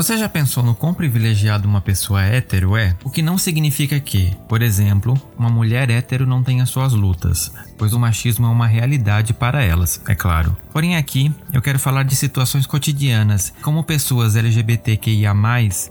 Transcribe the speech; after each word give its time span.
Você 0.00 0.16
já 0.16 0.30
pensou 0.30 0.62
no 0.62 0.74
quão 0.74 0.94
privilegiado 0.94 1.68
uma 1.68 1.82
pessoa 1.82 2.22
hétero 2.22 2.74
é? 2.74 2.96
O 3.04 3.10
que 3.10 3.20
não 3.20 3.36
significa 3.36 4.00
que, 4.00 4.34
por 4.48 4.62
exemplo, 4.62 5.12
uma 5.38 5.50
mulher 5.50 5.90
hétero 5.90 6.26
não 6.26 6.42
tenha 6.42 6.64
suas 6.64 6.94
lutas, 6.94 7.52
pois 7.76 7.92
o 7.92 8.00
machismo 8.00 8.46
é 8.46 8.48
uma 8.48 8.66
realidade 8.66 9.34
para 9.34 9.62
elas, 9.62 10.00
é 10.08 10.14
claro. 10.14 10.56
Porém, 10.72 10.96
aqui 10.96 11.30
eu 11.52 11.60
quero 11.60 11.78
falar 11.78 12.04
de 12.04 12.16
situações 12.16 12.66
cotidianas, 12.66 13.52
como 13.60 13.84
pessoas 13.84 14.36
LGBTQIA 14.36 15.34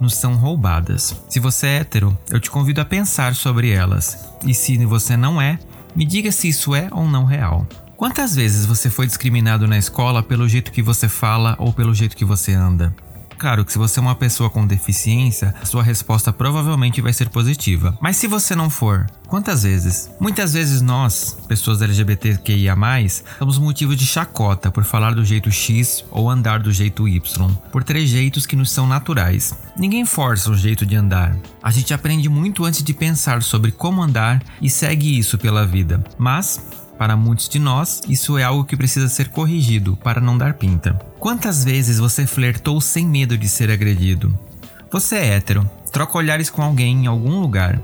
nos 0.01 0.15
são 0.15 0.33
roubadas. 0.33 1.15
Se 1.29 1.39
você 1.39 1.67
é 1.67 1.75
hétero, 1.75 2.17
eu 2.31 2.39
te 2.39 2.49
convido 2.49 2.81
a 2.81 2.85
pensar 2.85 3.35
sobre 3.35 3.69
elas. 3.69 4.27
E 4.43 4.55
se 4.55 4.75
você 4.87 5.15
não 5.15 5.39
é, 5.39 5.59
me 5.95 6.03
diga 6.03 6.31
se 6.31 6.49
isso 6.49 6.73
é 6.73 6.87
ou 6.91 7.07
não 7.07 7.25
real. 7.25 7.67
Quantas 7.95 8.33
vezes 8.35 8.65
você 8.65 8.89
foi 8.89 9.05
discriminado 9.05 9.67
na 9.67 9.77
escola 9.77 10.23
pelo 10.23 10.49
jeito 10.49 10.71
que 10.71 10.81
você 10.81 11.07
fala 11.07 11.55
ou 11.59 11.71
pelo 11.71 11.93
jeito 11.93 12.17
que 12.17 12.25
você 12.25 12.53
anda? 12.53 12.91
Claro 13.39 13.63
que 13.63 13.71
se 13.71 13.77
você 13.77 13.99
é 13.99 14.01
uma 14.01 14.15
pessoa 14.15 14.49
com 14.49 14.67
deficiência, 14.67 15.55
sua 15.63 15.81
resposta 15.81 16.33
provavelmente 16.33 16.99
vai 16.99 17.13
ser 17.13 17.29
positiva. 17.29 17.97
Mas 18.01 18.17
se 18.17 18.27
você 18.27 18.53
não 18.53 18.69
for, 18.69 19.07
quantas 19.29 19.63
vezes? 19.63 20.11
Muitas 20.19 20.51
vezes 20.51 20.81
nós, 20.81 21.37
pessoas 21.47 21.81
LGBTQIA+, 21.81 22.75
somos 23.39 23.57
motivo 23.57 23.95
de 23.95 24.05
chacota 24.05 24.69
por 24.69 24.83
falar 24.83 25.15
do 25.15 25.23
jeito 25.23 25.49
X 25.49 26.03
ou 26.11 26.29
andar 26.29 26.59
do 26.59 26.69
jeito 26.73 27.07
Y, 27.07 27.49
por 27.71 27.81
trejeitos 27.81 28.45
que 28.45 28.57
nos 28.57 28.71
são 28.71 28.85
naturais. 28.85 29.55
Ninguém 29.77 30.03
força 30.03 30.51
o 30.51 30.57
jeito 30.57 30.85
de 30.85 30.97
andar. 30.97 31.33
A 31.63 31.71
gente 31.71 31.93
aprende 31.93 32.27
muito 32.27 32.65
antes 32.65 32.83
de 32.83 32.93
pensar 32.93 33.41
sobre 33.41 33.71
como 33.71 34.03
andar 34.03 34.43
e 34.61 34.69
segue 34.69 35.17
isso 35.17 35.37
pela 35.37 35.65
vida. 35.65 36.03
Mas 36.17 36.61
para 36.99 37.15
muitos 37.15 37.47
de 37.47 37.59
nós, 37.59 38.01
isso 38.09 38.37
é 38.37 38.43
algo 38.43 38.65
que 38.65 38.75
precisa 38.75 39.07
ser 39.07 39.29
corrigido 39.29 39.95
para 39.95 40.19
não 40.19 40.37
dar 40.37 40.55
pinta. 40.55 40.99
Quantas 41.17 41.63
vezes 41.63 41.97
você 41.97 42.27
flertou 42.27 42.81
sem 42.81 43.07
medo 43.07 43.37
de 43.37 43.47
ser 43.47 43.71
agredido? 43.71 44.37
Você 44.91 45.15
é 45.15 45.27
hétero, 45.35 45.67
troca 45.93 46.17
olhares 46.17 46.49
com 46.49 46.61
alguém 46.61 47.05
em 47.05 47.07
algum 47.07 47.39
lugar. 47.39 47.79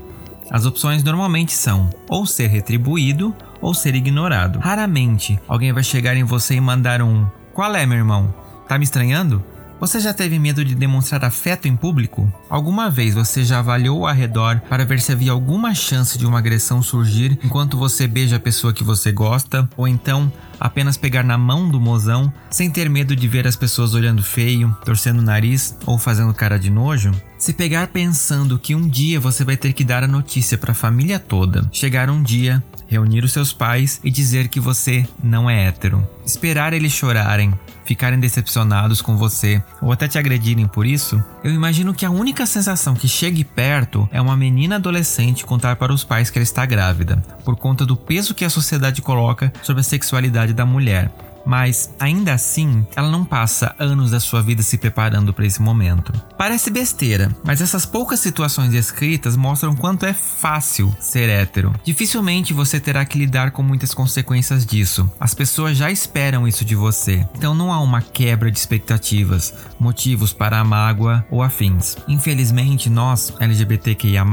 As 0.50 0.66
opções 0.66 1.02
normalmente 1.02 1.54
são 1.54 1.88
ou 2.10 2.26
ser 2.26 2.48
retribuído 2.48 3.34
ou 3.62 3.72
ser 3.72 3.94
ignorado. 3.94 4.58
Raramente 4.58 5.40
alguém 5.48 5.72
vai 5.72 5.82
chegar 5.82 6.14
em 6.14 6.22
você 6.22 6.56
e 6.56 6.60
mandar 6.60 7.00
um: 7.00 7.26
Qual 7.54 7.74
é, 7.74 7.86
meu 7.86 7.96
irmão? 7.96 8.34
Tá 8.68 8.76
me 8.76 8.84
estranhando? 8.84 9.42
Você 9.78 10.00
já 10.00 10.14
teve 10.14 10.38
medo 10.38 10.64
de 10.64 10.74
demonstrar 10.74 11.22
afeto 11.22 11.68
em 11.68 11.76
público? 11.76 12.32
Alguma 12.48 12.88
vez 12.88 13.12
você 13.12 13.44
já 13.44 13.58
avaliou 13.58 14.06
ao 14.06 14.14
redor 14.14 14.58
para 14.70 14.86
ver 14.86 15.00
se 15.00 15.12
havia 15.12 15.32
alguma 15.32 15.74
chance 15.74 16.16
de 16.16 16.24
uma 16.24 16.38
agressão 16.38 16.82
surgir 16.82 17.38
enquanto 17.44 17.76
você 17.76 18.06
beija 18.06 18.36
a 18.36 18.40
pessoa 18.40 18.72
que 18.72 18.82
você 18.82 19.12
gosta? 19.12 19.68
Ou 19.76 19.86
então 19.86 20.32
apenas 20.58 20.96
pegar 20.96 21.22
na 21.22 21.36
mão 21.36 21.68
do 21.68 21.78
mozão 21.78 22.32
sem 22.50 22.70
ter 22.70 22.88
medo 22.88 23.14
de 23.14 23.28
ver 23.28 23.46
as 23.46 23.54
pessoas 23.54 23.92
olhando 23.92 24.22
feio, 24.22 24.74
torcendo 24.82 25.18
o 25.18 25.22
nariz 25.22 25.76
ou 25.84 25.98
fazendo 25.98 26.32
cara 26.32 26.58
de 26.58 26.70
nojo? 26.70 27.12
Se 27.38 27.52
pegar 27.52 27.88
pensando 27.88 28.58
que 28.58 28.74
um 28.74 28.88
dia 28.88 29.20
você 29.20 29.44
vai 29.44 29.58
ter 29.58 29.74
que 29.74 29.84
dar 29.84 30.02
a 30.02 30.08
notícia 30.08 30.56
para 30.56 30.72
a 30.72 30.74
família 30.74 31.18
toda, 31.18 31.68
chegar 31.70 32.08
um 32.08 32.22
dia, 32.22 32.64
reunir 32.86 33.24
os 33.24 33.32
seus 33.32 33.52
pais 33.52 34.00
e 34.02 34.10
dizer 34.10 34.48
que 34.48 34.58
você 34.58 35.06
não 35.22 35.50
é 35.50 35.66
hétero. 35.66 36.08
Esperar 36.24 36.72
eles 36.72 36.92
chorarem, 36.92 37.52
ficarem 37.86 38.18
decepcionados 38.18 39.00
com 39.00 39.16
você 39.16 39.62
ou 39.80 39.92
até 39.92 40.08
te 40.08 40.18
agredirem 40.18 40.66
por 40.66 40.84
isso, 40.84 41.22
eu 41.42 41.52
imagino 41.52 41.94
que 41.94 42.04
a 42.04 42.10
única 42.10 42.44
sensação 42.44 42.94
que 42.94 43.08
chegue 43.08 43.44
perto 43.44 44.08
é 44.12 44.20
uma 44.20 44.36
menina 44.36 44.76
adolescente 44.76 45.46
contar 45.46 45.76
para 45.76 45.92
os 45.92 46.04
pais 46.04 46.28
que 46.28 46.38
ela 46.38 46.42
está 46.42 46.66
grávida, 46.66 47.22
por 47.44 47.56
conta 47.56 47.86
do 47.86 47.96
peso 47.96 48.34
que 48.34 48.44
a 48.44 48.50
sociedade 48.50 49.00
coloca 49.00 49.52
sobre 49.62 49.80
a 49.80 49.84
sexualidade 49.84 50.52
da 50.52 50.66
mulher 50.66 51.10
mas 51.46 51.94
ainda 52.00 52.34
assim, 52.34 52.84
ela 52.96 53.08
não 53.08 53.24
passa 53.24 53.74
anos 53.78 54.10
da 54.10 54.20
sua 54.20 54.42
vida 54.42 54.62
se 54.62 54.76
preparando 54.76 55.32
para 55.32 55.46
esse 55.46 55.62
momento. 55.62 56.12
Parece 56.36 56.70
besteira, 56.70 57.34
mas 57.44 57.62
essas 57.62 57.86
poucas 57.86 58.20
situações 58.20 58.74
escritas 58.74 59.36
mostram 59.36 59.74
quanto 59.74 60.04
é 60.04 60.12
fácil 60.12 60.94
ser 61.00 61.28
hétero. 61.28 61.72
Dificilmente 61.84 62.52
você 62.52 62.80
terá 62.80 63.04
que 63.04 63.18
lidar 63.18 63.52
com 63.52 63.62
muitas 63.62 63.94
consequências 63.94 64.66
disso. 64.66 65.10
As 65.20 65.32
pessoas 65.32 65.76
já 65.76 65.90
esperam 65.90 66.48
isso 66.48 66.64
de 66.64 66.74
você, 66.74 67.26
então 67.34 67.54
não 67.54 67.72
há 67.72 67.80
uma 67.80 68.02
quebra 68.02 68.50
de 68.50 68.58
expectativas, 68.58 69.54
motivos 69.78 70.32
para 70.32 70.58
a 70.58 70.64
mágoa 70.64 71.24
ou 71.30 71.42
afins. 71.42 71.96
Infelizmente, 72.08 72.90
nós, 72.90 73.32
LGBTQIA, 73.38 74.24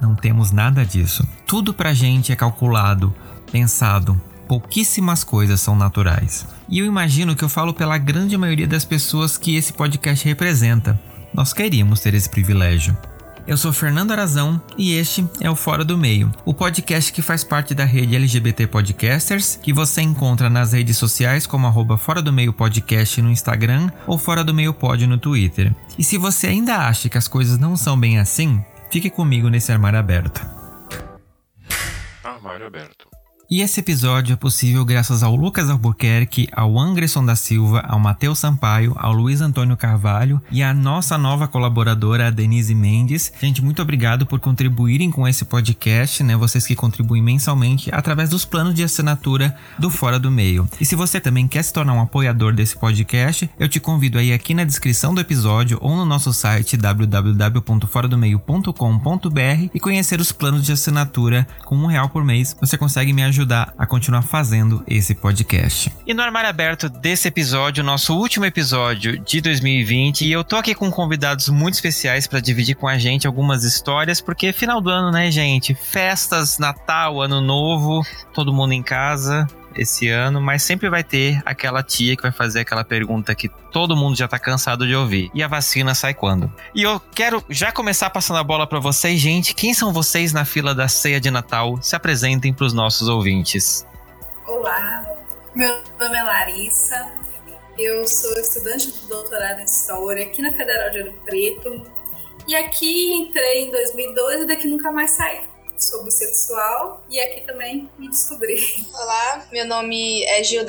não 0.00 0.14
temos 0.14 0.52
nada 0.52 0.84
disso. 0.84 1.26
Tudo 1.46 1.74
pra 1.74 1.92
gente 1.92 2.30
é 2.30 2.36
calculado, 2.36 3.14
pensado, 3.50 4.20
pouquíssimas 4.48 5.22
coisas 5.22 5.60
são 5.60 5.76
naturais. 5.76 6.46
E 6.68 6.78
eu 6.78 6.86
imagino 6.86 7.36
que 7.36 7.44
eu 7.44 7.48
falo 7.48 7.74
pela 7.74 7.98
grande 7.98 8.36
maioria 8.36 8.66
das 8.66 8.84
pessoas 8.84 9.36
que 9.36 9.54
esse 9.54 9.74
podcast 9.74 10.24
representa. 10.26 10.98
Nós 11.34 11.52
queríamos 11.52 12.00
ter 12.00 12.14
esse 12.14 12.28
privilégio. 12.28 12.96
Eu 13.46 13.56
sou 13.56 13.72
Fernando 13.72 14.10
Arazão 14.10 14.60
e 14.76 14.92
este 14.92 15.26
é 15.40 15.50
o 15.50 15.56
Fora 15.56 15.82
do 15.82 15.96
Meio, 15.96 16.30
o 16.44 16.52
podcast 16.52 17.10
que 17.10 17.22
faz 17.22 17.42
parte 17.42 17.74
da 17.74 17.84
rede 17.84 18.14
LGBT 18.14 18.66
Podcasters, 18.66 19.56
que 19.56 19.72
você 19.72 20.02
encontra 20.02 20.50
nas 20.50 20.72
redes 20.72 20.98
sociais 20.98 21.46
como 21.46 21.66
arroba 21.66 21.96
Fora 21.96 22.20
do 22.20 22.30
Meio 22.30 22.52
Podcast 22.52 23.22
no 23.22 23.30
Instagram 23.30 23.90
ou 24.06 24.18
Fora 24.18 24.44
do 24.44 24.52
Meio 24.52 24.74
Pod 24.74 25.06
no 25.06 25.16
Twitter. 25.16 25.74
E 25.98 26.04
se 26.04 26.18
você 26.18 26.48
ainda 26.48 26.76
acha 26.76 27.08
que 27.08 27.16
as 27.16 27.26
coisas 27.26 27.58
não 27.58 27.74
são 27.74 27.98
bem 27.98 28.18
assim, 28.18 28.62
fique 28.90 29.08
comigo 29.08 29.48
nesse 29.48 29.72
armário 29.72 29.98
aberto. 29.98 30.46
Armário 32.22 32.66
aberto. 32.66 33.07
E 33.50 33.62
esse 33.62 33.80
episódio 33.80 34.34
é 34.34 34.36
possível 34.36 34.84
graças 34.84 35.22
ao 35.22 35.34
Lucas 35.34 35.70
Albuquerque, 35.70 36.50
ao 36.52 36.78
Anderson 36.78 37.24
da 37.24 37.34
Silva, 37.34 37.80
ao 37.80 37.98
Matheus 37.98 38.40
Sampaio, 38.40 38.92
ao 38.94 39.10
Luiz 39.10 39.40
Antônio 39.40 39.74
Carvalho 39.74 40.38
e 40.50 40.62
à 40.62 40.74
nossa 40.74 41.16
nova 41.16 41.48
colaboradora, 41.48 42.26
a 42.26 42.30
Denise 42.30 42.74
Mendes. 42.74 43.32
Gente, 43.40 43.64
muito 43.64 43.80
obrigado 43.80 44.26
por 44.26 44.38
contribuírem 44.38 45.10
com 45.10 45.26
esse 45.26 45.46
podcast, 45.46 46.22
né? 46.22 46.36
Vocês 46.36 46.66
que 46.66 46.76
contribuem 46.76 47.22
mensalmente 47.22 47.88
através 47.90 48.28
dos 48.28 48.44
planos 48.44 48.74
de 48.74 48.84
assinatura 48.84 49.56
do 49.78 49.88
Fora 49.88 50.18
do 50.18 50.30
Meio. 50.30 50.68
E 50.78 50.84
se 50.84 50.94
você 50.94 51.18
também 51.18 51.48
quer 51.48 51.62
se 51.62 51.72
tornar 51.72 51.94
um 51.94 52.02
apoiador 52.02 52.52
desse 52.52 52.76
podcast, 52.76 53.48
eu 53.58 53.66
te 53.66 53.80
convido 53.80 54.18
aí 54.18 54.30
aqui 54.30 54.52
na 54.52 54.64
descrição 54.64 55.14
do 55.14 55.22
episódio 55.22 55.78
ou 55.80 55.96
no 55.96 56.04
nosso 56.04 56.34
site 56.34 56.76
www.foradomeio.com.br 56.76 59.70
e 59.72 59.80
conhecer 59.80 60.20
os 60.20 60.32
planos 60.32 60.66
de 60.66 60.72
assinatura 60.72 61.48
com 61.64 61.76
um 61.76 61.86
real 61.86 62.10
por 62.10 62.22
mês. 62.22 62.54
Você 62.60 62.76
consegue 62.76 63.14
me 63.14 63.22
ajudar 63.22 63.37
ajudar 63.38 63.72
a 63.78 63.86
continuar 63.86 64.22
fazendo 64.22 64.82
esse 64.86 65.14
podcast. 65.14 65.92
E 66.04 66.12
no 66.12 66.22
armário 66.22 66.50
aberto 66.50 66.88
desse 66.88 67.28
episódio, 67.28 67.84
nosso 67.84 68.16
último 68.16 68.44
episódio 68.44 69.18
de 69.20 69.40
2020, 69.40 70.26
e 70.26 70.32
eu 70.32 70.42
tô 70.42 70.56
aqui 70.56 70.74
com 70.74 70.90
convidados 70.90 71.48
muito 71.48 71.74
especiais 71.74 72.26
para 72.26 72.40
dividir 72.40 72.74
com 72.74 72.88
a 72.88 72.98
gente 72.98 73.26
algumas 73.26 73.62
histórias, 73.62 74.20
porque 74.20 74.52
final 74.52 74.80
do 74.80 74.90
ano, 74.90 75.12
né, 75.12 75.30
gente? 75.30 75.74
Festas, 75.74 76.58
Natal, 76.58 77.20
Ano 77.22 77.40
Novo, 77.40 78.02
todo 78.34 78.52
mundo 78.52 78.72
em 78.72 78.82
casa, 78.82 79.46
esse 79.78 80.08
ano, 80.08 80.40
mas 80.40 80.62
sempre 80.62 80.90
vai 80.90 81.04
ter 81.04 81.40
aquela 81.46 81.82
tia 81.82 82.16
que 82.16 82.22
vai 82.22 82.32
fazer 82.32 82.60
aquela 82.60 82.84
pergunta 82.84 83.34
que 83.34 83.48
todo 83.48 83.96
mundo 83.96 84.16
já 84.16 84.26
tá 84.26 84.38
cansado 84.38 84.86
de 84.86 84.94
ouvir. 84.94 85.30
E 85.32 85.42
a 85.42 85.48
vacina 85.48 85.94
sai 85.94 86.12
quando? 86.14 86.52
E 86.74 86.82
eu 86.82 87.00
quero 87.00 87.42
já 87.48 87.70
começar 87.70 88.10
passando 88.10 88.38
a 88.38 88.44
bola 88.44 88.66
para 88.66 88.80
vocês, 88.80 89.20
gente. 89.20 89.54
Quem 89.54 89.72
são 89.72 89.92
vocês 89.92 90.32
na 90.32 90.44
fila 90.44 90.74
da 90.74 90.88
ceia 90.88 91.20
de 91.20 91.30
Natal? 91.30 91.78
Se 91.80 91.94
apresentem 91.94 92.52
para 92.52 92.66
os 92.66 92.72
nossos 92.72 93.08
ouvintes. 93.08 93.86
Olá, 94.46 95.04
meu 95.54 95.80
nome 96.00 96.16
é 96.16 96.22
Larissa. 96.22 97.12
Eu 97.78 98.06
sou 98.08 98.32
estudante 98.40 98.90
de 98.90 99.06
doutorado 99.06 99.60
em 99.60 99.64
História 99.64 100.26
aqui 100.26 100.42
na 100.42 100.52
Federal 100.52 100.90
de 100.90 100.98
Ouro 100.98 101.12
Preto. 101.24 101.86
E 102.48 102.56
aqui 102.56 103.12
entrei 103.12 103.66
em 103.66 103.70
2012 103.70 104.42
e 104.42 104.46
daqui 104.46 104.66
nunca 104.66 104.90
mais 104.90 105.12
saí 105.12 105.57
sou 105.78 106.02
bissexual 106.04 107.02
e 107.08 107.20
aqui 107.20 107.42
também 107.42 107.88
me 107.98 108.08
descobri. 108.08 108.58
Olá, 108.94 109.46
meu 109.52 109.64
nome 109.64 110.24
é 110.24 110.42
Gil 110.42 110.64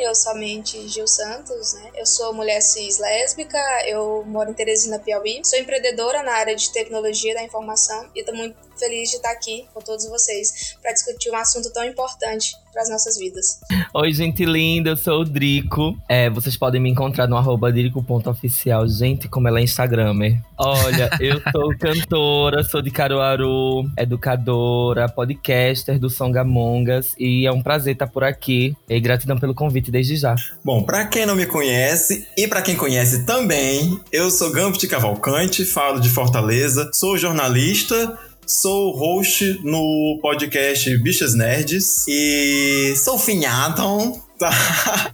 eu 0.00 0.14
somente 0.14 0.88
Gil 0.88 1.06
Santos, 1.06 1.74
né? 1.74 1.90
Eu 1.94 2.06
sou 2.06 2.32
mulher 2.32 2.60
cis 2.60 2.98
lésbica, 2.98 3.58
eu 3.86 4.24
moro 4.26 4.50
em 4.50 4.54
Teresina, 4.54 4.98
Piauí. 4.98 5.42
Sou 5.44 5.58
empreendedora 5.58 6.22
na 6.22 6.32
área 6.32 6.56
de 6.56 6.72
tecnologia 6.72 7.34
da 7.34 7.42
informação 7.42 8.08
e 8.14 8.20
estou 8.20 8.34
muito 8.34 8.56
feliz 8.78 9.10
de 9.10 9.16
estar 9.16 9.30
aqui 9.30 9.66
com 9.72 9.80
todos 9.80 10.06
vocês 10.08 10.76
para 10.80 10.92
discutir 10.92 11.30
um 11.30 11.36
assunto 11.36 11.72
tão 11.72 11.84
importante 11.84 12.54
as 12.78 12.88
nossas 12.88 13.16
vidas. 13.16 13.60
Oi, 13.92 14.12
gente 14.12 14.44
linda, 14.44 14.90
eu 14.90 14.96
sou 14.96 15.20
o 15.20 15.24
Drico. 15.24 15.96
É, 16.08 16.28
vocês 16.30 16.56
podem 16.56 16.80
me 16.80 16.90
encontrar 16.90 17.26
no 17.26 17.36
arroba 17.36 17.72
drico.oficial. 17.72 18.88
Gente, 18.88 19.28
como 19.28 19.48
ela 19.48 19.60
é 19.60 19.62
Instagramer. 19.62 20.40
Olha, 20.58 21.10
eu 21.20 21.40
sou 21.52 21.76
cantora, 21.78 22.62
sou 22.64 22.82
de 22.82 22.90
Caruaru, 22.90 23.84
educadora, 23.96 25.08
podcaster 25.08 25.98
do 25.98 26.10
Songamongas 26.10 27.14
e 27.18 27.46
é 27.46 27.52
um 27.52 27.62
prazer 27.62 27.94
estar 27.94 28.08
por 28.08 28.24
aqui. 28.24 28.76
E 28.88 29.00
gratidão 29.00 29.38
pelo 29.38 29.54
convite 29.54 29.90
desde 29.90 30.16
já. 30.16 30.34
Bom, 30.64 30.82
para 30.82 31.06
quem 31.06 31.26
não 31.26 31.36
me 31.36 31.46
conhece 31.46 32.26
e 32.36 32.46
para 32.48 32.62
quem 32.62 32.76
conhece 32.76 33.24
também, 33.24 34.00
eu 34.12 34.30
sou 34.30 34.52
Gambit 34.52 34.86
Cavalcante, 34.88 35.64
falo 35.64 36.00
de 36.00 36.08
Fortaleza, 36.08 36.90
sou 36.92 37.16
jornalista, 37.16 38.18
Sou 38.46 38.92
host 38.92 39.60
no 39.62 40.18
podcast 40.20 40.96
Bichas 40.98 41.34
Nerds 41.34 42.04
e 42.06 42.94
sou 42.96 43.18
finhado. 43.18 44.22
Tá. 44.36 44.50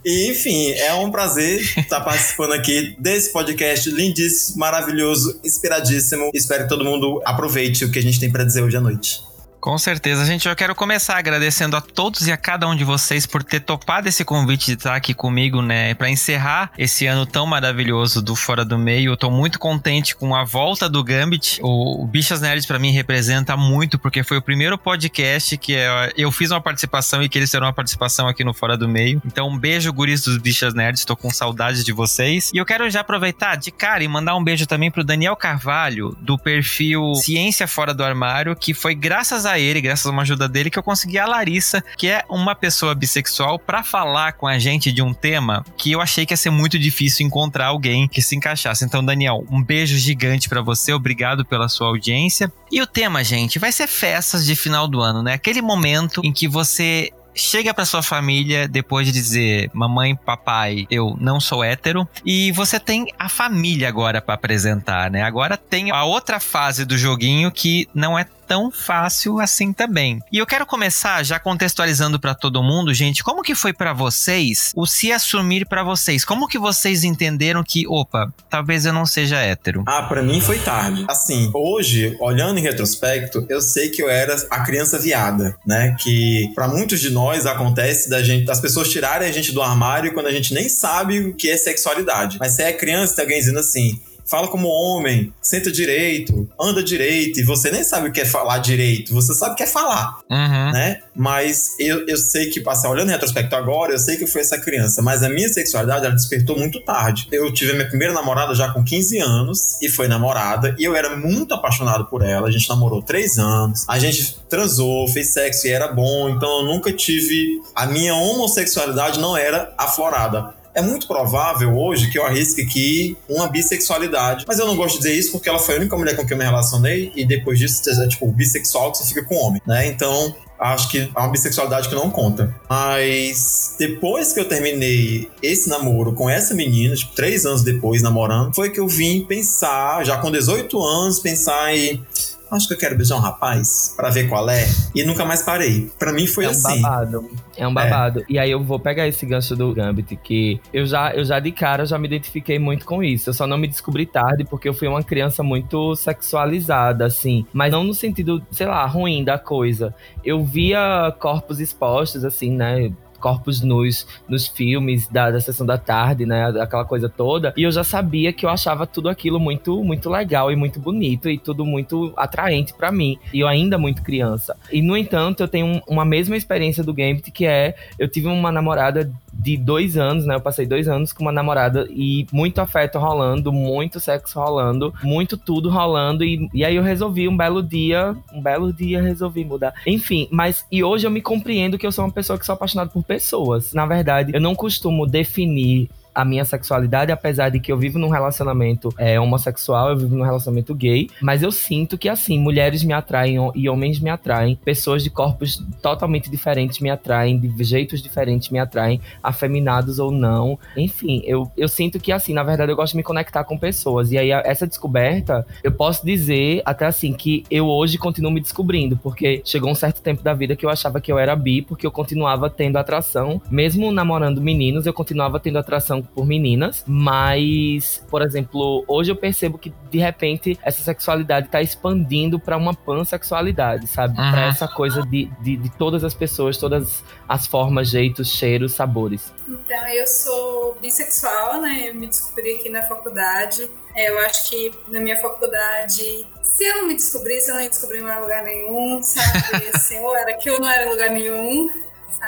E, 0.03 0.31
enfim, 0.31 0.71
é 0.71 0.95
um 0.95 1.11
prazer 1.11 1.61
estar 1.77 2.01
participando 2.01 2.53
aqui 2.53 2.95
desse 2.97 3.31
podcast 3.31 3.87
lindíssimo, 3.91 4.57
maravilhoso, 4.57 5.39
inspiradíssimo. 5.43 6.31
Espero 6.33 6.63
que 6.63 6.69
todo 6.69 6.83
mundo 6.83 7.21
aproveite 7.23 7.85
o 7.85 7.91
que 7.91 7.99
a 7.99 8.01
gente 8.01 8.19
tem 8.19 8.31
para 8.31 8.43
dizer 8.43 8.63
hoje 8.63 8.77
à 8.77 8.81
noite. 8.81 9.21
Com 9.61 9.77
certeza, 9.77 10.25
gente. 10.25 10.49
Eu 10.49 10.55
quero 10.55 10.73
começar 10.73 11.19
agradecendo 11.19 11.77
a 11.77 11.81
todos 11.81 12.25
e 12.25 12.31
a 12.31 12.35
cada 12.35 12.67
um 12.67 12.75
de 12.75 12.83
vocês 12.83 13.27
por 13.27 13.43
ter 13.43 13.59
topado 13.59 14.09
esse 14.09 14.25
convite 14.25 14.65
de 14.65 14.73
estar 14.73 14.95
aqui 14.95 15.13
comigo, 15.13 15.61
né? 15.61 15.93
Para 15.93 16.09
encerrar 16.09 16.71
esse 16.75 17.05
ano 17.05 17.27
tão 17.27 17.45
maravilhoso 17.45 18.23
do 18.23 18.35
Fora 18.35 18.65
do 18.65 18.75
Meio. 18.75 19.11
Eu 19.11 19.17
tô 19.17 19.29
muito 19.29 19.59
contente 19.59 20.15
com 20.15 20.35
a 20.35 20.43
volta 20.43 20.89
do 20.89 21.03
Gambit. 21.03 21.59
O, 21.61 22.07
Bichas 22.07 22.41
Nerds 22.41 22.65
para 22.65 22.79
mim 22.79 22.89
representa 22.89 23.55
muito, 23.55 23.99
porque 23.99 24.23
foi 24.23 24.37
o 24.37 24.41
primeiro 24.41 24.79
podcast 24.79 25.55
que 25.59 25.75
eu 26.17 26.31
fiz 26.31 26.49
uma 26.49 26.59
participação 26.59 27.21
e 27.21 27.29
que 27.29 27.37
eles 27.37 27.51
terão 27.51 27.67
uma 27.67 27.73
participação 27.73 28.27
aqui 28.27 28.43
no 28.43 28.55
Fora 28.55 28.75
do 28.75 28.89
Meio. 28.89 29.21
Então, 29.23 29.47
um 29.47 29.59
beijo, 29.59 29.93
guris 29.93 30.23
dos 30.23 30.39
Bichas 30.39 30.73
Nerds. 30.73 31.05
Tô 31.05 31.15
com 31.15 31.29
saudades 31.29 31.85
de 31.85 31.91
vocês. 31.91 32.49
E 32.51 32.57
eu 32.57 32.65
quero 32.65 32.89
já 32.89 33.01
aproveitar 33.01 33.57
de 33.57 33.69
cara 33.69 34.03
e 34.03 34.07
mandar 34.07 34.35
um 34.35 34.43
beijo 34.43 34.65
também 34.65 34.89
pro 34.89 35.03
Daniel 35.03 35.35
Carvalho, 35.35 36.17
do 36.19 36.35
perfil 36.35 37.13
Ciência 37.13 37.67
Fora 37.67 37.93
do 37.93 38.03
Armário, 38.03 38.55
que 38.55 38.73
foi 38.73 38.95
graças 38.95 39.45
a 39.45 39.50
a 39.51 39.59
ele, 39.59 39.81
graças 39.81 40.05
a 40.05 40.09
uma 40.09 40.21
ajuda 40.21 40.47
dele, 40.47 40.69
que 40.69 40.79
eu 40.79 40.83
consegui 40.83 41.17
a 41.17 41.25
Larissa, 41.25 41.83
que 41.97 42.07
é 42.07 42.23
uma 42.29 42.55
pessoa 42.55 42.95
bissexual, 42.95 43.59
para 43.59 43.83
falar 43.83 44.33
com 44.33 44.47
a 44.47 44.57
gente 44.59 44.91
de 44.91 45.01
um 45.01 45.13
tema 45.13 45.65
que 45.77 45.91
eu 45.91 46.01
achei 46.01 46.25
que 46.25 46.33
ia 46.33 46.37
ser 46.37 46.49
muito 46.49 46.77
difícil 46.77 47.25
encontrar 47.25 47.67
alguém 47.67 48.07
que 48.07 48.21
se 48.21 48.35
encaixasse. 48.35 48.85
Então, 48.85 49.03
Daniel, 49.03 49.45
um 49.49 49.61
beijo 49.61 49.97
gigante 49.97 50.49
para 50.49 50.61
você, 50.61 50.93
obrigado 50.93 51.45
pela 51.45 51.69
sua 51.69 51.87
audiência. 51.87 52.51
E 52.71 52.81
o 52.81 52.87
tema, 52.87 53.23
gente, 53.23 53.59
vai 53.59 53.71
ser 53.71 53.87
festas 53.87 54.45
de 54.45 54.55
final 54.55 54.87
do 54.87 55.01
ano, 55.01 55.21
né? 55.21 55.33
Aquele 55.33 55.61
momento 55.61 56.21
em 56.23 56.31
que 56.31 56.47
você 56.47 57.11
chega 57.33 57.73
para 57.73 57.85
sua 57.85 58.01
família 58.01 58.67
depois 58.67 59.05
de 59.07 59.13
dizer 59.13 59.69
mamãe, 59.73 60.15
papai, 60.15 60.85
eu 60.89 61.15
não 61.19 61.39
sou 61.39 61.63
hétero 61.63 62.07
e 62.25 62.51
você 62.51 62.79
tem 62.79 63.07
a 63.17 63.29
família 63.29 63.87
agora 63.87 64.21
para 64.21 64.35
apresentar, 64.35 65.09
né? 65.09 65.23
Agora 65.23 65.57
tem 65.57 65.91
a 65.91 66.03
outra 66.03 66.39
fase 66.39 66.85
do 66.85 66.97
joguinho 66.97 67.51
que 67.51 67.87
não 67.93 68.17
é 68.17 68.25
tão 68.51 68.69
fácil 68.69 69.39
assim 69.39 69.71
também. 69.71 70.21
E 70.29 70.37
eu 70.37 70.45
quero 70.45 70.65
começar 70.65 71.23
já 71.23 71.39
contextualizando 71.39 72.19
para 72.19 72.35
todo 72.35 72.61
mundo, 72.61 72.93
gente, 72.93 73.23
como 73.23 73.41
que 73.41 73.55
foi 73.55 73.71
para 73.71 73.93
vocês 73.93 74.73
o 74.75 74.85
se 74.85 75.09
assumir 75.09 75.65
para 75.65 75.85
vocês? 75.85 76.25
Como 76.25 76.49
que 76.49 76.59
vocês 76.59 77.05
entenderam 77.05 77.63
que, 77.63 77.87
opa, 77.87 78.29
talvez 78.49 78.85
eu 78.85 78.91
não 78.91 79.05
seja 79.05 79.37
hétero? 79.37 79.85
Ah, 79.87 80.03
para 80.03 80.21
mim 80.21 80.41
foi 80.41 80.59
tarde. 80.59 81.05
Assim, 81.07 81.49
hoje, 81.53 82.17
olhando 82.19 82.59
em 82.59 82.61
retrospecto, 82.61 83.45
eu 83.47 83.61
sei 83.61 83.87
que 83.87 84.03
eu 84.03 84.09
era 84.09 84.35
a 84.49 84.59
criança 84.65 84.99
viada, 84.99 85.55
né? 85.65 85.95
Que 85.97 86.51
para 86.53 86.67
muitos 86.67 86.99
de 86.99 87.09
nós 87.09 87.45
acontece 87.45 88.09
da 88.09 88.21
gente, 88.21 88.43
das 88.43 88.59
pessoas 88.59 88.89
tirarem 88.89 89.29
a 89.29 89.31
gente 89.31 89.53
do 89.53 89.61
armário 89.61 90.13
quando 90.13 90.27
a 90.27 90.33
gente 90.33 90.53
nem 90.53 90.67
sabe 90.67 91.21
o 91.21 91.33
que 91.33 91.49
é 91.49 91.55
sexualidade. 91.55 92.35
Mas 92.37 92.51
se 92.51 92.63
é 92.63 92.73
criança, 92.73 93.15
tem 93.15 93.23
alguém 93.23 93.39
dizendo 93.39 93.59
assim: 93.59 93.97
fala 94.25 94.47
como 94.47 94.67
homem, 94.67 95.33
senta 95.41 95.71
direito, 95.71 96.47
anda 96.59 96.83
direito, 96.83 97.39
e 97.39 97.43
você 97.43 97.71
nem 97.71 97.83
sabe 97.83 98.09
o 98.09 98.11
que 98.11 98.21
é 98.21 98.25
falar 98.25 98.59
direito, 98.59 99.13
você 99.13 99.33
sabe 99.33 99.53
o 99.53 99.55
que 99.55 99.63
é 99.63 99.67
falar, 99.67 100.19
uhum. 100.29 100.71
né? 100.71 101.01
Mas 101.15 101.75
eu, 101.79 102.07
eu 102.07 102.17
sei 102.17 102.49
que, 102.49 102.63
assim, 102.67 102.87
olhando 102.87 103.09
em 103.09 103.11
retrospecto 103.11 103.55
agora, 103.55 103.93
eu 103.93 103.99
sei 103.99 104.17
que 104.17 104.23
eu 104.23 104.27
fui 104.27 104.41
essa 104.41 104.57
criança, 104.59 105.01
mas 105.01 105.23
a 105.23 105.29
minha 105.29 105.49
sexualidade, 105.49 106.05
ela 106.05 106.15
despertou 106.15 106.57
muito 106.57 106.83
tarde. 106.83 107.27
Eu 107.31 107.51
tive 107.53 107.71
a 107.71 107.75
minha 107.75 107.87
primeira 107.87 108.13
namorada 108.13 108.55
já 108.55 108.71
com 108.71 108.83
15 108.83 109.19
anos, 109.19 109.81
e 109.81 109.89
foi 109.89 110.07
namorada, 110.07 110.75
e 110.79 110.83
eu 110.83 110.95
era 110.95 111.15
muito 111.15 111.53
apaixonado 111.53 112.05
por 112.05 112.21
ela, 112.21 112.47
a 112.47 112.51
gente 112.51 112.69
namorou 112.69 113.01
três 113.01 113.37
anos, 113.37 113.85
a 113.87 113.99
gente 113.99 114.37
transou, 114.49 115.07
fez 115.07 115.33
sexo 115.33 115.67
e 115.67 115.71
era 115.71 115.87
bom, 115.87 116.29
então 116.29 116.59
eu 116.59 116.65
nunca 116.65 116.91
tive... 116.91 117.61
A 117.75 117.85
minha 117.85 118.15
homossexualidade 118.15 119.19
não 119.19 119.35
era 119.35 119.73
aflorada 119.77 120.60
é 120.73 120.81
muito 120.81 121.07
provável 121.07 121.77
hoje 121.77 122.09
que 122.09 122.17
eu 122.17 122.25
arrisque 122.25 122.61
aqui 122.61 123.17
uma 123.29 123.47
bissexualidade. 123.47 124.45
Mas 124.47 124.59
eu 124.59 124.65
não 124.65 124.75
gosto 124.75 124.95
de 124.95 125.03
dizer 125.03 125.13
isso 125.13 125.31
porque 125.31 125.49
ela 125.49 125.59
foi 125.59 125.75
a 125.75 125.77
única 125.79 125.97
mulher 125.97 126.15
com 126.15 126.25
quem 126.25 126.33
eu 126.33 126.37
me 126.37 126.45
relacionei 126.45 127.11
e 127.15 127.25
depois 127.25 127.59
disso, 127.59 127.81
é 127.89 128.07
tipo, 128.07 128.27
bissexual 128.31 128.91
que 128.91 128.99
você 128.99 129.05
fica 129.05 129.23
com 129.23 129.35
homem, 129.35 129.61
né? 129.65 129.87
Então, 129.87 130.35
acho 130.59 130.89
que 130.89 131.11
é 131.15 131.19
uma 131.19 131.29
bissexualidade 131.29 131.89
que 131.89 131.95
não 131.95 132.09
conta. 132.09 132.55
Mas 132.69 133.75
depois 133.77 134.31
que 134.31 134.39
eu 134.39 134.45
terminei 134.45 135.29
esse 135.41 135.67
namoro 135.67 136.13
com 136.13 136.29
essa 136.29 136.53
menina, 136.53 136.95
tipo, 136.95 137.13
três 137.13 137.45
anos 137.45 137.63
depois 137.63 138.01
namorando, 138.01 138.53
foi 138.53 138.69
que 138.69 138.79
eu 138.79 138.87
vim 138.87 139.25
pensar, 139.25 140.05
já 140.05 140.17
com 140.17 140.31
18 140.31 140.81
anos, 140.81 141.19
pensar 141.19 141.75
em 141.75 142.03
acho 142.51 142.67
que 142.67 142.73
eu 142.73 142.77
quero 142.77 142.95
beijar 142.95 143.15
um 143.15 143.19
rapaz 143.19 143.93
para 143.95 144.09
ver 144.09 144.27
qual 144.27 144.49
é. 144.49 144.67
E 144.93 145.03
nunca 145.03 145.23
mais 145.25 145.41
parei. 145.41 145.89
Para 145.97 146.11
mim 146.11 146.27
foi 146.27 146.45
é 146.45 146.47
um 146.49 146.51
assim. 146.51 146.81
Babado. 146.81 147.31
É 147.55 147.67
um 147.67 147.73
babado. 147.73 148.19
É. 148.21 148.25
E 148.29 148.39
aí 148.39 148.51
eu 148.51 148.63
vou 148.63 148.79
pegar 148.79 149.07
esse 149.07 149.25
gancho 149.25 149.55
do 149.55 149.73
Gambit, 149.73 150.15
que 150.17 150.59
eu 150.73 150.85
já, 150.85 151.13
eu 151.13 151.23
já 151.23 151.39
de 151.39 151.51
cara 151.51 151.85
já 151.85 151.97
me 151.97 152.07
identifiquei 152.07 152.59
muito 152.59 152.85
com 152.85 153.03
isso. 153.03 153.29
Eu 153.29 153.33
só 153.33 153.47
não 153.47 153.57
me 153.57 153.67
descobri 153.67 154.05
tarde 154.05 154.43
porque 154.43 154.67
eu 154.67 154.73
fui 154.73 154.87
uma 154.87 155.03
criança 155.03 155.41
muito 155.41 155.95
sexualizada, 155.95 157.05
assim. 157.05 157.45
Mas 157.53 157.71
não 157.71 157.83
no 157.83 157.93
sentido, 157.93 158.45
sei 158.51 158.67
lá, 158.67 158.85
ruim 158.85 159.23
da 159.23 159.39
coisa. 159.39 159.95
Eu 160.23 160.43
via 160.43 161.15
corpos 161.19 161.59
expostos, 161.59 162.25
assim, 162.25 162.51
né? 162.51 162.91
Corpos 163.21 163.61
nus 163.61 164.07
nos 164.27 164.47
filmes 164.47 165.07
da, 165.07 165.31
da 165.31 165.39
sessão 165.39 165.65
da 165.65 165.77
tarde, 165.77 166.25
né? 166.25 166.45
Aquela 166.59 166.83
coisa 166.83 167.07
toda. 167.07 167.53
E 167.55 167.63
eu 167.63 167.71
já 167.71 167.83
sabia 167.83 168.33
que 168.33 168.45
eu 168.45 168.49
achava 168.49 168.87
tudo 168.87 169.07
aquilo 169.07 169.39
muito, 169.39 169.83
muito 169.83 170.09
legal 170.09 170.51
e 170.51 170.55
muito 170.55 170.79
bonito 170.79 171.29
e 171.29 171.37
tudo 171.37 171.65
muito 171.65 172.13
atraente 172.17 172.73
para 172.73 172.91
mim. 172.91 173.17
E 173.33 173.39
eu 173.39 173.47
ainda 173.47 173.77
muito 173.77 174.01
criança. 174.01 174.57
E 174.71 174.81
no 174.81 174.97
entanto, 174.97 175.41
eu 175.41 175.47
tenho 175.47 175.81
uma 175.87 176.03
mesma 176.03 176.35
experiência 176.35 176.83
do 176.83 176.93
Gambit 176.93 177.31
que 177.31 177.45
é 177.45 177.75
eu 177.97 178.07
tive 178.07 178.27
uma 178.27 178.51
namorada 178.51 179.11
de 179.33 179.57
dois 179.57 179.97
anos, 179.97 180.25
né? 180.25 180.35
Eu 180.35 180.41
passei 180.41 180.65
dois 180.65 180.87
anos 180.87 181.13
com 181.13 181.23
uma 181.23 181.31
namorada 181.31 181.87
e 181.89 182.25
muito 182.31 182.59
afeto 182.59 182.99
rolando, 182.99 183.51
muito 183.51 183.99
sexo 183.99 184.39
rolando, 184.39 184.93
muito 185.03 185.37
tudo 185.37 185.69
rolando. 185.69 186.23
E, 186.23 186.49
e 186.53 186.65
aí 186.65 186.75
eu 186.75 186.83
resolvi 186.83 187.27
um 187.27 187.35
belo 187.35 187.63
dia, 187.63 188.15
um 188.33 188.41
belo 188.41 188.73
dia 188.73 189.01
resolvi 189.01 189.45
mudar. 189.45 189.73
Enfim, 189.85 190.27
mas 190.31 190.65
e 190.71 190.83
hoje 190.83 191.07
eu 191.07 191.11
me 191.11 191.21
compreendo 191.21 191.77
que 191.77 191.87
eu 191.87 191.91
sou 191.91 192.05
uma 192.05 192.11
pessoa 192.11 192.37
que 192.37 192.45
sou 192.45 192.53
apaixonada 192.53 192.89
por 192.89 193.03
pessoas. 193.03 193.73
Na 193.73 193.85
verdade, 193.85 194.31
eu 194.33 194.41
não 194.41 194.55
costumo 194.55 195.07
definir 195.07 195.89
a 196.13 196.25
minha 196.25 196.45
sexualidade, 196.45 197.11
apesar 197.11 197.49
de 197.49 197.59
que 197.59 197.71
eu 197.71 197.77
vivo 197.77 197.97
num 197.97 198.09
relacionamento 198.09 198.93
é, 198.97 199.19
homossexual, 199.19 199.89
eu 199.89 199.97
vivo 199.97 200.15
num 200.15 200.23
relacionamento 200.23 200.73
gay, 200.75 201.09
mas 201.21 201.41
eu 201.41 201.51
sinto 201.51 201.97
que 201.97 202.09
assim, 202.09 202.39
mulheres 202.39 202.83
me 202.83 202.93
atraem 202.93 203.37
e 203.55 203.69
homens 203.69 203.99
me 203.99 204.09
atraem, 204.09 204.57
pessoas 204.63 205.03
de 205.03 205.09
corpos 205.09 205.63
totalmente 205.81 206.29
diferentes 206.29 206.79
me 206.79 206.89
atraem, 206.89 207.39
de 207.39 207.63
jeitos 207.63 208.01
diferentes 208.01 208.49
me 208.49 208.59
atraem, 208.59 208.99
afeminados 209.21 209.99
ou 209.99 210.11
não. 210.11 210.57
Enfim, 210.75 211.21
eu, 211.25 211.49
eu 211.57 211.67
sinto 211.67 211.99
que 211.99 212.11
assim, 212.11 212.33
na 212.33 212.43
verdade, 212.43 212.71
eu 212.71 212.75
gosto 212.75 212.93
de 212.93 212.97
me 212.97 213.03
conectar 213.03 213.43
com 213.43 213.57
pessoas. 213.57 214.11
E 214.11 214.17
aí, 214.17 214.31
essa 214.31 214.67
descoberta, 214.67 215.45
eu 215.63 215.71
posso 215.71 216.05
dizer 216.05 216.61
até 216.65 216.85
assim 216.85 217.13
que 217.13 217.43
eu 217.49 217.67
hoje 217.67 217.97
continuo 217.97 218.31
me 218.31 218.41
descobrindo, 218.41 218.97
porque 218.97 219.41
chegou 219.45 219.69
um 219.69 219.75
certo 219.75 220.01
tempo 220.01 220.23
da 220.23 220.33
vida 220.33 220.55
que 220.55 220.65
eu 220.65 220.69
achava 220.69 220.99
que 220.99 221.11
eu 221.11 221.17
era 221.17 221.35
bi, 221.35 221.61
porque 221.61 221.85
eu 221.85 221.91
continuava 221.91 222.49
tendo 222.49 222.77
atração, 222.77 223.41
mesmo 223.49 223.91
namorando 223.91 224.41
meninos, 224.41 224.85
eu 224.85 224.93
continuava 224.93 225.39
tendo 225.39 225.57
atração 225.57 226.00
por 226.03 226.25
meninas, 226.25 226.83
mas, 226.87 228.03
por 228.09 228.21
exemplo, 228.21 228.83
hoje 228.87 229.11
eu 229.11 229.15
percebo 229.15 229.57
que 229.57 229.73
de 229.89 229.99
repente 229.99 230.59
essa 230.63 230.83
sexualidade 230.83 231.47
tá 231.49 231.61
expandindo 231.61 232.39
para 232.39 232.57
uma 232.57 232.73
pansexualidade, 232.73 233.87
sabe? 233.87 234.19
Uhum. 234.19 234.31
Pra 234.31 234.41
essa 234.47 234.67
coisa 234.67 235.01
de, 235.03 235.25
de, 235.41 235.57
de 235.57 235.69
todas 235.77 236.03
as 236.03 236.13
pessoas, 236.13 236.57
todas 236.57 237.03
as 237.27 237.47
formas, 237.47 237.89
jeitos, 237.89 238.29
cheiros, 238.29 238.73
sabores. 238.73 239.31
Então, 239.47 239.87
eu 239.87 240.07
sou 240.07 240.77
bissexual, 240.81 241.61
né? 241.61 241.89
Eu 241.89 241.95
me 241.95 242.07
descobri 242.07 242.55
aqui 242.55 242.69
na 242.69 242.83
faculdade. 242.83 243.69
É, 243.95 244.09
eu 244.09 244.19
acho 244.19 244.49
que 244.49 244.71
na 244.87 244.99
minha 244.99 245.17
faculdade, 245.19 246.25
se 246.41 246.63
eu 246.63 246.77
não 246.77 246.87
me 246.87 246.95
descobrisse, 246.95 247.49
eu 247.49 247.55
não 247.55 247.61
ia 247.61 247.69
descobrir 247.69 247.99
em 247.99 248.21
lugar 248.21 248.43
nenhum, 248.43 249.01
sabe? 249.03 249.67
Assim, 249.73 249.97
era 250.15 250.33
que 250.33 250.49
eu 250.49 250.59
não 250.59 250.69
era 250.69 250.85
em 250.85 250.89
lugar 250.89 251.09
nenhum. 251.09 251.69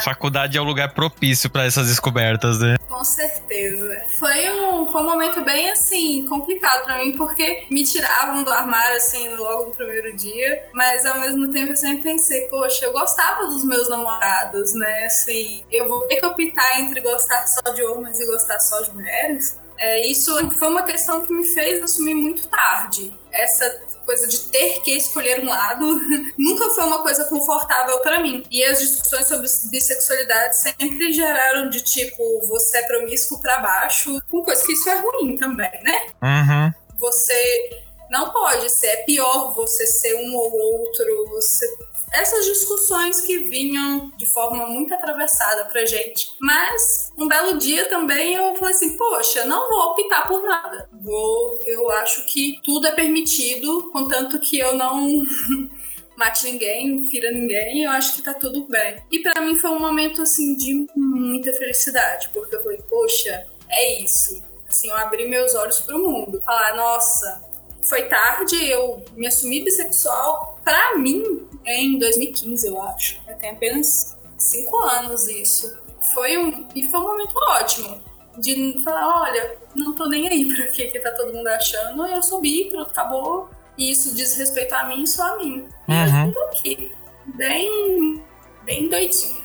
Faculdade 0.02 0.58
é 0.58 0.62
o 0.62 0.64
lugar 0.64 0.94
propício 0.94 1.50
para 1.50 1.66
essas 1.66 1.88
descobertas, 1.88 2.60
né? 2.60 2.78
Com 2.88 3.04
certeza. 3.04 4.02
Foi 4.18 4.50
um, 4.52 4.92
foi 4.92 5.02
um 5.02 5.06
momento 5.06 5.44
bem 5.44 5.70
assim, 5.72 6.26
complicado 6.28 6.86
para 6.86 7.00
mim, 7.00 7.16
porque 7.18 7.66
me 7.70 7.84
tiravam 7.84 8.44
do 8.44 8.52
armário 8.52 8.98
assim 8.98 9.36
logo 9.36 9.68
no 9.68 9.72
primeiro 9.72 10.16
dia, 10.16 10.70
mas 10.74 11.06
ao 11.06 11.20
mesmo 11.20 11.52
tempo 11.52 11.72
eu 11.72 11.76
sempre 11.76 12.04
pensei, 12.04 12.48
poxa, 12.48 12.86
eu 12.86 12.94
gostava 12.94 13.48
dos 13.48 13.64
meus 13.64 13.90
namorados, 13.90 14.74
né? 14.74 15.06
Assim, 15.06 15.64
eu 15.72 15.88
vou 15.88 16.02
ter 16.08 16.18
que 16.18 16.26
optar 16.26 16.82
entre 16.82 17.02
gostar 17.02 17.46
só 17.48 17.72
de 17.72 17.84
homens 17.84 18.20
e 18.20 18.26
gostar 18.26 18.60
só 18.60 18.82
de 18.82 18.92
mulheres. 18.92 19.60
É, 19.78 20.06
isso 20.08 20.50
foi 20.52 20.68
uma 20.70 20.84
questão 20.84 21.26
que 21.26 21.34
me 21.34 21.46
fez 21.46 21.82
assumir 21.84 22.16
muito 22.16 22.48
tarde. 22.48 23.14
Essa 23.34 23.70
coisa 24.06 24.28
de 24.28 24.40
ter 24.50 24.82
que 24.82 24.92
escolher 24.92 25.42
um 25.42 25.46
lado 25.46 26.00
nunca 26.38 26.70
foi 26.70 26.84
uma 26.84 27.02
coisa 27.02 27.26
confortável 27.26 28.00
para 28.00 28.22
mim. 28.22 28.44
E 28.50 28.64
as 28.64 28.80
discussões 28.80 29.28
sobre 29.28 29.48
bissexualidade 29.70 30.60
sempre 30.60 31.12
geraram 31.12 31.70
de 31.70 31.82
tipo, 31.82 32.24
você 32.48 32.78
é 32.78 32.84
promíscuo 32.84 33.42
para 33.42 33.60
baixo, 33.60 34.22
com 34.30 34.44
coisa 34.44 34.64
que 34.66 34.74
isso 34.74 34.90
é 34.90 34.96
ruim 34.96 35.38
também, 35.38 35.72
né? 35.84 36.08
Uhum. 36.22 37.00
Você 37.00 37.84
não 38.10 38.32
pode 38.32 38.70
ser, 38.70 38.88
é 38.88 39.04
pior 39.04 39.54
você 39.56 39.88
ser 39.88 40.16
um 40.16 40.36
ou 40.36 40.52
outro, 40.52 41.30
você 41.30 41.68
essas 42.14 42.46
discussões 42.46 43.22
que 43.22 43.40
vinham 43.40 44.12
de 44.16 44.28
forma 44.28 44.68
muito 44.68 44.94
atravessada 44.94 45.66
pra 45.66 45.84
gente. 45.86 46.32
Mas 46.40 47.12
um 47.18 47.28
belo 47.28 47.58
dia 47.58 47.90
também 47.90 48.36
eu 48.36 48.56
falei 48.56 48.76
assim, 48.76 48.96
poxa, 48.96 49.44
não 49.46 49.68
vou 49.68 49.92
optar 49.92 50.28
por 50.28 50.44
nada. 50.44 50.88
Vou, 50.94 51.60
eu 51.66 51.90
acho 51.92 52.26
que 52.28 52.60
tudo 52.64 52.88
é 52.88 52.92
permitido, 52.92 53.90
contanto 53.92 54.40
que 54.40 54.60
eu 54.60 54.76
não 54.76 55.26
mate 56.16 56.46
ninguém, 56.46 57.06
fira 57.08 57.32
ninguém, 57.32 57.84
eu 57.84 57.92
acho 57.92 58.14
que 58.14 58.22
tá 58.22 58.34
tudo 58.34 58.68
bem. 58.68 59.02
E 59.12 59.20
para 59.20 59.42
mim 59.42 59.58
foi 59.58 59.72
um 59.72 59.80
momento 59.80 60.22
assim 60.22 60.56
de 60.56 60.86
muita 60.96 61.52
felicidade, 61.54 62.30
porque 62.32 62.56
eu 62.56 62.62
falei, 62.62 62.82
poxa, 62.88 63.48
é 63.70 64.02
isso. 64.04 64.42
Assim, 64.70 64.90
eu 64.90 64.96
abri 64.96 65.28
meus 65.28 65.56
olhos 65.56 65.80
pro 65.82 66.00
mundo. 66.00 66.42
Falar, 66.46 66.76
nossa, 66.76 67.42
foi 67.84 68.04
tarde, 68.04 68.56
eu 68.70 69.04
me 69.16 69.28
assumi 69.28 69.64
bissexual. 69.64 70.53
Para 70.64 70.98
mim, 70.98 71.48
em 71.66 71.98
2015, 71.98 72.68
eu 72.68 72.82
acho. 72.82 73.20
Tem 73.40 73.52
apenas 73.52 74.18
cinco 74.38 74.78
anos 74.78 75.28
isso. 75.28 75.78
Foi 76.14 76.38
um, 76.38 76.68
e 76.76 76.90
foi 76.90 77.00
um 77.00 77.04
momento 77.04 77.34
ótimo 77.36 78.02
de 78.38 78.82
falar, 78.84 79.22
olha, 79.22 79.58
não 79.76 79.94
tô 79.94 80.08
nem 80.08 80.28
aí 80.28 80.54
pra 80.54 80.68
que, 80.68 80.88
que 80.88 81.00
tá 81.00 81.12
todo 81.12 81.34
mundo 81.34 81.48
achando, 81.48 82.06
eu 82.06 82.22
subi, 82.22 82.70
pronto, 82.70 82.90
acabou. 82.90 83.50
E 83.78 83.92
isso 83.92 84.14
diz 84.14 84.36
respeito 84.36 84.74
a 84.74 84.84
mim, 84.86 85.06
só 85.06 85.34
a 85.34 85.38
mim. 85.38 85.68
Uhum. 85.88 86.26
E 86.26 86.28
eu 86.28 86.34
tô 86.34 86.40
aqui, 86.42 86.92
bem, 87.26 88.24
bem 88.64 88.90
doidinha. 88.90 89.43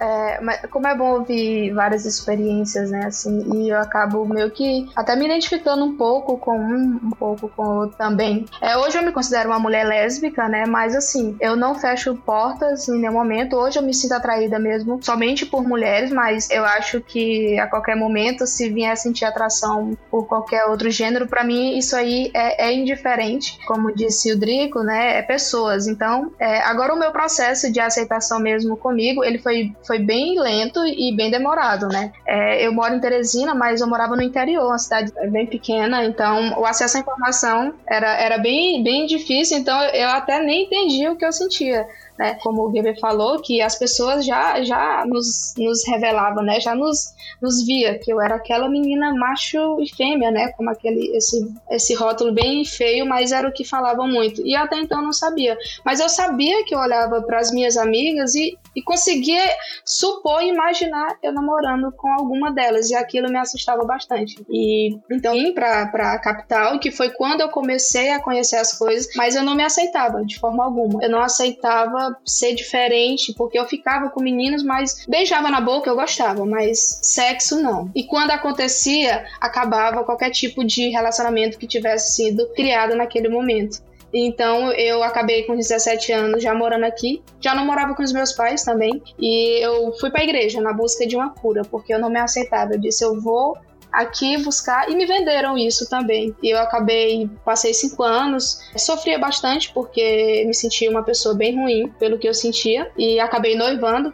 É, 0.00 0.40
mas 0.40 0.60
como 0.70 0.86
é 0.86 0.94
bom 0.94 1.18
ouvir 1.18 1.72
várias 1.72 2.04
experiências, 2.04 2.90
né, 2.90 3.06
assim, 3.06 3.44
e 3.54 3.70
eu 3.70 3.78
acabo 3.78 4.24
meio 4.26 4.50
que 4.50 4.88
até 4.94 5.16
me 5.16 5.24
identificando 5.24 5.84
um 5.84 5.96
pouco 5.96 6.38
com 6.38 6.58
um, 6.58 7.00
um 7.02 7.10
pouco 7.10 7.48
com 7.48 7.62
o 7.62 7.76
outro 7.80 7.96
também. 7.96 8.46
É, 8.60 8.76
hoje 8.76 8.96
eu 8.96 9.02
me 9.02 9.12
considero 9.12 9.48
uma 9.48 9.58
mulher 9.58 9.86
lésbica, 9.86 10.48
né, 10.48 10.64
mas 10.66 10.94
assim, 10.94 11.36
eu 11.40 11.56
não 11.56 11.74
fecho 11.74 12.14
portas 12.14 12.88
em 12.88 12.98
nenhum 12.98 13.12
momento. 13.12 13.56
Hoje 13.56 13.78
eu 13.78 13.82
me 13.82 13.94
sinto 13.94 14.12
atraída 14.12 14.58
mesmo 14.58 15.00
somente 15.02 15.44
por 15.46 15.66
mulheres, 15.66 16.10
mas 16.10 16.48
eu 16.50 16.64
acho 16.64 17.00
que 17.00 17.58
a 17.58 17.66
qualquer 17.66 17.96
momento, 17.96 18.46
se 18.46 18.68
vier 18.68 18.96
sentir 18.96 19.24
atração 19.24 19.96
por 20.10 20.26
qualquer 20.26 20.66
outro 20.66 20.90
gênero, 20.90 21.26
para 21.26 21.44
mim 21.44 21.76
isso 21.76 21.96
aí 21.96 22.30
é, 22.34 22.68
é, 22.68 22.72
indiferente. 22.72 23.58
Como 23.66 23.94
disse 23.94 24.32
o 24.32 24.38
Drico, 24.38 24.82
né, 24.82 25.18
é 25.18 25.22
pessoas. 25.22 25.86
Então, 25.86 26.32
é, 26.38 26.60
agora 26.62 26.94
o 26.94 26.98
meu 26.98 27.10
processo 27.10 27.70
de 27.72 27.80
aceitação 27.80 28.38
mesmo 28.38 28.76
comigo, 28.76 29.24
ele 29.24 29.38
foi 29.38 29.74
foi 29.88 29.98
bem 29.98 30.38
lento 30.38 30.86
e 30.86 31.16
bem 31.16 31.30
demorado, 31.30 31.88
né? 31.88 32.12
É, 32.26 32.64
eu 32.64 32.72
moro 32.72 32.94
em 32.94 33.00
Teresina, 33.00 33.54
mas 33.54 33.80
eu 33.80 33.88
morava 33.88 34.14
no 34.14 34.22
interior, 34.22 34.66
uma 34.66 34.78
cidade 34.78 35.10
bem 35.30 35.46
pequena, 35.46 36.04
então 36.04 36.60
o 36.60 36.66
acesso 36.66 36.98
à 36.98 37.00
informação 37.00 37.72
era, 37.88 38.14
era 38.20 38.38
bem, 38.38 38.84
bem 38.84 39.06
difícil, 39.06 39.56
então 39.56 39.80
eu 39.86 40.08
até 40.10 40.40
nem 40.40 40.64
entendia 40.64 41.10
o 41.10 41.16
que 41.16 41.24
eu 41.24 41.32
sentia 41.32 41.86
né? 42.18 42.34
Como 42.42 42.62
o 42.62 42.72
Weber 42.72 42.98
falou, 42.98 43.40
que 43.40 43.62
as 43.62 43.78
pessoas 43.78 44.26
já, 44.26 44.62
já 44.62 45.04
nos, 45.06 45.54
nos 45.56 45.86
revelavam, 45.86 46.42
né? 46.42 46.60
Já 46.60 46.74
nos, 46.74 47.14
nos 47.40 47.64
via 47.64 47.98
que 47.98 48.12
eu 48.12 48.20
era 48.20 48.34
aquela 48.34 48.68
menina 48.68 49.14
macho 49.14 49.80
e 49.80 49.88
fêmea, 49.88 50.30
né? 50.30 50.48
Como 50.52 50.68
aquele 50.68 51.16
esse, 51.16 51.48
esse 51.70 51.94
rótulo 51.94 52.32
bem 52.32 52.64
feio, 52.64 53.06
mas 53.06 53.30
era 53.30 53.48
o 53.48 53.52
que 53.52 53.64
falavam 53.64 54.08
muito. 54.08 54.44
E 54.44 54.56
até 54.56 54.76
então 54.76 54.98
eu 54.98 55.04
não 55.04 55.12
sabia. 55.12 55.56
Mas 55.84 56.00
eu 56.00 56.08
sabia 56.08 56.64
que 56.64 56.74
eu 56.74 56.80
olhava 56.80 57.22
para 57.22 57.38
as 57.38 57.52
minhas 57.52 57.76
amigas 57.76 58.34
e, 58.34 58.58
e 58.78 58.82
conseguia 58.82 59.42
supor 59.84 60.40
e 60.40 60.48
imaginar 60.48 61.18
eu 61.20 61.32
namorando 61.32 61.90
com 61.92 62.08
alguma 62.12 62.52
delas. 62.52 62.90
E 62.90 62.94
aquilo 62.94 63.28
me 63.28 63.36
assustava 63.36 63.84
bastante. 63.84 64.40
E 64.48 64.96
então 65.10 65.32
vim 65.32 65.52
para 65.52 65.82
a 65.82 66.18
capital, 66.18 66.78
que 66.78 66.92
foi 66.92 67.10
quando 67.10 67.40
eu 67.40 67.48
comecei 67.48 68.12
a 68.12 68.20
conhecer 68.20 68.56
as 68.56 68.78
coisas, 68.78 69.08
mas 69.16 69.34
eu 69.34 69.42
não 69.42 69.56
me 69.56 69.64
aceitava 69.64 70.24
de 70.24 70.38
forma 70.38 70.64
alguma. 70.64 71.02
Eu 71.02 71.10
não 71.10 71.20
aceitava 71.20 72.16
ser 72.24 72.54
diferente, 72.54 73.34
porque 73.34 73.58
eu 73.58 73.66
ficava 73.66 74.10
com 74.10 74.22
meninos, 74.22 74.62
mas 74.62 75.04
beijava 75.08 75.50
na 75.50 75.60
boca, 75.60 75.90
eu 75.90 75.96
gostava, 75.96 76.46
mas 76.46 77.00
sexo 77.02 77.60
não. 77.60 77.90
E 77.96 78.04
quando 78.04 78.30
acontecia, 78.30 79.26
acabava 79.40 80.04
qualquer 80.04 80.30
tipo 80.30 80.64
de 80.64 80.88
relacionamento 80.88 81.58
que 81.58 81.66
tivesse 81.66 82.14
sido 82.14 82.46
criado 82.54 82.94
naquele 82.94 83.28
momento. 83.28 83.87
Então 84.12 84.72
eu 84.72 85.02
acabei 85.02 85.42
com 85.44 85.56
17 85.56 86.12
anos 86.12 86.42
já 86.42 86.54
morando 86.54 86.84
aqui. 86.84 87.22
Já 87.40 87.54
não 87.54 87.66
morava 87.66 87.94
com 87.94 88.02
os 88.02 88.12
meus 88.12 88.32
pais 88.32 88.62
também. 88.64 89.02
E 89.18 89.64
eu 89.64 89.92
fui 89.98 90.10
para 90.10 90.20
a 90.20 90.24
igreja 90.24 90.60
na 90.60 90.72
busca 90.72 91.06
de 91.06 91.16
uma 91.16 91.30
cura, 91.30 91.62
porque 91.62 91.92
eu 91.92 91.98
não 91.98 92.10
me 92.10 92.18
aceitava. 92.18 92.74
Eu 92.74 92.80
disse: 92.80 93.04
eu 93.04 93.20
vou 93.20 93.56
aqui 93.92 94.36
buscar 94.42 94.88
e 94.88 94.94
me 94.94 95.06
venderam 95.06 95.56
isso 95.56 95.88
também. 95.88 96.34
E 96.42 96.50
eu 96.50 96.58
acabei, 96.58 97.28
passei 97.44 97.72
cinco 97.74 98.02
anos, 98.02 98.60
sofria 98.76 99.18
bastante 99.18 99.72
porque 99.72 100.44
me 100.46 100.54
sentia 100.54 100.90
uma 100.90 101.02
pessoa 101.02 101.34
bem 101.34 101.56
ruim 101.56 101.88
pelo 101.98 102.18
que 102.18 102.28
eu 102.28 102.34
sentia 102.34 102.90
e 102.96 103.18
acabei 103.20 103.56
noivando. 103.56 104.12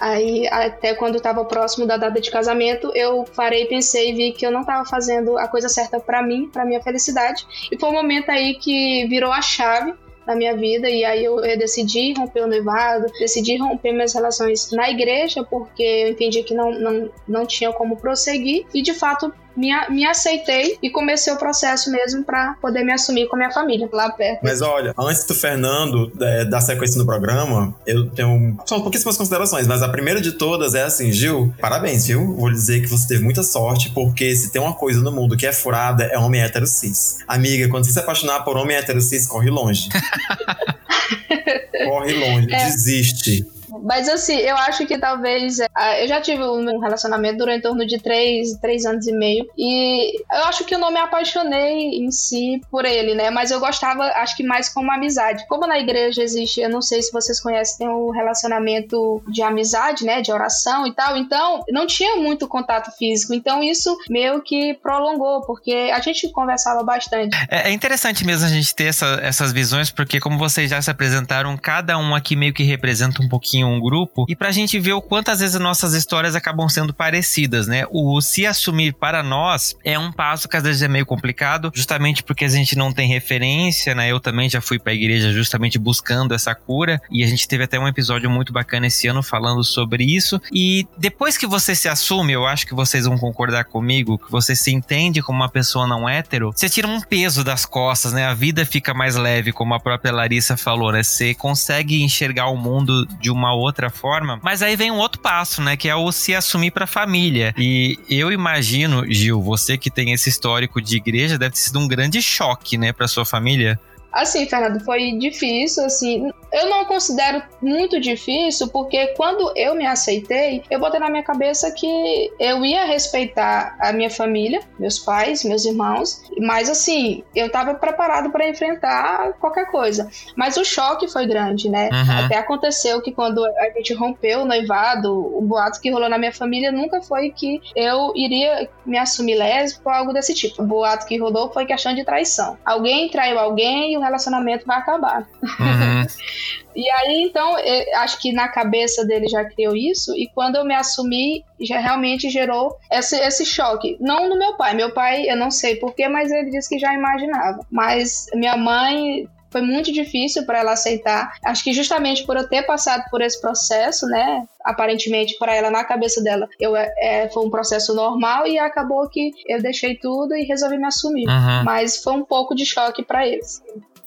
Aí, 0.00 0.46
até 0.48 0.94
quando 0.94 1.16
estava 1.16 1.44
próximo 1.44 1.86
da 1.86 1.96
data 1.96 2.20
de 2.20 2.30
casamento, 2.30 2.90
eu 2.94 3.24
parei, 3.36 3.66
pensei 3.66 4.10
e 4.10 4.14
vi 4.14 4.32
que 4.32 4.46
eu 4.46 4.50
não 4.50 4.60
estava 4.60 4.84
fazendo 4.84 5.38
a 5.38 5.48
coisa 5.48 5.68
certa 5.68 6.00
para 6.00 6.22
mim, 6.22 6.48
para 6.52 6.64
minha 6.64 6.82
felicidade. 6.82 7.46
E 7.70 7.78
foi 7.78 7.88
um 7.88 7.92
momento 7.92 8.30
aí 8.30 8.54
que 8.54 9.06
virou 9.06 9.32
a 9.32 9.42
chave 9.42 9.94
na 10.26 10.34
minha 10.34 10.56
vida 10.56 10.88
e 10.88 11.04
aí 11.04 11.24
eu, 11.24 11.38
eu, 11.44 11.58
decidi 11.58 12.14
romper 12.14 12.42
o 12.42 12.46
noivado, 12.46 13.06
decidi 13.18 13.56
romper 13.58 13.92
minhas 13.92 14.14
relações 14.14 14.70
na 14.72 14.90
igreja 14.90 15.44
porque 15.44 15.82
eu 15.82 16.08
entendi 16.08 16.42
que 16.42 16.54
não, 16.54 16.70
não, 16.72 17.10
não 17.28 17.46
tinha 17.46 17.72
como 17.72 17.96
prosseguir 17.96 18.66
e 18.72 18.82
de 18.82 18.94
fato 18.94 19.32
me, 19.56 19.70
me 19.90 20.04
aceitei 20.06 20.78
e 20.82 20.90
comecei 20.90 21.32
o 21.32 21.36
processo 21.36 21.90
mesmo 21.90 22.24
para 22.24 22.54
poder 22.60 22.84
me 22.84 22.92
assumir 22.92 23.26
com 23.28 23.36
a 23.36 23.38
minha 23.38 23.50
família 23.50 23.88
lá 23.92 24.10
perto. 24.10 24.40
Mas 24.42 24.60
olha, 24.60 24.94
antes 24.98 25.24
do 25.24 25.34
Fernando 25.34 26.12
é, 26.20 26.44
dar 26.44 26.60
sequência 26.60 26.98
no 26.98 27.06
programa, 27.06 27.74
eu 27.86 28.10
tenho 28.10 28.56
só 28.66 28.80
pouquíssimas 28.80 29.16
considerações, 29.16 29.66
mas 29.66 29.82
a 29.82 29.88
primeira 29.88 30.20
de 30.20 30.32
todas 30.32 30.74
é 30.74 30.82
assim, 30.82 31.12
Gil, 31.12 31.54
parabéns, 31.60 32.06
viu? 32.06 32.34
Vou 32.34 32.50
dizer 32.50 32.80
que 32.80 32.88
você 32.88 33.08
teve 33.08 33.22
muita 33.22 33.42
sorte, 33.42 33.90
porque 33.90 34.34
se 34.34 34.50
tem 34.50 34.60
uma 34.60 34.74
coisa 34.74 35.00
no 35.00 35.12
mundo 35.12 35.36
que 35.36 35.46
é 35.46 35.52
furada, 35.52 36.04
é 36.04 36.18
homem 36.18 36.42
hétero 36.42 36.66
cis. 36.66 37.18
Amiga, 37.26 37.68
quando 37.68 37.84
você 37.84 37.92
se 37.92 37.98
apaixonar 37.98 38.40
por 38.44 38.56
homem 38.56 38.76
hétero 38.76 39.00
cis, 39.00 39.26
corre 39.26 39.50
longe. 39.50 39.88
corre 41.86 42.12
longe, 42.12 42.52
é. 42.52 42.64
desiste. 42.66 43.46
Mas 43.82 44.08
assim, 44.08 44.36
eu 44.36 44.56
acho 44.56 44.86
que 44.86 44.98
talvez. 44.98 45.60
É, 45.60 46.04
eu 46.04 46.08
já 46.08 46.20
tive 46.20 46.42
um 46.44 46.78
relacionamento 46.80 47.38
durante 47.38 47.54
em 47.54 47.60
torno 47.60 47.86
de 47.86 47.98
três, 47.98 48.52
três 48.58 48.84
anos 48.84 49.06
e 49.06 49.12
meio. 49.12 49.48
E 49.56 50.18
eu 50.32 50.44
acho 50.44 50.64
que 50.64 50.74
eu 50.74 50.78
não 50.78 50.90
me 50.90 50.98
apaixonei 50.98 52.00
em 52.00 52.10
si 52.10 52.60
por 52.70 52.84
ele, 52.84 53.14
né? 53.14 53.30
Mas 53.30 53.50
eu 53.50 53.60
gostava, 53.60 54.04
acho 54.16 54.36
que 54.36 54.42
mais 54.42 54.68
como 54.68 54.90
amizade. 54.90 55.46
Como 55.48 55.66
na 55.66 55.78
igreja 55.78 56.22
existe, 56.22 56.60
eu 56.60 56.68
não 56.68 56.82
sei 56.82 57.00
se 57.00 57.12
vocês 57.12 57.40
conhecem, 57.40 57.78
tem 57.78 57.88
um 57.88 58.10
relacionamento 58.10 59.22
de 59.28 59.42
amizade, 59.42 60.04
né? 60.04 60.20
De 60.20 60.32
oração 60.32 60.86
e 60.86 60.92
tal. 60.92 61.16
Então, 61.16 61.64
não 61.70 61.86
tinha 61.86 62.16
muito 62.16 62.48
contato 62.48 62.90
físico. 62.96 63.32
Então, 63.32 63.62
isso 63.62 63.96
meio 64.08 64.42
que 64.42 64.74
prolongou, 64.74 65.42
porque 65.42 65.90
a 65.92 66.00
gente 66.00 66.28
conversava 66.30 66.82
bastante. 66.82 67.36
É, 67.48 67.70
é 67.70 67.72
interessante 67.72 68.24
mesmo 68.24 68.46
a 68.46 68.50
gente 68.50 68.74
ter 68.74 68.86
essa, 68.86 69.18
essas 69.22 69.52
visões, 69.52 69.90
porque 69.90 70.18
como 70.18 70.36
vocês 70.36 70.70
já 70.70 70.82
se 70.82 70.90
apresentaram, 70.90 71.56
cada 71.56 71.96
um 71.96 72.14
aqui 72.14 72.34
meio 72.34 72.52
que 72.52 72.64
representa 72.64 73.22
um 73.22 73.28
pouquinho 73.28 73.63
um 73.64 73.80
grupo 73.80 74.24
e 74.28 74.36
pra 74.36 74.50
gente 74.50 74.78
ver 74.78 74.92
o 74.92 75.02
quantas 75.02 75.40
vezes 75.40 75.58
nossas 75.60 75.94
histórias 75.94 76.34
acabam 76.34 76.68
sendo 76.68 76.92
parecidas, 76.92 77.66
né? 77.66 77.84
O 77.90 78.20
se 78.20 78.46
assumir 78.46 78.94
para 78.94 79.22
nós 79.22 79.76
é 79.84 79.98
um 79.98 80.12
passo 80.12 80.48
que 80.48 80.56
às 80.56 80.62
vezes 80.62 80.82
é 80.82 80.88
meio 80.88 81.06
complicado, 81.06 81.70
justamente 81.74 82.22
porque 82.22 82.44
a 82.44 82.48
gente 82.48 82.76
não 82.76 82.92
tem 82.92 83.08
referência, 83.08 83.94
né? 83.94 84.10
Eu 84.10 84.20
também 84.20 84.48
já 84.48 84.60
fui 84.60 84.78
pra 84.78 84.94
igreja 84.94 85.32
justamente 85.32 85.78
buscando 85.78 86.34
essa 86.34 86.54
cura 86.54 87.00
e 87.10 87.22
a 87.22 87.26
gente 87.26 87.46
teve 87.48 87.64
até 87.64 87.78
um 87.78 87.88
episódio 87.88 88.30
muito 88.30 88.52
bacana 88.52 88.86
esse 88.86 89.06
ano 89.08 89.22
falando 89.22 89.62
sobre 89.62 90.04
isso. 90.04 90.40
E 90.52 90.86
depois 90.98 91.36
que 91.36 91.46
você 91.46 91.74
se 91.74 91.88
assume, 91.88 92.32
eu 92.32 92.46
acho 92.46 92.66
que 92.66 92.74
vocês 92.74 93.06
vão 93.06 93.18
concordar 93.18 93.64
comigo, 93.64 94.18
que 94.18 94.30
você 94.30 94.54
se 94.54 94.72
entende 94.72 95.22
como 95.22 95.38
uma 95.38 95.48
pessoa 95.48 95.86
não 95.86 96.08
hétero, 96.08 96.52
você 96.54 96.68
tira 96.68 96.86
um 96.86 97.00
peso 97.00 97.44
das 97.44 97.64
costas, 97.64 98.12
né? 98.12 98.26
A 98.26 98.34
vida 98.34 98.64
fica 98.66 98.94
mais 98.94 99.16
leve, 99.16 99.52
como 99.52 99.74
a 99.74 99.80
própria 99.80 100.12
Larissa 100.12 100.56
falou, 100.56 100.92
né? 100.92 101.02
Você 101.02 101.34
consegue 101.34 102.02
enxergar 102.02 102.48
o 102.48 102.56
mundo 102.56 103.06
de 103.20 103.30
uma 103.30 103.53
outra 103.54 103.90
forma. 103.90 104.38
Mas 104.42 104.62
aí 104.62 104.76
vem 104.76 104.90
um 104.90 104.98
outro 104.98 105.20
passo, 105.20 105.62
né? 105.62 105.76
Que 105.76 105.88
é 105.88 105.94
o 105.96 106.10
se 106.12 106.34
assumir 106.34 106.70
para 106.70 106.84
a 106.84 106.88
família. 106.88 107.54
E 107.56 107.98
eu 108.08 108.32
imagino, 108.32 109.04
Gil, 109.10 109.40
você 109.42 109.76
que 109.78 109.90
tem 109.90 110.12
esse 110.12 110.28
histórico 110.28 110.80
de 110.80 110.96
igreja, 110.96 111.38
deve 111.38 111.54
ter 111.54 111.60
sido 111.60 111.78
um 111.78 111.88
grande 111.88 112.20
choque, 112.22 112.76
né, 112.76 112.92
para 112.92 113.08
sua 113.08 113.24
família. 113.24 113.78
Assim, 114.14 114.46
Fernando, 114.46 114.82
foi 114.84 115.12
difícil, 115.18 115.84
assim. 115.84 116.30
Eu 116.52 116.70
não 116.70 116.84
considero 116.84 117.42
muito 117.60 118.00
difícil, 118.00 118.68
porque 118.68 119.08
quando 119.08 119.52
eu 119.56 119.74
me 119.74 119.84
aceitei, 119.84 120.62
eu 120.70 120.78
botei 120.78 121.00
na 121.00 121.10
minha 121.10 121.24
cabeça 121.24 121.70
que 121.72 122.30
eu 122.38 122.64
ia 122.64 122.84
respeitar 122.84 123.76
a 123.80 123.92
minha 123.92 124.08
família, 124.08 124.60
meus 124.78 125.00
pais, 125.00 125.42
meus 125.42 125.64
irmãos, 125.64 126.22
mas 126.38 126.70
assim, 126.70 127.24
eu 127.34 127.46
estava 127.46 127.74
preparado 127.74 128.30
para 128.30 128.48
enfrentar 128.48 129.32
qualquer 129.40 129.70
coisa. 129.70 130.08
Mas 130.36 130.56
o 130.56 130.64
choque 130.64 131.08
foi 131.08 131.26
grande, 131.26 131.68
né? 131.68 131.88
Uhum. 131.92 132.24
Até 132.24 132.36
aconteceu 132.36 133.02
que 133.02 133.10
quando 133.10 133.44
a 133.44 133.70
gente 133.76 133.92
rompeu 133.94 134.42
o 134.42 134.44
noivado, 134.44 135.12
o 135.36 135.42
boato 135.42 135.80
que 135.80 135.90
rolou 135.90 136.08
na 136.08 136.18
minha 136.18 136.32
família 136.32 136.70
nunca 136.70 137.02
foi 137.02 137.30
que 137.30 137.60
eu 137.74 138.12
iria 138.14 138.68
me 138.86 138.96
assumir 138.96 139.34
lésbico 139.34 139.88
ou 139.88 139.94
algo 139.94 140.12
desse 140.12 140.34
tipo. 140.34 140.62
O 140.62 140.66
boato 140.66 141.06
que 141.06 141.18
rolou 141.18 141.52
foi 141.52 141.66
questão 141.66 141.92
de 141.94 142.04
traição. 142.04 142.56
Alguém 142.64 143.08
traiu 143.08 143.38
alguém 143.38 143.92
e 143.92 143.96
o 143.96 144.03
relacionamento 144.04 144.66
vai 144.66 144.78
acabar. 144.78 145.26
Uhum. 145.42 146.06
e 146.76 146.90
aí, 146.90 147.22
então, 147.22 147.56
acho 147.96 148.20
que 148.20 148.32
na 148.32 148.48
cabeça 148.48 149.04
dele 149.04 149.28
já 149.28 149.44
criou 149.44 149.74
isso, 149.74 150.14
e 150.16 150.28
quando 150.34 150.56
eu 150.56 150.64
me 150.64 150.74
assumi, 150.74 151.44
já 151.60 151.78
realmente 151.78 152.30
gerou 152.30 152.76
esse, 152.90 153.16
esse 153.16 153.44
choque. 153.44 153.96
Não 154.00 154.28
no 154.28 154.38
meu 154.38 154.56
pai. 154.56 154.74
Meu 154.74 154.92
pai, 154.92 155.28
eu 155.28 155.36
não 155.36 155.50
sei 155.50 155.76
porquê, 155.76 156.08
mas 156.08 156.30
ele 156.30 156.50
disse 156.50 156.68
que 156.68 156.78
já 156.78 156.92
imaginava. 156.92 157.60
Mas 157.70 158.26
minha 158.34 158.56
mãe 158.56 159.28
foi 159.54 159.62
muito 159.62 159.92
difícil 159.92 160.44
para 160.44 160.58
ela 160.58 160.72
aceitar. 160.72 161.38
Acho 161.44 161.62
que 161.62 161.72
justamente 161.72 162.26
por 162.26 162.36
eu 162.36 162.48
ter 162.48 162.64
passado 162.64 163.04
por 163.08 163.22
esse 163.22 163.40
processo, 163.40 164.04
né? 164.06 164.44
Aparentemente, 164.64 165.38
para 165.38 165.54
ela, 165.54 165.70
na 165.70 165.84
cabeça 165.84 166.20
dela, 166.20 166.48
eu, 166.58 166.74
é, 166.74 167.30
foi 167.32 167.46
um 167.46 167.50
processo 167.50 167.94
normal 167.94 168.48
e 168.48 168.58
acabou 168.58 169.08
que 169.08 169.30
eu 169.46 169.62
deixei 169.62 169.94
tudo 169.96 170.34
e 170.34 170.42
resolvi 170.42 170.76
me 170.76 170.86
assumir. 170.86 171.28
Uhum. 171.28 171.64
Mas 171.64 172.02
foi 172.02 172.14
um 172.14 172.24
pouco 172.24 172.52
de 172.52 172.66
choque 172.66 173.04
para 173.04 173.28
eles. 173.28 173.62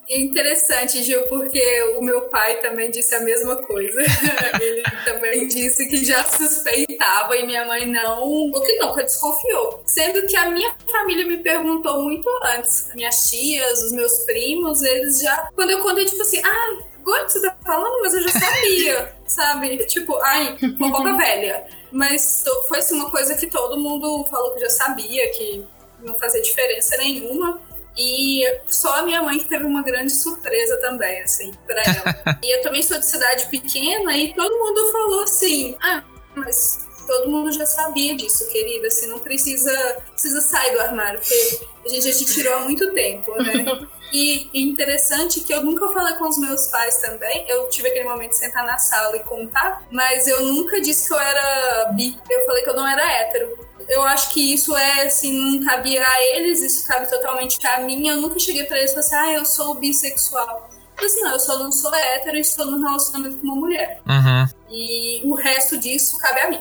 É 0.09 0.21
interessante, 0.21 1.03
Gil, 1.03 1.23
porque 1.23 1.61
o 1.97 2.01
meu 2.01 2.21
pai 2.29 2.61
também 2.61 2.89
disse 2.89 3.13
a 3.13 3.19
mesma 3.19 3.57
coisa. 3.57 3.99
Ele 4.61 4.81
também 5.03 5.47
disse 5.47 5.85
que 5.89 6.05
já 6.05 6.23
suspeitava 6.23 7.35
e 7.35 7.45
minha 7.45 7.65
mãe 7.65 7.85
não, 7.85 8.21
ou 8.21 8.61
que 8.61 8.77
nunca 8.79 9.03
desconfiou. 9.03 9.83
Sendo 9.85 10.25
que 10.25 10.37
a 10.37 10.49
minha 10.49 10.73
família 10.89 11.25
me 11.25 11.37
perguntou 11.37 12.01
muito 12.03 12.29
antes. 12.55 12.87
Minhas 12.95 13.15
tias, 13.27 13.83
os 13.83 13.91
meus 13.91 14.19
primos, 14.19 14.81
eles 14.81 15.19
já. 15.19 15.49
Quando 15.53 15.71
eu 15.71 15.81
contei, 15.81 16.05
tipo 16.05 16.21
assim, 16.21 16.41
ah, 16.41 16.77
agora 17.01 17.25
que 17.25 17.33
você 17.33 17.41
tá 17.41 17.57
falando, 17.65 18.01
mas 18.01 18.13
eu 18.13 18.21
já 18.23 18.39
sabia, 18.39 19.13
sabe? 19.27 19.77
Tipo, 19.87 20.15
ai, 20.19 20.57
fofoca 20.77 21.17
velha. 21.17 21.65
Mas 21.91 22.45
foi 22.69 22.79
assim, 22.79 22.95
uma 22.95 23.11
coisa 23.11 23.35
que 23.35 23.47
todo 23.47 23.77
mundo 23.77 24.25
falou 24.29 24.53
que 24.53 24.61
já 24.61 24.69
sabia, 24.69 25.29
que 25.31 25.65
não 25.99 26.15
fazia 26.15 26.41
diferença 26.41 26.95
nenhuma. 26.97 27.61
E 27.97 28.43
só 28.67 28.99
a 28.99 29.03
minha 29.03 29.21
mãe 29.23 29.39
que 29.39 29.45
teve 29.45 29.65
uma 29.65 29.81
grande 29.81 30.13
surpresa 30.13 30.77
também, 30.77 31.21
assim, 31.21 31.51
pra 31.65 31.81
ela. 31.81 32.39
e 32.43 32.57
eu 32.57 32.61
também 32.61 32.83
sou 32.83 32.99
de 32.99 33.05
cidade 33.05 33.47
pequena 33.47 34.15
e 34.15 34.33
todo 34.33 34.57
mundo 34.57 34.91
falou 34.91 35.23
assim: 35.23 35.75
ah, 35.81 36.03
mas 36.35 36.87
todo 37.07 37.29
mundo 37.29 37.51
já 37.51 37.65
sabia 37.65 38.15
disso, 38.15 38.47
querida, 38.49 38.87
assim, 38.87 39.07
não 39.07 39.19
precisa, 39.19 39.71
precisa 40.11 40.41
sair 40.41 40.73
do 40.73 40.81
armário, 40.81 41.19
porque 41.19 41.65
a 41.85 41.89
gente 41.89 42.03
já 42.03 42.17
te 42.17 42.25
tirou 42.25 42.53
há 42.55 42.59
muito 42.59 42.93
tempo, 42.93 43.31
né? 43.41 43.87
E, 44.13 44.49
e 44.53 44.63
interessante 44.63 45.41
que 45.41 45.53
eu 45.53 45.61
nunca 45.61 45.89
falei 45.89 46.13
com 46.15 46.29
os 46.29 46.37
meus 46.37 46.67
pais 46.67 46.97
também. 47.01 47.45
Eu 47.49 47.67
tive 47.67 47.89
aquele 47.89 48.07
momento 48.07 48.29
de 48.29 48.37
sentar 48.37 48.65
na 48.65 48.77
sala 48.77 49.17
e 49.17 49.19
contar, 49.19 49.85
mas 49.91 50.27
eu 50.27 50.45
nunca 50.45 50.79
disse 50.79 51.07
que 51.07 51.13
eu 51.13 51.19
era 51.19 51.91
bi. 51.93 52.17
Eu 52.29 52.45
falei 52.45 52.63
que 52.63 52.69
eu 52.69 52.75
não 52.75 52.87
era 52.87 53.03
hétero 53.03 53.66
eu 53.87 54.03
acho 54.03 54.33
que 54.33 54.53
isso 54.53 54.75
é, 54.75 55.07
assim, 55.07 55.59
não 55.59 55.65
cabia 55.65 56.01
a 56.05 56.21
eles, 56.35 56.61
isso 56.61 56.85
cabe 56.87 57.09
totalmente 57.09 57.65
a 57.65 57.79
mim. 57.79 58.07
Eu 58.07 58.21
nunca 58.21 58.39
cheguei 58.39 58.63
pra 58.63 58.77
eles 58.77 58.91
e 58.91 58.93
falei 58.93 59.07
assim, 59.07 59.15
ah, 59.15 59.33
eu 59.39 59.45
sou 59.45 59.75
bissexual. 59.75 60.69
Falei 60.95 61.11
assim, 61.11 61.21
não, 61.21 61.31
eu 61.31 61.39
só 61.39 61.59
não 61.59 61.71
sou 61.71 61.93
hétero 61.93 62.37
e 62.37 62.41
estou 62.41 62.65
num 62.65 62.81
relacionamento 62.81 63.37
com 63.37 63.47
uma 63.47 63.55
mulher. 63.55 64.01
Uhum. 64.05 64.47
E 64.69 65.21
o 65.23 65.33
resto 65.35 65.79
disso 65.79 66.19
cabe 66.19 66.39
a 66.41 66.49
mim. 66.49 66.59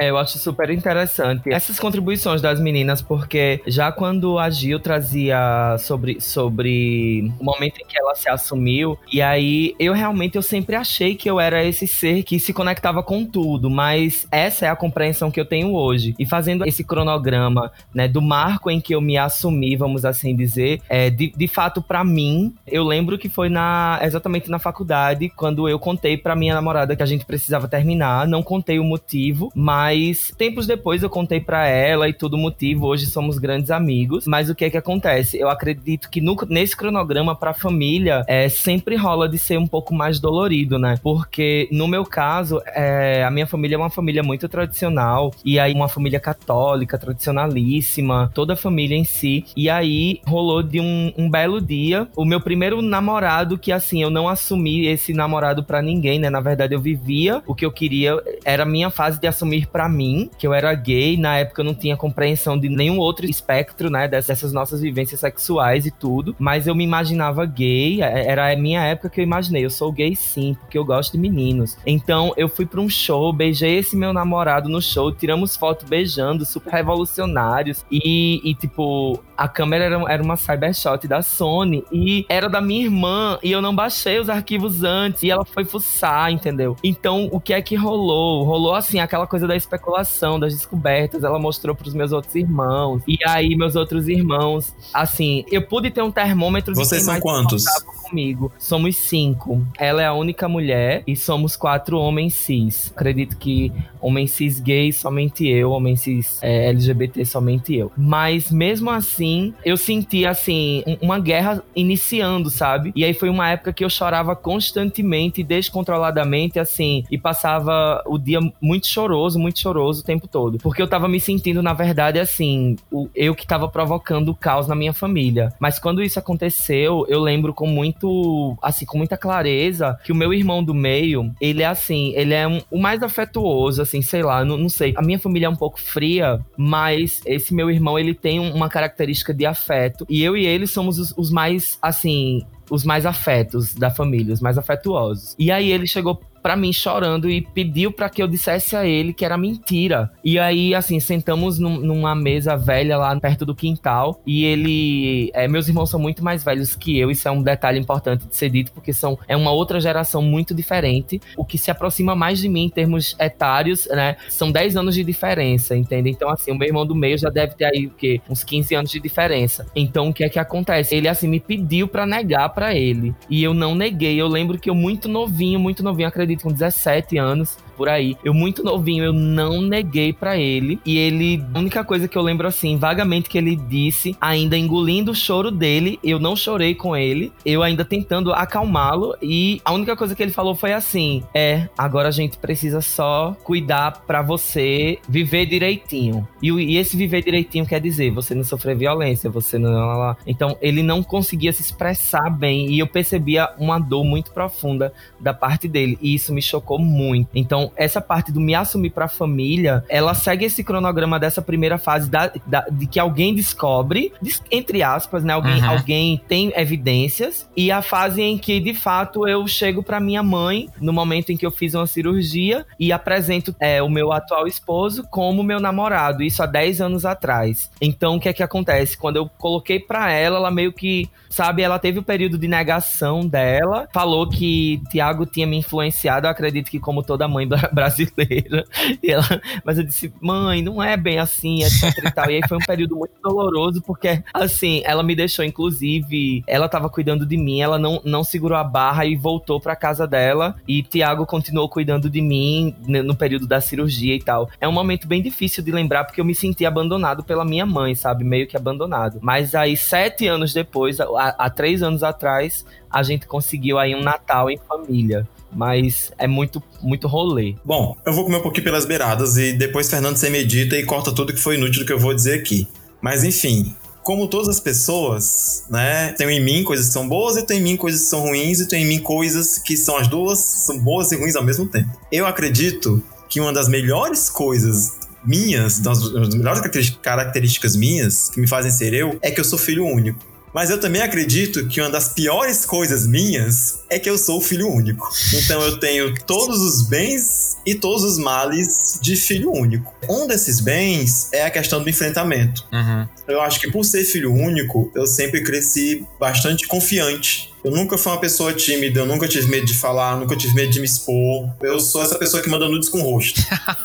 É, 0.00 0.10
eu 0.10 0.16
acho 0.16 0.38
super 0.38 0.70
interessante 0.70 1.52
essas 1.52 1.78
contribuições 1.78 2.40
das 2.40 2.60
meninas, 2.60 3.02
porque 3.02 3.60
já 3.66 3.90
quando 3.90 4.38
a 4.38 4.48
Gil 4.48 4.78
trazia 4.78 5.76
sobre, 5.78 6.20
sobre 6.20 7.32
o 7.40 7.44
momento 7.44 7.80
em 7.80 7.86
que 7.86 7.98
ela 7.98 8.14
se 8.14 8.28
assumiu, 8.28 8.96
e 9.12 9.20
aí 9.20 9.74
eu 9.78 9.92
realmente 9.92 10.36
eu 10.36 10.42
sempre 10.42 10.76
achei 10.76 11.16
que 11.16 11.28
eu 11.28 11.40
era 11.40 11.64
esse 11.64 11.86
ser 11.86 12.22
que 12.22 12.38
se 12.38 12.52
conectava 12.52 13.02
com 13.02 13.24
tudo, 13.24 13.68
mas 13.68 14.26
essa 14.30 14.66
é 14.66 14.68
a 14.68 14.76
compreensão 14.76 15.30
que 15.32 15.40
eu 15.40 15.44
tenho 15.44 15.74
hoje. 15.74 16.14
E 16.16 16.24
fazendo 16.24 16.64
esse 16.64 16.84
cronograma, 16.84 17.72
né, 17.92 18.06
do 18.06 18.22
marco 18.22 18.70
em 18.70 18.80
que 18.80 18.94
eu 18.94 19.00
me 19.00 19.18
assumi, 19.18 19.74
vamos 19.74 20.04
assim 20.04 20.36
dizer, 20.36 20.80
é, 20.88 21.10
de, 21.10 21.32
de 21.36 21.48
fato 21.48 21.82
para 21.82 22.04
mim, 22.04 22.54
eu 22.66 22.84
lembro 22.84 23.18
que 23.18 23.28
foi 23.28 23.48
na 23.48 23.98
exatamente 24.02 24.48
na 24.48 24.60
faculdade, 24.60 25.28
quando 25.34 25.68
eu 25.68 25.78
contei 25.78 26.16
para 26.16 26.36
minha 26.36 26.54
namorada 26.54 26.94
que 26.94 27.02
a 27.02 27.06
gente 27.06 27.24
precisava 27.24 27.37
terminar, 27.68 28.26
não 28.26 28.42
contei 28.42 28.78
o 28.78 28.84
motivo, 28.84 29.50
mas 29.54 30.32
tempos 30.36 30.66
depois 30.66 31.02
eu 31.02 31.10
contei 31.10 31.40
para 31.40 31.66
ela 31.66 32.08
e 32.08 32.12
tudo 32.12 32.34
o 32.34 32.38
motivo. 32.38 32.86
Hoje 32.86 33.06
somos 33.06 33.38
grandes 33.38 33.70
amigos. 33.70 34.26
Mas 34.26 34.48
o 34.48 34.54
que 34.54 34.64
é 34.64 34.70
que 34.70 34.76
acontece? 34.76 35.38
Eu 35.38 35.48
acredito 35.48 36.10
que 36.10 36.20
no, 36.20 36.36
nesse 36.48 36.76
cronograma 36.76 37.34
pra 37.34 37.52
família 37.52 38.24
é, 38.26 38.48
sempre 38.48 38.96
rola 38.96 39.28
de 39.28 39.38
ser 39.38 39.58
um 39.58 39.66
pouco 39.66 39.94
mais 39.94 40.20
dolorido, 40.20 40.78
né? 40.78 40.98
Porque 41.02 41.68
no 41.72 41.88
meu 41.88 42.04
caso, 42.04 42.60
é, 42.66 43.24
a 43.24 43.30
minha 43.30 43.46
família 43.46 43.76
é 43.76 43.78
uma 43.78 43.90
família 43.90 44.22
muito 44.22 44.48
tradicional. 44.48 45.32
E 45.44 45.58
aí, 45.58 45.72
uma 45.72 45.88
família 45.88 46.20
católica, 46.20 46.98
tradicionalíssima, 46.98 48.30
toda 48.34 48.54
a 48.54 48.56
família 48.56 48.96
em 48.96 49.04
si. 49.04 49.44
E 49.56 49.68
aí 49.68 50.20
rolou 50.26 50.62
de 50.62 50.80
um, 50.80 51.12
um 51.16 51.30
belo 51.30 51.60
dia 51.60 52.08
o 52.16 52.24
meu 52.24 52.40
primeiro 52.40 52.82
namorado, 52.82 53.58
que 53.58 53.72
assim, 53.72 54.02
eu 54.02 54.10
não 54.10 54.28
assumi 54.28 54.86
esse 54.86 55.12
namorado 55.12 55.62
para 55.62 55.82
ninguém, 55.82 56.18
né? 56.18 56.30
Na 56.30 56.40
verdade, 56.40 56.74
eu 56.74 56.80
vivia 56.80 57.27
o 57.46 57.54
que 57.54 57.64
eu 57.64 57.72
queria, 57.72 58.16
era 58.44 58.62
a 58.62 58.66
minha 58.66 58.90
fase 58.90 59.20
de 59.20 59.26
assumir 59.26 59.66
para 59.66 59.88
mim, 59.88 60.30
que 60.38 60.46
eu 60.46 60.52
era 60.54 60.72
gay, 60.74 61.16
na 61.16 61.38
época 61.38 61.60
eu 61.60 61.64
não 61.64 61.74
tinha 61.74 61.96
compreensão 61.96 62.58
de 62.58 62.68
nenhum 62.68 62.98
outro 62.98 63.26
espectro, 63.26 63.90
né, 63.90 64.08
dessas 64.08 64.52
nossas 64.52 64.80
vivências 64.80 65.20
sexuais 65.20 65.86
e 65.86 65.90
tudo, 65.90 66.34
mas 66.38 66.66
eu 66.66 66.74
me 66.74 66.84
imaginava 66.84 67.44
gay, 67.46 68.02
é, 68.02 68.26
era 68.28 68.52
a 68.52 68.56
minha 68.56 68.82
época 68.82 69.10
que 69.10 69.20
eu 69.20 69.24
imaginei, 69.24 69.64
eu 69.64 69.70
sou 69.70 69.92
gay 69.92 70.14
sim, 70.14 70.56
porque 70.60 70.78
eu 70.78 70.84
gosto 70.84 71.12
de 71.12 71.18
meninos. 71.18 71.76
Então 71.86 72.32
eu 72.36 72.48
fui 72.48 72.66
para 72.66 72.80
um 72.80 72.88
show, 72.88 73.32
beijei 73.32 73.78
esse 73.78 73.96
meu 73.96 74.12
namorado 74.12 74.68
no 74.68 74.80
show, 74.80 75.12
tiramos 75.12 75.56
foto 75.56 75.86
beijando, 75.86 76.44
super 76.44 76.72
revolucionários, 76.72 77.84
e, 77.90 78.40
e 78.44 78.54
tipo, 78.54 79.22
a 79.36 79.48
câmera 79.48 79.84
era, 79.84 80.12
era 80.12 80.22
uma 80.22 80.36
cybershot 80.36 81.06
da 81.06 81.22
Sony, 81.22 81.84
e 81.92 82.24
era 82.28 82.48
da 82.48 82.60
minha 82.60 82.84
irmã, 82.84 83.38
e 83.42 83.50
eu 83.50 83.62
não 83.62 83.74
baixei 83.74 84.18
os 84.18 84.28
arquivos 84.28 84.82
antes, 84.82 85.22
e 85.22 85.30
ela 85.30 85.44
foi 85.44 85.64
fuçar, 85.64 86.30
entendeu? 86.30 86.76
Então 86.82 87.17
o 87.26 87.40
que 87.40 87.52
é 87.52 87.60
que 87.60 87.74
rolou? 87.74 88.44
Rolou 88.44 88.74
assim, 88.74 89.00
aquela 89.00 89.26
coisa 89.26 89.46
da 89.46 89.56
especulação, 89.56 90.38
das 90.38 90.54
descobertas, 90.54 91.24
ela 91.24 91.38
mostrou 91.38 91.74
pros 91.74 91.94
meus 91.94 92.12
outros 92.12 92.34
irmãos. 92.34 93.02
E 93.06 93.18
aí, 93.26 93.56
meus 93.56 93.76
outros 93.76 94.08
irmãos, 94.08 94.74
assim, 94.92 95.44
eu 95.50 95.62
pude 95.62 95.90
ter 95.90 96.02
um 96.02 96.10
termômetro 96.10 96.72
de 96.72 96.78
Vocês 96.78 97.02
são 97.02 97.20
quantos? 97.20 97.64
Comigo. 98.08 98.52
Somos 98.58 98.96
cinco. 98.96 99.64
Ela 99.78 100.02
é 100.02 100.06
a 100.06 100.12
única 100.12 100.48
mulher 100.48 101.02
e 101.06 101.14
somos 101.14 101.56
quatro 101.56 101.98
homens 101.98 102.34
cis. 102.34 102.92
Acredito 102.94 103.36
que 103.36 103.72
homem 104.00 104.26
cis 104.26 104.60
gay 104.60 104.92
somente 104.92 105.46
eu, 105.46 105.70
homem 105.70 105.96
cis 105.96 106.38
é, 106.42 106.68
LGBT 106.68 107.24
somente 107.24 107.76
eu. 107.76 107.92
Mas 107.96 108.50
mesmo 108.50 108.90
assim, 108.90 109.54
eu 109.64 109.76
senti 109.76 110.26
assim 110.26 110.82
uma 111.00 111.18
guerra 111.18 111.62
iniciando, 111.74 112.50
sabe? 112.50 112.92
E 112.94 113.04
aí 113.04 113.14
foi 113.14 113.28
uma 113.28 113.50
época 113.50 113.72
que 113.72 113.84
eu 113.84 113.90
chorava 113.90 114.34
constantemente, 114.36 115.42
descontroladamente, 115.42 116.58
assim, 116.58 117.04
e 117.10 117.18
passava 117.18 118.02
o 118.06 118.18
dia 118.18 118.40
muito 118.60 118.86
choroso, 118.86 119.38
muito 119.38 119.58
choroso 119.58 120.00
o 120.02 120.04
tempo 120.04 120.26
todo, 120.28 120.58
porque 120.58 120.80
eu 120.80 120.88
tava 120.88 121.08
me 121.08 121.20
sentindo 121.20 121.62
na 121.62 121.72
verdade 121.72 122.18
assim, 122.18 122.76
o, 122.90 123.08
eu 123.14 123.34
que 123.34 123.46
tava 123.46 123.68
provocando 123.68 124.30
o 124.30 124.34
caos 124.34 124.66
na 124.68 124.74
minha 124.74 124.92
família. 124.92 125.52
Mas 125.58 125.78
quando 125.78 126.02
isso 126.02 126.18
aconteceu, 126.18 127.04
eu 127.08 127.20
lembro 127.20 127.52
com 127.52 127.66
muito 127.66 127.97
muito, 127.98 128.56
assim, 128.62 128.84
com 128.84 128.98
muita 128.98 129.16
clareza 129.16 129.98
que 130.04 130.12
o 130.12 130.14
meu 130.14 130.32
irmão 130.32 130.62
do 130.62 130.74
meio, 130.74 131.32
ele 131.40 131.62
é 131.62 131.66
assim, 131.66 132.12
ele 132.14 132.34
é 132.34 132.46
um, 132.46 132.60
o 132.70 132.78
mais 132.78 133.02
afetuoso, 133.02 133.82
assim, 133.82 134.00
sei 134.02 134.22
lá, 134.22 134.44
não, 134.44 134.56
não 134.56 134.68
sei. 134.68 134.94
A 134.96 135.02
minha 135.02 135.18
família 135.18 135.46
é 135.46 135.48
um 135.48 135.56
pouco 135.56 135.80
fria, 135.80 136.40
mas 136.56 137.20
esse 137.26 137.54
meu 137.54 137.70
irmão, 137.70 137.98
ele 137.98 138.14
tem 138.14 138.38
uma 138.38 138.68
característica 138.68 139.34
de 139.34 139.44
afeto. 139.44 140.06
E 140.08 140.22
eu 140.22 140.36
e 140.36 140.46
ele 140.46 140.66
somos 140.66 140.98
os, 140.98 141.14
os 141.16 141.30
mais, 141.30 141.78
assim, 141.82 142.42
os 142.70 142.84
mais 142.84 143.04
afetos 143.06 143.74
da 143.74 143.90
família, 143.90 144.32
os 144.32 144.40
mais 144.40 144.56
afetuosos. 144.58 145.34
E 145.38 145.50
aí 145.50 145.70
ele 145.70 145.86
chegou 145.86 146.20
para 146.48 146.56
mim 146.56 146.72
chorando 146.72 147.28
e 147.28 147.42
pediu 147.42 147.92
para 147.92 148.08
que 148.08 148.22
eu 148.22 148.26
dissesse 148.26 148.74
a 148.74 148.86
ele 148.86 149.12
que 149.12 149.22
era 149.22 149.36
mentira. 149.36 150.10
E 150.24 150.38
aí, 150.38 150.74
assim, 150.74 150.98
sentamos 150.98 151.58
num, 151.58 151.76
numa 151.76 152.14
mesa 152.14 152.56
velha 152.56 152.96
lá 152.96 153.20
perto 153.20 153.44
do 153.44 153.54
quintal 153.54 154.22
e 154.26 154.46
ele. 154.46 155.30
É, 155.34 155.46
meus 155.46 155.68
irmãos 155.68 155.90
são 155.90 156.00
muito 156.00 156.24
mais 156.24 156.42
velhos 156.42 156.74
que 156.74 156.98
eu, 156.98 157.10
isso 157.10 157.28
é 157.28 157.30
um 157.30 157.42
detalhe 157.42 157.78
importante 157.78 158.26
de 158.26 158.34
ser 158.34 158.48
dito, 158.48 158.72
porque 158.72 158.94
são, 158.94 159.18
é 159.28 159.36
uma 159.36 159.50
outra 159.50 159.78
geração 159.78 160.22
muito 160.22 160.54
diferente. 160.54 161.20
O 161.36 161.44
que 161.44 161.58
se 161.58 161.70
aproxima 161.70 162.14
mais 162.14 162.38
de 162.38 162.48
mim 162.48 162.64
em 162.64 162.70
termos 162.70 163.14
etários, 163.20 163.86
né? 163.90 164.16
São 164.30 164.50
10 164.50 164.78
anos 164.78 164.94
de 164.94 165.04
diferença, 165.04 165.76
entende? 165.76 166.08
Então, 166.08 166.30
assim, 166.30 166.50
o 166.50 166.54
meu 166.54 166.66
irmão 166.66 166.86
do 166.86 166.94
meio 166.94 167.18
já 167.18 167.28
deve 167.28 167.56
ter 167.56 167.66
aí 167.66 167.88
o 167.88 167.90
quê? 167.90 168.22
Uns 168.26 168.42
15 168.42 168.74
anos 168.74 168.90
de 168.90 169.00
diferença. 169.00 169.66
Então, 169.76 170.08
o 170.08 170.14
que 170.14 170.24
é 170.24 170.30
que 170.30 170.38
acontece? 170.38 170.94
Ele, 170.94 171.08
assim, 171.08 171.28
me 171.28 171.40
pediu 171.40 171.86
para 171.86 172.06
negar 172.06 172.48
para 172.48 172.74
ele. 172.74 173.14
E 173.28 173.42
eu 173.42 173.52
não 173.52 173.74
neguei. 173.74 174.18
Eu 174.18 174.28
lembro 174.28 174.58
que 174.58 174.70
eu, 174.70 174.74
muito 174.74 175.10
novinho, 175.10 175.60
muito 175.60 175.82
novinho, 175.82 176.08
acredito, 176.08 176.37
com 176.38 176.52
17 176.52 177.18
anos, 177.18 177.58
por 177.78 177.88
aí. 177.88 178.16
Eu 178.24 178.34
muito 178.34 178.64
novinho, 178.64 179.04
eu 179.04 179.12
não 179.12 179.62
neguei 179.62 180.12
para 180.12 180.36
ele. 180.36 180.80
E 180.84 180.98
ele, 180.98 181.44
a 181.54 181.58
única 181.60 181.84
coisa 181.84 182.08
que 182.08 182.18
eu 182.18 182.22
lembro 182.22 182.48
assim, 182.48 182.76
vagamente 182.76 183.30
que 183.30 183.38
ele 183.38 183.54
disse, 183.54 184.16
ainda 184.20 184.58
engolindo 184.58 185.12
o 185.12 185.14
choro 185.14 185.52
dele, 185.52 186.00
eu 186.02 186.18
não 186.18 186.34
chorei 186.34 186.74
com 186.74 186.96
ele, 186.96 187.32
eu 187.46 187.62
ainda 187.62 187.84
tentando 187.84 188.32
acalmá-lo 188.32 189.14
e 189.22 189.60
a 189.64 189.72
única 189.72 189.96
coisa 189.96 190.14
que 190.14 190.22
ele 190.22 190.32
falou 190.32 190.56
foi 190.56 190.72
assim: 190.72 191.22
"É, 191.32 191.68
agora 191.78 192.08
a 192.08 192.10
gente 192.10 192.36
precisa 192.36 192.80
só 192.80 193.36
cuidar 193.44 194.02
para 194.06 194.22
você 194.22 194.98
viver 195.08 195.46
direitinho". 195.46 196.26
E, 196.42 196.50
e, 196.50 196.76
esse 196.76 196.96
viver 196.96 197.22
direitinho 197.22 197.64
quer 197.64 197.80
dizer 197.80 198.10
você 198.10 198.34
não 198.34 198.42
sofrer 198.42 198.76
violência, 198.76 199.30
você 199.30 199.56
não 199.58 200.16
Então, 200.26 200.56
ele 200.60 200.82
não 200.82 201.02
conseguia 201.02 201.52
se 201.52 201.62
expressar 201.62 202.28
bem 202.30 202.70
e 202.70 202.78
eu 202.78 202.86
percebia 202.86 203.50
uma 203.58 203.78
dor 203.78 204.04
muito 204.04 204.32
profunda 204.32 204.92
da 205.20 205.32
parte 205.32 205.68
dele 205.68 205.98
e 206.00 206.14
isso 206.14 206.32
me 206.32 206.42
chocou 206.42 206.78
muito. 206.78 207.28
Então, 207.34 207.67
essa 207.76 208.00
parte 208.00 208.32
do 208.32 208.40
me 208.40 208.54
assumir 208.54 208.90
pra 208.90 209.08
família, 209.08 209.84
ela 209.88 210.14
segue 210.14 210.44
esse 210.44 210.62
cronograma 210.64 211.18
dessa 211.18 211.42
primeira 211.42 211.78
fase 211.78 212.10
da, 212.10 212.32
da, 212.46 212.66
de 212.70 212.86
que 212.86 212.98
alguém 212.98 213.34
descobre, 213.34 214.12
entre 214.50 214.82
aspas, 214.82 215.24
né? 215.24 215.32
Alguém, 215.32 215.62
uhum. 215.62 215.70
alguém 215.70 216.22
tem 216.28 216.52
evidências, 216.56 217.48
e 217.56 217.70
a 217.70 217.82
fase 217.82 218.22
em 218.22 218.38
que, 218.38 218.60
de 218.60 218.74
fato, 218.74 219.26
eu 219.26 219.46
chego 219.46 219.82
pra 219.82 220.00
minha 220.00 220.22
mãe, 220.22 220.68
no 220.80 220.92
momento 220.92 221.30
em 221.30 221.36
que 221.36 221.46
eu 221.46 221.50
fiz 221.50 221.74
uma 221.74 221.86
cirurgia, 221.86 222.66
e 222.78 222.92
apresento 222.92 223.54
é, 223.60 223.82
o 223.82 223.88
meu 223.88 224.12
atual 224.12 224.46
esposo 224.46 225.04
como 225.10 225.42
meu 225.42 225.60
namorado, 225.60 226.22
isso 226.22 226.42
há 226.42 226.46
10 226.46 226.80
anos 226.80 227.04
atrás. 227.04 227.70
Então, 227.80 228.16
o 228.16 228.20
que 228.20 228.28
é 228.28 228.32
que 228.32 228.42
acontece? 228.42 228.96
Quando 228.96 229.16
eu 229.16 229.28
coloquei 229.38 229.78
pra 229.78 230.12
ela, 230.12 230.38
ela 230.38 230.50
meio 230.50 230.72
que, 230.72 231.08
sabe, 231.28 231.62
ela 231.62 231.78
teve 231.78 231.98
o 231.98 232.02
período 232.02 232.38
de 232.38 232.48
negação 232.48 233.26
dela, 233.26 233.88
falou 233.92 234.28
que 234.28 234.80
Tiago 234.90 235.26
tinha 235.26 235.46
me 235.46 235.56
influenciado, 235.58 236.26
eu 236.26 236.30
acredito 236.30 236.70
que 236.70 236.78
como 236.78 237.02
toda 237.02 237.28
mãe 237.28 237.46
brasileira. 237.72 238.64
Ela, 239.04 239.40
mas 239.64 239.78
eu 239.78 239.84
disse, 239.84 240.12
mãe, 240.20 240.62
não 240.62 240.82
é 240.82 240.96
bem 240.96 241.18
assim, 241.18 241.62
etc 241.62 242.04
e 242.04 242.10
tal. 242.10 242.30
E 242.30 242.36
aí 242.36 242.42
foi 242.48 242.58
um 242.58 242.66
período 242.66 242.96
muito 242.96 243.14
doloroso, 243.22 243.82
porque, 243.82 244.22
assim, 244.32 244.82
ela 244.84 245.02
me 245.02 245.14
deixou, 245.14 245.44
inclusive, 245.44 246.42
ela 246.46 246.68
tava 246.68 246.88
cuidando 246.88 247.26
de 247.26 247.36
mim, 247.36 247.60
ela 247.60 247.78
não, 247.78 248.00
não 248.04 248.24
segurou 248.24 248.56
a 248.56 248.64
barra 248.64 249.04
e 249.06 249.16
voltou 249.16 249.60
pra 249.60 249.76
casa 249.76 250.06
dela. 250.06 250.56
E 250.66 250.82
Tiago 250.82 251.26
continuou 251.26 251.68
cuidando 251.68 252.08
de 252.08 252.20
mim 252.20 252.74
no 252.86 253.14
período 253.14 253.46
da 253.46 253.60
cirurgia 253.60 254.14
e 254.14 254.22
tal. 254.22 254.48
É 254.60 254.68
um 254.68 254.72
momento 254.72 255.06
bem 255.06 255.22
difícil 255.22 255.62
de 255.62 255.70
lembrar, 255.70 256.04
porque 256.04 256.20
eu 256.20 256.24
me 256.24 256.34
senti 256.34 256.64
abandonado 256.64 257.22
pela 257.24 257.44
minha 257.44 257.66
mãe, 257.66 257.94
sabe? 257.94 258.24
Meio 258.24 258.46
que 258.46 258.56
abandonado. 258.56 259.18
Mas 259.22 259.54
aí, 259.54 259.76
sete 259.76 260.26
anos 260.26 260.52
depois, 260.52 261.00
há, 261.00 261.34
há 261.38 261.50
três 261.50 261.82
anos 261.82 262.02
atrás, 262.02 262.64
a 262.90 263.02
gente 263.02 263.26
conseguiu 263.26 263.78
aí 263.78 263.94
um 263.94 264.02
Natal 264.02 264.50
em 264.50 264.58
família 264.58 265.26
mas 265.52 266.12
é 266.18 266.26
muito, 266.26 266.62
muito 266.82 267.08
rolê. 267.08 267.54
Bom, 267.64 267.96
eu 268.04 268.12
vou 268.12 268.24
comer 268.24 268.36
um 268.36 268.42
pouquinho 268.42 268.64
pelas 268.64 268.84
beiradas 268.84 269.36
e 269.36 269.52
depois 269.52 269.88
Fernando 269.88 270.16
você 270.16 270.30
medita 270.30 270.76
e 270.76 270.84
corta 270.84 271.12
tudo 271.12 271.32
que 271.32 271.40
foi 271.40 271.56
inútil 271.56 271.82
do 271.82 271.86
que 271.86 271.92
eu 271.92 271.98
vou 271.98 272.14
dizer 272.14 272.34
aqui. 272.34 272.68
Mas 273.00 273.24
enfim, 273.24 273.74
como 274.02 274.26
todas 274.26 274.48
as 274.48 274.60
pessoas, 274.60 275.64
né, 275.68 276.12
tem 276.12 276.28
em 276.30 276.42
mim 276.42 276.64
coisas 276.64 276.86
que 276.86 276.92
são 276.92 277.08
boas 277.08 277.36
e 277.36 277.42
tem 277.42 277.58
em 277.58 277.62
mim 277.62 277.76
coisas 277.76 278.02
que 278.02 278.06
são 278.08 278.20
ruins 278.20 278.60
e 278.60 278.66
tem 278.66 278.82
em 278.84 278.86
mim 278.86 278.98
coisas 279.00 279.58
que 279.58 279.76
são 279.76 279.96
as 279.96 280.08
duas, 280.08 280.38
são 280.38 280.78
boas 280.78 281.12
e 281.12 281.16
ruins 281.16 281.36
ao 281.36 281.44
mesmo 281.44 281.66
tempo. 281.66 281.90
Eu 282.10 282.26
acredito 282.26 283.02
que 283.28 283.40
uma 283.40 283.52
das 283.52 283.68
melhores 283.68 284.30
coisas 284.30 284.96
minhas, 285.24 285.80
das, 285.80 286.10
das 286.10 286.34
melhores 286.34 286.90
características 287.02 287.76
minhas 287.76 288.30
que 288.30 288.40
me 288.40 288.48
fazem 288.48 288.70
ser 288.70 288.94
eu, 288.94 289.18
é 289.20 289.30
que 289.30 289.40
eu 289.40 289.44
sou 289.44 289.58
filho 289.58 289.84
único. 289.84 290.18
Mas 290.58 290.70
eu 290.70 290.80
também 290.80 291.00
acredito 291.00 291.68
que 291.68 291.80
uma 291.80 291.88
das 291.88 292.08
piores 292.08 292.66
coisas 292.66 293.06
minhas 293.06 293.78
é 293.88 293.96
que 293.96 294.10
eu 294.10 294.18
sou 294.18 294.40
filho 294.40 294.66
único. 294.68 295.08
Então 295.32 295.62
eu 295.62 295.78
tenho 295.78 296.12
todos 296.26 296.60
os 296.60 296.88
bens 296.88 297.56
e 297.64 297.76
todos 297.76 298.02
os 298.02 298.18
males 298.18 298.98
de 299.00 299.14
filho 299.14 299.52
único. 299.52 299.94
Um 300.10 300.26
desses 300.26 300.58
bens 300.58 301.32
é 301.32 301.44
a 301.44 301.50
questão 301.50 301.80
do 301.80 301.88
enfrentamento. 301.88 302.66
Uhum. 302.72 303.06
Eu 303.28 303.40
acho 303.40 303.60
que 303.60 303.70
por 303.70 303.84
ser 303.84 304.02
filho 304.02 304.34
único, 304.34 304.90
eu 304.96 305.06
sempre 305.06 305.44
cresci 305.44 306.04
bastante 306.18 306.66
confiante 306.66 307.54
eu 307.64 307.70
nunca 307.70 307.98
fui 307.98 308.12
uma 308.12 308.20
pessoa 308.20 308.52
tímida, 308.52 309.00
eu 309.00 309.06
nunca 309.06 309.26
tive 309.26 309.48
medo 309.48 309.66
de 309.66 309.74
falar, 309.74 310.16
nunca 310.16 310.36
tive 310.36 310.54
medo 310.54 310.70
de 310.70 310.80
me 310.80 310.86
expor. 310.86 311.48
Eu 311.60 311.80
sou 311.80 312.02
essa 312.02 312.16
pessoa 312.16 312.42
que 312.42 312.48
manda 312.48 312.68
nudes 312.68 312.88
com 312.88 313.00
rosto. 313.02 313.40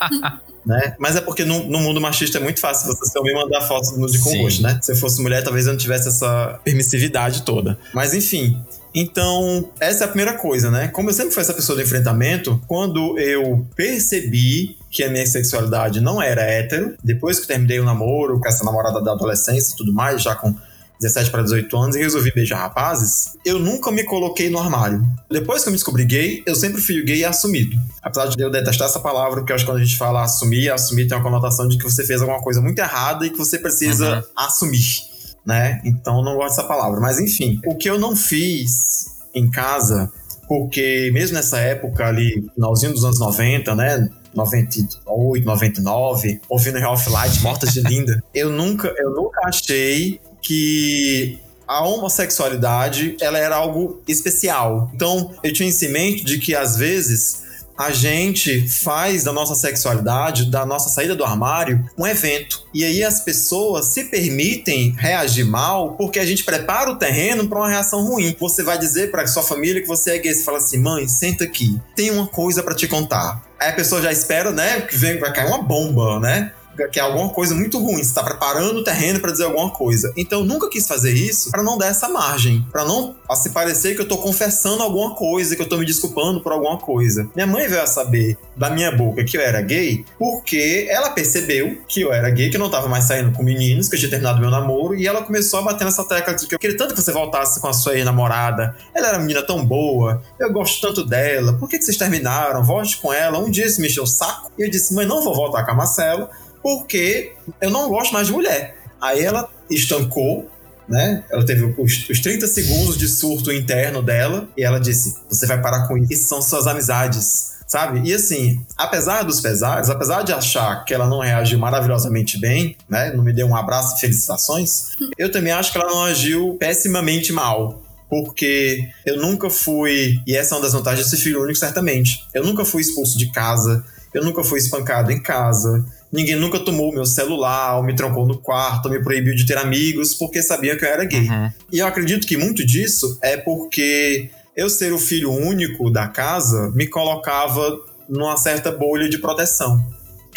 né? 0.66 0.96
Mas 1.00 1.16
é 1.16 1.22
porque 1.22 1.44
no, 1.44 1.64
no, 1.66 1.80
mundo 1.80 2.00
machista 2.00 2.38
é 2.38 2.42
muito 2.42 2.60
fácil 2.60 2.88
você 2.96 3.20
homem 3.20 3.34
mandar 3.34 3.62
fotos 3.62 3.96
nude 3.98 4.20
com 4.20 4.42
rosto, 4.42 4.62
né? 4.62 4.80
Se 4.82 4.92
eu 4.92 4.96
fosse 4.96 5.22
mulher, 5.22 5.44
talvez 5.44 5.66
eu 5.66 5.74
não 5.74 5.78
tivesse 5.78 6.08
essa 6.08 6.60
permissividade 6.64 7.44
toda. 7.44 7.78
Mas 7.94 8.14
enfim, 8.14 8.62
então, 8.94 9.70
essa 9.80 10.04
é 10.04 10.06
a 10.06 10.08
primeira 10.08 10.34
coisa, 10.38 10.70
né? 10.70 10.88
Como 10.88 11.10
eu 11.10 11.14
sempre 11.14 11.34
fui 11.34 11.42
essa 11.42 11.54
pessoa 11.54 11.76
do 11.76 11.82
enfrentamento, 11.82 12.62
quando 12.68 13.18
eu 13.18 13.66
percebi 13.76 14.78
que 14.92 15.04
a 15.04 15.10
minha 15.10 15.26
sexualidade 15.26 16.00
não 16.00 16.22
era 16.22 16.44
hétero, 16.44 16.96
depois 17.04 17.40
que 17.40 17.48
terminei 17.48 17.80
o 17.80 17.84
namoro 17.84 18.40
com 18.40 18.48
essa 18.48 18.64
namorada 18.64 19.02
da 19.02 19.14
adolescência 19.14 19.74
e 19.74 19.78
tudo 19.78 19.92
mais, 19.92 20.22
já 20.22 20.36
com 20.36 20.54
17 21.00 21.32
para 21.32 21.44
18 21.44 21.78
anos 21.78 21.96
e 21.96 22.00
resolvi 22.00 22.32
beijar 22.34 22.60
rapazes, 22.60 23.38
eu 23.46 23.60
nunca 23.60 23.92
me 23.92 24.04
coloquei 24.04 24.50
no 24.50 24.60
armário. 24.60 25.06
Depois 25.30 25.62
que 25.62 25.70
eu 25.70 25.72
me 25.72 25.78
descobri 25.78 26.06
gay, 26.06 26.44
eu 26.46 26.56
sempre 26.56 26.82
fui 26.82 27.04
gay 27.04 27.20
e 27.20 27.26
assumido. 27.26 27.76
Apesar 28.02 28.28
de 28.28 28.42
eu 28.42 28.50
detestar 28.50 28.88
essa 28.88 29.00
palavra, 29.00 29.38
porque 29.38 29.52
eu 29.52 29.56
acho 29.56 29.66
que 29.66 29.72
quando 29.72 29.82
a 29.82 29.84
gente 29.84 29.98
fala 29.98 30.24
assumir, 30.24 30.70
assumir 30.70 31.08
tem 31.08 31.18
uma 31.18 31.24
conotação 31.24 31.68
de 31.68 31.78
que 31.78 31.84
você 31.84 32.06
fez 32.06 32.22
alguma 32.22 32.42
coisa 32.42 32.62
muito 32.62 32.80
errada 32.80 33.26
e 33.26 33.30
que 33.30 33.38
você 33.38 33.58
precisa 33.58 34.18
uhum. 34.18 34.24
assumir, 34.36 35.02
né? 35.46 35.82
Então 35.84 36.20
eu 36.20 36.24
não 36.24 36.36
gosto 36.36 36.56
dessa 36.56 36.68
palavra. 36.68 37.00
Mas 37.00 37.20
enfim, 37.20 37.60
o 37.66 37.76
que 37.76 37.90
eu 37.90 38.00
não 38.00 38.16
fiz 38.16 39.14
em 39.34 39.50
casa, 39.50 40.12
porque 40.48 41.10
mesmo 41.14 41.36
nessa 41.36 41.60
época 41.60 42.06
ali, 42.06 42.46
finalzinho 42.54 42.94
dos 42.94 43.04
anos 43.04 43.20
90, 43.20 43.76
né? 43.76 44.10
98, 44.36 45.46
99, 45.46 46.42
ouvindo 46.50 46.80
Real 46.80 46.98
Light, 47.08 47.42
Mortas 47.42 47.74
de 47.74 47.82
Linda. 47.82 48.24
Eu 48.34 48.50
nunca, 48.50 48.92
eu 48.98 49.12
nunca 49.12 49.42
achei 49.48 50.20
que 50.44 51.40
a 51.68 51.84
homossexualidade 51.84 53.18
ela 53.20 53.40
era 53.40 53.56
algo 53.56 54.02
especial. 54.08 54.92
Então, 54.94 55.34
eu 55.44 55.52
tinha 55.52 55.70
em 55.70 55.88
mente 55.90 56.24
de 56.24 56.38
que 56.38 56.54
às 56.54 56.76
vezes 56.76 57.42
a 57.78 57.92
gente 57.92 58.68
faz 58.70 59.24
da 59.24 59.34
nossa 59.34 59.56
sexualidade, 59.56 60.50
da 60.50 60.66
nossa 60.66 60.90
saída 60.90 61.16
do 61.16 61.24
armário, 61.24 61.84
um 61.98 62.06
evento. 62.06 62.64
E 62.74 62.84
aí 62.84 63.04
as 63.04 63.22
pessoas 63.22 63.88
se 63.88 64.06
permitem 64.06 64.96
reagir 64.98 65.46
mal 65.46 65.96
porque 65.96 66.20
a 66.20 66.26
gente 66.26 66.44
prepara 66.44 66.92
o 66.92 66.98
terreno 66.98 67.48
para 67.48 67.58
uma 67.58 67.70
reação 67.70 68.06
ruim. 68.06 68.36
Você 68.40 68.62
vai 68.62 68.78
dizer 68.78 69.10
para 69.10 69.26
sua 69.26 69.42
família 69.44 69.82
que 69.82 69.88
você 69.88 70.12
é 70.12 70.18
gay, 70.20 70.34
você 70.34 70.44
fala 70.44 70.60
assim: 70.60 70.78
"Mãe, 70.78 71.08
senta 71.08 71.44
aqui. 71.44 71.80
Tem 71.96 72.12
uma 72.12 72.28
coisa 72.28 72.62
para 72.62 72.76
te 72.76 72.88
contar". 72.88 73.44
Aí 73.60 73.70
a 73.70 73.74
pessoa 73.74 74.02
já 74.02 74.12
espera, 74.12 74.52
né, 74.52 74.82
que 74.82 74.96
vem 74.96 75.20
vai 75.20 75.34
cair 75.34 75.48
uma 75.48 75.64
bomba, 75.64 76.20
né? 76.20 76.52
Que 76.92 77.00
é 77.00 77.02
alguma 77.02 77.30
coisa 77.30 77.56
muito 77.56 77.80
ruim, 77.80 77.98
você 77.98 78.10
está 78.10 78.24
preparando 78.24 78.80
o 78.80 78.84
terreno 78.84 79.20
para 79.20 79.32
dizer 79.32 79.46
alguma 79.46 79.70
coisa. 79.70 80.14
Então 80.16 80.40
eu 80.40 80.46
nunca 80.46 80.70
quis 80.70 80.88
fazer 80.88 81.14
isso 81.14 81.52
para 81.52 81.64
não 81.64 81.78
dar 81.78 81.88
essa 81.88 82.10
margem, 82.10 82.66
para 82.72 82.86
não 82.86 83.16
se 83.36 83.50
parecer 83.50 83.96
que 83.96 84.02
eu 84.02 84.08
tô 84.08 84.18
confessando 84.18 84.84
alguma 84.84 85.16
coisa, 85.16 85.56
que 85.56 85.62
eu 85.62 85.68
tô 85.68 85.78
me 85.78 85.86
desculpando 85.86 86.42
por 86.42 86.52
alguma 86.52 86.78
coisa. 86.78 87.28
Minha 87.36 87.48
mãe 87.48 87.68
veio 87.68 87.82
a 87.82 87.88
saber 87.88 88.38
da 88.56 88.70
minha 88.70 88.92
boca 88.92 89.24
que 89.24 89.38
eu 89.38 89.42
era 89.42 89.62
gay 89.62 90.06
porque 90.20 90.88
ela 90.90 91.10
percebeu 91.10 91.78
que 91.88 92.02
eu 92.02 92.14
era 92.14 92.30
gay, 92.30 92.50
que 92.50 92.58
eu 92.58 92.60
não 92.60 92.70
tava 92.70 92.88
mais 92.88 93.06
saindo 93.06 93.32
com 93.32 93.44
meninos, 93.44 93.90
que 93.90 93.96
eu 93.96 94.00
tinha 94.00 94.10
terminado 94.10 94.40
meu 94.40 94.50
namoro, 94.50 94.96
e 94.96 95.08
ela 95.08 95.24
começou 95.24 95.60
a 95.60 95.64
bater 95.64 95.86
nessa 95.86 96.04
tecla 96.04 96.34
de 96.34 96.48
que 96.48 96.56
eu 96.56 96.60
queria 96.60 96.78
tanto 96.78 96.94
que 96.94 97.02
você 97.02 97.12
voltasse 97.12 97.60
com 97.60 97.68
a 97.68 97.74
sua 97.74 97.96
ex-namorada. 97.96 98.76
Ela 98.94 99.08
era 99.08 99.18
uma 99.18 99.24
menina 99.24 99.42
tão 99.42 99.66
boa, 99.66 100.22
eu 100.40 100.52
gosto 100.52 100.82
tanto 100.82 101.06
dela, 101.06 101.54
por 101.54 101.70
que, 101.70 101.78
que 101.78 101.84
vocês 101.84 101.98
terminaram? 101.98 102.64
Volte 102.64 102.98
com 102.98 103.12
ela. 103.12 103.40
Um 103.40 103.50
dia 103.50 103.66
isso 103.66 103.82
me 103.82 103.88
encheu 103.88 104.04
o 104.04 104.08
saco, 104.08 104.52
e 104.58 104.64
eu 104.64 104.70
disse, 104.70 104.94
mãe, 104.94 105.06
não 105.06 105.24
vou 105.24 105.34
voltar 105.34 105.64
com 105.64 105.72
a 105.72 105.76
Marcela, 105.76 106.30
porque 106.64 107.34
eu 107.62 107.70
não 107.70 107.90
gosto 107.90 108.14
mais 108.14 108.28
de 108.28 108.34
mulher. 108.34 108.78
Aí 109.00 109.22
ela 109.22 109.50
estancou, 109.70 110.50
né? 110.88 111.24
Ela 111.30 111.46
teve 111.46 111.76
os, 111.78 112.10
os 112.10 112.20
30 112.22 112.48
segundos 112.48 112.98
de 112.98 113.08
surto 113.08 113.52
interno 113.52 114.02
dela 114.02 114.48
e 114.58 114.64
ela 114.64 114.80
disse: 114.80 115.18
Você 115.30 115.46
vai 115.46 115.62
parar 115.62 115.88
com 115.88 115.98
isso, 115.98 116.30
são 116.30 116.42
suas 116.42 116.66
amizades. 116.66 117.52
Sabe? 117.68 118.08
E 118.08 118.14
assim, 118.14 118.64
apesar 118.78 119.24
dos 119.24 119.42
pesares, 119.42 119.90
apesar 119.90 120.22
de 120.22 120.32
achar 120.32 120.86
que 120.86 120.94
ela 120.94 121.08
não 121.08 121.20
reagiu 121.20 121.58
maravilhosamente 121.58 122.40
bem, 122.40 122.78
né? 122.88 123.12
Não 123.14 123.24
me 123.24 123.34
deu 123.34 123.48
um 123.48 123.56
abraço 123.56 123.96
e 123.98 124.00
felicitações, 124.00 124.92
eu 125.18 125.32
também 125.32 125.52
acho 125.52 125.72
que 125.72 125.78
ela 125.80 125.90
não 125.90 126.04
agiu 126.04 126.56
pessimamente 126.60 127.34
mal 127.34 127.82
porque 128.14 128.88
eu 129.08 129.18
nunca 129.18 129.50
fui, 129.50 130.22
e 130.28 130.36
essa 130.36 130.54
é 130.54 130.56
uma 130.56 130.64
das 130.64 130.74
vantagens 130.74 131.10
de 131.10 131.16
ser 131.16 131.24
filho 131.24 131.42
único, 131.42 131.58
certamente. 131.58 132.24
Eu 132.32 132.44
nunca 132.44 132.64
fui 132.64 132.82
expulso 132.82 133.18
de 133.18 133.32
casa, 133.32 133.84
eu 134.14 134.24
nunca 134.24 134.44
fui 134.44 134.60
espancado 134.60 135.12
em 135.12 135.20
casa, 135.20 135.84
ninguém 136.14 136.36
nunca 136.36 136.60
tomou 136.60 136.94
meu 136.94 137.06
celular, 137.06 137.78
ou 137.78 137.84
me 137.84 137.96
trancou 137.96 138.28
no 138.28 138.38
quarto, 138.38 138.86
ou 138.86 138.92
me 138.92 139.04
proibiu 139.04 139.36
de 139.36 139.46
ter 139.46 139.58
amigos, 139.58 140.14
porque 140.14 140.44
sabia 140.44 140.78
que 140.78 140.86
eu 140.86 140.90
era 140.90 141.04
gay. 141.04 141.28
Uhum. 141.28 141.52
E 141.72 141.80
eu 141.80 141.88
acredito 141.88 142.28
que 142.28 142.38
muito 142.38 142.64
disso 142.64 143.18
é 143.22 143.36
porque 143.36 144.30
eu 144.56 144.70
ser 144.70 144.94
o 144.94 145.00
filho 145.00 145.32
único 145.32 145.90
da 145.90 146.08
casa 146.08 146.72
me 146.76 146.86
colocava 146.86 147.80
numa 148.08 148.38
certa 148.38 148.72
bolha 148.72 149.10
de 149.10 149.18
proteção. 149.18 149.84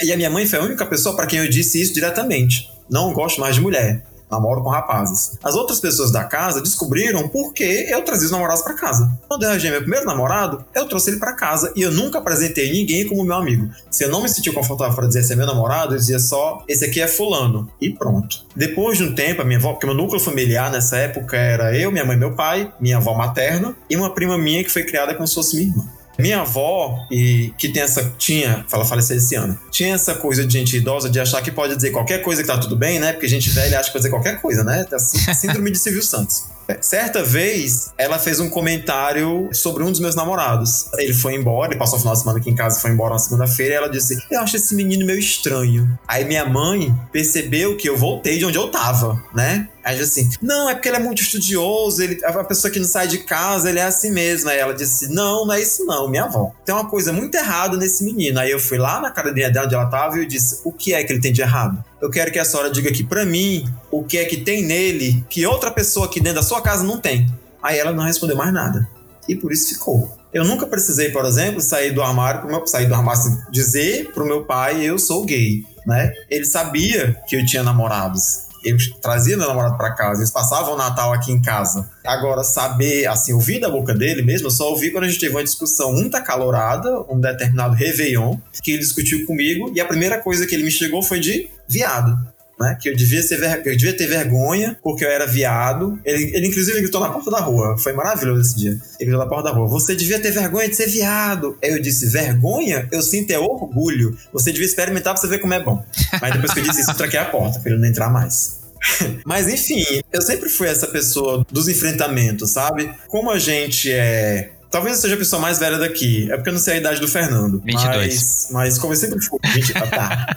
E 0.02 0.10
a 0.12 0.16
minha 0.16 0.30
mãe 0.30 0.46
foi 0.46 0.58
a 0.58 0.62
única 0.62 0.86
pessoa 0.86 1.14
para 1.14 1.26
quem 1.26 1.40
eu 1.40 1.48
disse 1.48 1.80
isso 1.80 1.92
diretamente. 1.92 2.70
Não 2.88 3.12
gosto 3.12 3.40
mais 3.40 3.56
de 3.56 3.60
mulher. 3.60 4.06
Namoro 4.30 4.62
com 4.62 4.68
rapazes. 4.68 5.38
As 5.42 5.54
outras 5.54 5.80
pessoas 5.80 6.10
da 6.10 6.24
casa 6.24 6.60
descobriram 6.60 7.28
por 7.28 7.52
que 7.52 7.86
eu 7.88 8.02
trazia 8.02 8.26
os 8.26 8.32
namorados 8.32 8.62
para 8.62 8.74
casa. 8.74 9.10
Quando 9.28 9.44
eu 9.44 9.50
arranjei 9.50 9.70
meu 9.70 9.80
primeiro 9.80 10.04
namorado, 10.04 10.64
eu 10.74 10.86
trouxe 10.86 11.10
ele 11.10 11.18
para 11.18 11.32
casa 11.32 11.72
e 11.76 11.82
eu 11.82 11.92
nunca 11.92 12.18
apresentei 12.18 12.72
ninguém 12.72 13.08
como 13.08 13.24
meu 13.24 13.36
amigo. 13.36 13.70
Se 13.90 14.04
eu 14.04 14.10
não 14.10 14.22
me 14.22 14.28
sentia 14.28 14.52
confortável 14.52 14.94
para 14.94 15.06
dizer 15.06 15.20
esse 15.20 15.32
é 15.32 15.36
meu 15.36 15.46
namorado, 15.46 15.94
eu 15.94 15.98
dizia 15.98 16.18
só: 16.18 16.64
esse 16.68 16.84
aqui 16.84 17.00
é 17.00 17.06
Fulano. 17.06 17.70
E 17.80 17.90
pronto. 17.90 18.44
Depois 18.54 18.98
de 18.98 19.04
um 19.04 19.14
tempo, 19.14 19.42
a 19.42 19.44
minha 19.44 19.58
avó, 19.58 19.72
porque 19.72 19.86
meu 19.86 19.94
núcleo 19.94 20.20
familiar 20.20 20.70
nessa 20.70 20.96
época 20.96 21.36
era 21.36 21.76
eu, 21.76 21.92
minha 21.92 22.04
mãe 22.04 22.16
meu 22.16 22.34
pai, 22.34 22.72
minha 22.80 22.96
avó 22.96 23.14
materna 23.14 23.76
e 23.88 23.96
uma 23.96 24.10
prima 24.10 24.36
minha 24.36 24.64
que 24.64 24.70
foi 24.70 24.84
criada 24.84 25.14
como 25.14 25.26
se 25.26 25.34
fosse 25.34 25.56
minha 25.56 25.68
irmã. 25.68 25.95
Minha 26.18 26.40
avó, 26.40 27.06
e 27.10 27.52
que 27.58 27.68
tem 27.68 27.82
essa. 27.82 28.12
Tinha, 28.18 28.64
ela 28.72 28.84
faleceu 28.84 29.16
esse 29.16 29.34
ano, 29.34 29.58
tinha 29.70 29.94
essa 29.94 30.14
coisa 30.14 30.46
de 30.46 30.52
gente 30.52 30.76
idosa 30.76 31.10
de 31.10 31.20
achar 31.20 31.42
que 31.42 31.50
pode 31.50 31.76
dizer 31.76 31.90
qualquer 31.90 32.22
coisa 32.22 32.42
que 32.42 32.48
tá 32.48 32.58
tudo 32.58 32.76
bem, 32.76 32.98
né? 32.98 33.12
Porque 33.12 33.28
gente 33.28 33.50
velha 33.50 33.78
acha 33.78 33.88
que 33.88 33.92
pode 33.92 34.04
dizer 34.04 34.10
qualquer 34.10 34.40
coisa, 34.40 34.64
né? 34.64 34.86
Síndrome 35.34 35.70
de 35.70 35.78
Silvio 35.78 36.02
Santos. 36.02 36.55
Certa 36.80 37.22
vez, 37.22 37.92
ela 37.96 38.18
fez 38.18 38.40
um 38.40 38.50
comentário 38.50 39.48
sobre 39.52 39.82
um 39.82 39.90
dos 39.90 40.00
meus 40.00 40.14
namorados. 40.14 40.88
Ele 40.98 41.14
foi 41.14 41.34
embora, 41.34 41.72
ele 41.72 41.78
passou 41.78 41.96
o 41.96 42.00
final 42.00 42.14
de 42.14 42.20
semana 42.20 42.38
aqui 42.38 42.50
em 42.50 42.54
casa, 42.54 42.80
foi 42.80 42.90
embora 42.90 43.12
na 43.12 43.18
segunda-feira, 43.18 43.74
e 43.74 43.76
ela 43.76 43.88
disse: 43.88 44.16
Eu 44.30 44.40
acho 44.40 44.56
esse 44.56 44.74
menino 44.74 45.06
meio 45.06 45.18
estranho. 45.18 45.98
Aí 46.06 46.24
minha 46.24 46.44
mãe 46.44 46.94
percebeu 47.12 47.76
que 47.76 47.88
eu 47.88 47.96
voltei 47.96 48.38
de 48.38 48.44
onde 48.44 48.58
eu 48.58 48.68
tava, 48.68 49.22
né? 49.34 49.68
Aí 49.86 50.00
assim, 50.00 50.28
não, 50.42 50.68
é 50.68 50.74
porque 50.74 50.88
ele 50.88 50.96
é 50.96 51.00
muito 51.00 51.22
estudioso, 51.22 52.02
ele, 52.02 52.18
a 52.24 52.42
pessoa 52.42 52.72
que 52.72 52.80
não 52.80 52.86
sai 52.86 53.06
de 53.06 53.18
casa, 53.18 53.70
ele 53.70 53.78
é 53.78 53.84
assim 53.84 54.10
mesmo. 54.10 54.50
Aí 54.50 54.58
ela 54.58 54.74
disse, 54.74 55.08
não, 55.14 55.46
não 55.46 55.54
é 55.54 55.62
isso 55.62 55.84
não, 55.84 56.08
minha 56.08 56.24
avó. 56.24 56.52
Tem 56.64 56.74
uma 56.74 56.88
coisa 56.88 57.12
muito 57.12 57.36
errada 57.36 57.76
nesse 57.76 58.02
menino. 58.02 58.40
Aí 58.40 58.50
eu 58.50 58.58
fui 58.58 58.78
lá 58.78 59.00
na 59.00 59.06
academia 59.06 59.48
dela, 59.48 59.66
onde 59.66 59.76
ela 59.76 59.86
tava, 59.86 60.16
e 60.16 60.22
eu 60.22 60.26
disse, 60.26 60.60
o 60.64 60.72
que 60.72 60.92
é 60.92 61.04
que 61.04 61.12
ele 61.12 61.20
tem 61.20 61.32
de 61.32 61.40
errado? 61.40 61.84
Eu 62.00 62.10
quero 62.10 62.30
que 62.30 62.38
a 62.38 62.44
senhora 62.44 62.70
diga 62.70 62.90
aqui 62.90 63.02
para 63.02 63.24
mim 63.24 63.66
o 63.90 64.04
que 64.04 64.18
é 64.18 64.24
que 64.24 64.38
tem 64.38 64.62
nele 64.62 65.24
que 65.30 65.46
outra 65.46 65.70
pessoa 65.70 66.06
aqui 66.06 66.20
dentro 66.20 66.40
da 66.40 66.46
sua 66.46 66.60
casa 66.60 66.84
não 66.84 67.00
tem. 67.00 67.26
Aí 67.62 67.78
ela 67.78 67.92
não 67.92 68.04
respondeu 68.04 68.36
mais 68.36 68.52
nada. 68.52 68.88
E 69.28 69.34
por 69.34 69.52
isso 69.52 69.70
ficou. 69.70 70.16
Eu 70.32 70.44
nunca 70.44 70.66
precisei, 70.66 71.10
por 71.10 71.24
exemplo, 71.24 71.60
sair 71.60 71.92
do 71.92 72.02
armário, 72.02 72.42
pro 72.42 72.50
meu, 72.50 72.66
sair 72.66 72.86
do 72.86 72.94
armário, 72.94 73.20
assim, 73.20 73.40
dizer 73.50 74.12
pro 74.12 74.26
meu 74.26 74.44
pai 74.44 74.84
eu 74.84 74.98
sou 74.98 75.24
gay, 75.24 75.64
né? 75.86 76.12
Ele 76.28 76.44
sabia 76.44 77.16
que 77.26 77.36
eu 77.36 77.46
tinha 77.46 77.62
namorados 77.62 78.45
eu 78.66 78.76
trazia 79.00 79.36
meu 79.36 79.46
namorado 79.46 79.76
para 79.76 79.94
casa, 79.94 80.20
eles 80.20 80.30
passavam 80.30 80.74
o 80.74 80.76
Natal 80.76 81.12
aqui 81.12 81.32
em 81.32 81.40
casa. 81.40 81.88
Agora, 82.04 82.42
saber, 82.42 83.06
assim, 83.06 83.32
ouvir 83.32 83.60
da 83.60 83.70
boca 83.70 83.94
dele 83.94 84.22
mesmo, 84.22 84.46
eu 84.46 84.50
só 84.50 84.70
ouvi 84.70 84.90
quando 84.90 85.04
a 85.04 85.08
gente 85.08 85.20
teve 85.20 85.34
uma 85.34 85.44
discussão 85.44 85.92
muito 85.92 86.16
acalorada, 86.16 87.00
um 87.08 87.20
determinado 87.20 87.74
Réveillon, 87.74 88.36
que 88.62 88.72
ele 88.72 88.80
discutiu 88.80 89.24
comigo, 89.26 89.72
e 89.74 89.80
a 89.80 89.84
primeira 89.84 90.20
coisa 90.20 90.46
que 90.46 90.54
ele 90.54 90.64
me 90.64 90.70
chegou 90.70 91.02
foi 91.02 91.20
de 91.20 91.48
viado. 91.68 92.16
Né, 92.58 92.74
que 92.80 92.88
eu 92.88 92.96
devia, 92.96 93.20
ver... 93.20 93.62
eu 93.66 93.76
devia 93.76 93.94
ter 93.94 94.06
vergonha 94.06 94.78
porque 94.82 95.04
eu 95.04 95.10
era 95.10 95.26
viado. 95.26 96.00
Ele, 96.02 96.34
ele, 96.34 96.46
inclusive, 96.46 96.80
gritou 96.80 97.02
na 97.02 97.10
porta 97.10 97.30
da 97.30 97.40
rua. 97.40 97.76
Foi 97.76 97.92
maravilhoso 97.92 98.40
esse 98.40 98.56
dia. 98.56 98.70
Ele 98.98 99.10
gritou 99.10 99.18
na 99.18 99.26
porta 99.26 99.50
da 99.50 99.54
rua: 99.54 99.68
Você 99.68 99.94
devia 99.94 100.18
ter 100.18 100.30
vergonha 100.30 100.66
de 100.66 100.74
ser 100.74 100.88
viado. 100.88 101.58
Aí 101.62 101.70
eu 101.70 101.82
disse: 101.82 102.06
Vergonha? 102.06 102.88
Eu 102.90 103.02
sinto 103.02 103.30
é 103.30 103.38
orgulho. 103.38 104.16
Você 104.32 104.52
devia 104.52 104.66
experimentar 104.66 105.12
pra 105.12 105.20
você 105.20 105.28
ver 105.28 105.38
como 105.38 105.52
é 105.52 105.62
bom. 105.62 105.84
Mas 106.18 106.32
depois 106.32 106.54
que 106.54 106.60
eu 106.60 106.64
disse 106.64 106.80
isso, 106.80 106.90
eu 106.90 106.94
tranquei 106.94 107.20
a 107.20 107.26
porta 107.26 107.60
pra 107.60 107.70
ele 107.70 107.80
não 107.80 107.88
entrar 107.88 108.08
mais. 108.08 108.60
Mas 109.26 109.48
enfim, 109.48 109.84
eu 110.12 110.22
sempre 110.22 110.48
fui 110.48 110.68
essa 110.68 110.86
pessoa 110.86 111.44
dos 111.50 111.68
enfrentamentos, 111.68 112.50
sabe? 112.50 112.90
Como 113.08 113.30
a 113.30 113.38
gente 113.38 113.92
é 113.92 114.52
Talvez 114.70 114.96
eu 114.96 115.02
seja 115.02 115.14
a 115.14 115.18
pessoa 115.18 115.40
mais 115.40 115.58
velha 115.58 115.78
daqui. 115.78 116.30
É 116.30 116.36
porque 116.36 116.50
eu 116.50 116.52
não 116.52 116.60
sei 116.60 116.74
a 116.74 116.76
idade 116.78 117.00
do 117.00 117.08
Fernando. 117.08 117.62
22. 117.64 117.94
Mas, 117.94 118.48
mas 118.50 118.78
como 118.78 118.92
eu 118.92 118.96
sempre 118.96 119.20
fui. 119.20 119.38
20, 119.54 119.72
ah, 119.76 119.86
tá. 119.86 120.36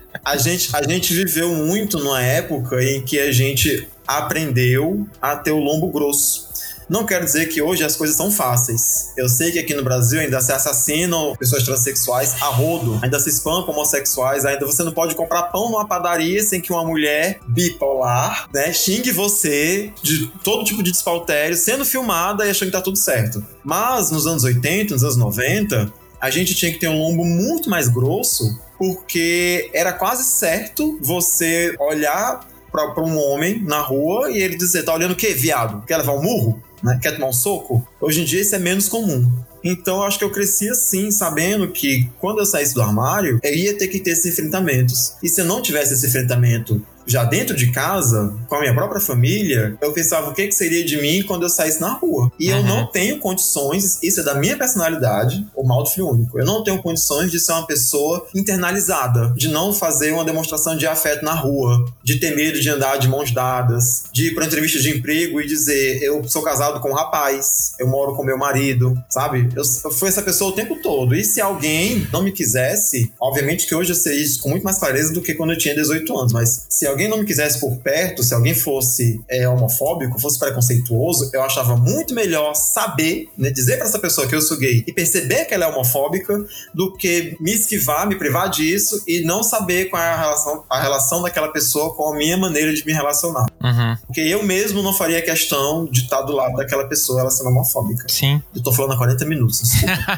a, 0.24 0.36
gente, 0.36 0.74
a 0.74 0.82
gente 0.82 1.12
viveu 1.12 1.50
muito 1.50 1.98
numa 1.98 2.22
época 2.22 2.82
em 2.82 3.02
que 3.02 3.18
a 3.18 3.30
gente 3.30 3.88
aprendeu 4.06 5.06
a 5.20 5.36
ter 5.36 5.50
o 5.50 5.58
lombo 5.58 5.88
grosso. 5.90 6.54
Não 6.88 7.06
quero 7.06 7.24
dizer 7.24 7.46
que 7.46 7.62
hoje 7.62 7.82
as 7.82 7.96
coisas 7.96 8.14
são 8.14 8.30
fáceis. 8.30 9.12
Eu 9.16 9.28
sei 9.28 9.50
que 9.50 9.58
aqui 9.58 9.74
no 9.74 9.82
Brasil 9.82 10.20
ainda 10.20 10.40
se 10.40 10.52
assassinam 10.52 11.34
pessoas 11.36 11.62
transexuais 11.62 12.42
a 12.42 12.46
rodo, 12.46 12.98
ainda 13.02 13.18
se 13.18 13.30
espancam 13.30 13.70
homossexuais, 13.70 14.44
ainda 14.44 14.66
você 14.66 14.82
não 14.82 14.92
pode 14.92 15.14
comprar 15.14 15.44
pão 15.44 15.70
numa 15.70 15.86
padaria 15.86 16.42
sem 16.42 16.60
que 16.60 16.72
uma 16.72 16.84
mulher 16.84 17.40
bipolar, 17.48 18.48
né, 18.52 18.72
xingue 18.72 19.12
você 19.12 19.92
de 20.02 20.26
todo 20.42 20.64
tipo 20.64 20.82
de 20.82 20.90
despautério, 20.90 21.56
sendo 21.56 21.86
filmada 21.86 22.44
e 22.44 22.50
achando 22.50 22.68
que 22.68 22.76
tá 22.76 22.82
tudo 22.82 22.98
certo. 22.98 23.42
Mas 23.64 24.10
nos 24.10 24.26
anos 24.26 24.44
80, 24.44 24.92
nos 24.92 25.02
anos 25.02 25.16
90, 25.16 25.90
a 26.20 26.30
gente 26.30 26.54
tinha 26.54 26.72
que 26.72 26.78
ter 26.78 26.88
um 26.88 26.98
lombo 26.98 27.24
muito 27.24 27.70
mais 27.70 27.88
grosso, 27.88 28.58
porque 28.78 29.70
era 29.72 29.92
quase 29.92 30.24
certo 30.24 30.98
você 31.00 31.74
olhar 31.78 32.48
para 32.70 33.02
um 33.02 33.18
homem 33.18 33.62
na 33.62 33.80
rua 33.80 34.30
e 34.30 34.38
ele 34.38 34.56
dizer: 34.56 34.82
tá 34.82 34.94
olhando 34.94 35.12
o 35.12 35.16
quê, 35.16 35.32
viado? 35.34 35.84
Quer 35.86 35.98
levar 35.98 36.14
um 36.14 36.22
murro? 36.22 36.62
né? 36.84 36.98
Quer 37.00 37.12
tomar 37.12 37.28
um 37.28 37.32
soco? 37.32 37.86
Hoje 37.98 38.20
em 38.20 38.24
dia 38.24 38.42
isso 38.42 38.54
é 38.54 38.58
menos 38.58 38.88
comum. 38.88 39.32
Então 39.64 40.02
acho 40.02 40.18
que 40.18 40.24
eu 40.24 40.30
cresci 40.30 40.68
assim, 40.68 41.10
sabendo 41.10 41.68
que 41.68 42.10
quando 42.20 42.40
eu 42.40 42.46
saísse 42.46 42.74
do 42.74 42.82
armário, 42.82 43.40
eu 43.42 43.54
ia 43.54 43.76
ter 43.76 43.88
que 43.88 43.98
ter 43.98 44.10
esses 44.10 44.26
enfrentamentos. 44.26 45.14
E 45.22 45.28
se 45.28 45.40
eu 45.40 45.46
não 45.46 45.62
tivesse 45.62 45.94
esse 45.94 46.06
enfrentamento 46.06 46.84
já 47.06 47.24
dentro 47.24 47.56
de 47.56 47.70
casa, 47.70 48.34
com 48.48 48.56
a 48.56 48.60
minha 48.60 48.74
própria 48.74 49.00
família, 49.00 49.76
eu 49.80 49.92
pensava 49.92 50.30
o 50.30 50.34
que, 50.34 50.46
que 50.46 50.54
seria 50.54 50.84
de 50.84 50.96
mim 51.00 51.22
quando 51.22 51.42
eu 51.42 51.48
saísse 51.48 51.80
na 51.80 51.92
rua. 51.92 52.30
E 52.38 52.50
uhum. 52.50 52.58
eu 52.58 52.62
não 52.64 52.86
tenho 52.86 53.18
condições, 53.18 53.98
isso 54.02 54.20
é 54.20 54.22
da 54.22 54.34
minha 54.34 54.56
personalidade, 54.56 55.46
o 55.54 55.64
mal 55.64 55.82
do 55.82 55.90
filho 55.90 56.08
único. 56.08 56.38
Eu 56.38 56.44
não 56.44 56.62
tenho 56.62 56.82
condições 56.82 57.30
de 57.30 57.40
ser 57.40 57.52
uma 57.52 57.66
pessoa 57.66 58.26
internalizada, 58.34 59.32
de 59.36 59.48
não 59.48 59.72
fazer 59.72 60.12
uma 60.12 60.24
demonstração 60.24 60.76
de 60.76 60.86
afeto 60.86 61.24
na 61.24 61.34
rua, 61.34 61.84
de 62.02 62.16
ter 62.16 62.34
medo 62.34 62.60
de 62.60 62.68
andar 62.68 62.96
de 62.96 63.08
mãos 63.08 63.30
dadas, 63.30 64.04
de 64.12 64.28
ir 64.28 64.34
para 64.34 64.46
entrevista 64.46 64.78
de 64.78 64.90
emprego 64.90 65.40
e 65.40 65.46
dizer 65.46 66.02
eu 66.02 66.22
sou 66.28 66.42
casado 66.42 66.80
com 66.80 66.90
um 66.90 66.94
rapaz, 66.94 67.74
eu 67.78 67.86
moro 67.86 68.14
com 68.14 68.24
meu 68.24 68.38
marido, 68.38 68.94
sabe? 69.08 69.48
Eu, 69.54 69.62
eu 69.84 69.90
fui 69.90 70.08
essa 70.08 70.22
pessoa 70.22 70.50
o 70.50 70.54
tempo 70.54 70.76
todo. 70.76 71.14
E 71.14 71.24
se 71.24 71.40
alguém 71.40 72.06
não 72.12 72.22
me 72.22 72.32
quisesse, 72.32 73.12
obviamente 73.20 73.66
que 73.66 73.74
hoje 73.74 73.92
eu 73.92 73.96
sei 73.96 74.16
isso 74.16 74.40
com 74.40 74.48
muito 74.48 74.62
mais 74.62 74.78
clareza 74.78 75.12
do 75.12 75.20
que 75.20 75.34
quando 75.34 75.52
eu 75.52 75.58
tinha 75.58 75.74
18 75.74 76.18
anos, 76.18 76.32
mas 76.32 76.66
se 76.68 76.86
alguém 76.94 77.08
não 77.08 77.18
me 77.18 77.24
quisesse 77.24 77.60
por 77.60 77.76
perto, 77.78 78.22
se 78.22 78.32
alguém 78.34 78.54
fosse 78.54 79.22
é, 79.28 79.48
homofóbico, 79.48 80.20
fosse 80.20 80.38
preconceituoso, 80.38 81.30
eu 81.32 81.42
achava 81.42 81.76
muito 81.76 82.14
melhor 82.14 82.54
saber, 82.54 83.28
né, 83.36 83.50
dizer 83.50 83.76
para 83.76 83.86
essa 83.86 83.98
pessoa 83.98 84.26
que 84.26 84.34
eu 84.34 84.40
sou 84.40 84.56
gay 84.56 84.84
e 84.86 84.92
perceber 84.92 85.44
que 85.44 85.54
ela 85.54 85.66
é 85.66 85.68
homofóbica, 85.68 86.44
do 86.72 86.92
que 86.96 87.36
me 87.40 87.52
esquivar, 87.52 88.06
me 88.06 88.16
privar 88.16 88.48
disso 88.48 89.02
e 89.06 89.20
não 89.22 89.42
saber 89.42 89.86
qual 89.86 90.02
é 90.02 90.08
a 90.08 90.20
relação, 90.20 90.64
a 90.70 90.80
relação 90.80 91.22
daquela 91.22 91.48
pessoa 91.48 91.94
com 91.94 92.12
a 92.12 92.16
minha 92.16 92.36
maneira 92.36 92.72
de 92.72 92.84
me 92.86 92.92
relacionar. 92.92 93.46
Uhum. 93.62 93.96
Porque 94.06 94.20
eu 94.20 94.42
mesmo 94.42 94.82
não 94.82 94.92
faria 94.92 95.20
questão 95.22 95.84
de 95.86 96.02
estar 96.02 96.22
do 96.22 96.32
lado 96.32 96.56
daquela 96.56 96.86
pessoa, 96.86 97.20
ela 97.20 97.30
sendo 97.30 97.50
homofóbica. 97.50 98.06
Sim. 98.08 98.42
Eu 98.54 98.62
tô 98.62 98.72
falando 98.72 98.92
há 98.92 98.96
40 98.96 99.24
minutos. 99.24 99.72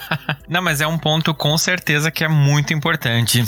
não, 0.49 0.63
mas 0.63 0.81
é 0.81 0.87
um 0.87 0.99
ponto 0.99 1.35
com 1.35 1.57
certeza 1.57 2.11
que 2.11 2.25
é 2.25 2.29
muito 2.29 2.73
importante. 2.73 3.45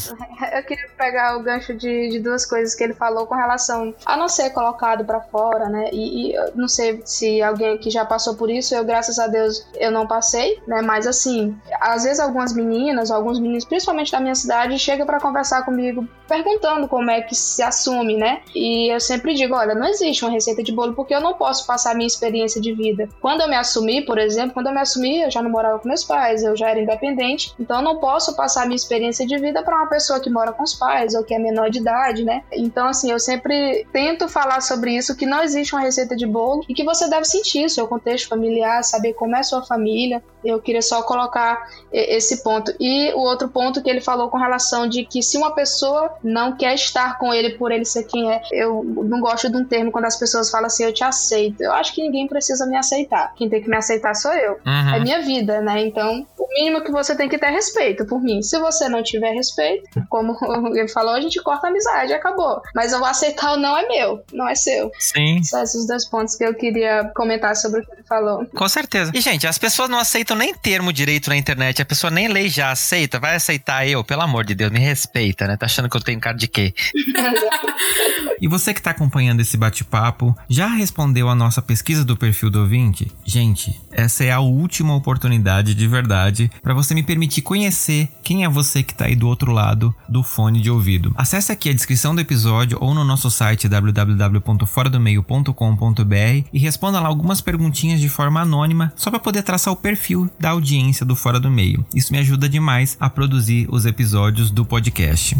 Eu 0.52 0.62
queria 0.62 0.88
pegar 0.96 1.36
o 1.36 1.42
gancho 1.42 1.74
de, 1.74 2.10
de 2.10 2.20
duas 2.20 2.46
coisas 2.46 2.74
que 2.74 2.84
ele 2.84 2.94
falou 2.94 3.17
falou 3.18 3.26
com 3.26 3.34
relação 3.34 3.94
a 4.06 4.16
não 4.16 4.28
ser 4.28 4.50
colocado 4.50 5.04
para 5.04 5.20
fora, 5.20 5.68
né? 5.68 5.90
E, 5.92 6.32
e 6.32 6.36
não 6.54 6.68
sei 6.68 7.02
se 7.04 7.42
alguém 7.42 7.74
aqui 7.74 7.90
já 7.90 8.04
passou 8.04 8.36
por 8.36 8.50
isso, 8.50 8.74
eu, 8.74 8.84
graças 8.84 9.18
a 9.18 9.26
Deus, 9.26 9.66
eu 9.74 9.90
não 9.90 10.06
passei, 10.06 10.60
né? 10.66 10.80
Mas 10.82 11.06
assim, 11.06 11.56
às 11.80 12.04
vezes 12.04 12.20
algumas 12.20 12.52
meninas, 12.52 13.10
alguns 13.10 13.38
meninos, 13.38 13.64
principalmente 13.64 14.12
da 14.12 14.20
minha 14.20 14.34
cidade, 14.34 14.78
chegam 14.78 15.06
para 15.06 15.20
conversar 15.20 15.64
comigo 15.64 16.06
perguntando 16.28 16.86
como 16.86 17.10
é 17.10 17.22
que 17.22 17.34
se 17.34 17.62
assume, 17.62 18.16
né? 18.16 18.42
E 18.54 18.92
eu 18.92 19.00
sempre 19.00 19.34
digo, 19.34 19.54
olha, 19.54 19.74
não 19.74 19.86
existe 19.86 20.24
uma 20.24 20.30
receita 20.30 20.62
de 20.62 20.70
bolo 20.70 20.94
porque 20.94 21.14
eu 21.14 21.20
não 21.20 21.34
posso 21.34 21.66
passar 21.66 21.94
minha 21.94 22.06
experiência 22.06 22.60
de 22.60 22.72
vida. 22.74 23.08
Quando 23.20 23.40
eu 23.40 23.48
me 23.48 23.56
assumi, 23.56 24.04
por 24.04 24.18
exemplo, 24.18 24.52
quando 24.52 24.66
eu 24.66 24.74
me 24.74 24.80
assumi, 24.80 25.22
eu 25.22 25.30
já 25.30 25.42
não 25.42 25.50
morava 25.50 25.78
com 25.78 25.88
meus 25.88 26.04
pais, 26.04 26.44
eu 26.44 26.54
já 26.54 26.68
era 26.68 26.80
independente, 26.80 27.54
então 27.58 27.78
eu 27.78 27.82
não 27.82 27.98
posso 27.98 28.36
passar 28.36 28.66
minha 28.66 28.76
experiência 28.76 29.26
de 29.26 29.38
vida 29.38 29.62
para 29.62 29.76
uma 29.76 29.86
pessoa 29.86 30.20
que 30.20 30.28
mora 30.28 30.52
com 30.52 30.62
os 30.62 30.74
pais 30.74 31.14
ou 31.14 31.24
que 31.24 31.34
é 31.34 31.38
menor 31.38 31.70
de 31.70 31.78
idade, 31.78 32.22
né? 32.22 32.44
Então, 32.52 32.86
assim, 32.86 33.07
eu 33.10 33.18
sempre 33.18 33.86
tento 33.92 34.28
falar 34.28 34.60
sobre 34.60 34.96
isso, 34.96 35.16
que 35.16 35.26
não 35.26 35.42
existe 35.42 35.74
uma 35.74 35.82
receita 35.82 36.16
de 36.16 36.26
bolo 36.26 36.64
e 36.68 36.74
que 36.74 36.84
você 36.84 37.08
deve 37.08 37.24
sentir 37.24 37.66
o 37.66 37.70
seu 37.70 37.86
contexto 37.86 38.28
familiar, 38.28 38.82
saber 38.82 39.14
como 39.14 39.36
é 39.36 39.42
sua 39.42 39.62
família. 39.62 40.22
Eu 40.44 40.60
queria 40.60 40.82
só 40.82 41.02
colocar 41.02 41.68
esse 41.92 42.42
ponto. 42.42 42.72
E 42.78 43.12
o 43.14 43.20
outro 43.20 43.48
ponto 43.48 43.82
que 43.82 43.90
ele 43.90 44.00
falou 44.00 44.28
com 44.28 44.38
relação 44.38 44.88
de 44.88 45.04
que 45.04 45.22
se 45.22 45.36
uma 45.36 45.54
pessoa 45.54 46.14
não 46.22 46.56
quer 46.56 46.74
estar 46.74 47.18
com 47.18 47.32
ele 47.32 47.50
por 47.50 47.72
ele 47.72 47.84
ser 47.84 48.04
quem 48.04 48.30
é, 48.30 48.40
eu 48.52 48.84
não 48.84 49.20
gosto 49.20 49.50
de 49.50 49.56
um 49.56 49.64
termo 49.64 49.90
quando 49.90 50.04
as 50.04 50.18
pessoas 50.18 50.50
falam 50.50 50.66
assim, 50.66 50.84
eu 50.84 50.92
te 50.92 51.04
aceito. 51.04 51.62
Eu 51.62 51.72
acho 51.72 51.94
que 51.94 52.02
ninguém 52.02 52.26
precisa 52.26 52.66
me 52.66 52.76
aceitar. 52.76 53.32
Quem 53.36 53.48
tem 53.48 53.62
que 53.62 53.68
me 53.68 53.76
aceitar 53.76 54.14
sou 54.14 54.32
eu. 54.32 54.52
Uhum. 54.64 54.94
É 54.94 55.00
minha 55.00 55.20
vida, 55.22 55.60
né? 55.60 55.80
Então, 55.80 56.26
o 56.38 56.48
mínimo 56.54 56.82
que 56.82 56.90
você 56.90 57.16
tem 57.16 57.28
que 57.28 57.38
ter 57.38 57.50
respeito 57.50 58.04
por 58.06 58.20
mim. 58.20 58.42
Se 58.42 58.58
você 58.58 58.88
não 58.88 59.02
tiver 59.02 59.32
respeito, 59.32 59.88
como 60.08 60.36
ele 60.76 60.88
falou, 60.88 61.14
a 61.14 61.20
gente 61.20 61.40
corta 61.42 61.66
a 61.66 61.70
amizade, 61.70 62.12
acabou. 62.12 62.60
Mas 62.74 62.92
eu 62.92 62.98
vou 62.98 63.08
aceitar 63.08 63.52
ou 63.52 63.58
não 63.58 63.76
é 63.76 63.86
meu, 63.86 64.22
não 64.32 64.48
é 64.48 64.54
seu. 64.54 64.90
Sim. 64.98 65.42
São 65.42 65.62
esses 65.62 65.86
dois 65.86 66.04
pontos 66.04 66.34
que 66.34 66.44
eu 66.44 66.54
queria 66.54 67.10
comentar 67.14 67.56
sobre 67.56 67.80
o 67.80 67.86
que 67.86 67.92
ele 67.92 68.02
falou. 68.02 68.46
Com 68.54 68.68
certeza. 68.68 69.12
E, 69.14 69.20
gente, 69.20 69.46
as 69.46 69.58
pessoas 69.58 69.88
não 69.88 69.98
aceitam 69.98 70.27
nem 70.36 70.54
termo 70.54 70.92
direito 70.92 71.30
na 71.30 71.36
internet, 71.36 71.80
a 71.80 71.84
pessoa 71.84 72.10
nem 72.10 72.28
lei 72.28 72.48
já 72.48 72.70
aceita, 72.70 73.18
vai 73.18 73.36
aceitar 73.36 73.86
eu, 73.86 74.04
pelo 74.04 74.22
amor 74.22 74.44
de 74.44 74.54
Deus, 74.54 74.70
me 74.70 74.80
respeita, 74.80 75.46
né? 75.46 75.56
Tá 75.56 75.66
achando 75.66 75.88
que 75.88 75.96
eu 75.96 76.00
tenho 76.00 76.20
cara 76.20 76.36
de 76.36 76.46
quê? 76.46 76.74
e 78.40 78.48
você 78.48 78.74
que 78.74 78.82
tá 78.82 78.90
acompanhando 78.90 79.40
esse 79.40 79.56
bate-papo, 79.56 80.36
já 80.48 80.66
respondeu 80.66 81.28
a 81.28 81.34
nossa 81.34 81.62
pesquisa 81.62 82.04
do 82.04 82.16
perfil 82.16 82.50
do 82.50 82.60
ouvinte? 82.60 83.10
Gente, 83.24 83.80
essa 83.90 84.24
é 84.24 84.30
a 84.30 84.40
última 84.40 84.94
oportunidade 84.94 85.74
de 85.74 85.86
verdade 85.86 86.50
para 86.62 86.74
você 86.74 86.94
me 86.94 87.02
permitir 87.02 87.42
conhecer 87.42 88.08
quem 88.22 88.44
é 88.44 88.48
você 88.48 88.82
que 88.82 88.94
tá 88.94 89.06
aí 89.06 89.16
do 89.16 89.28
outro 89.28 89.52
lado 89.52 89.94
do 90.08 90.22
fone 90.22 90.60
de 90.60 90.70
ouvido. 90.70 91.12
Acesse 91.16 91.52
aqui 91.52 91.70
a 91.70 91.74
descrição 91.74 92.14
do 92.14 92.20
episódio 92.20 92.78
ou 92.80 92.94
no 92.94 93.04
nosso 93.04 93.30
site 93.30 93.68
www.foradomeio.com.br 93.68 96.48
e 96.52 96.58
responda 96.58 97.00
lá 97.00 97.08
algumas 97.08 97.40
perguntinhas 97.40 98.00
de 98.00 98.08
forma 98.08 98.40
anônima, 98.40 98.92
só 98.96 99.10
para 99.10 99.18
poder 99.18 99.42
traçar 99.42 99.72
o 99.72 99.76
perfil 99.76 100.17
da 100.38 100.50
audiência 100.50 101.04
do 101.04 101.14
Fora 101.14 101.38
do 101.38 101.50
Meio. 101.50 101.84
Isso 101.94 102.12
me 102.12 102.18
ajuda 102.18 102.48
demais 102.48 102.96
a 102.98 103.10
produzir 103.10 103.68
os 103.70 103.84
episódios 103.84 104.50
do 104.50 104.64
podcast. 104.64 105.36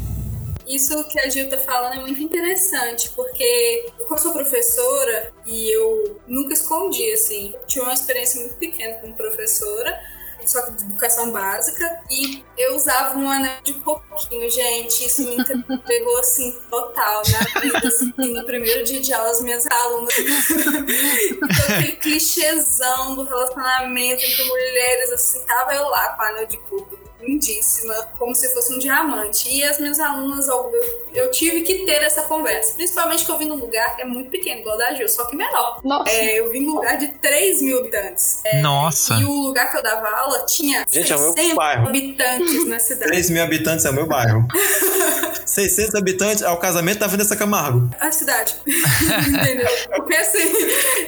Isso 0.68 1.02
que 1.08 1.18
a 1.18 1.30
Gil 1.30 1.48
tá 1.48 1.56
falando 1.56 1.94
é 1.94 2.00
muito 2.00 2.22
interessante, 2.22 3.08
porque 3.16 3.90
eu 3.98 4.18
sou 4.18 4.34
professora 4.34 5.32
e 5.46 5.74
eu 5.74 6.20
nunca 6.28 6.52
escondi, 6.52 7.10
assim. 7.12 7.54
Tive 7.66 7.84
uma 7.84 7.94
experiência 7.94 8.38
muito 8.40 8.56
pequena 8.56 8.94
como 8.96 9.14
professora, 9.14 9.98
só 10.46 10.60
de 10.70 10.84
educação 10.84 11.30
básica, 11.30 12.00
e 12.10 12.44
eu 12.56 12.74
usava 12.76 13.18
um 13.18 13.30
anel 13.30 13.60
de 13.62 13.74
pouquinho, 13.74 14.50
gente. 14.50 15.06
Isso 15.06 15.22
me 15.22 15.36
pegou 15.86 16.18
assim 16.18 16.58
total 16.70 17.22
na 17.30 17.60
vida, 17.60 17.88
assim, 17.88 18.12
no 18.16 18.44
primeiro 18.44 18.84
dia 18.84 19.00
de 19.00 19.12
aula, 19.12 19.30
as 19.30 19.40
minhas 19.40 19.66
alunas. 19.66 20.14
então, 21.30 21.48
aquele 21.48 21.92
clichêzão 21.96 23.14
do 23.14 23.24
relacionamento 23.24 24.24
entre 24.24 24.44
mulheres, 24.44 25.12
assim, 25.12 25.40
tava 25.46 25.74
eu 25.74 25.88
lá 25.88 26.10
com 26.10 26.22
anel 26.22 26.46
de 26.46 26.56
coco 26.56 26.97
lindíssima, 27.20 27.94
como 28.18 28.34
se 28.34 28.52
fosse 28.54 28.72
um 28.74 28.78
diamante. 28.78 29.48
E 29.48 29.62
as 29.64 29.78
minhas 29.78 29.98
alunas, 29.98 30.46
eu, 30.48 30.70
eu 31.14 31.30
tive 31.30 31.62
que 31.62 31.84
ter 31.84 32.02
essa 32.02 32.22
conversa. 32.22 32.74
Principalmente 32.74 33.24
que 33.24 33.30
eu 33.30 33.38
vim 33.38 33.46
num 33.46 33.56
lugar 33.56 33.96
que 33.96 34.02
é 34.02 34.04
muito 34.04 34.30
pequeno, 34.30 34.60
igual 34.60 34.78
da 34.78 34.94
Gil, 34.94 35.08
só 35.08 35.24
que 35.26 35.36
menor. 35.36 35.80
Nossa. 35.84 36.10
É, 36.10 36.40
eu 36.40 36.50
vim 36.50 36.60
num 36.60 36.74
lugar 36.74 36.96
de 36.96 37.08
3 37.08 37.62
mil 37.62 37.80
habitantes. 37.80 38.40
É, 38.44 38.60
Nossa. 38.60 39.14
E 39.14 39.24
o 39.24 39.32
lugar 39.32 39.70
que 39.70 39.78
eu 39.78 39.82
dava 39.82 40.08
aula 40.08 40.44
tinha 40.46 40.84
Gente, 40.90 41.08
600 41.08 41.36
é 41.36 41.42
o 41.42 41.46
meu 41.46 41.56
bairro. 41.56 41.88
habitantes 41.88 42.66
na 42.66 42.78
cidade. 42.80 43.10
3 43.10 43.30
mil 43.30 43.42
habitantes 43.42 43.84
é 43.84 43.90
o 43.90 43.94
meu 43.94 44.06
bairro. 44.06 44.46
600 45.44 45.94
habitantes 45.94 46.42
é 46.42 46.48
o 46.50 46.56
casamento 46.58 46.98
da 47.00 47.06
Vanessa 47.06 47.34
Camargo. 47.34 47.90
A 47.98 48.12
cidade. 48.12 48.54
Entendeu? 48.66 49.68
Porque 49.96 50.14
assim, 50.14 50.52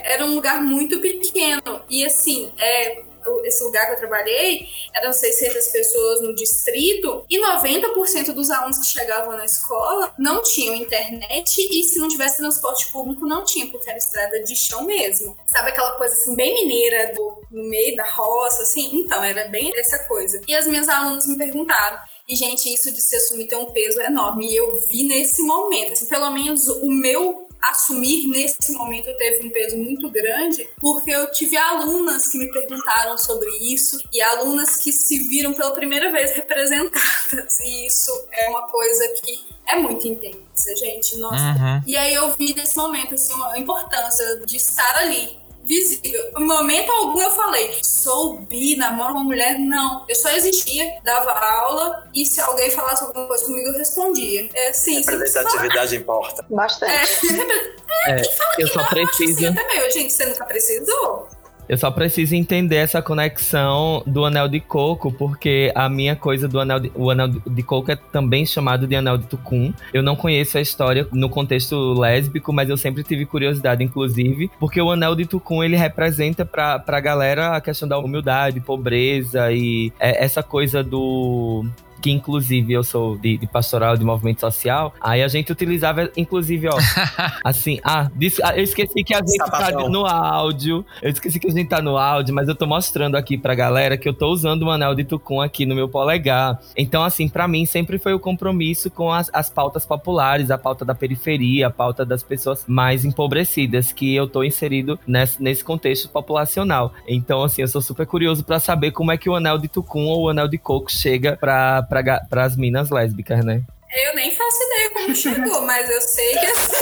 era 0.03 0.25
um 0.25 0.35
lugar 0.35 0.61
muito 0.63 0.99
pequeno. 1.01 1.83
E 1.89 2.05
assim, 2.05 2.53
é, 2.59 3.03
esse 3.45 3.63
lugar 3.65 3.87
que 3.87 3.93
eu 3.93 3.99
trabalhei, 3.99 4.67
eram 4.95 5.13
600 5.13 5.69
pessoas 5.69 6.23
no 6.23 6.35
distrito 6.35 7.25
e 7.29 7.41
90% 7.41 8.33
dos 8.33 8.51
alunos 8.51 8.79
que 8.79 8.87
chegavam 8.87 9.37
na 9.37 9.45
escola 9.45 10.13
não 10.19 10.43
tinham 10.43 10.75
internet 10.75 11.57
e 11.59 11.83
se 11.85 11.99
não 11.99 12.09
tivesse 12.09 12.39
transporte 12.39 12.91
público 12.91 13.27
não 13.27 13.45
tinha, 13.45 13.67
porque 13.69 13.89
era 13.89 13.99
estrada 13.99 14.43
de 14.43 14.57
chão 14.57 14.85
mesmo. 14.85 15.37
Sabe 15.47 15.71
aquela 15.71 15.93
coisa 15.93 16.15
assim, 16.15 16.35
bem 16.35 16.55
mineira, 16.55 17.13
do, 17.15 17.43
no 17.51 17.65
meio 17.69 17.97
da 17.97 18.09
roça, 18.11 18.63
assim? 18.63 19.01
Então, 19.01 19.23
era 19.23 19.49
bem 19.49 19.71
essa 19.77 19.99
coisa. 20.01 20.41
E 20.47 20.55
as 20.55 20.67
minhas 20.67 20.89
alunas 20.89 21.27
me 21.27 21.37
perguntaram, 21.37 21.99
e, 22.29 22.37
gente, 22.37 22.73
isso 22.73 22.93
de 22.93 23.01
se 23.01 23.17
assumir 23.17 23.49
tem 23.49 23.59
um 23.59 23.73
peso 23.73 24.01
enorme. 24.01 24.49
E 24.49 24.57
eu 24.57 24.81
vi 24.87 25.03
nesse 25.03 25.43
momento, 25.43 25.93
assim, 25.93 26.07
pelo 26.07 26.31
menos 26.31 26.69
o 26.69 26.89
meu 26.89 27.49
assumir 27.63 28.27
nesse 28.27 28.73
momento 28.73 29.15
teve 29.17 29.47
um 29.47 29.51
peso 29.51 29.77
muito 29.77 30.09
grande, 30.11 30.69
porque 30.79 31.11
eu 31.11 31.31
tive 31.33 31.57
alunas 31.57 32.27
que 32.29 32.39
me 32.39 32.51
perguntaram 32.51 33.17
sobre 33.19 33.49
isso 33.73 34.01
e 34.13 34.21
alunas 34.21 34.77
que 34.77 34.93
se 34.93 35.29
viram 35.29 35.53
pela 35.53 35.73
primeira 35.73 36.11
vez 36.11 36.33
representadas. 36.33 37.61
E 37.61 37.87
isso 37.87 38.11
é 38.33 38.49
uma 38.49 38.69
coisa 38.69 39.07
que 39.23 39.41
é 39.67 39.77
muito 39.77 40.07
intensa, 40.07 40.75
gente. 40.77 41.17
Nossa. 41.17 41.37
Uhum. 41.37 41.83
E 41.87 41.97
aí 41.97 42.15
eu 42.15 42.35
vi 42.37 42.55
nesse 42.55 42.77
momento 42.77 43.15
assim, 43.15 43.33
a 43.53 43.59
importância 43.59 44.41
de 44.47 44.57
estar 44.57 44.97
ali, 44.99 45.39
visível. 45.71 46.33
Em 46.37 46.45
momento 46.45 46.91
algum 46.91 47.21
eu 47.21 47.31
falei, 47.31 47.79
sou 47.83 48.41
bi, 48.41 48.75
namoro 48.77 49.13
uma 49.13 49.23
mulher. 49.23 49.59
Não. 49.59 50.05
Eu 50.09 50.17
só 50.17 50.29
existia, 50.31 50.99
dava 51.05 51.31
aula 51.31 52.11
e 52.13 52.27
se 52.27 52.41
alguém 52.41 52.71
falasse 52.71 53.05
alguma 53.05 53.27
coisa 53.27 53.45
comigo, 53.45 53.69
eu 53.69 53.79
respondia. 53.79 54.49
É 54.53 54.73
sim. 54.73 54.97
Representatividade 54.97 55.97
importa. 55.97 56.45
Bastante. 56.51 56.93
É, 56.93 58.11
é, 58.11 58.21
é 58.21 58.23
eu 58.59 58.67
só 58.67 58.85
preciso. 58.89 59.47
Assim, 59.47 59.55
também. 59.55 59.91
Gente, 59.91 60.13
você 60.13 60.27
nunca 60.27 60.45
precisou? 60.45 61.29
Eu 61.71 61.79
só 61.79 61.89
preciso 61.89 62.35
entender 62.35 62.79
essa 62.79 63.01
conexão 63.01 64.03
do 64.05 64.25
anel 64.25 64.49
de 64.49 64.59
coco, 64.59 65.13
porque 65.13 65.71
a 65.73 65.89
minha 65.89 66.17
coisa 66.17 66.49
do 66.49 66.59
anel 66.59 66.81
de, 66.81 66.91
o 66.97 67.13
anel 67.13 67.29
de 67.29 67.63
coco 67.63 67.93
é 67.93 67.95
também 67.95 68.45
chamado 68.45 68.89
de 68.89 68.97
anel 68.97 69.17
de 69.17 69.27
tucum. 69.29 69.73
Eu 69.95 70.03
não 70.03 70.17
conheço 70.17 70.59
a 70.59 70.61
história 70.61 71.07
no 71.13 71.29
contexto 71.31 71.93
lésbico, 71.93 72.53
mas 72.53 72.69
eu 72.69 72.77
sempre 72.77 73.05
tive 73.05 73.25
curiosidade, 73.25 73.85
inclusive, 73.85 74.51
porque 74.59 74.83
o 74.83 74.91
anel 74.91 75.15
de 75.15 75.27
tucum 75.27 75.63
ele 75.63 75.77
representa 75.77 76.45
pra, 76.45 76.77
pra 76.81 76.99
galera 76.99 77.55
a 77.55 77.61
questão 77.61 77.89
da 77.89 77.97
humildade, 77.97 78.59
pobreza 78.59 79.53
e 79.53 79.93
é, 80.01 80.25
essa 80.25 80.43
coisa 80.43 80.83
do 80.83 81.65
que 82.01 82.11
inclusive 82.11 82.73
eu 82.73 82.83
sou 82.83 83.17
de, 83.19 83.37
de, 83.37 83.47
pastoral 83.47 83.97
de 83.97 84.05
movimento 84.05 84.41
social, 84.41 84.95
aí 85.01 85.23
a 85.23 85.29
gente 85.29 85.53
utilizava, 85.53 86.11
inclusive, 86.17 86.69
ó, 86.69 86.77
assim, 87.45 87.79
ah, 87.85 88.11
disse, 88.15 88.43
ah, 88.43 88.57
eu 88.57 88.65
esqueci 88.65 89.05
que 89.05 89.15
a 89.15 89.19
gente 89.19 89.37
tá 89.39 89.47
Sapatão. 89.47 89.83
tá 89.85 89.89
no 89.89 90.07
áudio, 90.07 90.85
eu 91.03 91.11
esqueci 91.11 91.39
que 91.39 91.49
a 91.49 91.51
gente 91.51 91.69
tá 91.69 91.83
no 91.83 91.97
áudio, 91.97 92.35
mas 92.35 92.49
eu 92.49 92.55
tô 92.55 92.67
mostrando 92.67 93.17
aqui 93.17 93.37
pra 93.37 93.55
galera 93.55 93.97
que 93.97 94.09
eu 94.09 94.15
tô 94.15 94.29
usando 94.29 94.63
o 94.63 94.71
anel 94.71 94.95
de 94.95 95.05
Tucum 95.05 95.41
aqui 95.41 95.67
no 95.67 95.75
meu 95.75 95.89
polegar. 95.89 96.59
Então, 96.77 97.03
assim, 97.03 97.29
para 97.29 97.47
mim 97.47 97.67
sempre 97.67 97.99
foi 97.99 98.15
o 98.15 98.21
compromisso 98.21 98.91
com 98.91 99.13
as, 99.13 99.31
as 99.33 99.51
pautas 99.51 99.85
populares, 99.85 100.51
a 100.51 100.59
pauta 100.59 100.85
da 100.85 100.95
periferia, 100.95 101.67
a 101.67 101.71
pauta 101.71 102.05
das 102.05 102.23
pessoas 102.23 102.65
mais 102.67 103.05
empobrecidas, 103.05 103.93
que 103.93 104.15
eu 104.15 104.27
tô 104.27 104.43
inserido 104.43 104.99
nesse, 105.07 105.43
nesse 105.43 105.65
contexto 105.65 106.09
populacional. 106.09 106.93
Então, 107.07 107.43
assim, 107.43 107.63
eu 107.63 107.69
sou 107.69 107.83
super 107.83 108.07
curioso 108.07 108.45
para 108.45 108.59
saber 108.59 108.93
como 108.93 109.13
é 109.13 109.19
que 109.19 109.29
o 109.29 109.35
anel 109.35 109.59
de 109.59 109.69
Tucum 109.69 110.07
ou 110.07 110.25
o 110.25 110.29
anel 110.29 110.49
de 110.49 110.59
coco 110.59 110.91
chega 110.91 111.37
pra 111.37 111.83
para 111.91 112.45
as 112.45 112.57
minas 112.57 112.89
lésbicas, 112.89 113.45
né? 113.45 113.63
Eu 113.93 114.15
nem 114.15 114.33
faço 114.33 114.63
ideia 114.63 114.91
como 114.91 115.17
chegou, 115.17 115.63
mas 115.63 115.91
eu 115.91 116.01
sei 116.01 116.33
que 116.33 116.47
assim, 116.47 116.73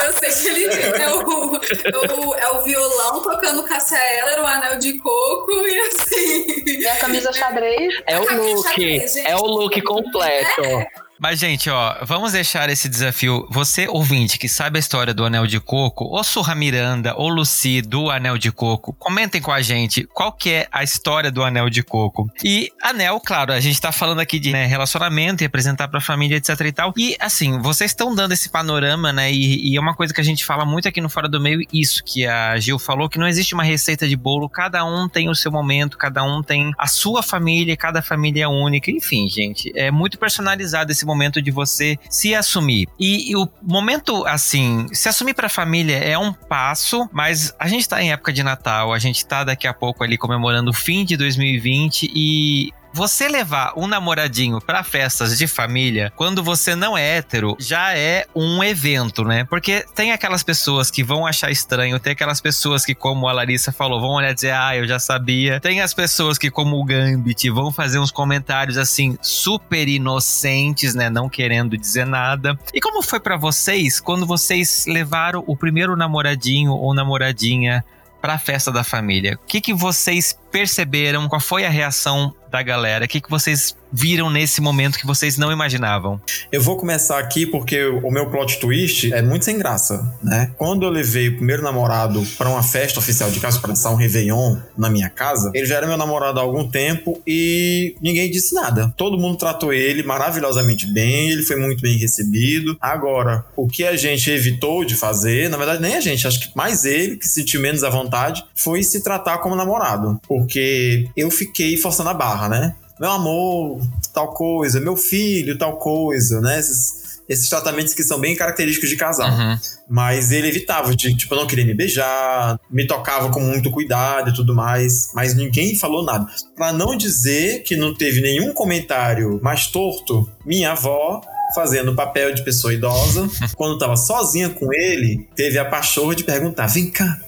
eu 0.06 0.12
sei 0.14 0.30
que 0.32 0.48
ele 0.48 1.02
é 1.02 1.14
o, 1.14 1.56
é 1.56 2.14
o, 2.14 2.34
é 2.34 2.50
o 2.50 2.62
violão 2.62 3.22
tocando 3.22 3.62
Cassia 3.64 3.98
Eller, 3.98 4.40
o 4.40 4.46
anel 4.46 4.78
de 4.78 4.94
coco 4.98 5.52
e 5.52 5.80
assim. 5.80 6.64
E 6.66 6.88
a 6.88 6.96
camisa 6.96 7.30
xadrez. 7.30 8.02
É 8.06 8.18
o 8.18 8.22
look, 8.22 8.68
xadrez, 8.68 9.16
é 9.16 9.36
o 9.36 9.44
look 9.44 9.82
completo. 9.82 10.62
É. 10.62 10.86
Mas, 11.22 11.38
gente, 11.38 11.70
ó, 11.70 11.98
vamos 12.02 12.32
deixar 12.32 12.68
esse 12.68 12.88
desafio. 12.88 13.46
Você, 13.48 13.86
ouvinte, 13.86 14.36
que 14.36 14.48
sabe 14.48 14.76
a 14.76 14.80
história 14.80 15.14
do 15.14 15.24
Anel 15.24 15.46
de 15.46 15.60
Coco, 15.60 16.04
ou 16.06 16.24
Surra 16.24 16.52
Miranda, 16.52 17.14
ou 17.16 17.28
Lucy 17.28 17.80
do 17.80 18.10
Anel 18.10 18.36
de 18.36 18.50
Coco, 18.50 18.92
comentem 18.94 19.40
com 19.40 19.52
a 19.52 19.62
gente 19.62 20.02
qual 20.02 20.32
que 20.32 20.50
é 20.50 20.68
a 20.72 20.82
história 20.82 21.30
do 21.30 21.44
Anel 21.44 21.70
de 21.70 21.80
Coco. 21.84 22.28
E 22.42 22.72
Anel, 22.82 23.20
claro, 23.20 23.52
a 23.52 23.60
gente 23.60 23.80
tá 23.80 23.92
falando 23.92 24.18
aqui 24.18 24.40
de 24.40 24.50
né, 24.50 24.66
relacionamento 24.66 25.44
e 25.44 25.46
apresentar 25.46 25.86
pra 25.86 26.00
família, 26.00 26.38
etc 26.38 26.60
e 26.60 26.72
tal. 26.72 26.92
E, 26.96 27.16
assim, 27.20 27.56
vocês 27.60 27.92
estão 27.92 28.12
dando 28.12 28.32
esse 28.32 28.48
panorama, 28.48 29.12
né? 29.12 29.30
E, 29.30 29.70
e, 29.70 29.76
é 29.76 29.80
uma 29.80 29.94
coisa 29.94 30.12
que 30.12 30.20
a 30.20 30.24
gente 30.24 30.44
fala 30.44 30.64
muito 30.64 30.88
aqui 30.88 31.00
no 31.00 31.08
Fora 31.08 31.28
do 31.28 31.40
Meio, 31.40 31.64
isso 31.72 32.02
que 32.02 32.26
a 32.26 32.58
Gil 32.58 32.80
falou, 32.80 33.08
que 33.08 33.20
não 33.20 33.28
existe 33.28 33.54
uma 33.54 33.62
receita 33.62 34.08
de 34.08 34.16
bolo, 34.16 34.48
cada 34.48 34.84
um 34.84 35.08
tem 35.08 35.28
o 35.28 35.36
seu 35.36 35.52
momento, 35.52 35.96
cada 35.96 36.24
um 36.24 36.42
tem 36.42 36.72
a 36.76 36.88
sua 36.88 37.22
família, 37.22 37.76
cada 37.76 38.02
família 38.02 38.42
é 38.42 38.48
única. 38.48 38.90
Enfim, 38.90 39.28
gente, 39.28 39.70
é 39.76 39.88
muito 39.88 40.18
personalizado 40.18 40.90
esse 40.90 41.06
momento 41.06 41.11
momento 41.12 41.40
de 41.42 41.50
você 41.50 41.98
se 42.08 42.34
assumir. 42.34 42.88
E, 42.98 43.30
e 43.30 43.36
o 43.36 43.48
momento, 43.62 44.24
assim, 44.26 44.86
se 44.92 45.08
assumir 45.08 45.34
para 45.34 45.46
a 45.46 45.50
família 45.50 45.96
é 45.96 46.16
um 46.16 46.32
passo, 46.32 47.08
mas 47.12 47.54
a 47.58 47.68
gente 47.68 47.88
tá 47.88 48.02
em 48.02 48.12
época 48.12 48.32
de 48.32 48.42
Natal, 48.42 48.92
a 48.92 48.98
gente 48.98 49.24
tá 49.24 49.44
daqui 49.44 49.66
a 49.66 49.74
pouco 49.74 50.02
ali 50.02 50.16
comemorando 50.16 50.70
o 50.70 50.74
fim 50.74 51.04
de 51.04 51.16
2020 51.16 52.10
e 52.14 52.72
você 52.92 53.28
levar 53.28 53.72
um 53.76 53.86
namoradinho 53.86 54.60
para 54.60 54.84
festas 54.84 55.38
de 55.38 55.46
família, 55.46 56.12
quando 56.16 56.42
você 56.42 56.74
não 56.74 56.96
é 56.96 57.16
hétero, 57.16 57.56
já 57.58 57.96
é 57.96 58.26
um 58.34 58.62
evento, 58.62 59.24
né? 59.24 59.44
Porque 59.44 59.84
tem 59.94 60.12
aquelas 60.12 60.42
pessoas 60.42 60.90
que 60.90 61.02
vão 61.02 61.26
achar 61.26 61.50
estranho, 61.50 61.98
tem 61.98 62.12
aquelas 62.12 62.40
pessoas 62.40 62.84
que, 62.84 62.94
como 62.94 63.28
a 63.28 63.32
Larissa 63.32 63.72
falou, 63.72 64.00
vão 64.00 64.10
olhar 64.10 64.30
e 64.30 64.34
dizer, 64.34 64.52
ah, 64.52 64.76
eu 64.76 64.86
já 64.86 64.98
sabia. 64.98 65.60
Tem 65.60 65.80
as 65.80 65.94
pessoas 65.94 66.36
que, 66.36 66.50
como 66.50 66.78
o 66.78 66.84
Gambit, 66.84 67.48
vão 67.50 67.72
fazer 67.72 67.98
uns 67.98 68.10
comentários 68.10 68.76
assim, 68.76 69.16
super 69.22 69.88
inocentes, 69.88 70.94
né? 70.94 71.08
Não 71.08 71.28
querendo 71.28 71.76
dizer 71.78 72.06
nada. 72.06 72.58
E 72.74 72.80
como 72.80 73.02
foi 73.02 73.20
para 73.20 73.36
vocês 73.36 74.00
quando 74.00 74.26
vocês 74.26 74.84
levaram 74.86 75.42
o 75.46 75.56
primeiro 75.56 75.96
namoradinho 75.96 76.72
ou 76.72 76.94
namoradinha 76.94 77.84
para 78.20 78.34
a 78.34 78.38
festa 78.38 78.70
da 78.70 78.84
família? 78.84 79.38
O 79.42 79.46
que, 79.46 79.60
que 79.60 79.74
vocês 79.74 80.38
perceberam? 80.50 81.28
Qual 81.28 81.40
foi 81.40 81.64
a 81.64 81.70
reação 81.70 82.34
da 82.52 82.62
galera? 82.62 83.06
O 83.06 83.08
que, 83.08 83.20
que 83.20 83.30
vocês 83.30 83.74
viram 83.90 84.30
nesse 84.30 84.60
momento 84.60 84.98
que 84.98 85.06
vocês 85.06 85.38
não 85.38 85.50
imaginavam? 85.50 86.20
Eu 86.50 86.62
vou 86.62 86.76
começar 86.76 87.18
aqui 87.18 87.46
porque 87.46 87.84
o 87.84 88.10
meu 88.10 88.30
plot 88.30 88.60
twist 88.60 89.12
é 89.12 89.22
muito 89.22 89.44
sem 89.44 89.58
graça, 89.58 90.14
né? 90.22 90.50
Quando 90.56 90.84
eu 90.84 90.90
levei 90.90 91.28
o 91.28 91.36
primeiro 91.36 91.62
namorado 91.62 92.22
para 92.36 92.48
uma 92.48 92.62
festa 92.62 92.98
oficial 92.98 93.30
de 93.30 93.40
casa, 93.40 93.58
para 93.58 93.70
dançar 93.70 93.92
um 93.92 93.96
Réveillon 93.96 94.58
na 94.76 94.90
minha 94.90 95.08
casa, 95.08 95.50
ele 95.54 95.66
já 95.66 95.76
era 95.76 95.86
meu 95.86 95.96
namorado 95.96 96.38
há 96.38 96.42
algum 96.42 96.68
tempo 96.68 97.20
e 97.26 97.96
ninguém 98.00 98.30
disse 98.30 98.54
nada. 98.54 98.92
Todo 98.96 99.18
mundo 99.18 99.38
tratou 99.38 99.72
ele 99.72 100.02
maravilhosamente 100.02 100.86
bem, 100.86 101.30
ele 101.30 101.42
foi 101.42 101.56
muito 101.56 101.80
bem 101.80 101.96
recebido. 101.96 102.76
Agora, 102.80 103.44
o 103.56 103.66
que 103.66 103.84
a 103.84 103.96
gente 103.96 104.30
evitou 104.30 104.84
de 104.84 104.94
fazer, 104.94 105.48
na 105.48 105.56
verdade, 105.56 105.80
nem 105.80 105.96
a 105.96 106.00
gente, 106.00 106.26
acho 106.26 106.40
que 106.40 106.56
mais 106.56 106.84
ele, 106.84 107.16
que 107.16 107.26
se 107.26 107.34
sentiu 107.34 107.60
menos 107.60 107.82
à 107.82 107.88
vontade, 107.88 108.44
foi 108.54 108.82
se 108.82 109.02
tratar 109.02 109.38
como 109.38 109.56
namorado. 109.56 110.20
Porque 110.26 111.08
eu 111.16 111.30
fiquei 111.30 111.76
forçando 111.76 112.10
a 112.10 112.14
barra, 112.14 112.41
né? 112.48 112.74
Meu 113.00 113.10
amor, 113.10 113.80
tal 114.12 114.32
coisa, 114.32 114.78
meu 114.80 114.96
filho, 114.96 115.58
tal 115.58 115.76
coisa, 115.78 116.40
né? 116.40 116.58
Esses, 116.58 117.20
esses 117.28 117.48
tratamentos 117.48 117.94
que 117.94 118.02
são 118.04 118.18
bem 118.18 118.36
característicos 118.36 118.88
de 118.88 118.96
casal. 118.96 119.30
Uhum. 119.30 119.58
Mas 119.88 120.30
ele 120.30 120.48
evitava, 120.48 120.94
de, 120.94 121.14
tipo, 121.16 121.34
não 121.34 121.46
queria 121.46 121.64
me 121.64 121.74
beijar, 121.74 122.58
me 122.70 122.86
tocava 122.86 123.30
com 123.30 123.40
muito 123.40 123.70
cuidado 123.70 124.30
e 124.30 124.34
tudo 124.34 124.54
mais, 124.54 125.10
mas 125.14 125.34
ninguém 125.34 125.74
falou 125.74 126.04
nada. 126.04 126.26
Para 126.56 126.72
não 126.72 126.96
dizer 126.96 127.62
que 127.62 127.76
não 127.76 127.94
teve 127.94 128.20
nenhum 128.20 128.52
comentário 128.52 129.40
mais 129.42 129.66
torto, 129.66 130.30
minha 130.44 130.72
avó 130.72 131.20
fazendo 131.54 131.92
o 131.92 131.94
papel 131.94 132.34
de 132.34 132.42
pessoa 132.42 132.72
idosa, 132.72 133.28
quando 133.56 133.78
tava 133.78 133.96
sozinha 133.96 134.48
com 134.48 134.72
ele, 134.72 135.28
teve 135.34 135.58
a 135.58 135.64
pachorra 135.64 136.14
de 136.14 136.24
perguntar: 136.24 136.66
"Vem 136.66 136.90
cá, 136.90 137.20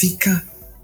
vem 0.00 0.16
cá, 0.16 0.42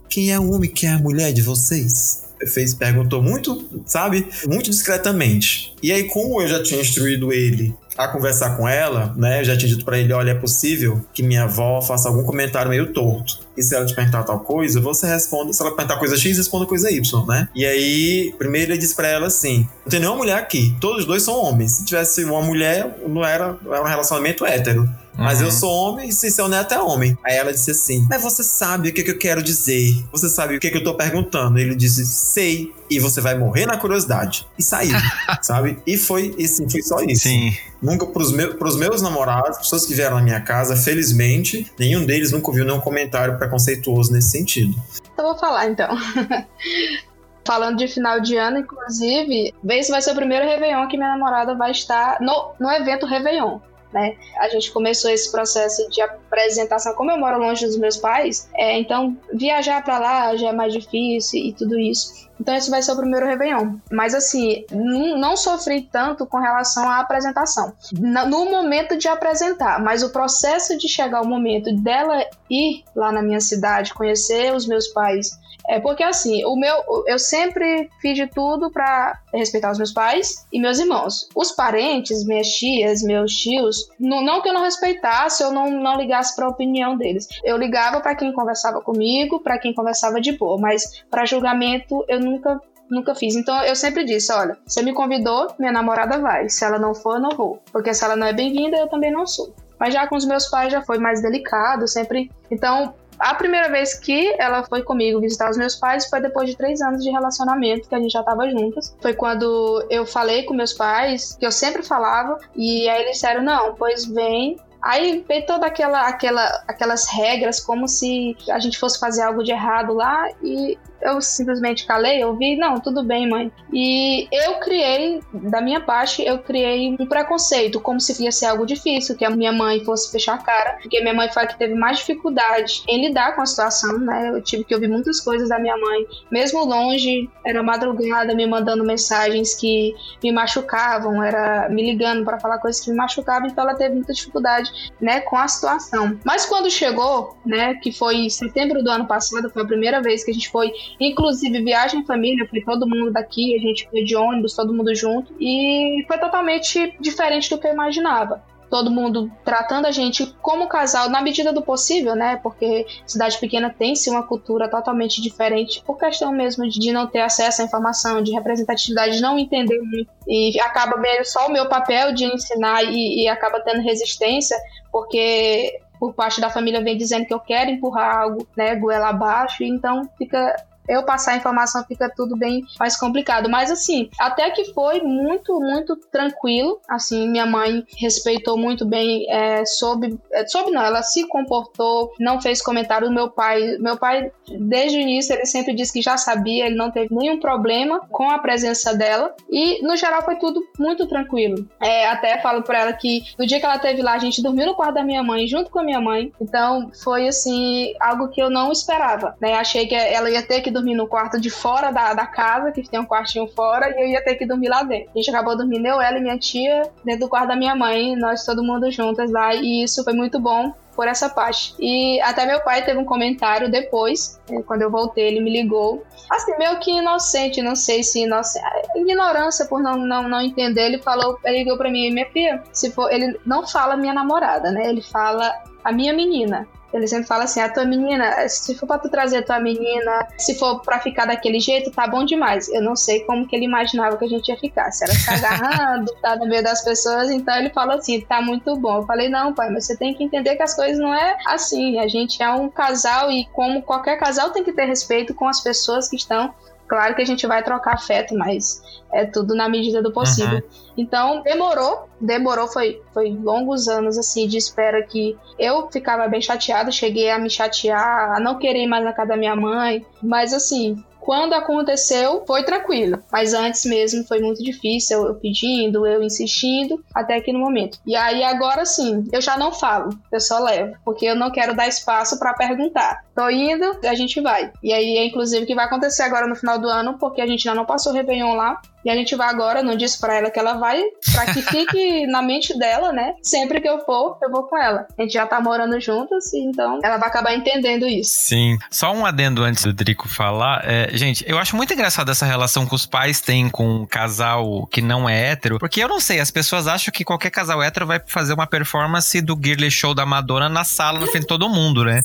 quem 0.08 0.32
é 0.32 0.38
o 0.38 0.50
homem 0.52 0.70
que 0.70 0.86
é 0.86 0.90
a 0.90 0.98
mulher 0.98 1.32
de 1.32 1.42
vocês?" 1.42 2.27
Fez 2.46 2.74
perguntou 2.74 3.22
muito, 3.22 3.82
sabe, 3.86 4.26
muito 4.46 4.70
discretamente. 4.70 5.74
E 5.82 5.92
aí, 5.92 6.04
como 6.04 6.40
eu 6.40 6.48
já 6.48 6.62
tinha 6.62 6.80
instruído 6.80 7.32
ele 7.32 7.74
a 7.96 8.06
conversar 8.06 8.56
com 8.56 8.68
ela, 8.68 9.12
né, 9.16 9.40
eu 9.40 9.44
já 9.44 9.56
tinha 9.56 9.68
dito 9.68 9.84
para 9.84 9.98
ele, 9.98 10.12
olha, 10.12 10.30
é 10.30 10.34
possível 10.34 11.04
que 11.12 11.20
minha 11.20 11.42
avó 11.42 11.82
faça 11.82 12.08
algum 12.08 12.22
comentário 12.22 12.70
meio 12.70 12.92
torto. 12.92 13.40
E 13.56 13.62
se 13.62 13.74
ela 13.74 13.84
te 13.84 13.92
perguntar 13.92 14.22
tal 14.22 14.38
coisa, 14.38 14.80
você 14.80 15.04
responda. 15.04 15.52
Se 15.52 15.60
ela 15.60 15.74
perguntar 15.74 15.98
coisa 15.98 16.16
X, 16.16 16.36
responda 16.36 16.64
coisa 16.64 16.90
Y, 16.92 17.26
né? 17.26 17.48
E 17.56 17.66
aí, 17.66 18.32
primeiro 18.38 18.70
ele 18.70 18.78
disse 18.78 18.94
pra 18.94 19.08
ela 19.08 19.26
assim: 19.26 19.68
não 19.84 19.90
tem 19.90 19.98
nenhuma 19.98 20.18
mulher 20.18 20.38
aqui, 20.38 20.76
todos 20.80 21.00
os 21.00 21.04
dois 21.06 21.24
são 21.24 21.34
homens. 21.34 21.72
Se 21.72 21.84
tivesse 21.84 22.24
uma 22.24 22.40
mulher, 22.40 23.00
não 23.08 23.24
era, 23.24 23.56
era 23.66 23.82
um 23.82 23.86
relacionamento 23.86 24.46
hétero. 24.46 24.88
Mas 25.18 25.40
eu 25.40 25.46
uhum. 25.46 25.52
sou 25.52 25.70
homem 25.70 26.08
e 26.08 26.12
se 26.12 26.30
seu 26.30 26.48
neto 26.48 26.72
é 26.72 26.80
homem. 26.80 27.18
Aí 27.24 27.34
ela 27.34 27.52
disse 27.52 27.72
assim: 27.72 28.06
Mas 28.08 28.22
você 28.22 28.44
sabe 28.44 28.90
o 28.90 28.92
que, 28.92 29.02
que 29.02 29.10
eu 29.10 29.18
quero 29.18 29.42
dizer? 29.42 30.04
Você 30.12 30.28
sabe 30.28 30.56
o 30.56 30.60
que, 30.60 30.70
que 30.70 30.76
eu 30.76 30.84
tô 30.84 30.94
perguntando? 30.94 31.58
Ele 31.58 31.74
disse: 31.74 32.06
Sei. 32.06 32.72
E 32.88 32.98
você 32.98 33.20
vai 33.20 33.36
morrer 33.36 33.66
na 33.66 33.76
curiosidade. 33.76 34.46
E 34.56 34.62
saiu, 34.62 34.96
sabe? 35.42 35.76
E 35.86 35.98
foi, 35.98 36.34
e 36.38 36.48
sim, 36.48 36.70
foi 36.70 36.80
só 36.80 37.00
isso. 37.00 37.24
Sim. 37.24 37.54
Nunca, 37.82 38.06
pros, 38.06 38.32
meus, 38.32 38.54
pros 38.54 38.76
meus 38.76 39.02
namorados, 39.02 39.58
pessoas 39.58 39.84
que 39.84 39.92
vieram 39.92 40.16
na 40.16 40.22
minha 40.22 40.40
casa, 40.40 40.74
felizmente, 40.74 41.70
nenhum 41.78 42.06
deles 42.06 42.32
nunca 42.32 42.48
ouviu 42.48 42.64
nenhum 42.64 42.80
comentário 42.80 43.36
preconceituoso 43.36 44.10
nesse 44.10 44.30
sentido. 44.30 44.74
Eu 45.18 45.24
vou 45.24 45.38
falar 45.38 45.68
então. 45.68 45.88
falando 47.46 47.78
de 47.78 47.88
final 47.88 48.20
de 48.20 48.36
ano, 48.36 48.58
inclusive, 48.58 49.54
esse 49.70 49.90
vai 49.90 50.02
ser 50.02 50.12
o 50.12 50.14
primeiro 50.14 50.44
Réveillon 50.44 50.86
que 50.86 50.98
minha 50.98 51.10
namorada 51.10 51.54
vai 51.54 51.70
estar 51.70 52.18
no, 52.20 52.52
no 52.60 52.70
evento 52.70 53.06
Réveillon 53.06 53.58
né? 53.92 54.16
A 54.38 54.48
gente 54.48 54.70
começou 54.72 55.10
esse 55.10 55.30
processo 55.30 55.88
de 55.90 56.00
apresentação, 56.00 56.94
como 56.94 57.10
eu 57.10 57.18
moro 57.18 57.38
longe 57.38 57.66
dos 57.66 57.78
meus 57.78 57.96
pais, 57.96 58.48
é, 58.54 58.78
então 58.78 59.16
viajar 59.32 59.82
para 59.82 59.98
lá 59.98 60.36
já 60.36 60.48
é 60.48 60.52
mais 60.52 60.72
difícil 60.72 61.40
e 61.40 61.52
tudo 61.52 61.78
isso. 61.78 62.28
Então 62.40 62.54
esse 62.54 62.70
vai 62.70 62.82
ser 62.82 62.92
o 62.92 62.96
primeiro 62.96 63.26
Réveillon. 63.26 63.76
Mas 63.90 64.14
assim, 64.14 64.64
não 64.70 65.36
sofri 65.36 65.82
tanto 65.82 66.24
com 66.24 66.38
relação 66.38 66.88
à 66.88 67.00
apresentação. 67.00 67.72
No 67.92 68.48
momento 68.48 68.96
de 68.96 69.08
apresentar, 69.08 69.82
mas 69.82 70.02
o 70.02 70.10
processo 70.10 70.78
de 70.78 70.88
chegar 70.88 71.18
ao 71.18 71.26
momento 71.26 71.74
dela 71.74 72.24
ir 72.48 72.84
lá 72.94 73.10
na 73.10 73.22
minha 73.22 73.40
cidade, 73.40 73.92
conhecer 73.92 74.54
os 74.54 74.66
meus 74.66 74.88
pais, 74.88 75.38
é 75.68 75.78
porque 75.78 76.02
assim, 76.02 76.44
o 76.46 76.56
meu, 76.56 76.74
eu 77.06 77.18
sempre 77.18 77.90
fiz 78.00 78.16
de 78.16 78.26
tudo 78.26 78.70
para 78.70 79.20
respeitar 79.34 79.70
os 79.70 79.76
meus 79.76 79.92
pais 79.92 80.46
e 80.50 80.58
meus 80.58 80.78
irmãos. 80.78 81.28
Os 81.34 81.52
parentes, 81.52 82.24
minhas 82.24 82.48
tias, 82.48 83.02
meus 83.02 83.32
tios, 83.34 83.88
não, 84.00 84.22
não 84.22 84.40
que 84.40 84.48
eu 84.48 84.54
não 84.54 84.62
respeitasse 84.62 85.44
ou 85.44 85.52
não, 85.52 85.70
não 85.70 85.96
ligasse 85.96 86.34
para 86.34 86.46
a 86.46 86.48
opinião 86.48 86.96
deles. 86.96 87.28
Eu 87.44 87.58
ligava 87.58 88.00
para 88.00 88.14
quem 88.14 88.32
conversava 88.32 88.80
comigo, 88.80 89.40
para 89.40 89.58
quem 89.58 89.74
conversava 89.74 90.20
de 90.20 90.32
boa, 90.32 90.58
mas 90.58 91.04
para 91.10 91.26
julgamento 91.26 92.02
eu 92.08 92.18
nunca 92.18 92.58
nunca 92.90 93.14
fiz. 93.14 93.36
Então 93.36 93.62
eu 93.64 93.76
sempre 93.76 94.04
disse: 94.04 94.32
olha, 94.32 94.56
você 94.66 94.82
me 94.82 94.94
convidou, 94.94 95.48
minha 95.58 95.72
namorada 95.72 96.18
vai. 96.18 96.48
Se 96.48 96.64
ela 96.64 96.78
não 96.78 96.94
for, 96.94 97.16
eu 97.16 97.20
não 97.20 97.36
vou. 97.36 97.62
Porque 97.70 97.92
se 97.92 98.02
ela 98.02 98.16
não 98.16 98.26
é 98.26 98.32
bem-vinda, 98.32 98.78
eu 98.78 98.88
também 98.88 99.12
não 99.12 99.26
sou. 99.26 99.54
Mas 99.78 99.92
já 99.92 100.06
com 100.06 100.16
os 100.16 100.24
meus 100.24 100.48
pais 100.48 100.72
já 100.72 100.82
foi 100.82 100.98
mais 100.98 101.20
delicado, 101.20 101.86
sempre. 101.86 102.30
Então 102.50 102.94
a 103.18 103.34
primeira 103.34 103.68
vez 103.68 103.94
que 103.94 104.34
ela 104.38 104.62
foi 104.64 104.82
comigo 104.82 105.20
visitar 105.20 105.50
os 105.50 105.56
meus 105.56 105.74
pais 105.74 106.08
foi 106.08 106.20
depois 106.20 106.48
de 106.48 106.56
três 106.56 106.80
anos 106.80 107.02
de 107.02 107.10
relacionamento, 107.10 107.88
que 107.88 107.94
a 107.94 107.98
gente 107.98 108.12
já 108.12 108.22
tava 108.22 108.48
juntas. 108.48 108.94
Foi 109.00 109.14
quando 109.14 109.84
eu 109.90 110.06
falei 110.06 110.44
com 110.44 110.54
meus 110.54 110.72
pais, 110.72 111.36
que 111.38 111.46
eu 111.46 111.52
sempre 111.52 111.82
falava, 111.82 112.38
e 112.54 112.88
aí 112.88 113.02
eles 113.02 113.12
disseram: 113.12 113.42
não, 113.42 113.74
pois 113.74 114.04
vem, 114.04 114.56
Aí 114.80 115.24
veio 115.26 115.44
toda 115.44 115.66
aquela, 115.66 116.06
aquela, 116.06 116.44
aquelas 116.68 117.08
regras, 117.08 117.58
como 117.58 117.88
se 117.88 118.36
a 118.48 118.60
gente 118.60 118.78
fosse 118.78 118.98
fazer 118.98 119.22
algo 119.22 119.42
de 119.42 119.50
errado 119.50 119.92
lá, 119.92 120.28
e 120.42 120.78
eu 121.00 121.20
simplesmente 121.20 121.86
calei, 121.86 122.22
eu 122.22 122.34
vi, 122.36 122.56
não, 122.56 122.80
tudo 122.80 123.02
bem, 123.02 123.28
mãe. 123.28 123.52
E 123.72 124.28
eu 124.32 124.54
criei, 124.54 125.20
da 125.32 125.60
minha 125.60 125.80
parte, 125.80 126.22
eu 126.22 126.38
criei 126.38 126.96
um 126.98 127.06
preconceito, 127.06 127.80
como 127.80 128.00
se 128.00 128.22
ia 128.22 128.32
ser 128.32 128.46
algo 128.46 128.66
difícil, 128.66 129.16
que 129.16 129.24
a 129.24 129.30
minha 129.30 129.52
mãe 129.52 129.84
fosse 129.84 130.10
fechar 130.10 130.34
a 130.34 130.38
cara, 130.38 130.78
porque 130.80 131.00
minha 131.00 131.14
mãe 131.14 131.30
foi 131.30 131.44
a 131.44 131.46
que 131.46 131.58
teve 131.58 131.74
mais 131.74 131.98
dificuldade 131.98 132.82
em 132.88 133.06
lidar 133.06 133.34
com 133.34 133.42
a 133.42 133.46
situação, 133.46 133.98
né? 133.98 134.30
Eu 134.30 134.42
tive 134.42 134.64
que 134.64 134.74
ouvir 134.74 134.88
muitas 134.88 135.20
coisas 135.20 135.48
da 135.48 135.58
minha 135.58 135.76
mãe, 135.76 136.06
mesmo 136.30 136.64
longe, 136.64 137.28
era 137.44 137.62
madrugada 137.62 138.34
me 138.34 138.46
mandando 138.46 138.84
mensagens 138.84 139.54
que 139.54 139.94
me 140.22 140.32
machucavam, 140.32 141.22
era 141.22 141.68
me 141.68 141.82
ligando 141.82 142.24
para 142.24 142.38
falar 142.40 142.58
coisas 142.58 142.80
que 142.84 142.90
me 142.90 142.96
machucavam, 142.96 143.48
então 143.48 143.64
ela 143.64 143.74
teve 143.74 143.94
muita 143.94 144.12
dificuldade, 144.12 144.70
né, 145.00 145.20
com 145.20 145.36
a 145.36 145.46
situação. 145.46 146.18
Mas 146.24 146.46
quando 146.46 146.70
chegou, 146.70 147.36
né, 147.44 147.74
que 147.74 147.92
foi 147.92 148.16
em 148.16 148.30
setembro 148.30 148.82
do 148.82 148.90
ano 148.90 149.06
passado, 149.06 149.50
foi 149.50 149.62
a 149.62 149.66
primeira 149.66 150.02
vez 150.02 150.24
que 150.24 150.30
a 150.30 150.34
gente 150.34 150.48
foi 150.50 150.72
Inclusive, 151.00 151.62
viagem 151.62 152.00
em 152.00 152.06
família, 152.06 152.46
foi 152.48 152.60
todo 152.60 152.88
mundo 152.88 153.12
daqui, 153.12 153.54
a 153.54 153.58
gente 153.58 153.88
foi 153.90 154.04
de 154.04 154.16
ônibus, 154.16 154.54
todo 154.54 154.74
mundo 154.74 154.94
junto. 154.94 155.34
E 155.40 156.04
foi 156.06 156.18
totalmente 156.18 156.96
diferente 157.00 157.50
do 157.50 157.58
que 157.58 157.66
eu 157.66 157.72
imaginava 157.72 158.42
todo 158.68 158.90
mundo 158.90 159.30
tratando 159.44 159.86
a 159.86 159.90
gente 159.90 160.26
como 160.40 160.68
casal 160.68 161.08
na 161.08 161.22
medida 161.22 161.52
do 161.52 161.62
possível, 161.62 162.14
né? 162.14 162.36
Porque 162.42 162.86
cidade 163.06 163.38
pequena 163.38 163.70
tem-se 163.70 164.10
uma 164.10 164.22
cultura 164.22 164.68
totalmente 164.68 165.20
diferente 165.20 165.82
por 165.84 165.98
questão 165.98 166.30
mesmo 166.32 166.68
de 166.68 166.92
não 166.92 167.06
ter 167.06 167.20
acesso 167.20 167.62
à 167.62 167.64
informação, 167.64 168.22
de 168.22 168.32
representatividade, 168.32 169.16
de 169.16 169.22
não 169.22 169.38
entender 169.38 169.80
muito. 169.80 170.10
E 170.26 170.58
acaba 170.60 170.96
bem 170.96 171.24
só 171.24 171.46
o 171.46 171.52
meu 171.52 171.68
papel 171.68 172.12
de 172.12 172.24
ensinar 172.24 172.84
e, 172.84 173.24
e 173.24 173.28
acaba 173.28 173.60
tendo 173.60 173.80
resistência, 173.80 174.56
porque 174.92 175.80
por 175.98 176.14
parte 176.14 176.40
da 176.40 176.50
família 176.50 176.82
vem 176.82 176.96
dizendo 176.96 177.26
que 177.26 177.34
eu 177.34 177.40
quero 177.40 177.70
empurrar 177.70 178.18
algo, 178.18 178.46
né, 178.56 178.76
goela 178.76 179.08
abaixo, 179.08 179.64
então 179.64 180.08
fica 180.16 180.54
eu 180.88 181.04
passar 181.04 181.32
a 181.32 181.36
informação 181.36 181.84
fica 181.84 182.10
tudo 182.14 182.36
bem 182.36 182.64
mais 182.78 182.96
complicado. 182.96 183.48
Mas 183.48 183.70
assim, 183.70 184.08
até 184.18 184.50
que 184.50 184.72
foi 184.72 185.00
muito, 185.00 185.60
muito 185.60 185.96
tranquilo. 186.10 186.80
Assim, 186.88 187.28
minha 187.28 187.46
mãe 187.46 187.84
respeitou 187.96 188.56
muito 188.56 188.84
bem, 188.84 189.26
é, 189.30 189.64
soube, 189.64 190.18
é, 190.32 190.46
soube 190.46 190.70
não, 190.70 190.82
ela 190.82 191.02
se 191.02 191.26
comportou, 191.28 192.12
não 192.18 192.40
fez 192.40 192.62
comentário. 192.62 193.10
Meu 193.10 193.30
pai, 193.30 193.76
meu 193.78 193.96
pai, 193.96 194.30
desde 194.58 194.98
o 194.98 195.00
início, 195.00 195.34
ele 195.34 195.46
sempre 195.46 195.74
disse 195.74 195.92
que 195.92 196.02
já 196.02 196.16
sabia, 196.16 196.66
ele 196.66 196.76
não 196.76 196.90
teve 196.90 197.14
nenhum 197.14 197.38
problema 197.38 198.00
com 198.10 198.30
a 198.30 198.38
presença 198.38 198.94
dela. 198.94 199.34
E 199.50 199.82
no 199.82 199.96
geral 199.96 200.22
foi 200.22 200.36
tudo 200.36 200.62
muito 200.78 201.06
tranquilo. 201.06 201.68
É, 201.80 202.08
até 202.08 202.38
falo 202.40 202.62
pra 202.62 202.80
ela 202.80 202.92
que 202.92 203.22
no 203.38 203.46
dia 203.46 203.60
que 203.60 203.66
ela 203.66 203.78
teve 203.78 204.02
lá, 204.02 204.14
a 204.14 204.18
gente 204.18 204.42
dormiu 204.42 204.66
no 204.66 204.74
quarto 204.74 204.94
da 204.94 205.04
minha 205.04 205.22
mãe, 205.22 205.46
junto 205.46 205.70
com 205.70 205.78
a 205.78 205.84
minha 205.84 206.00
mãe. 206.00 206.32
Então 206.40 206.90
foi 207.02 207.28
assim, 207.28 207.92
algo 208.00 208.28
que 208.28 208.40
eu 208.40 208.50
não 208.50 208.72
esperava. 208.72 209.36
Né? 209.40 209.54
Achei 209.54 209.86
que 209.86 209.94
ela 209.94 210.30
ia 210.30 210.42
ter 210.42 210.60
que 210.60 210.70
dormir 210.78 210.94
no 210.94 211.06
quarto 211.06 211.40
de 211.40 211.50
fora 211.50 211.90
da, 211.90 212.14
da 212.14 212.26
casa, 212.26 212.72
que 212.72 212.88
tem 212.88 213.00
um 213.00 213.06
quartinho 213.06 213.46
fora, 213.48 213.90
e 213.90 214.02
eu 214.02 214.08
ia 214.08 214.24
ter 214.24 214.36
que 214.36 214.46
dormir 214.46 214.68
lá 214.68 214.82
dentro. 214.82 215.10
A 215.14 215.18
gente 215.18 215.30
acabou 215.30 215.56
dormindo, 215.56 215.86
eu, 215.86 216.00
ela 216.00 216.18
e 216.18 216.22
minha 216.22 216.38
tia, 216.38 216.82
dentro 217.04 217.20
do 217.20 217.28
quarto 217.28 217.48
da 217.48 217.56
minha 217.56 217.74
mãe, 217.74 218.16
nós 218.16 218.44
todo 218.44 218.62
mundo 218.62 218.90
juntas 218.90 219.30
lá, 219.30 219.54
e 219.54 219.82
isso 219.82 220.02
foi 220.04 220.12
muito 220.12 220.38
bom 220.40 220.72
por 220.98 221.06
essa 221.06 221.28
parte. 221.28 221.76
E 221.78 222.20
até 222.22 222.44
meu 222.44 222.60
pai 222.60 222.84
teve 222.84 222.98
um 222.98 223.04
comentário 223.04 223.70
depois, 223.70 224.40
né, 224.50 224.62
quando 224.66 224.82
eu 224.82 224.90
voltei, 224.90 225.28
ele 225.28 225.40
me 225.40 225.48
ligou. 225.48 226.02
Assim, 226.28 226.56
meio 226.58 226.76
que 226.80 226.90
inocente, 226.90 227.62
não 227.62 227.76
sei 227.76 228.02
se 228.02 228.24
inocente. 228.24 228.66
Ignorância 228.96 229.64
por 229.66 229.80
não, 229.80 229.96
não, 229.96 230.28
não 230.28 230.40
entender. 230.40 230.82
Ele 230.82 230.98
falou, 230.98 231.38
ele 231.44 231.58
ligou 231.58 231.78
pra 231.78 231.88
mim, 231.88 232.10
minha 232.10 232.28
filha, 232.30 232.62
se 232.72 232.90
for. 232.90 233.12
Ele 233.12 233.38
não 233.46 233.64
fala 233.64 233.96
minha 233.96 234.12
namorada, 234.12 234.72
né? 234.72 234.88
Ele 234.88 235.00
fala 235.00 235.54
a 235.84 235.92
minha 235.92 236.12
menina. 236.12 236.66
Ele 236.98 237.06
sempre 237.06 237.26
fala 237.26 237.44
assim: 237.44 237.60
a 237.60 237.68
tua 237.72 237.84
menina, 237.84 238.48
se 238.48 238.74
for 238.74 238.86
pra 238.86 238.98
tu 238.98 239.08
trazer 239.08 239.38
a 239.38 239.42
tua 239.42 239.60
menina, 239.60 240.26
se 240.36 240.58
for 240.58 240.80
pra 240.80 240.98
ficar 241.00 241.26
daquele 241.26 241.60
jeito, 241.60 241.90
tá 241.90 242.06
bom 242.06 242.24
demais. 242.24 242.68
Eu 242.68 242.82
não 242.82 242.96
sei 242.96 243.20
como 243.20 243.46
que 243.46 243.54
ele 243.54 243.64
imaginava 243.64 244.16
que 244.16 244.24
a 244.24 244.28
gente 244.28 244.48
ia 244.48 244.56
ficar. 244.56 244.90
Se 244.90 245.04
era 245.04 245.14
ficar 245.14 245.36
agarrando, 245.36 246.12
tá 246.20 246.36
no 246.36 246.46
meio 246.46 246.62
das 246.62 246.82
pessoas, 246.82 247.30
então 247.30 247.56
ele 247.56 247.70
fala 247.70 247.94
assim: 247.94 248.20
tá 248.20 248.42
muito 248.42 248.76
bom. 248.76 248.96
Eu 248.96 249.06
falei: 249.06 249.28
não, 249.28 249.54
pai, 249.54 249.70
mas 249.70 249.86
você 249.86 249.96
tem 249.96 250.12
que 250.12 250.24
entender 250.24 250.56
que 250.56 250.62
as 250.62 250.74
coisas 250.74 250.98
não 250.98 251.14
é 251.14 251.38
assim. 251.46 251.98
A 252.00 252.08
gente 252.08 252.42
é 252.42 252.50
um 252.50 252.68
casal 252.68 253.30
e, 253.30 253.46
como 253.52 253.82
qualquer 253.82 254.18
casal, 254.18 254.50
tem 254.50 254.64
que 254.64 254.72
ter 254.72 254.86
respeito 254.86 255.34
com 255.34 255.46
as 255.46 255.60
pessoas 255.60 256.08
que 256.08 256.16
estão 256.16 256.52
Claro 256.88 257.14
que 257.14 257.22
a 257.22 257.26
gente 257.26 257.46
vai 257.46 257.62
trocar 257.62 257.94
afeto, 257.94 258.34
mas 258.34 258.82
é 259.12 259.26
tudo 259.26 259.54
na 259.54 259.68
medida 259.68 260.02
do 260.02 260.12
possível. 260.12 260.56
Uhum. 260.56 260.88
Então, 260.96 261.42
demorou, 261.42 262.08
demorou, 262.20 262.66
foi, 262.66 263.00
foi 263.12 263.30
longos 263.30 263.88
anos, 263.88 264.16
assim, 264.18 264.48
de 264.48 264.56
espera 264.56 265.02
que 265.02 265.36
eu 265.58 265.88
ficava 265.90 266.26
bem 266.26 266.40
chateada, 266.40 266.90
cheguei 266.90 267.30
a 267.30 267.38
me 267.38 267.50
chatear, 267.50 268.36
a 268.36 268.40
não 268.40 268.58
querer 268.58 268.84
ir 268.84 268.86
mais 268.86 269.04
na 269.04 269.12
casa 269.12 269.28
da 269.28 269.36
minha 269.36 269.54
mãe, 269.54 270.04
mas 270.22 270.52
assim, 270.52 271.02
quando 271.28 271.52
aconteceu, 271.52 272.42
foi 272.46 272.62
tranquilo. 272.64 273.22
Mas 273.30 273.52
antes 273.52 273.84
mesmo 273.84 274.24
foi 274.24 274.40
muito 274.40 274.64
difícil, 274.64 275.26
eu, 275.26 275.34
pedindo, 275.34 276.06
eu 276.06 276.22
insistindo, 276.22 277.04
até 277.14 277.36
aqui 277.36 277.52
no 277.52 277.58
momento. 277.58 277.98
E 278.06 278.16
aí 278.16 278.42
agora 278.42 278.86
sim, 278.86 279.28
eu 279.30 279.42
já 279.42 279.58
não 279.58 279.70
falo, 279.70 280.08
eu 280.32 280.40
só 280.40 280.58
levo, 280.58 280.96
porque 281.04 281.26
eu 281.26 281.36
não 281.36 281.50
quero 281.50 281.76
dar 281.76 281.86
espaço 281.86 282.38
para 282.38 282.54
perguntar. 282.54 283.26
Tô 283.38 283.48
indo, 283.50 283.96
a 284.04 284.16
gente 284.16 284.40
vai. 284.40 284.72
E 284.82 284.92
aí 284.92 285.16
é 285.16 285.24
inclusive 285.24 285.64
que 285.64 285.72
vai 285.72 285.84
acontecer 285.84 286.24
agora 286.24 286.48
no 286.48 286.56
final 286.56 286.76
do 286.76 286.88
ano, 286.88 287.16
porque 287.20 287.40
a 287.40 287.46
gente 287.46 287.68
ainda 287.68 287.78
não 287.78 287.86
passou 287.86 288.10
o 288.10 288.14
Réveillon 288.16 288.52
lá. 288.54 288.80
E 289.04 289.10
a 289.10 289.14
gente 289.14 289.36
vai 289.36 289.48
agora, 289.48 289.82
não 289.82 289.96
disse 289.96 290.18
para 290.18 290.34
ela 290.34 290.50
que 290.50 290.58
ela 290.58 290.74
vai, 290.74 291.02
para 291.32 291.54
que 291.54 291.62
fique 291.62 292.26
na 292.28 292.42
mente 292.42 292.76
dela, 292.76 293.12
né? 293.12 293.34
Sempre 293.40 293.80
que 293.80 293.88
eu 293.88 294.00
for, 294.00 294.36
eu 294.42 294.50
vou 294.50 294.64
com 294.64 294.76
ela. 294.76 295.06
A 295.16 295.22
gente 295.22 295.32
já 295.32 295.46
tá 295.46 295.60
morando 295.60 296.00
juntas, 296.00 296.52
então 296.52 296.98
ela 297.02 297.16
vai 297.16 297.28
acabar 297.28 297.54
entendendo 297.54 298.06
isso. 298.06 298.30
Sim. 298.30 298.76
Só 298.90 299.12
um 299.14 299.24
adendo 299.24 299.62
antes 299.62 299.84
do 299.84 299.92
Drico 299.92 300.28
falar. 300.28 300.82
É, 300.84 301.16
gente, 301.16 301.44
eu 301.46 301.58
acho 301.58 301.76
muito 301.76 301.94
engraçado 301.94 302.30
essa 302.30 302.44
relação 302.44 302.86
que 302.86 302.94
os 302.94 303.06
pais 303.06 303.40
têm 303.40 303.70
com 303.70 303.88
um 303.88 304.06
casal 304.06 304.86
que 304.88 305.00
não 305.00 305.28
é 305.28 305.52
hétero, 305.52 305.78
porque 305.78 306.02
eu 306.02 306.08
não 306.08 306.20
sei, 306.20 306.40
as 306.40 306.50
pessoas 306.50 306.88
acham 306.88 307.12
que 307.12 307.24
qualquer 307.24 307.50
casal 307.50 307.82
hétero 307.82 308.06
vai 308.06 308.20
fazer 308.26 308.52
uma 308.52 308.66
performance 308.66 309.40
do 309.40 309.58
Girly 309.62 309.90
Show 309.90 310.12
da 310.12 310.26
Madonna 310.26 310.68
na 310.68 310.82
sala, 310.82 311.20
na 311.20 311.26
frente 311.26 311.42
de 311.42 311.48
todo 311.48 311.68
mundo, 311.68 312.04
né? 312.04 312.20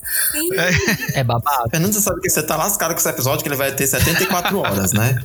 É, 0.54 1.03
é 1.14 1.24
babado. 1.24 1.70
Fernando, 1.70 1.94
você 1.94 2.02
sabe 2.02 2.22
que 2.22 2.30
você 2.30 2.44
tá 2.44 2.56
lascado 2.56 2.94
com 2.94 3.00
esse 3.00 3.10
episódio, 3.10 3.44
que 3.44 3.50
ele 3.50 3.56
vai 3.56 3.72
ter 3.72 3.88
74 3.88 4.58
horas, 4.60 4.94
né? 4.94 5.16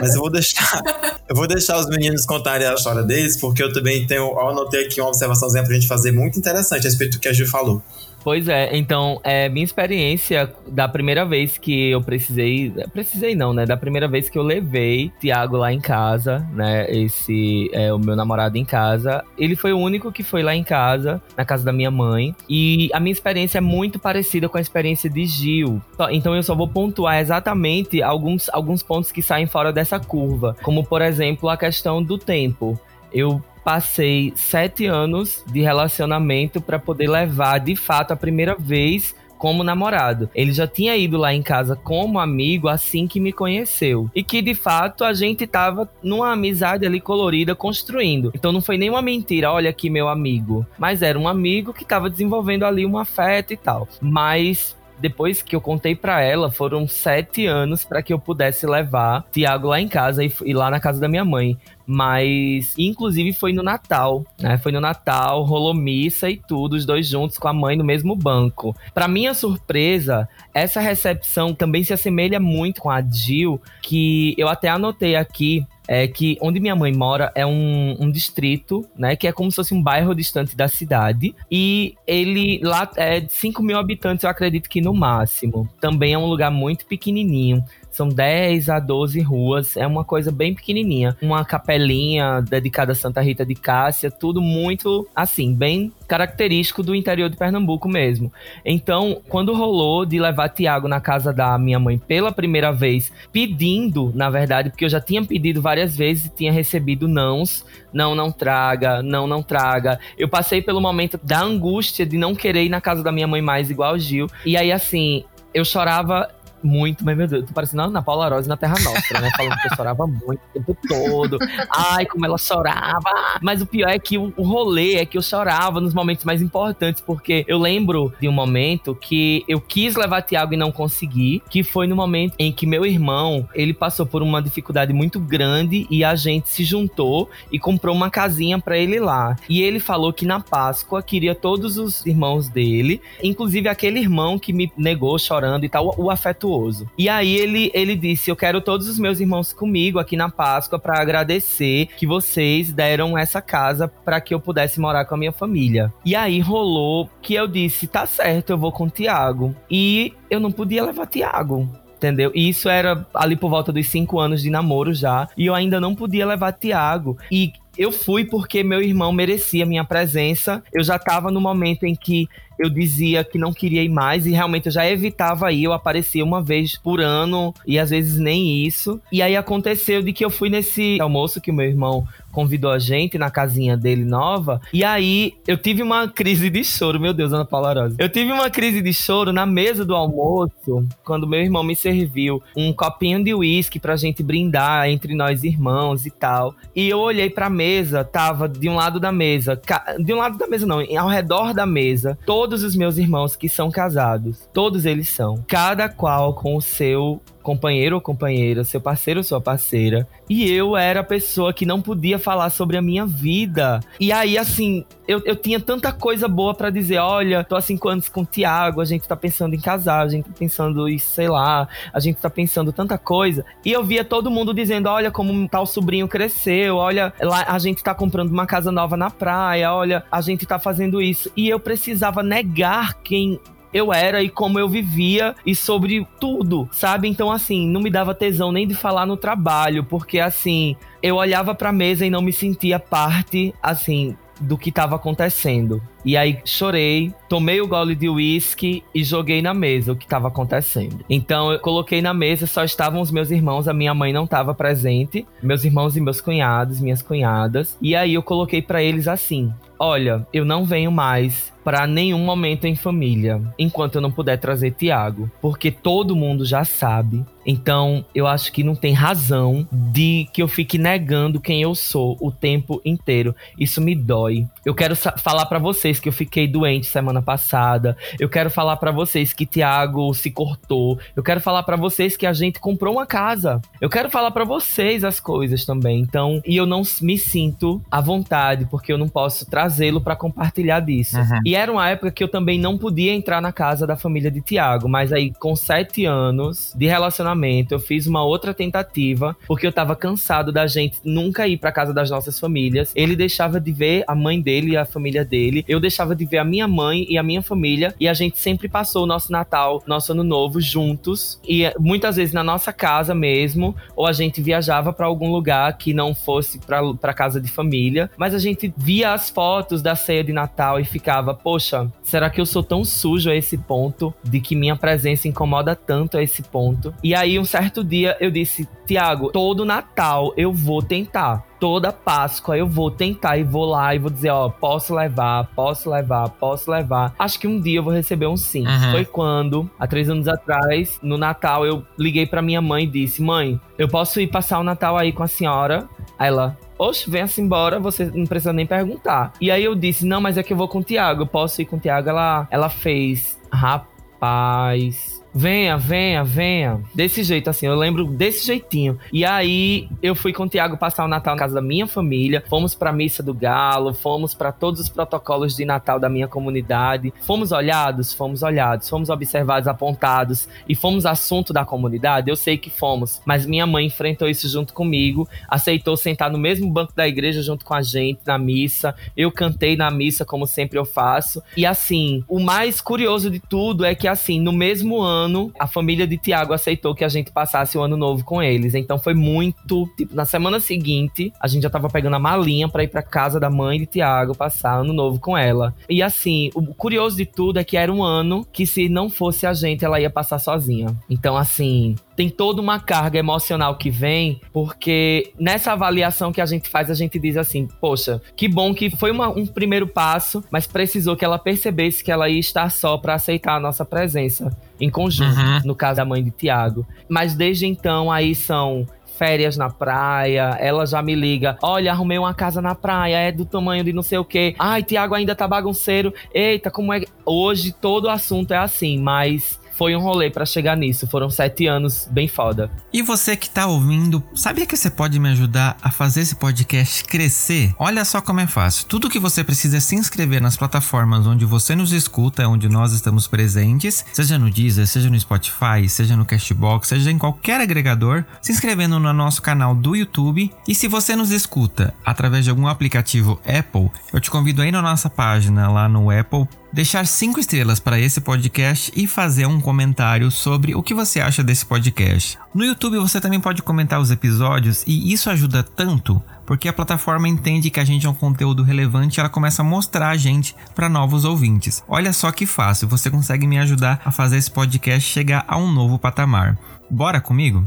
Mas 0.00 0.14
eu 0.14 0.20
vou 0.20 0.30
deixar 0.30 0.82
eu 1.30 1.36
vou 1.36 1.46
deixar 1.46 1.78
os 1.78 1.86
meninos 1.86 2.26
contarem 2.26 2.66
a 2.66 2.74
história 2.74 3.04
deles, 3.04 3.36
porque 3.36 3.62
eu 3.62 3.72
também 3.72 4.04
tenho. 4.04 4.22
Eu 4.22 4.48
anotei 4.48 4.84
aqui 4.84 5.00
uma 5.00 5.10
observaçãozinha 5.10 5.62
pra 5.62 5.72
gente 5.74 5.86
fazer 5.86 6.10
muito 6.10 6.36
interessante 6.36 6.80
a 6.80 6.84
respeito 6.84 7.18
do 7.18 7.20
que 7.20 7.28
a 7.28 7.32
Gil 7.32 7.46
falou. 7.46 7.80
Pois 8.22 8.48
é, 8.48 8.76
então, 8.76 9.20
é, 9.24 9.48
minha 9.48 9.64
experiência 9.64 10.52
da 10.66 10.88
primeira 10.88 11.24
vez 11.24 11.56
que 11.56 11.90
eu 11.90 12.02
precisei. 12.02 12.70
Precisei 12.92 13.34
não, 13.34 13.52
né? 13.52 13.64
Da 13.64 13.76
primeira 13.76 14.06
vez 14.06 14.28
que 14.28 14.38
eu 14.38 14.42
levei 14.42 15.10
Tiago 15.20 15.56
lá 15.56 15.72
em 15.72 15.80
casa, 15.80 16.46
né? 16.52 16.90
Esse 16.90 17.70
é 17.72 17.92
o 17.92 17.98
meu 17.98 18.14
namorado 18.14 18.58
em 18.58 18.64
casa. 18.64 19.24
Ele 19.38 19.56
foi 19.56 19.72
o 19.72 19.78
único 19.78 20.12
que 20.12 20.22
foi 20.22 20.42
lá 20.42 20.54
em 20.54 20.62
casa, 20.62 21.22
na 21.36 21.44
casa 21.44 21.64
da 21.64 21.72
minha 21.72 21.90
mãe. 21.90 22.34
E 22.48 22.90
a 22.92 23.00
minha 23.00 23.12
experiência 23.12 23.58
é 23.58 23.60
muito 23.60 23.98
parecida 23.98 24.48
com 24.48 24.58
a 24.58 24.60
experiência 24.60 25.08
de 25.08 25.24
Gil. 25.24 25.80
Então 26.10 26.36
eu 26.36 26.42
só 26.42 26.54
vou 26.54 26.68
pontuar 26.68 27.20
exatamente 27.20 28.02
alguns, 28.02 28.48
alguns 28.50 28.82
pontos 28.82 29.10
que 29.10 29.22
saem 29.22 29.46
fora 29.46 29.72
dessa 29.72 29.98
curva. 29.98 30.56
Como, 30.62 30.84
por 30.84 31.00
exemplo, 31.00 31.48
a 31.48 31.56
questão 31.56 32.02
do 32.02 32.18
tempo. 32.18 32.78
Eu 33.12 33.42
passei 33.64 34.32
sete 34.36 34.86
anos 34.86 35.44
de 35.46 35.60
relacionamento 35.60 36.60
para 36.60 36.78
poder 36.78 37.08
levar 37.08 37.58
de 37.58 37.76
fato 37.76 38.12
a 38.12 38.16
primeira 38.16 38.56
vez 38.58 39.14
como 39.40 39.64
namorado. 39.64 40.28
Ele 40.34 40.52
já 40.52 40.66
tinha 40.66 40.94
ido 40.94 41.16
lá 41.16 41.32
em 41.32 41.42
casa 41.42 41.74
como 41.74 42.18
amigo 42.18 42.68
assim 42.68 43.08
que 43.08 43.18
me 43.18 43.32
conheceu. 43.32 44.10
E 44.14 44.22
que 44.22 44.42
de 44.42 44.54
fato 44.54 45.02
a 45.02 45.14
gente 45.14 45.46
tava 45.46 45.90
numa 46.02 46.32
amizade 46.32 46.84
ali 46.84 47.00
colorida 47.00 47.54
construindo. 47.54 48.30
Então 48.34 48.52
não 48.52 48.60
foi 48.60 48.76
nenhuma 48.76 49.00
mentira, 49.00 49.50
olha 49.50 49.70
aqui 49.70 49.88
meu 49.88 50.08
amigo. 50.08 50.66
Mas 50.78 51.00
era 51.00 51.18
um 51.18 51.26
amigo 51.26 51.72
que 51.72 51.86
tava 51.86 52.10
desenvolvendo 52.10 52.64
ali 52.64 52.84
um 52.84 52.98
afeto 52.98 53.54
e 53.54 53.56
tal. 53.56 53.88
Mas 53.98 54.76
depois 55.00 55.42
que 55.42 55.56
eu 55.56 55.60
contei 55.60 55.94
para 55.94 56.20
ela, 56.20 56.50
foram 56.50 56.86
sete 56.86 57.46
anos 57.46 57.84
para 57.84 58.02
que 58.02 58.12
eu 58.12 58.18
pudesse 58.18 58.66
levar 58.66 59.24
Tiago 59.32 59.68
lá 59.68 59.80
em 59.80 59.88
casa 59.88 60.24
e, 60.24 60.32
e 60.44 60.52
lá 60.52 60.70
na 60.70 60.80
casa 60.80 61.00
da 61.00 61.08
minha 61.08 61.24
mãe. 61.24 61.56
Mas, 61.86 62.74
inclusive, 62.78 63.32
foi 63.32 63.52
no 63.52 63.64
Natal, 63.64 64.24
né? 64.38 64.56
Foi 64.58 64.70
no 64.70 64.80
Natal, 64.80 65.42
rolou 65.42 65.74
missa 65.74 66.30
e 66.30 66.36
tudo, 66.36 66.74
os 66.74 66.86
dois 66.86 67.08
juntos 67.08 67.36
com 67.36 67.48
a 67.48 67.52
mãe 67.52 67.76
no 67.76 67.84
mesmo 67.84 68.14
banco. 68.14 68.76
Para 68.94 69.08
minha 69.08 69.34
surpresa, 69.34 70.28
essa 70.54 70.80
recepção 70.80 71.52
também 71.52 71.82
se 71.82 71.92
assemelha 71.92 72.38
muito 72.38 72.80
com 72.80 72.90
a 72.90 73.02
Jill, 73.02 73.60
que 73.82 74.34
eu 74.38 74.48
até 74.48 74.68
anotei 74.68 75.16
aqui 75.16 75.66
é 75.88 76.06
que 76.06 76.38
onde 76.40 76.60
minha 76.60 76.76
mãe 76.76 76.92
mora 76.92 77.32
é 77.34 77.44
um, 77.44 77.96
um, 77.98 78.10
distrito, 78.10 78.86
né? 78.96 79.16
Que 79.16 79.26
é 79.26 79.32
como 79.32 79.50
se 79.50 79.56
fosse 79.56 79.74
um 79.74 79.82
bairro 79.82 80.14
distante 80.14 80.56
da 80.56 80.68
cidade. 80.68 81.34
E 81.50 81.94
ele 82.06 82.60
lá 82.62 82.90
é 82.96 83.20
de 83.20 83.32
5 83.32 83.62
mil 83.62 83.78
habitantes, 83.78 84.24
eu 84.24 84.30
acredito 84.30 84.68
que 84.68 84.80
no 84.80 84.94
máximo. 84.94 85.68
Também 85.80 86.12
é 86.12 86.18
um 86.18 86.26
lugar 86.26 86.50
muito 86.50 86.86
pequenininho. 86.86 87.64
São 87.90 88.08
10 88.08 88.68
a 88.68 88.78
12 88.78 89.20
ruas, 89.20 89.76
é 89.76 89.86
uma 89.86 90.04
coisa 90.04 90.30
bem 90.30 90.54
pequenininha. 90.54 91.16
Uma 91.20 91.44
capelinha 91.44 92.40
dedicada 92.40 92.92
a 92.92 92.94
Santa 92.94 93.20
Rita 93.20 93.44
de 93.44 93.54
Cássia, 93.54 94.10
tudo 94.10 94.40
muito, 94.40 95.06
assim, 95.14 95.54
bem 95.54 95.92
característico 96.06 96.82
do 96.82 96.94
interior 96.94 97.28
de 97.30 97.36
Pernambuco 97.36 97.88
mesmo. 97.88 98.32
Então, 98.64 99.20
quando 99.28 99.54
rolou 99.54 100.04
de 100.04 100.18
levar 100.18 100.48
Tiago 100.48 100.88
na 100.88 101.00
casa 101.00 101.32
da 101.32 101.56
minha 101.58 101.78
mãe 101.78 101.98
pela 101.98 102.32
primeira 102.32 102.72
vez, 102.72 103.12
pedindo, 103.32 104.12
na 104.14 104.28
verdade, 104.28 104.70
porque 104.70 104.84
eu 104.84 104.88
já 104.88 105.00
tinha 105.00 105.24
pedido 105.24 105.62
várias 105.62 105.96
vezes 105.96 106.26
e 106.26 106.30
tinha 106.30 106.52
recebido 106.52 107.06
nãos, 107.06 107.64
não, 107.92 108.14
não 108.14 108.32
traga, 108.32 109.02
não, 109.02 109.26
não 109.26 109.42
traga. 109.42 109.98
Eu 110.18 110.28
passei 110.28 110.62
pelo 110.62 110.80
momento 110.80 111.18
da 111.22 111.40
angústia 111.40 112.06
de 112.06 112.16
não 112.16 112.34
querer 112.34 112.64
ir 112.64 112.68
na 112.68 112.80
casa 112.80 113.02
da 113.02 113.12
minha 113.12 113.26
mãe 113.26 113.42
mais 113.42 113.70
igual 113.70 113.98
Gil. 113.98 114.26
E 114.44 114.56
aí, 114.56 114.72
assim, 114.72 115.24
eu 115.52 115.64
chorava 115.64 116.28
muito, 116.62 117.04
mas 117.04 117.16
meu 117.16 117.26
Deus, 117.26 117.46
tô 117.46 117.52
parecendo 117.52 117.82
Ana 117.82 118.02
Paula 118.02 118.28
Rose 118.28 118.48
na 118.48 118.56
Terra 118.56 118.76
Nostra, 118.80 119.20
né? 119.20 119.30
Falando 119.36 119.56
que 119.60 119.68
eu 119.68 119.76
chorava 119.76 120.06
muito 120.06 120.40
o 120.40 120.52
tempo 120.52 120.76
todo. 120.88 121.38
Ai, 121.74 122.06
como 122.06 122.24
ela 122.24 122.38
chorava. 122.38 123.10
Mas 123.40 123.62
o 123.62 123.66
pior 123.66 123.88
é 123.88 123.98
que 123.98 124.18
o, 124.18 124.32
o 124.36 124.42
rolê 124.42 124.94
é 124.94 125.06
que 125.06 125.16
eu 125.16 125.22
chorava 125.22 125.80
nos 125.80 125.94
momentos 125.94 126.24
mais 126.24 126.42
importantes, 126.42 127.02
porque 127.02 127.44
eu 127.48 127.58
lembro 127.58 128.12
de 128.20 128.28
um 128.28 128.32
momento 128.32 128.94
que 128.94 129.44
eu 129.48 129.60
quis 129.60 129.96
levar 129.96 130.22
Tiago 130.22 130.54
e 130.54 130.56
não 130.56 130.72
consegui, 130.72 131.42
que 131.48 131.62
foi 131.62 131.86
no 131.86 131.96
momento 131.96 132.34
em 132.38 132.52
que 132.52 132.66
meu 132.66 132.84
irmão, 132.84 133.48
ele 133.54 133.72
passou 133.72 134.06
por 134.06 134.22
uma 134.22 134.42
dificuldade 134.42 134.92
muito 134.92 135.18
grande 135.18 135.86
e 135.90 136.04
a 136.04 136.14
gente 136.14 136.48
se 136.48 136.64
juntou 136.64 137.28
e 137.50 137.58
comprou 137.58 137.94
uma 137.94 138.10
casinha 138.10 138.58
para 138.58 138.78
ele 138.78 138.98
lá. 138.98 139.36
E 139.48 139.62
ele 139.62 139.80
falou 139.80 140.12
que 140.12 140.26
na 140.26 140.40
Páscoa 140.40 141.02
queria 141.02 141.34
todos 141.34 141.78
os 141.78 142.04
irmãos 142.04 142.48
dele, 142.48 143.00
inclusive 143.22 143.68
aquele 143.68 143.98
irmão 143.98 144.38
que 144.38 144.52
me 144.52 144.72
negou 144.76 145.18
chorando 145.18 145.64
e 145.64 145.68
tal, 145.68 145.94
o 145.96 146.10
afeto 146.10 146.49
e 146.98 147.08
aí 147.08 147.36
ele, 147.36 147.70
ele 147.74 147.96
disse: 147.96 148.30
Eu 148.30 148.36
quero 148.36 148.60
todos 148.60 148.88
os 148.88 148.98
meus 148.98 149.20
irmãos 149.20 149.52
comigo 149.52 149.98
aqui 149.98 150.16
na 150.16 150.28
Páscoa 150.28 150.78
para 150.78 151.00
agradecer 151.00 151.86
que 151.96 152.06
vocês 152.06 152.72
deram 152.72 153.16
essa 153.16 153.40
casa 153.40 153.88
para 153.88 154.20
que 154.20 154.34
eu 154.34 154.40
pudesse 154.40 154.80
morar 154.80 155.04
com 155.04 155.14
a 155.14 155.18
minha 155.18 155.32
família. 155.32 155.92
E 156.04 156.14
aí 156.14 156.40
rolou 156.40 157.08
que 157.22 157.34
eu 157.34 157.46
disse: 157.46 157.86
Tá 157.86 158.06
certo, 158.06 158.50
eu 158.50 158.58
vou 158.58 158.72
com 158.72 158.84
o 158.84 158.90
Tiago. 158.90 159.54
E 159.70 160.14
eu 160.28 160.40
não 160.40 160.50
podia 160.50 160.84
levar 160.84 161.06
Tiago 161.06 161.68
entendeu? 162.00 162.32
E 162.34 162.48
isso 162.48 162.66
era 162.66 163.06
ali 163.12 163.36
por 163.36 163.50
volta 163.50 163.70
dos 163.70 163.86
cinco 163.86 164.18
anos 164.18 164.40
de 164.40 164.48
namoro 164.48 164.94
já, 164.94 165.28
e 165.36 165.44
eu 165.44 165.54
ainda 165.54 165.78
não 165.78 165.94
podia 165.94 166.26
levar 166.26 166.52
Tiago. 166.52 167.18
E 167.30 167.52
eu 167.76 167.92
fui 167.92 168.24
porque 168.24 168.62
meu 168.62 168.82
irmão 168.82 169.12
merecia 169.12 169.64
minha 169.64 169.84
presença. 169.84 170.62
Eu 170.72 170.82
já 170.82 170.98
tava 170.98 171.30
no 171.30 171.40
momento 171.40 171.84
em 171.84 171.94
que 171.94 172.28
eu 172.60 172.68
dizia 172.68 173.24
que 173.24 173.38
não 173.38 173.52
queria 173.52 173.82
ir 173.82 173.88
mais 173.88 174.26
e 174.26 174.30
realmente 174.30 174.66
eu 174.66 174.72
já 174.72 174.88
evitava 174.88 175.50
ir. 175.52 175.64
Eu 175.64 175.72
aparecia 175.72 176.24
uma 176.24 176.42
vez 176.42 176.76
por 176.76 177.00
ano 177.00 177.54
e 177.66 177.78
às 177.78 177.90
vezes 177.90 178.18
nem 178.18 178.64
isso. 178.66 179.00
E 179.10 179.22
aí 179.22 179.36
aconteceu 179.36 180.02
de 180.02 180.12
que 180.12 180.24
eu 180.24 180.30
fui 180.30 180.50
nesse 180.50 181.00
almoço 181.00 181.40
que 181.40 181.50
o 181.50 181.54
meu 181.54 181.66
irmão 181.66 182.06
convidou 182.30 182.70
a 182.70 182.78
gente 182.78 183.18
na 183.18 183.30
casinha 183.30 183.76
dele 183.76 184.04
nova. 184.04 184.60
E 184.72 184.84
aí 184.84 185.34
eu 185.46 185.56
tive 185.56 185.82
uma 185.82 186.08
crise 186.08 186.48
de 186.48 186.62
choro, 186.64 187.00
meu 187.00 187.12
Deus, 187.12 187.32
Ana 187.32 187.44
Paula 187.44 187.74
Rosa. 187.74 187.96
Eu 187.98 188.08
tive 188.08 188.32
uma 188.32 188.48
crise 188.50 188.80
de 188.80 188.92
choro 188.92 189.32
na 189.32 189.44
mesa 189.44 189.84
do 189.84 189.94
almoço, 189.94 190.86
quando 191.04 191.26
meu 191.26 191.40
irmão 191.40 191.62
me 191.62 191.74
serviu 191.74 192.42
um 192.56 192.72
copinho 192.72 193.22
de 193.22 193.34
uísque 193.34 193.78
pra 193.78 193.96
gente 193.96 194.22
brindar 194.22 194.88
entre 194.88 195.14
nós 195.14 195.44
irmãos 195.44 196.06
e 196.06 196.10
tal. 196.10 196.54
E 196.74 196.88
eu 196.88 196.98
olhei 196.98 197.28
pra 197.28 197.50
mesa, 197.50 198.04
tava 198.04 198.48
de 198.48 198.68
um 198.68 198.76
lado 198.76 199.00
da 199.00 199.12
mesa, 199.12 199.60
de 199.98 200.14
um 200.14 200.18
lado 200.18 200.38
da 200.38 200.46
mesa 200.46 200.66
não, 200.66 200.80
ao 200.98 201.08
redor 201.08 201.52
da 201.52 201.66
mesa, 201.66 202.18
todos 202.50 202.64
os 202.64 202.74
meus 202.74 202.98
irmãos 202.98 203.36
que 203.36 203.48
são 203.48 203.70
casados. 203.70 204.48
Todos 204.52 204.84
eles 204.84 205.08
são. 205.08 205.44
Cada 205.46 205.88
qual 205.88 206.34
com 206.34 206.56
o 206.56 206.60
seu 206.60 207.22
companheiro 207.42 207.96
ou 207.96 208.00
companheira, 208.00 208.64
seu 208.64 208.80
parceiro 208.80 209.20
ou 209.20 209.24
sua 209.24 209.40
parceira. 209.40 210.06
E 210.28 210.50
eu 210.50 210.76
era 210.76 211.00
a 211.00 211.04
pessoa 211.04 211.52
que 211.52 211.66
não 211.66 211.80
podia 211.80 212.18
falar 212.18 212.50
sobre 212.50 212.76
a 212.76 212.82
minha 212.82 213.06
vida. 213.06 213.80
E 213.98 214.12
aí, 214.12 214.38
assim, 214.38 214.84
eu, 215.08 215.20
eu 215.24 215.34
tinha 215.34 215.58
tanta 215.58 215.92
coisa 215.92 216.28
boa 216.28 216.54
para 216.54 216.70
dizer: 216.70 216.98
olha, 216.98 217.42
tô 217.42 217.56
há 217.56 217.60
cinco 217.60 217.88
anos 217.88 218.08
com 218.08 218.22
o 218.22 218.26
Tiago, 218.26 218.80
a 218.80 218.84
gente 218.84 219.08
tá 219.08 219.16
pensando 219.16 219.54
em 219.54 219.60
casar, 219.60 220.04
a 220.04 220.08
gente 220.08 220.26
tá 220.26 220.34
pensando 220.38 220.88
em, 220.88 220.98
sei 220.98 221.28
lá, 221.28 221.68
a 221.92 222.00
gente 222.00 222.16
tá 222.18 222.30
pensando 222.30 222.72
tanta 222.72 222.96
coisa. 222.96 223.44
E 223.64 223.72
eu 223.72 223.82
via 223.84 224.04
todo 224.04 224.30
mundo 224.30 224.54
dizendo: 224.54 224.88
olha 224.88 225.10
como 225.10 225.48
tal 225.48 225.66
sobrinho 225.66 226.06
cresceu, 226.06 226.76
olha, 226.76 227.12
lá 227.20 227.44
a 227.48 227.58
gente 227.58 227.82
tá 227.82 227.94
comprando 227.94 228.30
uma 228.30 228.46
casa 228.46 228.70
nova 228.70 228.96
na 228.96 229.10
praia, 229.10 229.72
olha, 229.72 230.04
a 230.10 230.20
gente 230.20 230.46
tá 230.46 230.58
fazendo 230.58 231.02
isso. 231.02 231.30
E 231.36 231.48
eu 231.48 231.58
precisava 231.58 232.22
negar 232.22 232.94
quem 233.02 233.40
eu 233.72 233.92
era 233.92 234.22
e 234.22 234.28
como 234.28 234.58
eu 234.58 234.68
vivia 234.68 235.34
e 235.44 235.54
sobre 235.54 236.06
tudo, 236.18 236.68
sabe? 236.72 237.08
Então, 237.08 237.30
assim, 237.30 237.68
não 237.68 237.80
me 237.80 237.90
dava 237.90 238.14
tesão 238.14 238.52
nem 238.52 238.66
de 238.66 238.74
falar 238.74 239.06
no 239.06 239.16
trabalho, 239.16 239.84
porque, 239.84 240.18
assim, 240.18 240.76
eu 241.02 241.16
olhava 241.16 241.54
pra 241.54 241.72
mesa 241.72 242.04
e 242.04 242.10
não 242.10 242.22
me 242.22 242.32
sentia 242.32 242.78
parte, 242.78 243.54
assim, 243.62 244.16
do 244.40 244.56
que 244.56 244.70
estava 244.70 244.96
acontecendo. 244.96 245.82
E 246.04 246.16
aí 246.16 246.38
chorei, 246.44 247.12
tomei 247.28 247.60
o 247.60 247.66
gole 247.66 247.94
de 247.94 248.08
uísque 248.08 248.82
e 248.94 249.04
joguei 249.04 249.42
na 249.42 249.54
mesa 249.54 249.92
o 249.92 249.96
que 249.96 250.04
estava 250.04 250.28
acontecendo. 250.28 251.04
Então 251.08 251.52
eu 251.52 251.58
coloquei 251.58 252.00
na 252.00 252.14
mesa, 252.14 252.46
só 252.46 252.64
estavam 252.64 253.00
os 253.00 253.10
meus 253.10 253.30
irmãos, 253.30 253.68
a 253.68 253.72
minha 253.72 253.94
mãe 253.94 254.12
não 254.12 254.24
estava 254.24 254.54
presente, 254.54 255.26
meus 255.42 255.64
irmãos 255.64 255.96
e 255.96 256.00
meus 256.00 256.20
cunhados, 256.20 256.80
minhas 256.80 257.02
cunhadas. 257.02 257.76
E 257.80 257.94
aí 257.94 258.14
eu 258.14 258.22
coloquei 258.22 258.62
para 258.62 258.82
eles 258.82 259.06
assim: 259.06 259.52
"Olha, 259.78 260.26
eu 260.32 260.44
não 260.44 260.64
venho 260.64 260.90
mais 260.90 261.52
para 261.64 261.86
nenhum 261.86 262.18
momento 262.18 262.66
em 262.66 262.74
família, 262.74 263.40
enquanto 263.58 263.96
eu 263.96 264.00
não 264.00 264.10
puder 264.10 264.38
trazer 264.38 264.72
Tiago, 264.72 265.30
porque 265.40 265.70
todo 265.70 266.16
mundo 266.16 266.44
já 266.44 266.64
sabe. 266.64 267.24
Então, 267.44 268.04
eu 268.14 268.26
acho 268.26 268.52
que 268.52 268.62
não 268.62 268.74
tem 268.74 268.92
razão 268.92 269.66
de 269.72 270.28
que 270.32 270.42
eu 270.42 270.48
fique 270.48 270.76
negando 270.76 271.40
quem 271.40 271.62
eu 271.62 271.74
sou 271.74 272.16
o 272.20 272.30
tempo 272.30 272.80
inteiro. 272.84 273.34
Isso 273.58 273.80
me 273.80 273.94
dói. 273.94 274.46
Eu 274.64 274.74
quero 274.74 274.94
falar 274.94 275.46
para 275.46 275.58
vocês 275.58 275.89
que 275.98 276.08
eu 276.08 276.12
fiquei 276.12 276.46
doente 276.46 276.86
semana 276.86 277.22
passada. 277.22 277.96
Eu 278.18 278.28
quero 278.28 278.50
falar 278.50 278.76
para 278.76 278.92
vocês 278.92 279.32
que 279.32 279.46
Tiago 279.46 280.12
se 280.14 280.30
cortou. 280.30 280.98
Eu 281.16 281.22
quero 281.22 281.40
falar 281.40 281.62
para 281.62 281.76
vocês 281.76 282.16
que 282.16 282.26
a 282.26 282.32
gente 282.32 282.60
comprou 282.60 282.94
uma 282.94 283.06
casa. 283.06 283.60
Eu 283.80 283.88
quero 283.88 284.10
falar 284.10 284.30
para 284.30 284.44
vocês 284.44 285.02
as 285.02 285.18
coisas 285.18 285.64
também. 285.64 286.00
Então, 286.00 286.40
e 286.46 286.56
eu 286.56 286.66
não 286.66 286.82
me 287.00 287.18
sinto 287.18 287.82
à 287.90 288.00
vontade 288.00 288.66
porque 288.70 288.92
eu 288.92 288.98
não 288.98 289.08
posso 289.08 289.48
trazê-lo 289.48 290.00
para 290.00 290.14
compartilhar 290.14 290.80
disso. 290.80 291.18
Uhum. 291.18 291.40
E 291.44 291.54
era 291.54 291.72
uma 291.72 291.88
época 291.88 292.10
que 292.10 292.22
eu 292.22 292.28
também 292.28 292.58
não 292.58 292.76
podia 292.78 293.12
entrar 293.12 293.40
na 293.40 293.52
casa 293.52 293.86
da 293.86 293.96
família 293.96 294.30
de 294.30 294.40
Tiago, 294.40 294.88
mas 294.88 295.12
aí 295.12 295.32
com 295.32 295.56
sete 295.56 296.04
anos 296.04 296.72
de 296.76 296.86
relacionamento, 296.86 297.74
eu 297.74 297.78
fiz 297.78 298.06
uma 298.06 298.24
outra 298.24 298.52
tentativa, 298.52 299.36
porque 299.46 299.66
eu 299.66 299.72
tava 299.72 299.96
cansado 299.96 300.52
da 300.52 300.66
gente 300.66 300.98
nunca 301.04 301.46
ir 301.48 301.56
pra 301.56 301.72
casa 301.72 301.94
das 301.94 302.10
nossas 302.10 302.38
famílias. 302.38 302.92
Ele 302.94 303.16
deixava 303.16 303.60
de 303.60 303.72
ver 303.72 304.04
a 304.06 304.14
mãe 304.14 304.40
dele 304.40 304.72
e 304.72 304.76
a 304.76 304.84
família 304.84 305.24
dele, 305.24 305.64
eu 305.66 305.79
deixava 305.80 306.14
de 306.14 306.24
ver 306.24 306.38
a 306.38 306.44
minha 306.44 306.68
mãe 306.68 307.06
e 307.08 307.16
a 307.18 307.22
minha 307.22 307.42
família, 307.42 307.94
e 307.98 308.08
a 308.08 308.14
gente 308.14 308.38
sempre 308.38 308.68
passou 308.68 309.04
o 309.04 309.06
nosso 309.06 309.32
Natal, 309.32 309.82
nosso 309.86 310.12
Ano 310.12 310.24
Novo 310.24 310.60
juntos, 310.60 311.40
e 311.46 311.64
eh, 311.64 311.74
muitas 311.78 312.16
vezes 312.16 312.34
na 312.34 312.44
nossa 312.44 312.72
casa 312.72 313.14
mesmo, 313.14 313.74
ou 313.96 314.06
a 314.06 314.12
gente 314.12 314.42
viajava 314.42 314.92
para 314.92 315.06
algum 315.06 315.30
lugar 315.30 315.76
que 315.76 315.92
não 315.92 316.14
fosse 316.14 316.60
pra 317.00 317.14
casa 317.14 317.40
de 317.40 317.50
família, 317.50 318.10
mas 318.16 318.34
a 318.34 318.38
gente 318.38 318.72
via 318.76 319.12
as 319.12 319.30
fotos 319.30 319.82
da 319.82 319.94
ceia 319.94 320.24
de 320.24 320.32
Natal 320.32 320.78
e 320.78 320.84
ficava, 320.84 321.34
poxa, 321.34 321.90
será 322.02 322.30
que 322.30 322.40
eu 322.40 322.46
sou 322.46 322.62
tão 322.62 322.84
sujo 322.84 323.30
a 323.30 323.36
esse 323.36 323.56
ponto 323.56 324.12
de 324.22 324.40
que 324.40 324.56
minha 324.56 324.76
presença 324.76 325.28
incomoda 325.28 325.74
tanto 325.74 326.16
a 326.16 326.22
esse 326.22 326.42
ponto? 326.42 326.94
E 327.02 327.14
aí, 327.14 327.38
um 327.38 327.44
certo 327.44 327.82
dia, 327.82 328.16
eu 328.20 328.30
disse, 328.30 328.68
Tiago, 328.86 329.30
todo 329.30 329.64
Natal 329.64 330.32
eu 330.36 330.52
vou 330.52 330.82
tentar 330.82 331.49
toda 331.60 331.92
Páscoa 331.92 332.56
eu 332.56 332.66
vou 332.66 332.90
tentar 332.90 333.36
e 333.36 333.44
vou 333.44 333.66
lá 333.66 333.94
e 333.94 333.98
vou 333.98 334.10
dizer, 334.10 334.30
ó, 334.30 334.48
posso 334.48 334.94
levar, 334.94 335.44
posso 335.54 335.90
levar, 335.90 336.30
posso 336.30 336.70
levar. 336.70 337.14
Acho 337.18 337.38
que 337.38 337.46
um 337.46 337.60
dia 337.60 337.78
eu 337.78 337.82
vou 337.82 337.92
receber 337.92 338.26
um 338.26 338.36
sim. 338.36 338.66
Uhum. 338.66 338.90
Foi 338.90 339.04
quando, 339.04 339.70
há 339.78 339.86
três 339.86 340.08
anos 340.08 340.26
atrás, 340.26 340.98
no 341.02 341.18
Natal, 341.18 341.66
eu 341.66 341.84
liguei 341.98 342.26
para 342.26 342.40
minha 342.40 342.62
mãe 342.62 342.84
e 342.84 342.86
disse, 342.86 343.22
mãe, 343.22 343.60
eu 343.78 343.86
posso 343.86 344.20
ir 344.20 344.28
passar 344.28 344.58
o 344.58 344.64
Natal 344.64 344.96
aí 344.96 345.12
com 345.12 345.22
a 345.22 345.28
senhora? 345.28 345.86
Aí 346.18 346.28
ela, 346.28 346.56
Oxe, 346.78 347.10
venha-se 347.10 347.42
embora, 347.42 347.78
você 347.78 348.06
não 348.06 348.24
precisa 348.24 348.54
nem 348.54 348.66
perguntar. 348.66 349.34
E 349.38 349.50
aí 349.50 349.62
eu 349.62 349.74
disse, 349.74 350.06
não, 350.06 350.18
mas 350.18 350.38
é 350.38 350.42
que 350.42 350.54
eu 350.54 350.56
vou 350.56 350.66
com 350.66 350.78
o 350.78 350.82
Tiago, 350.82 351.22
eu 351.22 351.26
posso 351.26 351.60
ir 351.60 351.66
com 351.66 351.76
o 351.76 351.78
Tiago. 351.78 352.08
Ela, 352.08 352.48
ela 352.50 352.70
fez, 352.70 353.38
rapaz, 353.52 355.22
Venha, 355.32 355.76
venha, 355.76 356.24
venha. 356.24 356.80
Desse 356.92 357.22
jeito, 357.22 357.48
assim, 357.48 357.66
eu 357.66 357.76
lembro 357.76 358.04
desse 358.04 358.44
jeitinho. 358.44 358.98
E 359.12 359.24
aí 359.24 359.88
eu 360.02 360.14
fui 360.14 360.32
com 360.32 360.42
o 360.42 360.48
Tiago 360.48 360.76
passar 360.76 361.04
o 361.04 361.08
Natal 361.08 361.34
na 361.34 361.38
casa 361.38 361.54
da 361.54 361.62
minha 361.62 361.86
família. 361.86 362.42
Fomos 362.48 362.74
pra 362.74 362.92
missa 362.92 363.22
do 363.22 363.32
Galo, 363.32 363.94
fomos 363.94 364.34
para 364.34 364.50
todos 364.50 364.80
os 364.80 364.88
protocolos 364.88 365.54
de 365.54 365.64
Natal 365.64 366.00
da 366.00 366.08
minha 366.08 366.26
comunidade. 366.26 367.12
Fomos 367.22 367.52
olhados, 367.52 368.12
fomos 368.12 368.42
olhados, 368.42 368.88
fomos 368.88 369.08
observados, 369.08 369.68
apontados 369.68 370.48
e 370.68 370.74
fomos 370.74 371.06
assunto 371.06 371.52
da 371.52 371.64
comunidade. 371.64 372.28
Eu 372.28 372.36
sei 372.36 372.58
que 372.58 372.70
fomos, 372.70 373.22
mas 373.24 373.46
minha 373.46 373.66
mãe 373.66 373.86
enfrentou 373.86 374.28
isso 374.28 374.48
junto 374.48 374.74
comigo, 374.74 375.28
aceitou 375.48 375.96
sentar 375.96 376.30
no 376.30 376.38
mesmo 376.38 376.68
banco 376.68 376.92
da 376.94 377.06
igreja 377.06 377.40
junto 377.40 377.64
com 377.64 377.74
a 377.74 377.82
gente 377.82 378.20
na 378.26 378.36
missa. 378.36 378.94
Eu 379.16 379.30
cantei 379.30 379.76
na 379.76 379.90
missa 379.90 380.24
como 380.24 380.46
sempre 380.46 380.78
eu 380.78 380.84
faço. 380.84 381.40
E 381.56 381.64
assim, 381.64 382.24
o 382.26 382.40
mais 382.40 382.80
curioso 382.80 383.30
de 383.30 383.38
tudo 383.38 383.84
é 383.84 383.94
que 383.94 384.08
assim, 384.08 384.40
no 384.40 384.52
mesmo 384.52 385.00
ano 385.00 385.19
ano, 385.20 385.52
a 385.58 385.66
família 385.66 386.06
de 386.06 386.16
Tiago 386.16 386.52
aceitou 386.52 386.94
que 386.94 387.04
a 387.04 387.08
gente 387.08 387.30
passasse 387.30 387.76
o 387.76 387.82
ano 387.82 387.96
novo 387.96 388.24
com 388.24 388.42
eles. 388.42 388.74
Então 388.74 388.98
foi 388.98 389.14
muito. 389.14 389.88
Tipo, 389.96 390.14
na 390.14 390.24
semana 390.24 390.60
seguinte, 390.60 391.32
a 391.40 391.46
gente 391.46 391.62
já 391.62 391.70
tava 391.70 391.88
pegando 391.88 392.16
a 392.16 392.18
malinha 392.18 392.68
para 392.68 392.84
ir 392.84 392.88
pra 392.88 393.02
casa 393.02 393.38
da 393.38 393.50
mãe 393.50 393.78
de 393.78 393.86
Tiago 393.86 394.36
passar 394.36 394.80
ano 394.80 394.92
novo 394.92 395.20
com 395.20 395.36
ela. 395.36 395.74
E 395.88 396.02
assim, 396.02 396.50
o 396.54 396.74
curioso 396.74 397.16
de 397.16 397.26
tudo 397.26 397.58
é 397.58 397.64
que 397.64 397.76
era 397.76 397.92
um 397.92 398.02
ano 398.02 398.46
que, 398.52 398.66
se 398.66 398.88
não 398.88 399.10
fosse 399.10 399.46
a 399.46 399.52
gente, 399.52 399.84
ela 399.84 400.00
ia 400.00 400.10
passar 400.10 400.38
sozinha. 400.38 400.96
Então, 401.08 401.36
assim, 401.36 401.96
tem 402.20 402.28
toda 402.28 402.60
uma 402.60 402.78
carga 402.78 403.18
emocional 403.18 403.76
que 403.76 403.88
vem, 403.88 404.40
porque 404.52 405.32
nessa 405.38 405.72
avaliação 405.72 406.32
que 406.32 406.40
a 406.40 406.44
gente 406.44 406.68
faz, 406.68 406.90
a 406.90 406.94
gente 406.94 407.18
diz 407.18 407.36
assim: 407.36 407.66
poxa, 407.80 408.20
que 408.36 408.46
bom 408.46 408.74
que 408.74 408.90
foi 408.90 409.10
uma, 409.10 409.28
um 409.28 409.46
primeiro 409.46 409.86
passo, 409.86 410.44
mas 410.50 410.66
precisou 410.66 411.16
que 411.16 411.24
ela 411.24 411.38
percebesse 411.38 412.04
que 412.04 412.12
ela 412.12 412.28
ia 412.28 412.38
estar 412.38 412.70
só 412.70 412.98
para 412.98 413.14
aceitar 413.14 413.54
a 413.54 413.60
nossa 413.60 413.86
presença 413.86 414.54
em 414.80 414.90
conjunto, 414.90 415.38
uhum. 415.38 415.60
no 415.64 415.74
caso 415.74 415.96
da 415.98 416.04
mãe 416.04 416.22
de 416.22 416.30
Tiago. 416.30 416.86
Mas 417.08 417.34
desde 417.34 417.66
então, 417.66 418.10
aí 418.10 418.34
são 418.34 418.86
férias 419.20 419.54
na 419.54 419.68
praia, 419.68 420.56
ela 420.58 420.86
já 420.86 421.02
me 421.02 421.14
liga, 421.14 421.58
olha, 421.60 421.92
arrumei 421.92 422.16
uma 422.16 422.32
casa 422.32 422.62
na 422.62 422.74
praia, 422.74 423.18
é 423.18 423.30
do 423.30 423.44
tamanho 423.44 423.84
de 423.84 423.92
não 423.92 424.02
sei 424.02 424.16
o 424.16 424.24
quê. 424.24 424.54
Ai, 424.58 424.82
Tiago 424.82 425.14
ainda 425.14 425.34
tá 425.34 425.46
bagunceiro. 425.46 426.14
Eita, 426.32 426.70
como 426.70 426.90
é. 426.90 427.02
Hoje 427.26 427.70
todo 427.70 428.06
o 428.06 428.08
assunto 428.08 428.54
é 428.54 428.56
assim, 428.56 428.98
mas 428.98 429.59
foi 429.80 429.96
um 429.96 430.00
rolê 430.00 430.28
para 430.28 430.44
chegar 430.44 430.76
nisso. 430.76 431.06
Foram 431.06 431.30
sete 431.30 431.66
anos 431.66 432.06
bem 432.10 432.28
foda. 432.28 432.70
E 432.92 433.00
você 433.00 433.34
que 433.34 433.48
tá 433.48 433.66
ouvindo, 433.66 434.22
sabia 434.34 434.66
que 434.66 434.76
você 434.76 434.90
pode 434.90 435.18
me 435.18 435.30
ajudar 435.30 435.74
a 435.82 435.90
fazer 435.90 436.20
esse 436.20 436.34
podcast 436.34 437.02
crescer? 437.02 437.74
Olha 437.78 438.04
só 438.04 438.20
como 438.20 438.40
é 438.40 438.46
fácil. 438.46 438.86
Tudo 438.86 439.08
que 439.08 439.18
você 439.18 439.42
precisa 439.42 439.78
é 439.78 439.80
se 439.80 439.94
inscrever 439.94 440.42
nas 440.42 440.54
plataformas 440.54 441.26
onde 441.26 441.46
você 441.46 441.74
nos 441.74 441.94
escuta, 441.94 442.46
onde 442.46 442.68
nós 442.68 442.92
estamos 442.92 443.26
presentes, 443.26 444.04
seja 444.12 444.38
no 444.38 444.50
Deezer, 444.50 444.86
seja 444.86 445.08
no 445.08 445.18
Spotify, 445.18 445.88
seja 445.88 446.14
no 446.14 446.26
Castbox, 446.26 446.88
seja 446.88 447.10
em 447.10 447.16
qualquer 447.16 447.62
agregador, 447.62 448.26
se 448.42 448.52
inscrevendo 448.52 449.00
no 449.00 449.14
nosso 449.14 449.40
canal 449.40 449.74
do 449.74 449.96
YouTube. 449.96 450.52
E 450.68 450.74
se 450.74 450.88
você 450.88 451.16
nos 451.16 451.30
escuta 451.30 451.94
através 452.04 452.44
de 452.44 452.50
algum 452.50 452.68
aplicativo 452.68 453.40
Apple, 453.46 453.90
eu 454.12 454.20
te 454.20 454.30
convido 454.30 454.60
aí 454.60 454.70
na 454.70 454.82
nossa 454.82 455.08
página 455.08 455.70
lá 455.70 455.88
no 455.88 456.10
Apple 456.10 456.46
deixar 456.72 457.06
cinco 457.06 457.40
estrelas 457.40 457.80
para 457.80 457.98
esse 457.98 458.20
podcast 458.20 458.92
e 458.94 459.06
fazer 459.06 459.46
um 459.46 459.60
comentário 459.60 460.30
sobre 460.30 460.74
o 460.74 460.82
que 460.82 460.94
você 460.94 461.20
acha 461.20 461.42
desse 461.42 461.66
podcast. 461.66 462.38
No 462.54 462.64
YouTube 462.64 462.98
você 462.98 463.20
também 463.20 463.40
pode 463.40 463.62
comentar 463.62 464.00
os 464.00 464.10
episódios 464.10 464.84
e 464.86 465.12
isso 465.12 465.30
ajuda 465.30 465.62
tanto 465.62 466.22
porque 466.50 466.68
a 466.68 466.72
plataforma 466.72 467.28
entende 467.28 467.70
que 467.70 467.78
a 467.78 467.84
gente 467.84 468.06
é 468.06 468.10
um 468.10 468.14
conteúdo 468.14 468.64
relevante 468.64 469.18
e 469.18 469.20
ela 469.20 469.28
começa 469.28 469.62
a 469.62 469.64
mostrar 469.64 470.08
a 470.08 470.16
gente 470.16 470.56
para 470.74 470.88
novos 470.88 471.24
ouvintes. 471.24 471.80
Olha 471.86 472.12
só 472.12 472.32
que 472.32 472.44
fácil, 472.44 472.88
você 472.88 473.08
consegue 473.08 473.46
me 473.46 473.56
ajudar 473.58 474.02
a 474.04 474.10
fazer 474.10 474.36
esse 474.36 474.50
podcast 474.50 475.08
chegar 475.08 475.44
a 475.46 475.56
um 475.56 475.72
novo 475.72 475.96
patamar. 475.96 476.58
Bora 476.90 477.20
comigo? 477.20 477.64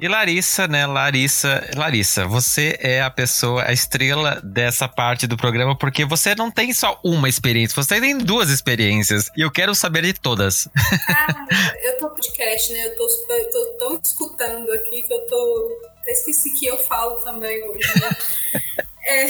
E 0.00 0.06
Larissa, 0.06 0.68
né? 0.68 0.86
Larissa, 0.86 1.68
Larissa, 1.74 2.26
você 2.26 2.78
é 2.80 3.02
a 3.02 3.10
pessoa, 3.10 3.64
a 3.64 3.72
estrela 3.72 4.40
dessa 4.44 4.88
parte 4.88 5.26
do 5.26 5.36
programa, 5.36 5.76
porque 5.76 6.04
você 6.04 6.34
não 6.34 6.50
tem 6.50 6.72
só 6.72 7.00
uma 7.02 7.28
experiência, 7.28 7.74
você 7.74 8.00
tem 8.00 8.16
duas 8.16 8.48
experiências. 8.48 9.28
E 9.36 9.40
eu 9.42 9.50
quero 9.50 9.74
saber 9.74 10.02
de 10.02 10.12
todas. 10.14 10.68
Ah, 11.08 11.46
eu 11.82 11.98
tô 11.98 12.10
podcast, 12.10 12.72
né? 12.72 12.86
Eu 12.86 12.96
tô, 12.96 13.08
eu 13.32 13.50
tô 13.50 13.66
tão 13.78 14.00
escutando 14.02 14.70
aqui 14.72 15.02
que 15.02 15.12
eu 15.12 15.26
tô. 15.26 15.80
Até 16.00 16.12
esqueci 16.12 16.50
que 16.58 16.66
eu 16.66 16.78
falo 16.78 17.16
também 17.16 17.62
hoje, 17.68 18.00
né? 18.00 18.16
É, 19.04 19.26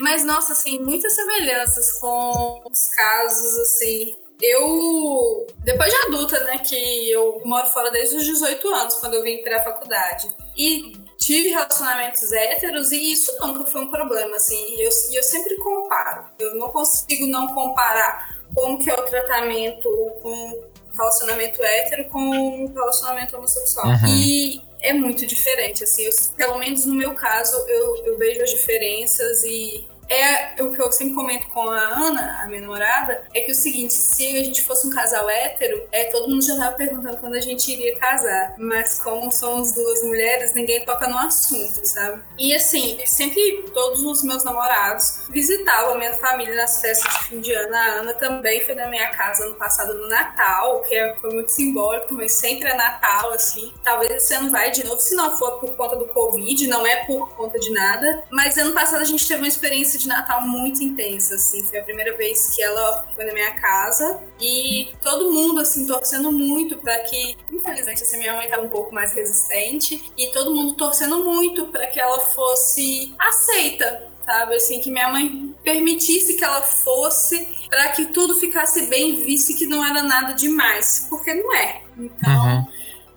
mas, 0.00 0.24
nossa, 0.24 0.52
assim, 0.54 0.78
muitas 0.78 1.14
semelhanças 1.14 1.92
com 2.00 2.62
os 2.64 2.86
casos, 2.94 3.58
assim, 3.58 4.14
eu, 4.42 5.46
depois 5.58 5.90
de 5.90 5.96
adulta, 6.06 6.40
né, 6.44 6.58
que 6.58 7.10
eu 7.10 7.42
moro 7.44 7.66
fora 7.68 7.90
desde 7.90 8.16
os 8.16 8.24
18 8.24 8.68
anos, 8.68 8.94
quando 8.96 9.14
eu 9.14 9.22
vim 9.22 9.42
pra 9.42 9.62
faculdade. 9.62 10.28
E 10.56 10.92
tive 11.18 11.50
relacionamentos 11.50 12.32
héteros 12.32 12.90
e 12.92 13.12
isso 13.12 13.36
nunca 13.40 13.64
foi 13.64 13.82
um 13.82 13.90
problema, 13.90 14.36
assim. 14.36 14.58
E 14.74 14.82
eu, 14.82 14.90
eu 15.12 15.22
sempre 15.22 15.56
comparo. 15.56 16.24
Eu 16.38 16.54
não 16.56 16.70
consigo 16.70 17.26
não 17.26 17.48
comparar 17.48 18.40
como 18.54 18.82
que 18.82 18.90
é 18.90 18.94
o 18.94 19.02
tratamento 19.02 19.88
com 20.22 20.70
relacionamento 20.96 21.62
hétero 21.62 22.04
com 22.10 22.66
relacionamento 22.66 23.36
homossexual. 23.36 23.86
Uhum. 23.86 24.06
E 24.08 24.62
é 24.80 24.92
muito 24.92 25.26
diferente, 25.26 25.84
assim. 25.84 26.04
Eu, 26.04 26.12
pelo 26.36 26.58
menos 26.58 26.84
no 26.84 26.94
meu 26.94 27.14
caso, 27.14 27.56
eu, 27.68 28.04
eu 28.06 28.18
vejo 28.18 28.42
as 28.42 28.50
diferenças 28.50 29.44
e 29.44 29.86
é 30.10 30.60
o 30.60 30.72
que 30.72 30.82
eu 30.82 30.90
sempre 30.90 31.14
comento 31.14 31.46
com 31.48 31.70
a 31.70 31.78
Ana, 31.78 32.42
a 32.42 32.48
minha 32.48 32.62
namorada, 32.62 33.22
é 33.32 33.42
que 33.42 33.52
o 33.52 33.54
seguinte, 33.54 33.94
se 33.94 34.26
a 34.36 34.44
gente 34.44 34.62
fosse 34.62 34.86
um 34.88 34.90
casal 34.90 35.30
hétero, 35.30 35.86
é, 35.92 36.06
todo 36.06 36.28
mundo 36.28 36.44
já 36.44 36.56
tava 36.56 36.74
perguntando 36.74 37.16
quando 37.18 37.34
a 37.34 37.40
gente 37.40 37.70
iria 37.70 37.96
casar. 37.96 38.54
Mas 38.58 39.00
como 39.00 39.30
somos 39.30 39.72
duas 39.72 40.02
mulheres, 40.02 40.52
ninguém 40.52 40.84
toca 40.84 41.06
no 41.06 41.16
assunto, 41.16 41.84
sabe? 41.86 42.22
E 42.36 42.52
assim, 42.52 42.98
sempre 43.06 43.64
todos 43.72 44.02
os 44.02 44.24
meus 44.24 44.42
namorados 44.42 45.26
visitavam 45.28 45.94
a 45.94 45.98
minha 45.98 46.14
família 46.14 46.56
nas 46.56 46.80
festas 46.80 47.12
de 47.14 47.24
fim 47.26 47.40
de 47.40 47.52
ano. 47.52 47.74
A 47.74 47.84
Ana 48.00 48.14
também 48.14 48.64
foi 48.64 48.74
na 48.74 48.88
minha 48.88 49.10
casa 49.10 49.44
ano 49.44 49.54
passado 49.54 49.94
no 49.94 50.08
Natal, 50.08 50.80
que 50.82 50.94
é, 50.94 51.14
foi 51.20 51.32
muito 51.32 51.52
simbólico 51.52 52.08
também, 52.08 52.28
sempre 52.28 52.68
é 52.68 52.74
Natal, 52.74 53.32
assim. 53.32 53.72
Talvez 53.84 54.10
esse 54.10 54.34
ano 54.34 54.50
vai 54.50 54.72
de 54.72 54.84
novo, 54.84 55.00
se 55.00 55.14
não 55.14 55.36
for 55.36 55.60
por 55.60 55.76
conta 55.76 55.94
do 55.94 56.06
Covid, 56.06 56.66
não 56.66 56.84
é 56.84 57.04
por 57.04 57.30
conta 57.36 57.60
de 57.60 57.70
nada. 57.70 58.24
Mas 58.30 58.58
ano 58.58 58.72
passado 58.72 59.02
a 59.02 59.04
gente 59.04 59.26
teve 59.26 59.40
uma 59.40 59.48
experiência 59.48 59.99
de 60.00 60.08
Natal 60.08 60.42
muito 60.42 60.82
intensa, 60.82 61.34
assim. 61.34 61.62
Foi 61.64 61.78
a 61.78 61.82
primeira 61.82 62.16
vez 62.16 62.54
que 62.54 62.62
ela 62.62 63.06
foi 63.14 63.24
na 63.24 63.32
minha 63.32 63.52
casa 63.52 64.22
e 64.40 64.92
todo 65.02 65.32
mundo, 65.32 65.60
assim, 65.60 65.86
torcendo 65.86 66.32
muito 66.32 66.78
para 66.78 66.98
que, 67.00 67.36
infelizmente, 67.50 68.02
assim, 68.02 68.18
minha 68.18 68.34
mãe 68.34 68.48
tava 68.48 68.62
um 68.62 68.68
pouco 68.68 68.94
mais 68.94 69.12
resistente 69.12 70.12
e 70.16 70.28
todo 70.28 70.54
mundo 70.54 70.74
torcendo 70.74 71.24
muito 71.24 71.66
para 71.66 71.86
que 71.86 72.00
ela 72.00 72.20
fosse 72.20 73.14
aceita 73.18 74.10
sabe? 74.24 74.54
Assim, 74.54 74.80
que 74.80 74.90
minha 74.90 75.08
mãe 75.08 75.54
permitisse 75.64 76.36
que 76.36 76.44
ela 76.44 76.62
fosse 76.62 77.66
para 77.68 77.88
que 77.90 78.06
tudo 78.06 78.34
ficasse 78.34 78.86
bem 78.86 79.16
visto 79.24 79.50
e 79.50 79.54
que 79.54 79.66
não 79.66 79.84
era 79.84 80.02
nada 80.02 80.34
demais, 80.34 81.06
porque 81.10 81.34
não 81.34 81.54
é. 81.54 81.82
Então, 81.98 82.46
uhum. 82.46 82.66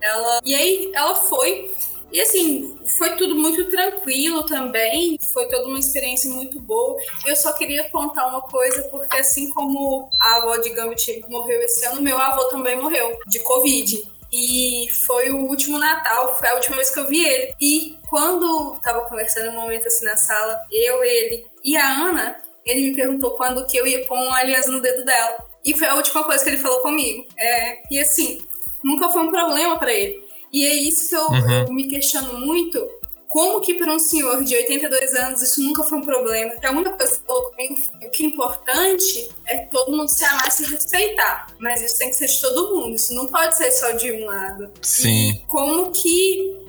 ela. 0.02 0.40
E 0.44 0.56
aí 0.56 0.92
ela 0.94 1.16
foi. 1.16 1.72
E 2.14 2.22
assim, 2.22 2.78
foi 2.95 3.16
tudo 3.16 3.34
muito 3.34 3.66
tranquilo 3.72 4.45
também, 4.45 5.18
foi 5.34 5.47
toda 5.47 5.68
uma 5.68 5.80
experiência 5.80 6.30
muito 6.30 6.59
boa. 6.59 6.95
Eu 7.26 7.36
só 7.36 7.51
queria 7.53 7.89
contar 7.89 8.28
uma 8.28 8.43
coisa, 8.43 8.84
porque 8.84 9.18
assim 9.18 9.49
como 9.49 10.07
a 10.22 10.36
avó 10.36 10.57
de 10.57 10.70
Gambit 10.70 11.26
morreu 11.28 11.59
esse 11.64 11.84
ano, 11.88 12.03
meu 12.03 12.20
avô 12.20 12.43
também 12.49 12.80
morreu 12.80 13.18
de 13.26 13.39
Covid. 13.39 14.14
E 14.32 14.88
foi 15.05 15.32
o 15.32 15.47
último 15.47 15.80
Natal, 15.80 16.38
foi 16.38 16.49
a 16.49 16.55
última 16.55 16.76
vez 16.76 16.91
que 16.91 16.99
eu 16.99 17.07
vi 17.07 17.26
ele. 17.26 17.55
E 17.59 17.97
quando 18.07 18.80
tava 18.84 19.01
conversando 19.01 19.49
um 19.49 19.61
momento 19.61 19.88
assim 19.88 20.05
na 20.05 20.16
sala, 20.16 20.59
eu, 20.72 21.03
ele 21.03 21.47
e 21.64 21.76
a 21.76 21.88
Ana, 21.88 22.38
ele 22.64 22.89
me 22.89 22.95
perguntou 22.95 23.32
quando 23.32 23.66
que 23.66 23.78
eu 23.78 23.88
ia 23.88 24.05
pôr 24.05 24.20
um 24.20 24.34
aliança 24.34 24.70
no 24.70 24.82
dedo 24.82 25.03
dela. 25.03 25.36
E 25.66 25.76
foi 25.76 25.88
a 25.88 25.95
última 25.95 26.24
coisa 26.24 26.43
que 26.43 26.49
ele 26.51 26.61
falou 26.61 26.80
comigo. 26.82 27.26
É, 27.38 27.82
e 27.89 27.99
assim, 27.99 28.47
nunca 28.84 29.11
foi 29.11 29.24
um 29.24 29.32
problema 29.32 29.80
para 29.80 29.91
ele. 29.91 30.24
E 30.54 30.66
é 30.66 30.74
isso 30.76 31.10
que 31.10 31.16
eu, 31.16 31.28
uhum. 31.28 31.66
eu 31.68 31.74
me 31.74 31.88
questiono 31.88 32.39
muito. 32.39 32.80
Como 33.28 33.60
que 33.62 33.74
para 33.74 33.91
um 33.91 33.97
senhor 33.97 34.43
de 34.43 34.56
82 34.56 35.16
anos 35.16 35.41
isso 35.41 35.60
nunca 35.64 35.84
foi 35.84 35.97
um 35.97 36.04
problema? 36.04 36.51
Que 36.51 36.68
a 36.68 36.72
única 36.72 36.91
coisa 36.91 37.18
que 37.18 37.26
falou 37.26 37.49
comigo 37.49 37.82
o 38.04 38.10
que 38.12 38.24
é 38.24 38.28
importante 38.28 39.30
é 39.47 39.58
todo 39.66 39.97
mundo 39.97 40.08
se 40.08 40.24
amar 40.24 40.47
e 40.47 40.51
se 40.51 40.64
respeitar. 40.66 41.47
Mas 41.58 41.82
isso 41.82 41.97
tem 41.97 42.12
que 42.12 42.16
ser 42.16 42.28
de 42.28 42.39
todo 42.39 42.76
mundo. 42.76 42.95
Isso 42.95 43.12
não 43.16 43.26
pode 43.26 43.58
ser 43.58 43.72
só 43.72 43.89
de 43.93 44.12
um 44.12 44.26
lado. 44.26 44.72
Sim. 44.84 45.32
E 45.32 45.39
como 45.47 45.91
que 45.91 46.62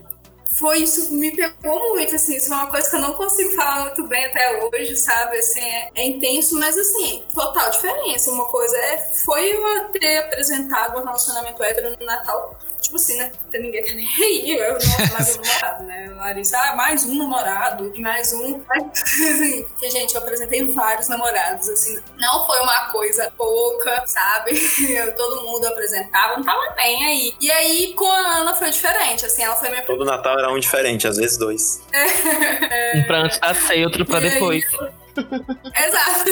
foi 0.55 0.79
isso 0.79 1.13
me 1.13 1.33
pegou 1.33 1.95
muito, 1.95 2.15
assim, 2.15 2.37
isso 2.37 2.53
é 2.53 2.57
uma 2.57 2.71
coisa 2.71 2.89
que 2.89 2.97
eu 2.97 3.01
não 3.01 3.13
consigo 3.15 3.51
falar 3.51 3.87
muito 3.87 4.07
bem 4.07 4.25
até 4.25 4.63
hoje, 4.63 4.97
sabe, 4.97 5.37
assim, 5.37 5.61
é, 5.61 5.91
é 5.97 6.07
intenso, 6.07 6.57
mas 6.59 6.79
assim, 6.79 7.25
total 7.35 7.71
diferença, 7.71 8.31
uma 8.31 8.47
coisa 8.47 8.77
é, 8.77 8.99
foi 9.25 9.53
eu 9.53 9.89
ter 9.89 10.19
apresentado 10.19 10.97
um 10.97 11.05
relacionamento 11.05 11.63
hétero 11.63 11.97
no 11.99 12.07
Natal, 12.07 12.57
tipo 12.85 12.97
assim, 12.97 13.17
né? 13.17 13.33
Ninguém 13.53 13.85
tá 13.85 13.93
nem 13.95 14.07
aí. 14.07 14.51
Eu, 14.51 14.75
nossa, 14.75 15.13
mais 15.13 15.37
um 15.37 15.43
namorado, 15.43 15.85
né? 15.85 16.15
Larissa, 16.17 16.59
ah, 16.59 16.77
mais 16.77 17.05
um 17.05 17.19
namorado, 17.19 17.93
e 17.95 18.01
mais 18.01 18.33
um. 18.33 18.63
Assim, 18.93 19.67
que, 19.79 19.91
gente, 19.91 20.15
eu 20.15 20.21
apresentei 20.21 20.65
vários 20.73 21.09
namorados, 21.09 21.69
assim. 21.69 21.99
Não 22.19 22.47
foi 22.47 22.61
uma 22.61 22.91
coisa 22.91 23.33
pouca, 23.37 24.07
sabe? 24.07 24.53
Eu, 24.95 25.15
todo 25.17 25.45
mundo 25.45 25.67
apresentava, 25.67 26.37
não 26.37 26.45
tava 26.45 26.75
nem 26.77 27.05
aí. 27.05 27.35
E 27.41 27.51
aí, 27.51 27.95
com 27.95 28.07
a 28.07 28.37
Ana 28.39 28.55
foi 28.55 28.71
diferente, 28.71 29.25
assim, 29.27 29.43
ela 29.43 29.57
foi 29.57 29.71
minha 29.71 29.83
Todo 29.83 30.05
Natal 30.05 30.39
era 30.39 30.51
um 30.51 30.59
diferente, 30.59 31.07
às 31.07 31.17
vezes 31.17 31.37
dois. 31.37 31.83
É. 31.95 32.99
Um 32.99 33.05
pra 33.05 33.19
antes 33.19 33.39
da 33.39 33.55
ceia, 33.55 33.85
outro 33.87 34.05
pra 34.05 34.19
e 34.19 34.31
depois. 34.31 34.65
Aí... 34.65 34.91
Exato. 35.87 36.31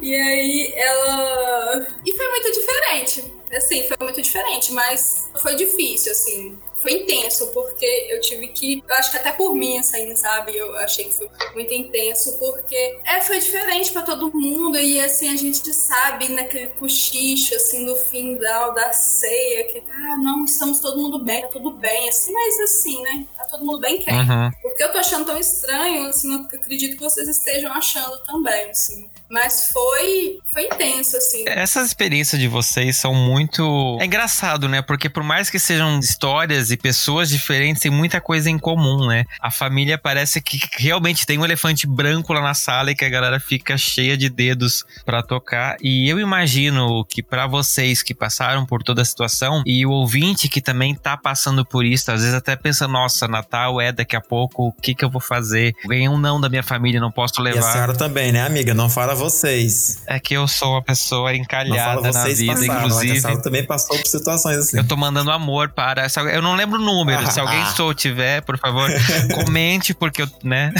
e 0.00 0.14
aí 0.14 0.72
ela. 0.74 1.86
E 2.04 2.16
foi 2.16 2.28
muito 2.28 2.52
diferente 2.52 3.41
assim, 3.56 3.86
foi 3.86 3.96
muito 4.00 4.20
diferente, 4.20 4.72
mas 4.72 5.28
foi 5.40 5.54
difícil, 5.54 6.12
assim. 6.12 6.58
Foi 6.82 6.94
intenso, 6.94 7.46
porque 7.54 7.86
eu 8.10 8.20
tive 8.20 8.48
que. 8.48 8.82
Eu 8.88 8.94
acho 8.96 9.12
que 9.12 9.16
até 9.16 9.30
por 9.30 9.54
mim, 9.54 9.78
assim, 9.78 10.16
sabe? 10.16 10.56
Eu 10.56 10.76
achei 10.78 11.04
que 11.04 11.14
foi 11.14 11.30
muito 11.54 11.72
intenso, 11.72 12.36
porque 12.40 12.98
é, 13.04 13.20
foi 13.20 13.38
diferente 13.38 13.92
para 13.92 14.02
todo 14.02 14.36
mundo. 14.36 14.76
E 14.76 15.00
assim, 15.00 15.32
a 15.32 15.36
gente 15.36 15.72
sabe 15.72 16.28
naquele 16.28 16.70
cochicho, 16.70 17.54
assim, 17.54 17.86
no 17.86 17.94
final 17.94 18.74
da 18.74 18.92
ceia, 18.92 19.64
que, 19.68 19.80
ah, 19.88 20.16
não, 20.16 20.44
estamos 20.44 20.80
todo 20.80 21.00
mundo 21.00 21.24
bem, 21.24 21.42
tá 21.42 21.48
tudo 21.48 21.70
bem. 21.70 22.08
Assim, 22.08 22.32
mas 22.32 22.58
assim, 22.58 23.00
né? 23.02 23.26
Tá 23.36 23.44
todo 23.44 23.64
mundo 23.64 23.78
bem 23.78 24.00
quem? 24.00 24.14
Uhum. 24.14 24.50
Porque 24.60 24.82
eu 24.82 24.90
tô 24.90 24.98
achando 24.98 25.24
tão 25.24 25.38
estranho, 25.38 26.08
assim, 26.08 26.34
eu 26.34 26.40
acredito 26.46 26.96
que 26.96 27.02
vocês 27.02 27.28
estejam 27.28 27.72
achando 27.72 28.18
também, 28.24 28.70
assim. 28.70 29.08
Mas 29.32 29.68
foi, 29.72 30.38
foi 30.52 30.66
intenso, 30.66 31.16
assim. 31.16 31.44
Essas 31.48 31.86
experiências 31.86 32.38
de 32.38 32.46
vocês 32.46 32.98
são 32.98 33.14
muito. 33.14 33.96
É 33.98 34.04
engraçado, 34.04 34.68
né? 34.68 34.82
Porque 34.82 35.08
por 35.08 35.22
mais 35.22 35.48
que 35.48 35.58
sejam 35.58 35.98
histórias 35.98 36.70
e 36.70 36.76
pessoas 36.76 37.30
diferentes, 37.30 37.80
tem 37.80 37.90
muita 37.90 38.20
coisa 38.20 38.50
em 38.50 38.58
comum, 38.58 39.06
né? 39.06 39.24
A 39.40 39.50
família 39.50 39.96
parece 39.96 40.42
que 40.42 40.60
realmente 40.76 41.24
tem 41.24 41.38
um 41.38 41.46
elefante 41.46 41.86
branco 41.86 42.34
lá 42.34 42.42
na 42.42 42.52
sala 42.52 42.90
e 42.90 42.94
que 42.94 43.06
a 43.06 43.08
galera 43.08 43.40
fica 43.40 43.78
cheia 43.78 44.18
de 44.18 44.28
dedos 44.28 44.84
para 45.06 45.22
tocar. 45.22 45.78
E 45.80 46.06
eu 46.10 46.20
imagino 46.20 47.02
que 47.06 47.22
para 47.22 47.46
vocês 47.46 48.02
que 48.02 48.14
passaram 48.14 48.66
por 48.66 48.82
toda 48.82 49.00
a 49.00 49.04
situação 49.06 49.62
e 49.64 49.86
o 49.86 49.90
ouvinte 49.92 50.46
que 50.46 50.60
também 50.60 50.94
tá 50.94 51.16
passando 51.16 51.64
por 51.64 51.86
isso, 51.86 52.12
às 52.12 52.20
vezes 52.20 52.34
até 52.34 52.54
pensa, 52.54 52.86
nossa, 52.86 53.26
Natal 53.26 53.80
é 53.80 53.90
daqui 53.92 54.14
a 54.14 54.20
pouco, 54.20 54.66
o 54.66 54.72
que 54.74 54.94
que 54.94 55.02
eu 55.02 55.08
vou 55.08 55.22
fazer? 55.22 55.74
Ganhei 55.86 56.06
um 56.06 56.18
não 56.18 56.38
da 56.38 56.50
minha 56.50 56.62
família, 56.62 57.00
não 57.00 57.10
posso 57.10 57.40
levar. 57.40 57.56
E 57.56 57.60
a 57.60 57.72
senhora 57.72 57.94
também, 57.94 58.30
né, 58.30 58.44
amiga? 58.44 58.74
Não 58.74 58.90
fala 58.90 59.21
vocês. 59.22 60.02
É 60.06 60.18
que 60.18 60.34
eu 60.34 60.46
sou 60.48 60.72
uma 60.72 60.82
pessoa 60.82 61.34
encalhada 61.34 62.10
na 62.10 62.24
vida, 62.24 62.54
passaram, 62.54 62.86
inclusive. 62.86 63.26
A 63.26 63.36
também 63.38 63.64
passou 63.64 63.96
por 63.96 64.06
situações 64.06 64.58
assim. 64.58 64.78
Eu 64.78 64.86
tô 64.86 64.96
mandando 64.96 65.30
amor 65.30 65.70
para. 65.70 66.06
Eu 66.32 66.42
não 66.42 66.54
lembro 66.54 66.78
o 66.78 66.82
número. 66.82 67.30
Se 67.30 67.38
alguém 67.38 67.64
sou 67.76 67.94
tiver, 67.94 68.42
por 68.42 68.58
favor, 68.58 68.90
comente, 69.34 69.94
porque 69.94 70.22
eu, 70.22 70.28
né? 70.42 70.72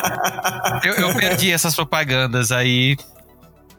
eu, 0.84 0.94
eu 0.94 1.14
perdi 1.14 1.52
essas 1.52 1.74
propagandas 1.74 2.50
aí. 2.50 2.96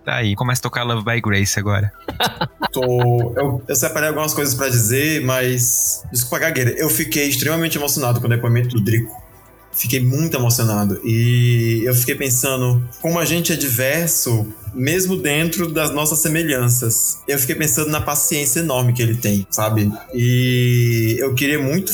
Tá 0.05 0.15
aí, 0.15 0.35
começa 0.35 0.61
a 0.61 0.63
tocar 0.63 0.83
Love 0.83 1.03
by 1.03 1.19
Grace 1.21 1.59
agora. 1.59 1.91
Tô, 2.71 3.33
eu, 3.35 3.63
eu 3.67 3.75
separei 3.75 4.09
algumas 4.09 4.33
coisas 4.33 4.53
para 4.53 4.69
dizer, 4.69 5.21
mas. 5.23 6.03
Desculpa, 6.11 6.39
gagueira. 6.39 6.71
Eu 6.71 6.89
fiquei 6.89 7.27
extremamente 7.27 7.77
emocionado 7.77 8.19
com 8.19 8.27
o 8.27 8.29
depoimento 8.29 8.69
do 8.69 8.83
Drico. 8.83 9.28
Fiquei 9.71 9.99
muito 9.99 10.35
emocionado. 10.35 10.99
E 11.03 11.81
eu 11.85 11.93
fiquei 11.95 12.15
pensando 12.15 12.83
como 13.01 13.19
a 13.19 13.25
gente 13.25 13.53
é 13.53 13.55
diverso, 13.55 14.47
mesmo 14.73 15.17
dentro 15.17 15.71
das 15.71 15.91
nossas 15.91 16.19
semelhanças. 16.19 17.19
Eu 17.27 17.39
fiquei 17.39 17.55
pensando 17.55 17.89
na 17.89 18.01
paciência 18.01 18.59
enorme 18.59 18.93
que 18.93 19.01
ele 19.01 19.15
tem, 19.15 19.45
sabe? 19.49 19.91
E 20.13 21.15
eu 21.19 21.33
queria 21.33 21.59
muito 21.59 21.91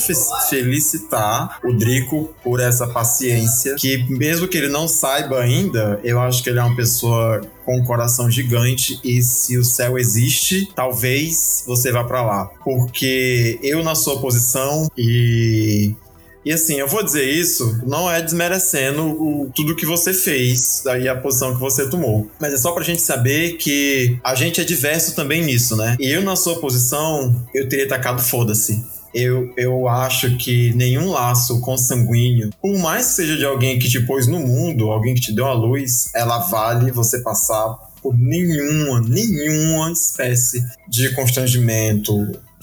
felicitar 0.49 1.59
o 1.63 1.73
Drico 1.73 2.33
por 2.43 2.59
essa 2.59 2.87
paciência, 2.87 3.75
que 3.75 4.05
mesmo 4.09 4.47
que 4.47 4.57
ele 4.57 4.69
não 4.69 4.87
saiba 4.87 5.41
ainda, 5.41 5.99
eu 6.03 6.19
acho 6.19 6.43
que 6.43 6.49
ele 6.49 6.59
é 6.59 6.63
uma 6.63 6.75
pessoa 6.75 7.41
com 7.65 7.79
um 7.79 7.83
coração 7.83 8.29
gigante 8.29 8.99
e 9.03 9.23
se 9.23 9.57
o 9.57 9.65
céu 9.65 9.97
existe, 9.97 10.69
talvez 10.75 11.63
você 11.65 11.91
vá 11.91 12.03
para 12.03 12.21
lá. 12.21 12.45
Porque 12.63 13.59
eu 13.63 13.83
na 13.83 13.95
sua 13.95 14.19
posição 14.19 14.89
e 14.95 15.95
e 16.45 16.53
assim, 16.53 16.75
eu 16.75 16.87
vou 16.87 17.03
dizer 17.03 17.27
isso, 17.27 17.81
não 17.87 18.09
é 18.09 18.21
desmerecendo 18.21 19.01
o, 19.01 19.49
tudo 19.53 19.75
que 19.75 19.85
você 19.85 20.13
fez, 20.13 20.83
daí 20.85 21.09
a 21.09 21.15
posição 21.15 21.55
que 21.55 21.59
você 21.59 21.89
tomou. 21.89 22.29
Mas 22.39 22.53
é 22.53 22.57
só 22.57 22.71
pra 22.71 22.83
gente 22.83 23.01
saber 23.01 23.53
que 23.53 24.19
a 24.23 24.35
gente 24.35 24.61
é 24.61 24.63
diverso 24.63 25.15
também 25.15 25.43
nisso, 25.43 25.75
né? 25.75 25.97
E 25.99 26.07
eu, 26.07 26.21
na 26.21 26.35
sua 26.35 26.59
posição, 26.59 27.43
eu 27.51 27.67
teria 27.67 27.87
tacado 27.87 28.21
foda-se. 28.21 28.79
Eu, 29.11 29.51
eu 29.57 29.87
acho 29.87 30.37
que 30.37 30.71
nenhum 30.75 31.09
laço 31.09 31.61
consanguíneo, 31.61 32.51
por 32.61 32.77
mais 32.77 33.07
que 33.07 33.13
seja 33.13 33.37
de 33.37 33.45
alguém 33.45 33.79
que 33.79 33.89
te 33.89 34.01
pôs 34.01 34.27
no 34.27 34.39
mundo, 34.39 34.91
alguém 34.91 35.15
que 35.15 35.21
te 35.21 35.33
deu 35.33 35.45
a 35.45 35.53
luz, 35.53 36.11
ela 36.13 36.39
vale 36.39 36.91
você 36.91 37.19
passar 37.19 37.75
por 38.03 38.15
nenhuma, 38.15 39.01
nenhuma 39.01 39.91
espécie 39.91 40.63
de 40.87 41.09
constrangimento, 41.15 42.13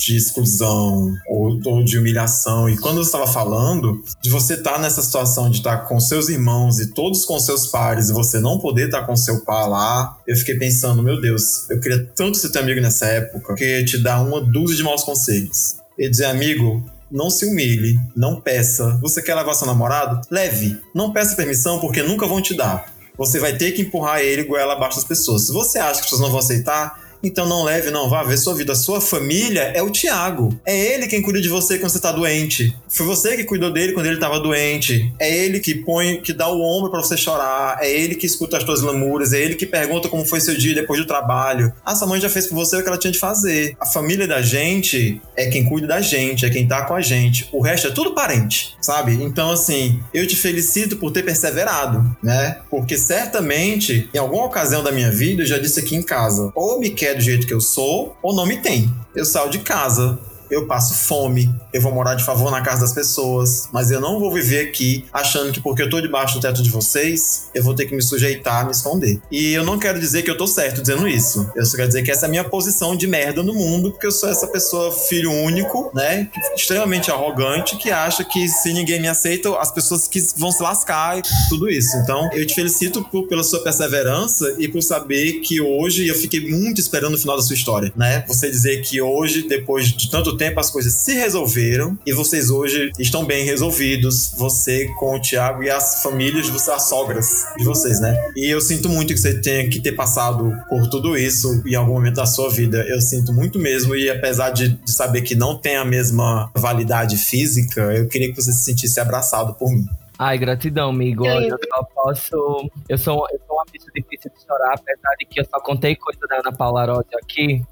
de 0.05 0.17
exclusão 0.17 1.15
ou, 1.29 1.61
ou, 1.65 1.85
de 1.85 1.99
humilhação. 1.99 2.69
E 2.69 2.77
quando 2.77 2.97
você 2.97 3.09
estava 3.09 3.27
falando 3.27 4.03
de 4.21 4.31
você 4.31 4.55
estar 4.55 4.73
tá 4.73 4.79
nessa 4.79 5.03
situação 5.03 5.49
de 5.49 5.59
estar 5.59 5.79
tá 5.79 5.85
com 5.85 6.01
seus 6.01 6.29
irmãos 6.29 6.81
e 6.81 6.87
todos 6.87 7.25
com 7.25 7.39
seus 7.39 7.67
pares 7.67 8.09
e 8.09 8.13
você 8.13 8.41
não 8.41 8.59
poder 8.59 8.87
estar 8.87 9.01
tá 9.01 9.07
com 9.07 9.17
seu 9.17 9.41
pai 9.45 9.69
lá, 9.69 10.19
eu 10.27 10.37
fiquei 10.37 10.57
pensando, 10.57 11.03
meu 11.03 11.21
Deus, 11.21 11.69
eu 11.71 11.81
queria 11.81 12.05
tanto 12.17 12.37
ser 12.37 12.51
teu 12.51 12.63
amigo 12.63 12.81
nessa 12.81 13.07
época, 13.07 13.55
que 13.55 13.85
te 13.85 13.99
dar 13.99 14.21
uma 14.21 14.41
dúzia 14.41 14.77
de 14.77 14.83
maus 14.83 15.05
conselhos. 15.05 15.77
E 15.99 16.09
dizer, 16.09 16.25
amigo, 16.25 16.85
não 17.11 17.29
se 17.29 17.45
humilhe, 17.45 18.01
não 18.17 18.41
peça. 18.41 18.99
Você 19.03 19.21
quer 19.21 19.35
levar 19.35 19.55
seu 19.55 19.67
namorado? 19.67 20.27
Leve. 20.31 20.81
Não 20.95 21.13
peça 21.13 21.37
permissão 21.37 21.79
porque 21.79 22.03
nunca 22.03 22.27
vão 22.27 22.41
te 22.41 22.57
dar. 22.57 22.91
Você 23.19 23.39
vai 23.39 23.55
ter 23.57 23.73
que 23.73 23.83
empurrar 23.83 24.21
ele 24.21 24.45
goela 24.45 24.73
abaixo 24.73 24.97
das 24.97 25.05
pessoas. 25.05 25.43
Se 25.43 25.53
você 25.53 25.79
acha 25.79 25.95
que 25.95 25.99
as 25.99 26.05
pessoas 26.05 26.23
não 26.23 26.31
vão 26.31 26.39
aceitar, 26.39 27.02
então 27.23 27.47
não 27.47 27.64
leve, 27.64 27.91
não 27.91 28.09
vá 28.09 28.23
ver 28.23 28.37
sua 28.37 28.55
vida. 28.55 28.75
Sua 28.75 29.01
família 29.01 29.73
é 29.75 29.83
o 29.83 29.91
Tiago. 29.91 30.59
É 30.64 30.95
ele 30.95 31.07
quem 31.07 31.23
cuida 31.23 31.41
de 31.41 31.49
você 31.49 31.79
quando 31.79 31.91
você 31.91 32.01
tá 32.01 32.12
doente. 32.12 32.77
Foi 32.89 33.07
você 33.07 33.37
que 33.37 33.45
cuidou 33.45 33.73
dele 33.73 33.93
quando 33.93 34.07
ele 34.07 34.18
tava 34.18 34.41
doente. 34.41 35.12
É 35.18 35.35
ele 35.35 35.61
que 35.61 35.75
põe, 35.75 36.20
que 36.20 36.33
dá 36.33 36.49
o 36.49 36.61
ombro 36.61 36.91
para 36.91 37.01
você 37.01 37.16
chorar. 37.16 37.79
É 37.81 37.91
ele 37.91 38.14
que 38.14 38.27
escuta 38.27 38.57
as 38.57 38.64
tuas 38.64 38.83
lamúrias. 38.83 39.33
É 39.33 39.41
ele 39.41 39.55
que 39.55 39.66
pergunta 39.66 40.09
como 40.09 40.25
foi 40.25 40.41
seu 40.41 40.57
dia 40.57 40.75
depois 40.75 41.01
do 41.01 41.07
trabalho. 41.07 41.73
A 41.85 41.95
sua 41.95 42.07
mãe 42.07 42.20
já 42.20 42.29
fez 42.29 42.47
por 42.47 42.57
você 42.57 42.77
o 42.77 42.83
que 42.83 42.89
ela 42.89 42.99
tinha 42.99 43.12
de 43.12 43.18
fazer. 43.18 43.77
A 43.81 43.87
família 43.87 44.27
da 44.27 44.43
gente 44.43 45.20
é 45.37 45.47
quem 45.49 45.64
cuida 45.64 45.87
da 45.87 46.01
gente, 46.01 46.45
é 46.45 46.51
quem 46.51 46.66
tá 46.66 46.85
com 46.85 46.95
a 46.95 47.01
gente. 47.01 47.49
O 47.53 47.61
resto 47.61 47.89
é 47.89 47.91
tudo 47.91 48.14
parente, 48.14 48.77
sabe? 48.81 49.12
Então, 49.14 49.51
assim, 49.51 50.01
eu 50.12 50.27
te 50.27 50.37
felicito 50.37 50.97
por 50.97 51.12
ter 51.12 51.23
perseverado, 51.23 52.16
né? 52.23 52.59
Porque 52.70 52.99
certamente, 52.99 54.09
em 54.12 54.18
alguma 54.18 54.45
ocasião 54.45 54.83
da 54.83 54.91
minha 54.91 55.11
vida, 55.11 55.43
eu 55.43 55.47
já 55.47 55.59
disse 55.59 55.81
aqui 55.81 55.97
em 55.97 56.03
casa, 56.03 56.51
ou 56.55 56.81
me 56.81 56.91
quer 56.91 57.12
do 57.15 57.21
jeito 57.21 57.47
que 57.47 57.55
eu 57.55 57.61
sou, 57.61 58.17
ou 58.23 58.35
não 58.35 58.47
me 58.47 58.59
tem. 58.59 58.93
Eu 59.15 59.25
saio 59.25 59.51
de 59.51 59.59
casa, 59.61 60.19
eu 60.53 60.67
passo 60.67 60.95
fome, 60.95 61.53
eu 61.73 61.81
vou 61.81 61.93
morar 61.93 62.15
de 62.15 62.23
favor 62.23 62.51
na 62.51 62.61
casa 62.61 62.83
das 62.83 62.93
pessoas, 62.93 63.69
mas 63.73 63.91
eu 63.91 64.01
não 64.01 64.21
vou 64.21 64.31
viver 64.31 64.69
aqui 64.69 65.07
achando 65.11 65.51
que 65.51 65.61
porque 65.61 65.83
eu 65.83 65.89
tô 65.89 65.99
debaixo 66.01 66.35
do 66.35 66.41
teto 66.43 66.63
de 66.63 66.71
vocês, 66.71 67.49
eu 67.55 67.63
vou 67.63 67.75
ter 67.75 67.87
que 67.87 67.97
me 67.97 68.03
sujeitar, 68.03 68.67
me 68.67 68.73
esconder. 68.73 69.21
E 69.31 69.55
eu 69.55 69.65
não 69.65 69.79
quero 69.79 69.99
dizer 69.99 70.23
que 70.23 70.31
eu 70.31 70.37
tô 70.37 70.47
certo 70.47 70.83
dizendo 70.83 71.09
isso. 71.09 71.51
Eu 71.57 71.65
só 71.65 71.77
quero 71.77 71.89
dizer 71.89 72.03
que 72.03 72.11
essa 72.11 72.27
é 72.27 72.29
a 72.29 72.31
minha 72.31 72.45
posição 72.45 72.95
de 72.95 73.07
merda 73.07 73.43
no 73.43 73.55
mundo, 73.55 73.91
porque 73.91 74.07
eu 74.07 74.13
sou 74.13 74.29
essa 74.29 74.47
pessoa 74.47 74.93
filho 74.93 75.33
único, 75.33 75.91
né, 75.95 76.29
extremamente 76.55 77.11
arrogante, 77.11 77.77
que 77.77 77.91
acha 77.91 78.23
que 78.23 78.47
se 78.47 78.75
ninguém 78.75 79.01
me 79.01 79.09
aceita, 79.09 79.57
as 79.59 79.71
pessoas 79.71 80.07
que 80.07 80.21
vão 80.37 80.53
se 80.53 80.63
lascar 80.63 81.19
e 81.19 81.23
tudo 81.49 81.71
isso. 81.71 81.97
Então, 81.97 82.29
eu 82.35 82.47
te 82.47 82.55
felicito 82.55 83.03
por, 83.05 83.27
pela 83.27 83.43
sua 83.43 83.63
perseverança 83.63 84.55
e 84.59 84.69
por 84.69 84.83
saber 84.83 85.41
que 85.41 85.63
hoje 85.63 86.07
eu 86.07 86.15
fiquei 86.15 86.51
muito 86.51 86.79
esperando 86.79 87.15
o 87.15 87.19
final 87.19 87.37
da 87.37 87.43
sua 87.43 87.55
história, 87.55 87.93
né? 87.97 88.23
Você 88.29 88.51
dizer 88.51 88.83
que 88.83 89.01
hoje, 89.01 89.49
depois 89.49 89.89
de 89.89 90.11
tanto 90.11 90.37
tempo 90.37 90.41
tempo 90.43 90.59
as 90.59 90.70
coisas 90.70 90.93
se 90.95 91.14
resolveram 91.14 91.97
e 92.05 92.12
vocês 92.12 92.51
hoje 92.51 92.90
estão 92.99 93.24
bem 93.24 93.45
resolvidos. 93.45 94.34
Você 94.36 94.88
com 94.99 95.14
o 95.14 95.20
Thiago 95.20 95.62
e 95.62 95.70
as 95.70 96.03
famílias, 96.03 96.51
as 96.68 96.88
sogras 96.88 97.47
de 97.57 97.64
vocês, 97.64 98.01
né? 98.01 98.12
E 98.34 98.53
eu 98.53 98.61
sinto 98.61 98.88
muito 98.88 99.14
que 99.14 99.20
você 99.20 99.40
tenha 99.40 99.70
que 99.70 99.80
ter 99.80 99.93
passado 99.93 100.53
por 100.68 100.90
tudo 100.90 101.16
isso 101.16 101.62
em 101.64 101.76
algum 101.76 101.93
momento 101.93 102.16
da 102.16 102.26
sua 102.26 102.51
vida. 102.51 102.84
Eu 102.88 103.01
sinto 103.01 103.32
muito 103.32 103.57
mesmo. 103.57 103.95
E 103.95 104.11
apesar 104.11 104.51
de, 104.51 104.70
de 104.70 104.93
saber 104.93 105.22
que 105.22 105.36
não 105.36 105.57
tem 105.57 105.76
a 105.76 105.84
mesma 105.84 106.51
validade 106.57 107.16
física, 107.16 107.80
eu 107.95 108.09
queria 108.09 108.28
que 108.28 108.34
você 108.34 108.53
se 108.53 108.64
sentisse 108.64 108.99
abraçado 108.99 109.55
por 109.55 109.70
mim. 109.70 109.86
Ai, 110.18 110.38
gratidão, 110.38 110.90
amigo. 110.90 111.24
Eu 111.24 111.57
só 111.72 111.84
posso. 111.95 112.70
Eu 112.88 112.99
sou, 112.99 113.28
eu 113.30 113.40
sou 113.47 113.57
uma 113.57 113.64
bicha 113.72 113.86
difícil 113.95 114.30
de 114.36 114.45
chorar, 114.45 114.74
apesar 114.74 115.14
de 115.20 115.24
que 115.24 115.40
eu 115.40 115.45
só 115.45 115.61
contei 115.61 115.95
coisa 115.95 116.20
da 116.28 116.36
Ana 116.40 116.53
Paula 116.53 116.82
Aródio 116.82 117.16
aqui. 117.22 117.62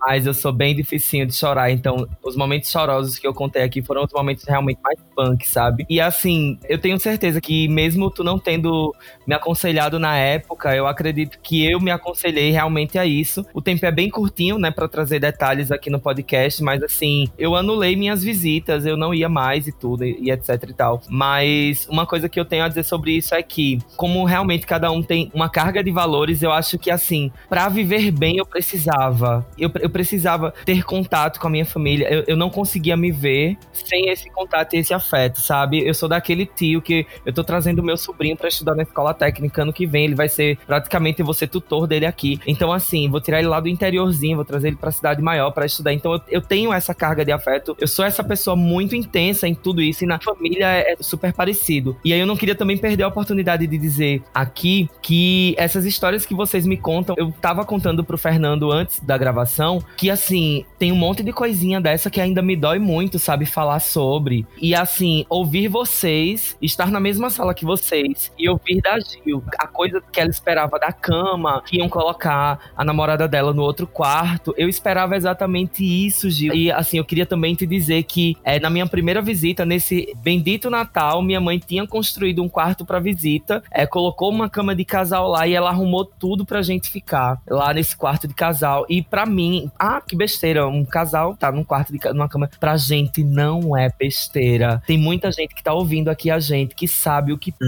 Mas 0.00 0.26
eu 0.26 0.34
sou 0.34 0.52
bem 0.52 0.74
dificinho 0.74 1.26
de 1.26 1.34
chorar, 1.34 1.70
então 1.70 2.08
os 2.22 2.36
momentos 2.36 2.70
chorosos 2.70 3.18
que 3.18 3.26
eu 3.26 3.34
contei 3.34 3.62
aqui 3.62 3.82
foram 3.82 4.04
os 4.04 4.12
momentos 4.12 4.44
realmente 4.44 4.78
mais 4.82 4.98
punk, 5.14 5.46
sabe? 5.46 5.84
E 5.88 6.00
assim, 6.00 6.58
eu 6.68 6.78
tenho 6.78 6.98
certeza 6.98 7.40
que 7.40 7.68
mesmo 7.68 8.10
tu 8.10 8.22
não 8.22 8.38
tendo 8.38 8.94
me 9.26 9.34
aconselhado 9.34 9.98
na 9.98 10.16
época, 10.16 10.74
eu 10.74 10.86
acredito 10.86 11.38
que 11.42 11.70
eu 11.70 11.80
me 11.80 11.90
aconselhei 11.90 12.50
realmente 12.50 12.98
a 12.98 13.04
isso. 13.04 13.44
O 13.52 13.60
tempo 13.60 13.84
é 13.84 13.90
bem 13.90 14.08
curtinho, 14.08 14.58
né, 14.58 14.70
para 14.70 14.88
trazer 14.88 15.18
detalhes 15.18 15.70
aqui 15.70 15.90
no 15.90 16.00
podcast, 16.00 16.62
mas 16.62 16.82
assim, 16.82 17.26
eu 17.38 17.54
anulei 17.54 17.96
minhas 17.96 18.22
visitas, 18.22 18.86
eu 18.86 18.96
não 18.96 19.12
ia 19.12 19.28
mais 19.28 19.66
e 19.66 19.72
tudo, 19.72 20.04
e 20.04 20.30
etc 20.30 20.62
e 20.68 20.72
tal. 20.72 21.02
Mas 21.08 21.86
uma 21.90 22.06
coisa 22.06 22.28
que 22.28 22.38
eu 22.38 22.44
tenho 22.44 22.64
a 22.64 22.68
dizer 22.68 22.84
sobre 22.84 23.12
isso 23.12 23.34
é 23.34 23.42
que, 23.42 23.78
como 23.96 24.24
realmente 24.24 24.66
cada 24.66 24.90
um 24.90 25.02
tem 25.02 25.30
uma 25.34 25.48
carga 25.48 25.82
de 25.82 25.90
valores, 25.90 26.42
eu 26.42 26.52
acho 26.52 26.78
que 26.78 26.90
assim, 26.90 27.30
para 27.48 27.68
viver 27.68 28.10
bem 28.10 28.36
eu 28.36 28.46
precisava 28.46 29.46
eu, 29.58 29.70
eu 29.80 29.90
precisava 29.90 30.52
ter 30.64 30.84
contato 30.84 31.40
com 31.40 31.46
a 31.46 31.50
minha 31.50 31.66
família. 31.66 32.08
Eu, 32.08 32.24
eu 32.28 32.36
não 32.36 32.50
conseguia 32.50 32.96
me 32.96 33.10
ver 33.10 33.56
sem 33.72 34.08
esse 34.08 34.30
contato 34.30 34.74
e 34.74 34.78
esse 34.78 34.94
afeto, 34.94 35.40
sabe? 35.40 35.86
Eu 35.86 35.94
sou 35.94 36.08
daquele 36.08 36.46
tio 36.46 36.80
que 36.80 37.06
eu 37.24 37.32
tô 37.32 37.42
trazendo 37.42 37.82
meu 37.82 37.96
sobrinho 37.96 38.36
para 38.36 38.48
estudar 38.48 38.74
na 38.74 38.82
escola 38.82 39.12
técnica 39.12 39.62
ano 39.62 39.72
que 39.72 39.86
vem. 39.86 40.04
Ele 40.04 40.14
vai 40.14 40.28
ser 40.28 40.58
praticamente 40.66 41.22
ser 41.34 41.48
tutor 41.48 41.86
dele 41.86 42.06
aqui. 42.06 42.40
Então, 42.46 42.72
assim, 42.72 43.08
vou 43.08 43.20
tirar 43.20 43.38
ele 43.38 43.48
lá 43.48 43.60
do 43.60 43.68
interiorzinho, 43.68 44.36
vou 44.36 44.44
trazer 44.44 44.68
ele 44.68 44.76
pra 44.76 44.90
cidade 44.90 45.22
maior 45.22 45.50
para 45.50 45.66
estudar. 45.66 45.92
Então, 45.92 46.14
eu, 46.14 46.20
eu, 46.28 46.40
tenho 46.40 46.72
essa 46.72 46.94
carga 46.94 47.24
de 47.24 47.30
afeto. 47.30 47.76
Eu 47.78 47.86
sou 47.86 48.04
essa 48.04 48.24
pessoa 48.24 48.56
muito 48.56 48.96
intensa 48.96 49.46
em 49.46 49.54
tudo 49.54 49.82
isso 49.82 50.04
e 50.04 50.06
na 50.06 50.18
família 50.18 50.66
é, 50.66 50.92
é 50.92 50.96
super 51.00 51.32
parecido. 51.32 51.96
E 52.04 52.12
aí 52.12 52.18
eu 52.18 52.26
não 52.26 52.36
queria 52.36 52.54
também 52.54 52.76
perder 52.76 53.04
a 53.04 53.08
oportunidade 53.08 53.66
de 53.66 53.78
dizer 53.78 54.22
aqui 54.34 54.88
que 55.02 55.54
essas 55.58 55.84
histórias 55.84 56.26
que 56.26 56.34
vocês 56.34 56.66
me 56.66 56.76
contam, 56.76 57.14
eu 57.18 57.32
tava 57.40 57.64
contando 57.64 58.02
pro 58.02 58.18
Fernando 58.18 58.70
antes 58.72 59.00
da 59.00 59.16
gravação 59.16 59.47
que 59.96 60.10
assim, 60.10 60.64
tem 60.78 60.92
um 60.92 60.96
monte 60.96 61.22
de 61.22 61.32
coisinha 61.32 61.80
dessa 61.80 62.10
que 62.10 62.20
ainda 62.20 62.42
me 62.42 62.56
dói 62.56 62.78
muito, 62.78 63.18
sabe, 63.18 63.46
falar 63.46 63.80
sobre. 63.80 64.46
E 64.60 64.74
assim, 64.74 65.24
ouvir 65.28 65.68
vocês, 65.68 66.56
estar 66.60 66.90
na 66.90 67.00
mesma 67.00 67.30
sala 67.30 67.54
que 67.54 67.64
vocês 67.64 68.32
e 68.38 68.48
ouvir 68.48 68.80
da 68.80 68.98
Gil 68.98 69.42
a 69.58 69.66
coisa 69.66 70.02
que 70.12 70.20
ela 70.20 70.30
esperava 70.30 70.78
da 70.78 70.92
cama, 70.92 71.62
que 71.66 71.78
iam 71.78 71.88
colocar 71.88 72.72
a 72.76 72.84
namorada 72.84 73.26
dela 73.26 73.52
no 73.52 73.62
outro 73.62 73.86
quarto. 73.86 74.54
Eu 74.56 74.68
esperava 74.68 75.16
exatamente 75.16 75.84
isso, 75.84 76.30
Gil. 76.30 76.54
E 76.54 76.70
assim, 76.70 76.98
eu 76.98 77.04
queria 77.04 77.26
também 77.26 77.54
te 77.54 77.66
dizer 77.66 78.02
que 78.04 78.36
é, 78.44 78.60
na 78.60 78.70
minha 78.70 78.86
primeira 78.86 79.20
visita, 79.22 79.64
nesse 79.64 80.14
bendito 80.22 80.70
Natal, 80.70 81.22
minha 81.22 81.40
mãe 81.40 81.58
tinha 81.58 81.86
construído 81.86 82.42
um 82.42 82.48
quarto 82.48 82.84
para 82.84 82.98
visita, 82.98 83.62
é, 83.70 83.86
colocou 83.86 84.30
uma 84.30 84.48
cama 84.48 84.74
de 84.74 84.84
casal 84.84 85.28
lá 85.28 85.46
e 85.46 85.54
ela 85.54 85.70
arrumou 85.70 86.04
tudo 86.04 86.44
pra 86.44 86.62
gente 86.62 86.90
ficar 86.90 87.40
lá 87.48 87.72
nesse 87.72 87.96
quarto 87.96 88.26
de 88.28 88.34
casal. 88.34 88.86
E 88.88 89.02
para 89.02 89.26
mim, 89.26 89.37
ah, 89.78 90.00
que 90.00 90.16
besteira, 90.16 90.66
um 90.66 90.84
casal 90.84 91.36
tá 91.36 91.52
num 91.52 91.64
quarto 91.64 91.92
de 91.92 91.98
numa 92.12 92.28
cama. 92.28 92.50
Pra 92.58 92.76
gente 92.76 93.22
não 93.22 93.76
é 93.76 93.90
besteira. 93.98 94.82
Tem 94.86 94.98
muita 94.98 95.30
gente 95.30 95.54
que 95.54 95.62
tá 95.62 95.72
ouvindo 95.72 96.08
aqui 96.08 96.30
a 96.30 96.38
gente, 96.38 96.74
que 96.74 96.88
sabe 96.88 97.32
o 97.32 97.38
que 97.38 97.54
uhum. 97.60 97.66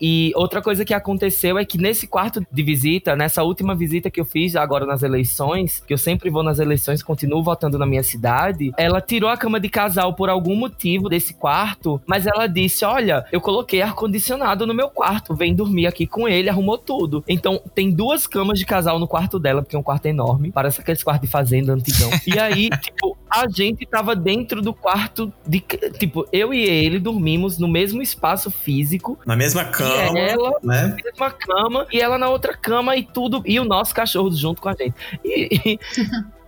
E 0.00 0.32
outra 0.34 0.62
coisa 0.62 0.84
que 0.84 0.94
aconteceu 0.94 1.58
é 1.58 1.64
que 1.64 1.78
nesse 1.78 2.06
quarto 2.06 2.44
de 2.50 2.62
visita, 2.62 3.16
nessa 3.16 3.42
última 3.42 3.74
visita 3.74 4.10
que 4.10 4.20
eu 4.20 4.24
fiz 4.24 4.56
agora 4.56 4.86
nas 4.86 5.02
eleições, 5.02 5.82
que 5.86 5.92
eu 5.92 5.98
sempre 5.98 6.30
vou 6.30 6.42
nas 6.42 6.58
eleições, 6.58 7.02
continuo 7.02 7.42
votando 7.42 7.78
na 7.78 7.86
minha 7.86 8.02
cidade, 8.02 8.72
ela 8.76 9.00
tirou 9.00 9.30
a 9.30 9.36
cama 9.36 9.58
de 9.58 9.68
casal 9.68 10.14
por 10.14 10.28
algum 10.28 10.54
motivo 10.54 11.08
desse 11.08 11.34
quarto, 11.34 12.00
mas 12.06 12.26
ela 12.26 12.46
disse: 12.46 12.84
Olha, 12.84 13.24
eu 13.32 13.40
coloquei 13.40 13.82
ar-condicionado 13.82 14.66
no 14.66 14.74
meu 14.74 14.88
quarto, 14.88 15.34
vem 15.34 15.54
dormir 15.54 15.86
aqui 15.86 16.06
com 16.06 16.28
ele, 16.28 16.48
arrumou 16.48 16.78
tudo. 16.78 17.24
Então 17.28 17.60
tem 17.74 17.90
duas 17.90 18.26
camas 18.26 18.58
de 18.58 18.66
casal 18.66 18.98
no 18.98 19.08
quarto 19.08 19.38
dela, 19.38 19.62
porque 19.62 19.76
é 19.76 19.78
um 19.78 19.82
quarto 19.82 20.06
enorme, 20.06 20.52
parece 20.52 20.80
aqueles 20.80 21.02
quartos 21.02 21.26
de 21.26 21.32
fazenda 21.32 21.72
antigão. 21.72 22.10
E 22.26 22.38
aí, 22.38 22.68
tipo, 22.80 23.16
a 23.30 23.46
gente 23.48 23.86
tava 23.86 24.14
dentro 24.14 24.62
do 24.62 24.72
quarto 24.72 25.32
de. 25.46 25.60
Tipo, 25.98 26.26
eu 26.32 26.52
e 26.52 26.62
ele 26.62 26.98
dormimos 26.98 27.58
no 27.58 27.68
mesmo 27.68 28.02
espaço 28.02 28.50
físico. 28.50 29.18
Na 29.26 29.36
mesma 29.36 29.64
cama. 29.64 29.87
Ela, 29.88 30.52
né? 30.62 30.96
mesma 31.04 31.30
cama, 31.30 31.86
e 31.92 32.00
ela 32.00 32.18
na 32.18 32.28
outra 32.28 32.56
cama 32.56 32.96
e 32.96 33.02
tudo. 33.02 33.42
E 33.44 33.58
o 33.58 33.64
nosso 33.64 33.94
cachorro 33.94 34.30
junto 34.30 34.60
com 34.60 34.68
a 34.68 34.74
gente. 34.74 34.94
E, 35.24 35.78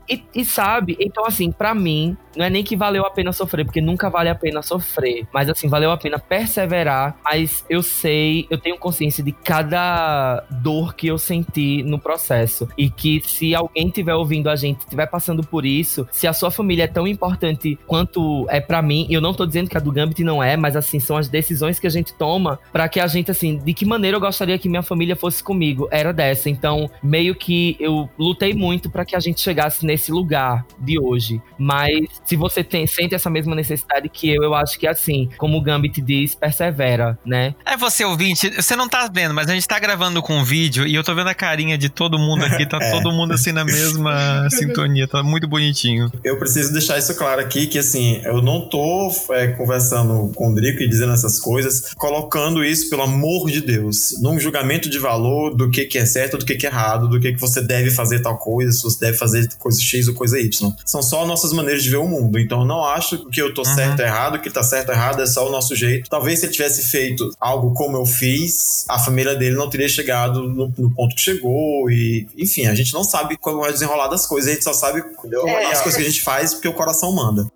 e, 0.09 0.25
e 0.35 0.45
sabe, 0.45 0.97
então 1.01 1.25
assim, 1.25 1.51
para 1.51 1.75
mim, 1.75 2.17
não 2.37 2.45
é 2.45 2.51
nem 2.51 2.63
que 2.63 2.77
valeu 2.77 3.05
a 3.05 3.11
pena 3.11 3.33
sofrer, 3.33 3.65
porque 3.65 3.81
nunca 3.81 4.09
vale 4.09 4.29
a 4.29 4.35
pena 4.35 4.63
sofrer. 4.63 5.27
Mas 5.33 5.49
assim, 5.49 5.69
valeu 5.69 5.91
a 5.91 5.97
pena 5.97 6.19
perseverar. 6.19 7.17
Mas 7.25 7.65
eu 7.69 7.83
sei, 7.83 8.47
eu 8.51 8.59
tenho 8.59 8.79
consciência 8.79 9.23
de 9.23 9.33
cada 9.33 10.45
dor 10.51 10.95
que 10.95 11.07
eu 11.09 11.19
senti 11.19 11.83
no 11.83 11.99
processo. 11.99 12.69
E 12.77 12.91
que 12.91 13.21
se 13.25 13.55
alguém 13.55 13.89
estiver 13.89 14.15
ouvindo 14.15 14.49
a 14.49 14.57
gente, 14.57 14.81
estiver 14.81 15.07
passando 15.07 15.43
por 15.43 15.65
isso, 15.65 16.07
se 16.11 16.27
a 16.27 16.33
sua 16.33 16.51
família 16.51 16.85
é 16.85 16.89
tão 16.89 17.07
importante 17.07 17.79
quanto 17.87 18.47
é 18.49 18.61
para 18.61 18.83
mim, 18.83 19.07
eu 19.11 19.21
não 19.21 19.35
tô 19.35 19.47
dizendo 19.47 19.69
que 19.69 19.77
a 19.77 19.81
do 19.81 19.93
Gambit 19.93 20.23
não 20.23 20.43
é, 20.43 20.57
mas 20.57 20.77
assim, 20.77 21.01
são 21.01 21.17
as 21.17 21.29
decisões 21.29 21.79
que 21.79 21.87
a 21.87 21.91
gente 21.91 22.15
toma 22.15 22.59
para 22.73 22.89
que 22.89 23.01
a 23.01 23.07
gente, 23.07 23.31
assim, 23.31 23.59
de 23.59 23.75
que 23.75 23.85
maneira 23.85 24.17
eu 24.17 24.21
gostaria 24.21 24.59
que 24.59 24.69
minha 24.69 24.83
família 24.83 25.17
fosse 25.17 25.43
comigo, 25.43 25.89
era 25.91 26.13
dessa. 26.13 26.49
Então, 26.49 26.91
meio 27.03 27.35
que 27.35 27.77
eu 27.81 28.09
lutei 28.19 28.55
muito 28.55 28.91
para 28.91 29.05
que 29.05 29.17
a 29.17 29.21
gente 29.21 29.41
chegasse 29.41 29.85
nesse 29.85 30.13
lugar 30.13 30.67
de 30.79 30.99
hoje. 30.99 31.41
Mas 31.59 32.21
se 32.31 32.37
você 32.37 32.63
tem, 32.63 32.87
sente 32.87 33.13
essa 33.13 33.29
mesma 33.29 33.57
necessidade 33.57 34.09
que 34.09 34.31
eu, 34.31 34.45
eu 34.45 34.55
acho 34.55 34.79
que 34.79 34.87
é 34.87 34.91
assim, 34.91 35.29
como 35.37 35.59
o 35.59 35.61
Gambit 35.61 36.01
diz, 36.01 36.33
persevera, 36.33 37.19
né? 37.27 37.57
É 37.67 37.77
você 37.77 38.05
ouvinte, 38.05 38.55
você 38.55 38.77
não 38.77 38.89
tá 38.89 39.11
vendo, 39.13 39.35
mas 39.35 39.49
a 39.49 39.53
gente 39.53 39.67
tá 39.67 39.81
gravando 39.81 40.23
com 40.23 40.45
vídeo 40.45 40.87
e 40.87 40.95
eu 40.95 41.03
tô 41.03 41.13
vendo 41.13 41.27
a 41.27 41.35
carinha 41.35 41.77
de 41.77 41.89
todo 41.89 42.17
mundo 42.21 42.45
aqui, 42.45 42.65
tá 42.65 42.79
é. 42.81 42.91
todo 42.93 43.11
mundo 43.11 43.35
assim 43.35 43.51
na 43.51 43.65
mesma 43.65 44.47
sintonia, 44.49 45.09
tá 45.09 45.25
muito 45.25 45.49
bonitinho. 45.49 46.09
Eu 46.23 46.39
preciso 46.39 46.73
deixar 46.73 46.99
isso 46.99 47.17
claro 47.17 47.41
aqui, 47.41 47.67
que 47.67 47.81
assim, 47.81 48.23
eu 48.25 48.41
não 48.41 48.69
tô 48.69 49.13
é, 49.31 49.49
conversando 49.49 50.31
com 50.37 50.53
o 50.53 50.55
Drico 50.55 50.85
e 50.85 50.89
dizendo 50.89 51.13
essas 51.13 51.41
coisas, 51.41 51.93
colocando 51.95 52.65
isso, 52.65 52.89
pelo 52.89 53.03
amor 53.03 53.51
de 53.51 53.61
Deus, 53.61 54.21
num 54.21 54.39
julgamento 54.39 54.89
de 54.89 55.01
valor 55.01 55.53
do 55.53 55.69
que, 55.69 55.85
que 55.85 55.99
é 55.99 56.07
certo, 56.07 56.39
do 56.39 56.45
que, 56.45 56.55
que 56.55 56.67
é 56.67 56.71
errado, 56.71 57.09
do 57.09 57.19
que, 57.19 57.33
que 57.33 57.41
você 57.41 57.61
deve 57.61 57.91
fazer 57.91 58.21
tal 58.21 58.39
coisa, 58.39 58.71
se 58.71 58.85
você 58.85 59.01
deve 59.01 59.19
fazer 59.19 59.49
coisa 59.59 59.81
X 59.81 60.07
ou 60.07 60.15
coisa 60.15 60.39
Y. 60.39 60.73
São 60.87 61.03
só 61.03 61.27
nossas 61.27 61.53
maneiras 61.53 61.83
de 61.83 61.91
ver 61.91 61.97
o 61.97 62.07
mundo. 62.07 62.20
Então 62.39 62.61
eu 62.61 62.67
não 62.67 62.85
acho 62.85 63.27
que 63.31 63.41
eu 63.41 63.55
tô 63.55 63.63
uhum. 63.63 63.75
certo 63.75 64.01
ou 64.01 64.07
errado, 64.07 64.41
que 64.41 64.51
tá 64.51 64.63
certo 64.63 64.89
ou 64.89 64.95
errado, 64.95 65.23
é 65.23 65.27
só 65.27 65.47
o 65.47 65.51
nosso 65.51 65.75
jeito. 65.75 66.09
Talvez 66.11 66.41
se 66.41 66.47
ele 66.47 66.53
tivesse 66.53 66.83
feito 66.91 67.31
algo 67.41 67.73
como 67.75 67.97
eu 67.97 68.07
fiz, 68.07 68.85
a 68.89 68.99
família 68.99 69.35
dele 69.35 69.57
não 69.57 69.71
teria 69.71 69.89
chegado 69.89 70.43
no, 70.43 70.73
no 70.77 70.95
ponto 70.95 71.15
que 71.15 71.21
chegou. 71.21 71.91
E, 71.91 72.29
enfim, 72.37 72.67
a 72.67 72.75
gente 72.75 72.93
não 72.93 73.05
sabe 73.05 73.37
como 73.37 73.65
é 73.65 73.73
desenrolar 73.73 74.09
das 74.09 74.27
coisas, 74.27 74.51
a 74.51 74.55
gente 74.55 74.65
só 74.65 74.73
sabe 74.73 75.01
é, 75.01 75.67
as 75.67 75.81
coisas 75.81 75.97
que 75.97 76.07
a 76.07 76.11
gente 76.11 76.23
faz 76.23 76.55
porque 76.55 76.69
o 76.69 76.75
coração 76.75 77.13
manda. 77.13 77.47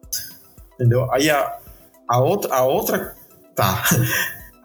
Entendeu? 0.75 1.11
Aí 1.13 1.31
a, 1.31 1.59
a 2.09 2.19
outra. 2.21 2.55
A 2.55 2.65
outra. 2.65 3.15
Tá. 3.55 3.83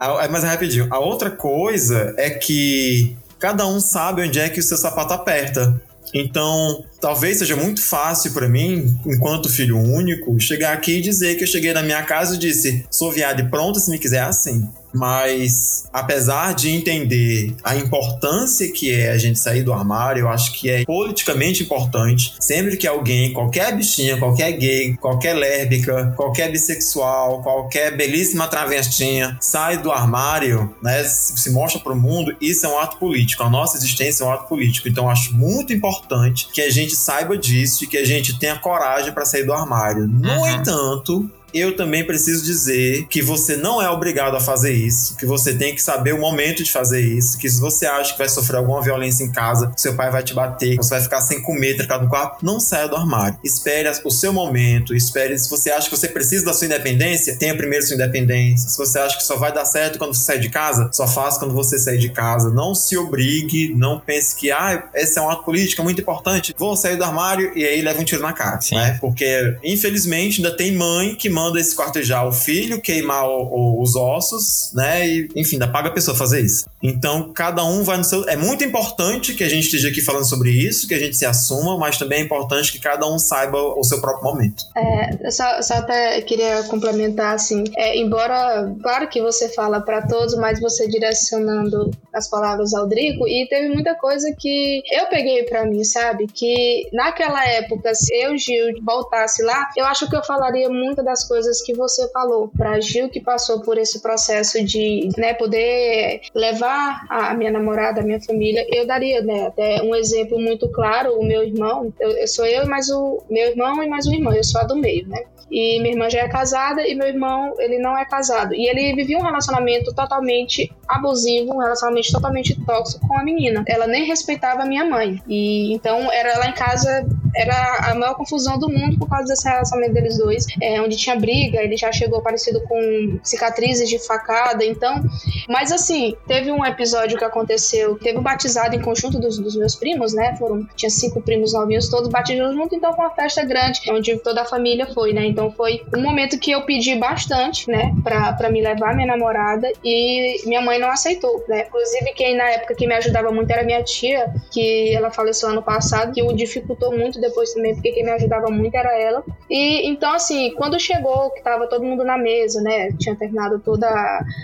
A, 0.00 0.26
mas 0.28 0.44
é 0.44 0.46
rapidinho. 0.46 0.88
A 0.90 0.98
outra 0.98 1.30
coisa 1.30 2.14
é 2.16 2.30
que 2.30 3.14
cada 3.38 3.66
um 3.66 3.78
sabe 3.78 4.22
onde 4.22 4.40
é 4.40 4.48
que 4.48 4.58
o 4.58 4.62
seu 4.62 4.78
sapato 4.78 5.12
aperta. 5.12 5.78
Então, 6.12 6.84
talvez 7.00 7.38
seja 7.38 7.56
muito 7.56 7.82
fácil 7.82 8.32
para 8.32 8.48
mim, 8.48 8.98
enquanto 9.06 9.48
filho 9.48 9.78
único, 9.78 10.38
chegar 10.40 10.72
aqui 10.72 10.98
e 10.98 11.00
dizer 11.00 11.36
que 11.36 11.44
eu 11.44 11.48
cheguei 11.48 11.72
na 11.72 11.82
minha 11.82 12.02
casa 12.02 12.34
e 12.34 12.38
disse: 12.38 12.84
sou 12.90 13.12
viado 13.12 13.40
e 13.40 13.48
pronto, 13.48 13.78
se 13.78 13.90
me 13.90 13.98
quiser 13.98 14.22
assim. 14.22 14.68
Mas, 14.92 15.88
apesar 15.92 16.54
de 16.54 16.70
entender 16.70 17.54
a 17.62 17.76
importância 17.76 18.70
que 18.72 18.92
é 18.92 19.10
a 19.10 19.18
gente 19.18 19.38
sair 19.38 19.62
do 19.62 19.72
armário, 19.72 20.22
eu 20.22 20.28
acho 20.28 20.52
que 20.52 20.68
é 20.68 20.84
politicamente 20.84 21.62
importante. 21.62 22.34
Sempre 22.40 22.76
que 22.76 22.86
alguém, 22.86 23.32
qualquer 23.32 23.76
bichinha, 23.76 24.18
qualquer 24.18 24.52
gay, 24.52 24.96
qualquer 24.96 25.34
lésbica, 25.34 26.12
qualquer 26.16 26.50
bissexual, 26.50 27.42
qualquer 27.42 27.96
belíssima 27.96 28.48
travestinha 28.48 29.36
sai 29.40 29.78
do 29.78 29.90
armário, 29.90 30.74
né, 30.82 31.04
se 31.04 31.50
mostra 31.50 31.80
para 31.80 31.92
o 31.92 31.96
mundo, 31.96 32.34
isso 32.40 32.66
é 32.66 32.68
um 32.68 32.78
ato 32.78 32.96
político. 32.96 33.42
A 33.42 33.50
nossa 33.50 33.76
existência 33.76 34.24
é 34.24 34.26
um 34.26 34.32
ato 34.32 34.48
político. 34.48 34.88
Então, 34.88 35.04
eu 35.04 35.10
acho 35.10 35.34
muito 35.34 35.72
importante 35.72 36.48
que 36.52 36.60
a 36.60 36.70
gente 36.70 36.96
saiba 36.96 37.36
disso 37.36 37.84
e 37.84 37.86
que 37.86 37.96
a 37.96 38.04
gente 38.04 38.38
tenha 38.38 38.58
coragem 38.58 39.12
para 39.12 39.24
sair 39.24 39.44
do 39.44 39.52
armário. 39.52 40.06
No 40.06 40.30
uhum. 40.30 40.48
entanto, 40.48 41.30
eu 41.52 41.76
também 41.76 42.04
preciso 42.04 42.44
dizer 42.44 43.06
que 43.08 43.22
você 43.22 43.56
não 43.56 43.80
é 43.80 43.88
obrigado 43.90 44.36
a 44.36 44.40
fazer 44.40 44.72
isso, 44.72 45.16
que 45.16 45.26
você 45.26 45.54
tem 45.54 45.74
que 45.74 45.82
saber 45.82 46.14
o 46.14 46.20
momento 46.20 46.62
de 46.62 46.70
fazer 46.70 47.00
isso, 47.00 47.38
que 47.38 47.48
se 47.48 47.60
você 47.60 47.86
acha 47.86 48.12
que 48.12 48.18
vai 48.18 48.28
sofrer 48.28 48.58
alguma 48.58 48.82
violência 48.82 49.24
em 49.24 49.30
casa, 49.30 49.72
seu 49.76 49.94
pai 49.94 50.10
vai 50.10 50.22
te 50.22 50.34
bater, 50.34 50.76
você 50.76 50.90
vai 50.90 51.00
ficar 51.00 51.20
sem 51.20 51.42
comer, 51.42 51.76
trancado 51.76 52.04
no 52.04 52.10
quarto, 52.10 52.44
não 52.44 52.60
saia 52.60 52.88
do 52.88 52.96
armário. 52.96 53.38
Espere 53.42 53.90
o 54.04 54.10
seu 54.10 54.32
momento, 54.32 54.94
espere. 54.94 55.38
Se 55.38 55.48
você 55.48 55.70
acha 55.70 55.88
que 55.88 55.96
você 55.96 56.08
precisa 56.08 56.44
da 56.44 56.52
sua 56.52 56.66
independência, 56.66 57.36
tenha 57.36 57.56
primeiro 57.56 57.84
sua 57.84 57.94
independência. 57.94 58.68
Se 58.68 58.78
você 58.78 58.98
acha 58.98 59.16
que 59.16 59.22
só 59.22 59.36
vai 59.36 59.52
dar 59.52 59.64
certo 59.64 59.98
quando 59.98 60.14
você 60.14 60.24
sair 60.24 60.40
de 60.40 60.48
casa, 60.48 60.90
só 60.92 61.06
faça 61.06 61.38
quando 61.38 61.54
você 61.54 61.78
sair 61.78 61.98
de 61.98 62.10
casa. 62.10 62.50
Não 62.50 62.74
se 62.74 62.96
obrigue, 62.96 63.74
não 63.74 63.98
pense 63.98 64.36
que, 64.36 64.50
ah, 64.50 64.88
esse 64.94 65.18
é 65.18 65.22
um 65.22 65.30
ato 65.30 65.44
político, 65.44 65.80
é 65.80 65.84
muito 65.84 66.00
importante, 66.00 66.54
vou 66.56 66.76
sair 66.76 66.96
do 66.96 67.04
armário 67.04 67.52
e 67.56 67.64
aí 67.64 67.80
leva 67.80 68.00
um 68.00 68.04
tiro 68.04 68.22
na 68.22 68.32
cara, 68.32 68.60
Sim. 68.60 68.76
né? 68.76 68.98
Porque, 69.00 69.56
infelizmente, 69.62 70.42
ainda 70.42 70.56
tem 70.56 70.72
mãe 70.72 71.14
que 71.14 71.28
manda 71.28 71.39
esquartejar 71.56 72.26
o 72.26 72.32
filho, 72.32 72.80
queimar 72.80 73.28
o, 73.28 73.48
o, 73.50 73.82
os 73.82 73.96
ossos, 73.96 74.72
né? 74.74 75.06
E, 75.06 75.28
enfim, 75.36 75.56
ainda 75.56 75.68
paga 75.68 75.88
a 75.88 75.92
pessoa 75.92 76.16
fazer 76.16 76.40
isso. 76.40 76.64
Então, 76.82 77.32
cada 77.32 77.64
um 77.64 77.82
vai 77.82 77.98
no 77.98 78.04
seu. 78.04 78.28
É 78.28 78.36
muito 78.36 78.64
importante 78.64 79.34
que 79.34 79.44
a 79.44 79.48
gente 79.48 79.64
esteja 79.64 79.88
aqui 79.88 80.00
falando 80.00 80.28
sobre 80.28 80.50
isso, 80.50 80.88
que 80.88 80.94
a 80.94 80.98
gente 80.98 81.16
se 81.16 81.26
assuma, 81.26 81.76
mas 81.76 81.98
também 81.98 82.20
é 82.20 82.22
importante 82.22 82.72
que 82.72 82.80
cada 82.80 83.06
um 83.06 83.18
saiba 83.18 83.58
o 83.58 83.84
seu 83.84 84.00
próprio 84.00 84.24
momento. 84.24 84.64
É, 84.76 85.30
só, 85.30 85.60
só 85.62 85.74
até 85.74 86.20
queria 86.22 86.62
complementar, 86.64 87.34
assim, 87.34 87.64
é, 87.76 87.98
embora, 87.98 88.74
claro 88.82 89.08
que 89.08 89.20
você 89.20 89.48
fala 89.48 89.80
para 89.80 90.06
todos, 90.06 90.34
mas 90.36 90.60
você 90.60 90.88
direcionando 90.88 91.90
as 92.12 92.28
palavras 92.28 92.74
ao 92.74 92.86
Drico, 92.86 93.26
e 93.28 93.46
teve 93.48 93.68
muita 93.68 93.94
coisa 93.94 94.34
que 94.38 94.82
eu 94.90 95.06
peguei 95.06 95.44
para 95.44 95.66
mim, 95.66 95.84
sabe? 95.84 96.26
Que 96.26 96.88
naquela 96.92 97.44
época, 97.46 97.94
se 97.94 98.14
eu, 98.14 98.36
Gil, 98.36 98.74
voltasse 98.84 99.42
lá, 99.42 99.68
eu 99.76 99.84
acho 99.86 100.08
que 100.08 100.16
eu 100.16 100.24
falaria 100.24 100.68
muito 100.68 101.02
das 101.02 101.26
coisas 101.30 101.62
que 101.62 101.72
você 101.72 102.10
falou. 102.10 102.48
Pra 102.48 102.80
Gil, 102.80 103.08
que 103.08 103.20
passou 103.20 103.60
por 103.60 103.78
esse 103.78 104.02
processo 104.02 104.64
de 104.64 105.08
né, 105.16 105.32
poder 105.32 106.22
levar 106.34 107.06
a 107.08 107.32
minha 107.34 107.52
namorada, 107.52 108.00
a 108.00 108.04
minha 108.04 108.20
família, 108.20 108.66
eu 108.68 108.84
daria 108.84 109.22
né, 109.22 109.46
até 109.46 109.80
um 109.80 109.94
exemplo 109.94 110.40
muito 110.40 110.68
claro: 110.72 111.16
o 111.16 111.24
meu 111.24 111.44
irmão, 111.44 111.92
eu, 112.00 112.10
eu 112.10 112.26
sou 112.26 112.44
eu 112.44 112.66
mais 112.66 112.90
o 112.90 113.22
meu 113.30 113.50
irmão 113.50 113.80
e 113.80 113.88
mais 113.88 114.08
um 114.08 114.12
irmão, 114.12 114.34
eu 114.34 114.42
sou 114.42 114.60
a 114.60 114.64
do 114.64 114.74
meio, 114.74 115.06
né? 115.06 115.22
E 115.50 115.80
minha 115.80 115.92
irmã 115.92 116.08
já 116.08 116.20
é 116.20 116.28
casada 116.28 116.86
e 116.86 116.94
meu 116.94 117.08
irmão, 117.08 117.54
ele 117.58 117.78
não 117.78 117.96
é 117.98 118.04
casado. 118.04 118.54
E 118.54 118.68
ele 118.68 118.94
vivia 118.94 119.18
um 119.18 119.22
relacionamento 119.22 119.92
totalmente 119.94 120.72
abusivo, 120.90 121.54
um 121.54 121.58
relacionamento 121.58 122.12
totalmente 122.12 122.58
tóxico 122.64 123.06
com 123.06 123.18
a 123.18 123.24
menina. 123.24 123.64
Ela 123.66 123.86
nem 123.86 124.04
respeitava 124.04 124.62
a 124.62 124.66
minha 124.66 124.84
mãe. 124.84 125.20
E 125.28 125.72
então 125.72 126.10
era 126.12 126.38
lá 126.38 126.48
em 126.48 126.54
casa 126.54 127.06
era 127.34 127.90
a 127.90 127.94
maior 127.94 128.14
confusão 128.14 128.58
do 128.58 128.68
mundo 128.68 128.98
por 128.98 129.08
causa 129.08 129.28
desse 129.28 129.48
relacionamento 129.48 129.94
deles 129.94 130.18
dois, 130.18 130.46
é, 130.60 130.80
onde 130.80 130.96
tinha 130.96 131.16
briga, 131.16 131.62
ele 131.62 131.76
já 131.76 131.92
chegou 131.92 132.20
parecido 132.20 132.60
com 132.62 133.18
cicatrizes 133.22 133.88
de 133.88 133.98
facada, 133.98 134.64
então. 134.64 135.02
Mas 135.48 135.72
assim, 135.72 136.16
teve 136.26 136.50
um 136.50 136.64
episódio 136.64 137.18
que 137.18 137.24
aconteceu, 137.24 137.98
teve 137.98 138.18
um 138.18 138.22
batizado 138.22 138.74
em 138.74 138.80
conjunto 138.80 139.18
dos, 139.18 139.38
dos, 139.38 139.56
meus 139.56 139.74
primos, 139.74 140.12
né? 140.12 140.36
Foram, 140.36 140.66
tinha 140.74 140.90
cinco 140.90 141.20
primos 141.20 141.52
novinhos, 141.52 141.88
todos 141.88 142.08
batizados 142.08 142.30
junto, 142.54 142.74
então 142.74 142.94
foi 142.94 143.04
uma 143.04 143.14
festa 143.14 143.44
grande, 143.44 143.80
onde 143.90 144.16
toda 144.18 144.42
a 144.42 144.44
família 144.44 144.86
foi, 144.86 145.12
né? 145.12 145.26
Então 145.26 145.50
foi 145.50 145.82
um 145.94 146.00
momento 146.00 146.38
que 146.38 146.50
eu 146.50 146.62
pedi 146.62 146.94
bastante, 146.96 147.68
né, 147.68 147.92
pra, 148.04 148.32
pra 148.34 148.50
me 148.50 148.60
levar 148.60 148.94
minha 148.94 149.06
namorada 149.06 149.70
e 149.84 150.46
minha 150.46 150.60
mãe 150.60 150.78
não 150.80 150.90
aceitou, 150.90 151.44
né? 151.48 151.66
Inclusive, 151.66 152.12
quem 152.14 152.36
na 152.36 152.48
época 152.50 152.74
que 152.74 152.86
me 152.86 152.94
ajudava 152.94 153.30
muito 153.30 153.50
era 153.50 153.62
minha 153.62 153.82
tia, 153.82 154.32
que 154.50 154.94
ela 154.94 155.10
faleceu 155.10 155.48
ano 155.48 155.62
passado, 155.62 156.12
que 156.12 156.22
o 156.22 156.32
dificultou 156.32 156.96
muito 156.96 157.20
depois 157.20 157.52
também, 157.52 157.74
porque 157.74 157.92
quem 157.92 158.04
me 158.04 158.10
ajudava 158.10 158.48
muito 158.48 158.74
era 158.74 158.98
ela. 158.98 159.22
E 159.48 159.88
então, 159.88 160.12
assim, 160.12 160.52
quando 160.54 160.78
chegou, 160.80 161.30
que 161.30 161.42
tava 161.42 161.66
todo 161.68 161.84
mundo 161.84 162.04
na 162.04 162.18
mesa, 162.18 162.60
né? 162.60 162.90
Tinha 162.98 163.14
terminado 163.14 163.60
toda 163.60 163.88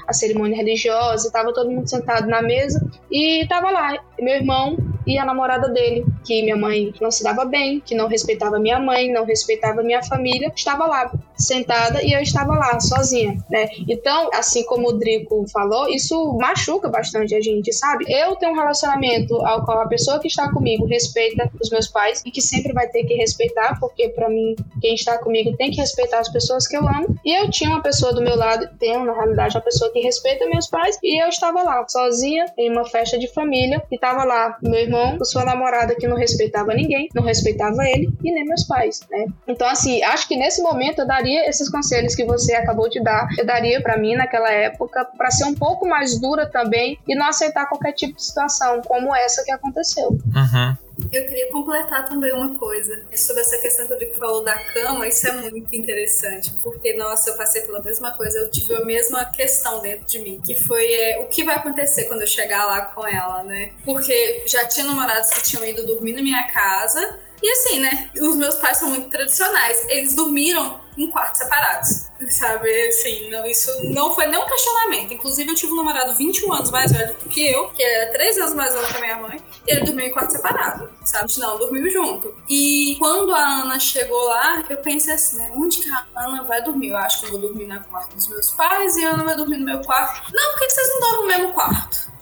a 0.07 0.13
cerimônia 0.13 0.57
religiosa, 0.57 1.31
tava 1.33 1.53
todo 1.53 1.71
mundo 1.71 1.89
sentado 1.89 2.29
na 2.29 2.43
mesa 2.43 2.81
e 3.11 3.47
tava 3.49 3.71
lá, 3.71 3.99
meu 4.19 4.35
irmão 4.35 4.77
e 5.07 5.19
a 5.19 5.25
namorada 5.25 5.69
dele, 5.69 6.05
que 6.25 6.43
minha 6.43 6.57
mãe 6.57 6.93
não 7.01 7.11
se 7.11 7.23
dava 7.23 7.45
bem, 7.45 7.81
que 7.81 7.95
não 7.95 8.09
respeitava 8.09 8.59
minha 8.59 8.81
mãe, 8.81 9.13
não 9.13 9.25
respeitava 9.25 9.83
minha 9.83 10.03
família, 10.03 10.53
estava 10.55 10.87
lá 10.87 11.13
sentada 11.37 12.03
e 12.03 12.13
eu 12.13 12.21
estava 12.21 12.55
lá 12.55 12.81
sozinha, 12.81 13.37
né? 13.49 13.69
Então, 13.89 14.29
assim 14.35 14.65
como 14.65 14.89
o 14.89 14.93
Drico 14.93 15.45
falou, 15.53 15.89
isso 15.89 16.37
machuca 16.41 16.89
bastante 16.89 17.35
a 17.35 17.41
gente, 17.41 17.73
sabe? 17.73 18.05
Eu 18.09 18.37
tenho 18.37 18.53
um 18.53 18.57
relacionamento 18.57 19.35
ao 19.47 19.65
qual 19.65 19.81
a 19.81 19.89
pessoa 19.89 20.19
que 20.19 20.29
está 20.29 20.51
comigo 20.51 20.87
respeita 20.87 21.51
os 21.61 21.71
meus 21.71 21.87
pais 21.89 22.23
e 22.25 22.31
que 22.31 22.41
sempre 22.41 22.73
vai 22.73 22.89
ter 22.89 23.05
que 23.05 23.15
respeitar, 23.15 23.79
porque 23.79 24.09
para 24.09 24.29
mim 24.29 24.57
quem 24.81 24.95
está 24.95 25.19
comigo 25.19 25.57
tem 25.57 25.71
que 25.71 25.81
respeitar 25.81 26.19
as 26.19 26.29
pessoas 26.29 26.67
que 26.67 26.77
eu 26.77 26.87
amo. 26.87 27.17
E 27.25 27.33
eu 27.33 27.49
tinha 27.51 27.71
uma 27.71 27.83
pessoa 27.83 28.13
do 28.13 28.23
meu 28.23 28.37
lado, 28.37 28.69
tenho 28.79 29.05
na 29.05 29.13
realidade 29.13 29.57
uma 29.57 29.63
pessoa 29.63 29.93
que 29.93 30.01
respeita 30.01 30.47
meus 30.49 30.67
pais 30.67 30.99
e 31.03 31.23
eu 31.23 31.29
estava 31.29 31.63
lá 31.63 31.87
sozinha 31.89 32.47
em 32.59 32.71
uma 32.71 32.85
festa 32.85 33.19
de 33.19 33.29
família 33.29 33.83
e 33.91 33.95
estava 33.95 34.25
lá 34.25 34.57
meu 34.63 34.81
irmão 34.81 35.19
sua 35.25 35.45
namorada 35.45 35.95
que 35.95 36.07
não 36.07 36.17
não 36.17 36.21
respeitava 36.21 36.75
ninguém, 36.75 37.09
não 37.15 37.23
respeitava 37.23 37.85
ele 37.87 38.09
e 38.25 38.33
nem 38.33 38.45
meus 38.45 38.65
pais, 38.65 39.01
né? 39.11 39.27
Então, 39.47 39.69
assim, 39.69 40.03
acho 40.03 40.27
que 40.27 40.37
nesse 40.37 40.63
momento 40.63 41.01
eu 41.01 41.07
daria 41.07 41.26
esses 41.35 41.69
conselhos 41.69 42.15
que 42.15 42.25
você 42.25 42.55
acabou 42.55 42.89
de 42.89 43.03
dar, 43.03 43.29
eu 43.39 43.45
daria 43.45 43.81
para 43.81 43.97
mim 43.97 44.15
naquela 44.15 44.51
época, 44.51 45.05
para 45.17 45.31
ser 45.31 45.45
um 45.45 45.55
pouco 45.55 45.87
mais 45.87 46.21
dura 46.21 46.47
também 46.47 46.99
e 47.07 47.15
não 47.15 47.27
aceitar 47.27 47.67
qualquer 47.67 47.93
tipo 47.93 48.15
de 48.15 48.25
situação 48.25 48.83
como 48.83 49.15
essa 49.15 49.45
que 49.45 49.51
aconteceu. 49.51 50.09
Uhum. 50.09 50.77
Eu 51.13 51.25
queria 51.25 51.53
completar 51.53 52.09
também 52.09 52.33
uma 52.33 52.57
coisa 52.57 53.03
sobre 53.15 53.43
essa 53.43 53.59
questão 53.59 53.87
que 53.87 53.93
o 53.93 53.95
Rodrigo 53.95 54.17
falou 54.17 54.43
da 54.43 54.57
cama. 54.57 55.07
Isso 55.07 55.29
é 55.29 55.33
muito 55.33 55.75
interessante, 55.77 56.51
porque, 56.63 56.95
nossa, 56.95 57.31
eu 57.31 57.37
passei 57.37 57.63
pela 57.63 57.83
mesma 57.83 58.13
coisa, 58.13 58.39
eu 58.39 58.51
tive 58.51 58.75
a 58.75 58.85
mesma 58.85 59.25
questão 59.27 59.83
dentro 59.83 60.07
de 60.07 60.19
mim, 60.21 60.41
que 60.45 60.55
foi 60.55 60.91
é, 60.91 61.19
o 61.19 61.27
que 61.27 61.45
vai 61.45 61.57
acontecer 61.57 62.05
quando 62.05 62.23
eu 62.23 62.27
chegar 62.27 62.65
lá 62.65 62.81
com 62.87 63.07
ela, 63.07 63.43
né? 63.43 63.73
Porque 63.85 64.45
já 64.47 64.67
tinha 64.67 64.87
namorados 64.87 65.31
que 65.31 65.43
tinham 65.43 65.67
ido 65.67 65.87
dormir 65.87 66.15
na 66.15 66.23
minha 66.23 66.45
casa, 66.45 67.19
e 67.43 67.51
assim, 67.51 67.81
né? 67.81 68.11
Os 68.19 68.35
meus 68.37 68.55
pais 68.57 68.79
são 68.79 68.89
muito 68.89 69.11
tradicionais. 69.11 69.85
Eles 69.91 70.15
dormiram 70.15 70.81
em 70.97 71.11
quartos 71.11 71.39
separados. 71.39 72.07
Sabe, 72.31 72.89
assim, 72.89 73.29
não, 73.31 73.45
isso 73.45 73.71
não 73.93 74.15
foi 74.15 74.27
nem 74.27 74.41
um 74.41 74.47
questionamento. 74.47 75.13
Inclusive, 75.13 75.51
eu 75.51 75.55
tive 75.55 75.73
um 75.73 75.77
namorado 75.77 76.17
21 76.17 76.53
anos 76.53 76.71
mais 76.71 76.91
velho 76.91 77.15
do 77.15 77.29
que 77.29 77.47
eu, 77.47 77.69
que 77.71 77.83
era 77.83 78.11
3 78.13 78.39
anos 78.39 78.55
mais 78.55 78.73
velho 78.73 78.87
que 78.87 78.97
a 78.97 79.01
minha 79.01 79.17
mãe, 79.17 79.43
e 79.67 79.73
ele 79.73 79.85
dormiu 79.85 80.07
em 80.07 80.11
quarto 80.11 80.33
separado, 80.33 80.91
sabe? 81.05 81.39
Não, 81.39 81.59
dormiu 81.59 81.91
junto. 81.91 82.35
E 82.49 82.97
quando 82.99 83.35
a 83.35 83.63
Ana 83.63 83.79
chegou 83.79 84.25
lá, 84.25 84.65
eu 84.69 84.79
pensei 84.79 85.13
assim, 85.13 85.37
né? 85.37 85.53
Onde 85.55 85.79
que 85.79 85.91
a 85.91 86.07
Ana 86.17 86.43
vai 86.45 86.63
dormir? 86.63 86.89
Eu 86.89 86.97
acho 86.97 87.21
que 87.21 87.27
eu 87.27 87.33
vou 87.33 87.41
dormir 87.41 87.67
na 87.67 87.81
quarto 87.81 88.15
dos 88.15 88.29
meus 88.29 88.51
pais 88.53 88.97
e 88.97 89.05
a 89.05 89.11
Ana 89.11 89.25
vai 89.25 89.37
dormir 89.37 89.59
no 89.59 89.67
meu 89.67 89.83
quarto. 89.83 90.33
Não, 90.33 90.53
por 90.53 90.61
que 90.61 90.71
vocês 90.71 90.89
não 90.89 91.01
dormem 91.01 91.21
no 91.21 91.27
mesmo 91.27 91.53
quarto? 91.53 92.16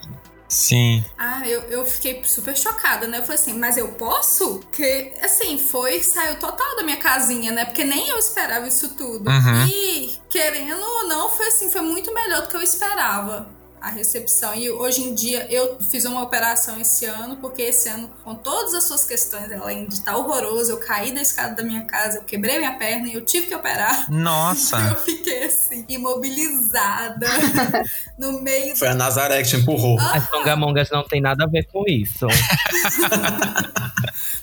Sim. 0.54 1.04
Ah, 1.18 1.42
eu, 1.48 1.62
eu 1.62 1.84
fiquei 1.84 2.22
super 2.24 2.56
chocada, 2.56 3.08
né? 3.08 3.18
Eu 3.18 3.22
falei 3.22 3.40
assim, 3.40 3.58
mas 3.58 3.76
eu 3.76 3.88
posso? 3.88 4.60
Que, 4.70 5.12
assim, 5.20 5.58
foi, 5.58 6.00
saiu 6.00 6.36
total 6.36 6.76
da 6.76 6.84
minha 6.84 6.96
casinha, 6.96 7.50
né? 7.50 7.64
Porque 7.64 7.82
nem 7.82 8.08
eu 8.08 8.16
esperava 8.18 8.68
isso 8.68 8.90
tudo. 8.90 9.28
Uhum. 9.28 9.66
E, 9.66 10.16
querendo 10.30 10.80
ou 10.80 11.08
não, 11.08 11.28
foi 11.28 11.48
assim, 11.48 11.68
foi 11.68 11.80
muito 11.80 12.14
melhor 12.14 12.42
do 12.42 12.48
que 12.48 12.56
eu 12.56 12.62
esperava 12.62 13.53
a 13.84 13.90
recepção. 13.90 14.54
E 14.54 14.70
hoje 14.70 15.02
em 15.02 15.14
dia 15.14 15.46
eu 15.50 15.78
fiz 15.78 16.06
uma 16.06 16.22
operação 16.22 16.80
esse 16.80 17.04
ano, 17.04 17.36
porque 17.36 17.60
esse 17.60 17.86
ano, 17.90 18.10
com 18.24 18.34
todas 18.34 18.72
as 18.72 18.88
suas 18.88 19.04
questões, 19.04 19.52
além 19.52 19.86
de 19.86 19.94
estar 19.94 20.16
horroroso, 20.16 20.72
eu 20.72 20.78
caí 20.78 21.12
da 21.12 21.20
escada 21.20 21.54
da 21.54 21.62
minha 21.62 21.84
casa, 21.84 22.18
eu 22.18 22.24
quebrei 22.24 22.56
minha 22.58 22.78
perna 22.78 23.08
e 23.08 23.14
eu 23.14 23.20
tive 23.20 23.46
que 23.46 23.54
operar. 23.54 24.10
Nossa! 24.10 24.78
Eu 24.94 24.96
fiquei 24.96 25.44
assim, 25.44 25.84
imobilizada, 25.88 27.26
no 28.18 28.40
meio. 28.40 28.76
Foi 28.76 28.88
a 28.88 28.94
Nazaré 28.94 29.42
que 29.42 29.48
te 29.48 29.56
empurrou. 29.56 29.98
As 29.98 30.28
Tongamongas 30.30 30.88
não 30.90 31.02
tem 31.02 31.20
nada 31.20 31.44
a 31.44 31.46
ver 31.46 31.64
com 31.64 31.84
isso. 31.86 32.26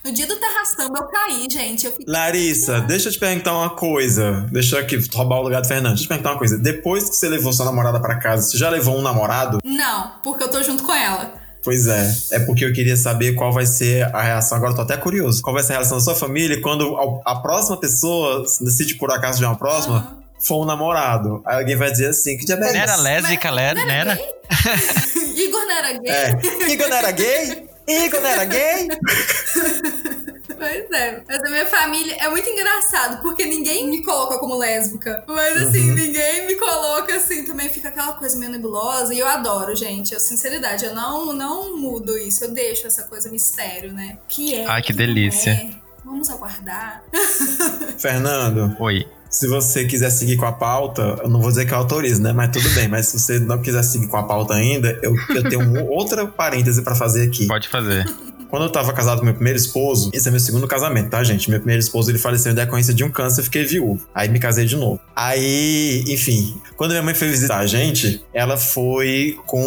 No 0.04 0.12
dia 0.12 0.26
do 0.26 0.36
terração 0.36 0.88
eu 0.96 1.04
caí, 1.06 1.48
gente. 1.50 1.86
Eu 1.86 1.92
fiquei... 1.92 2.12
Larissa, 2.12 2.82
deixa 2.82 3.10
eu 3.10 3.14
te 3.14 3.20
perguntar 3.20 3.56
uma 3.56 3.70
coisa. 3.70 4.48
Deixa 4.52 4.76
eu 4.76 4.80
aqui 4.80 4.98
roubar 5.14 5.38
o 5.38 5.44
lugar 5.44 5.62
do 5.62 5.68
Fernando. 5.68 5.94
Deixa 5.94 6.04
eu 6.04 6.06
te 6.06 6.10
perguntar 6.10 6.32
uma 6.32 6.40
coisa. 6.40 6.58
Depois 6.58 7.08
que 7.08 7.16
você 7.16 7.30
levou 7.30 7.54
sua 7.54 7.66
namorada 7.66 8.00
pra 8.00 8.18
casa, 8.18 8.50
você 8.50 8.58
já 8.58 8.68
levou 8.70 8.98
um 8.98 9.02
namorado? 9.04 9.31
Não, 9.64 10.12
porque 10.24 10.44
eu 10.44 10.50
tô 10.50 10.62
junto 10.64 10.84
com 10.84 10.94
ela. 10.94 11.34
Pois 11.64 11.86
é, 11.86 12.12
é 12.32 12.40
porque 12.40 12.66
eu 12.66 12.74
queria 12.74 12.98
saber 12.98 13.34
qual 13.34 13.52
vai 13.54 13.66
ser 13.68 14.04
a 14.16 14.22
reação. 14.22 14.58
Agora 14.58 14.72
eu 14.72 14.76
tô 14.76 14.82
até 14.82 14.98
curioso. 14.98 15.42
Qual 15.44 15.54
vai 15.54 15.62
ser 15.64 15.74
a 15.74 15.76
reação 15.78 15.98
da 15.98 16.04
sua 16.04 16.16
família 16.16 16.60
quando 16.60 16.98
a, 17.24 17.36
próxima 17.36 17.78
pessoa 17.78 18.44
decide 18.60 18.96
por 18.96 19.12
acaso 19.12 19.38
de 19.38 19.46
uma 19.46 19.56
próxima 19.56 19.98
Aham. 19.98 20.18
for 20.40 20.64
um 20.64 20.66
namorado? 20.66 21.42
Aí 21.46 21.60
alguém 21.60 21.76
vai 21.76 21.92
dizer 21.92 22.08
assim: 22.08 22.36
que 22.36 22.46
diabetes? 22.46 22.74
Não 22.74 22.82
era 22.82 22.96
lésbica, 22.96 23.52
Mas- 23.52 23.76
não 23.76 23.94
era 23.94 24.16
gay? 24.16 24.26
Igor 25.46 25.62
não 25.62 25.76
era 25.78 25.92
gay? 25.94 26.12
É. 26.12 26.72
Igor 26.72 26.90
não 26.90 26.98
era 26.98 27.12
gay? 27.12 27.70
Igor 27.88 28.22
não 28.22 28.30
era 28.30 28.46
gay? 28.46 28.88
Pois 30.62 30.92
é. 30.92 31.24
Mas 31.28 31.40
a 31.40 31.50
minha 31.50 31.66
família 31.66 32.16
é 32.20 32.30
muito 32.30 32.48
engraçado, 32.48 33.20
porque 33.24 33.46
ninguém 33.46 33.90
me 33.90 34.04
coloca 34.04 34.38
como 34.38 34.56
lésbica. 34.60 35.24
Mas 35.28 35.58
assim, 35.60 35.90
Uhum. 35.90 35.96
ninguém 35.96 36.46
me 36.46 36.54
coloca 36.56 37.16
assim, 37.16 37.44
também 37.46 37.68
fica 37.68 37.90
aquela 37.90 38.14
coisa 38.14 38.38
meio 38.38 38.52
nebulosa. 38.52 39.12
E 39.12 39.18
eu 39.18 39.26
adoro, 39.28 39.76
gente. 39.76 40.14
Eu, 40.14 40.20
sinceridade, 40.20 40.86
eu 40.86 40.94
não, 40.94 41.34
não 41.34 41.76
mudo 41.76 42.16
isso. 42.16 42.44
Eu 42.44 42.52
deixo 42.52 42.86
essa 42.86 43.04
coisa 43.04 43.28
mistério, 43.32 43.92
né? 43.92 44.20
Que 44.28 44.54
é. 44.54 44.66
Ai, 44.68 44.84
que 44.84 44.94
não 44.94 44.98
delícia. 44.98 45.50
é. 45.50 45.70
Vamos 46.06 46.30
aguardar. 46.30 47.04
Fernando, 47.98 48.76
Oi. 48.80 49.08
se 49.30 49.48
você 49.48 49.86
quiser 49.86 50.10
seguir 50.10 50.38
com 50.38 50.46
a 50.46 50.52
pauta, 50.52 51.20
eu 51.24 51.30
não 51.30 51.40
vou 51.42 51.50
dizer 51.50 51.66
que 51.66 51.74
eu 51.74 51.78
autorizo, 51.78 52.22
né? 52.22 52.34
Mas 52.34 52.50
tudo 52.52 52.70
bem. 52.76 52.88
Mas 52.88 53.08
se 53.08 53.20
você 53.20 53.40
não 53.40 53.62
quiser 53.62 53.84
seguir 53.84 54.08
com 54.08 54.18
a 54.18 54.24
pauta 54.24 54.54
ainda, 54.54 55.00
eu, 55.02 55.16
eu 55.30 55.50
tenho 55.50 55.62
um- 55.62 55.88
outra 55.90 56.26
parêntese 56.28 56.82
pra 56.84 56.96
fazer 56.96 57.28
aqui. 57.28 57.48
Pode 57.48 57.68
fazer. 57.68 58.06
Quando 58.52 58.64
eu 58.64 58.70
tava 58.70 58.92
casado 58.92 59.20
com 59.20 59.26
meu 59.26 59.34
primeiro 59.34 59.58
esposo, 59.58 60.12
esse 60.14 60.28
é 60.28 60.32
meu 60.32 60.40
segundo 60.40 60.68
casamento, 60.68 61.10
tá, 61.10 61.24
gente? 61.24 61.50
Meu 61.50 61.58
primeiro 61.58 61.80
esposo, 61.80 62.12
ele 62.12 62.18
faleceu 62.18 62.52
em 62.52 62.56
decorrência 62.56 62.94
de 62.94 63.02
um 63.02 63.10
câncer, 63.10 63.40
eu 63.40 63.46
fiquei 63.46 63.64
viúvo. 63.64 64.06
Aí 64.14 64.28
me 64.28 64.40
casei 64.40 64.66
de 64.66 64.76
novo. 64.76 65.00
Aí, 65.16 66.04
enfim, 66.10 66.60
quando 66.76 66.92
minha 66.92 67.02
mãe 67.02 67.16
foi 67.16 67.30
visitar 67.30 67.60
a 67.60 67.66
gente, 67.66 68.22
ela 68.34 68.58
foi 68.58 69.40
com 69.46 69.64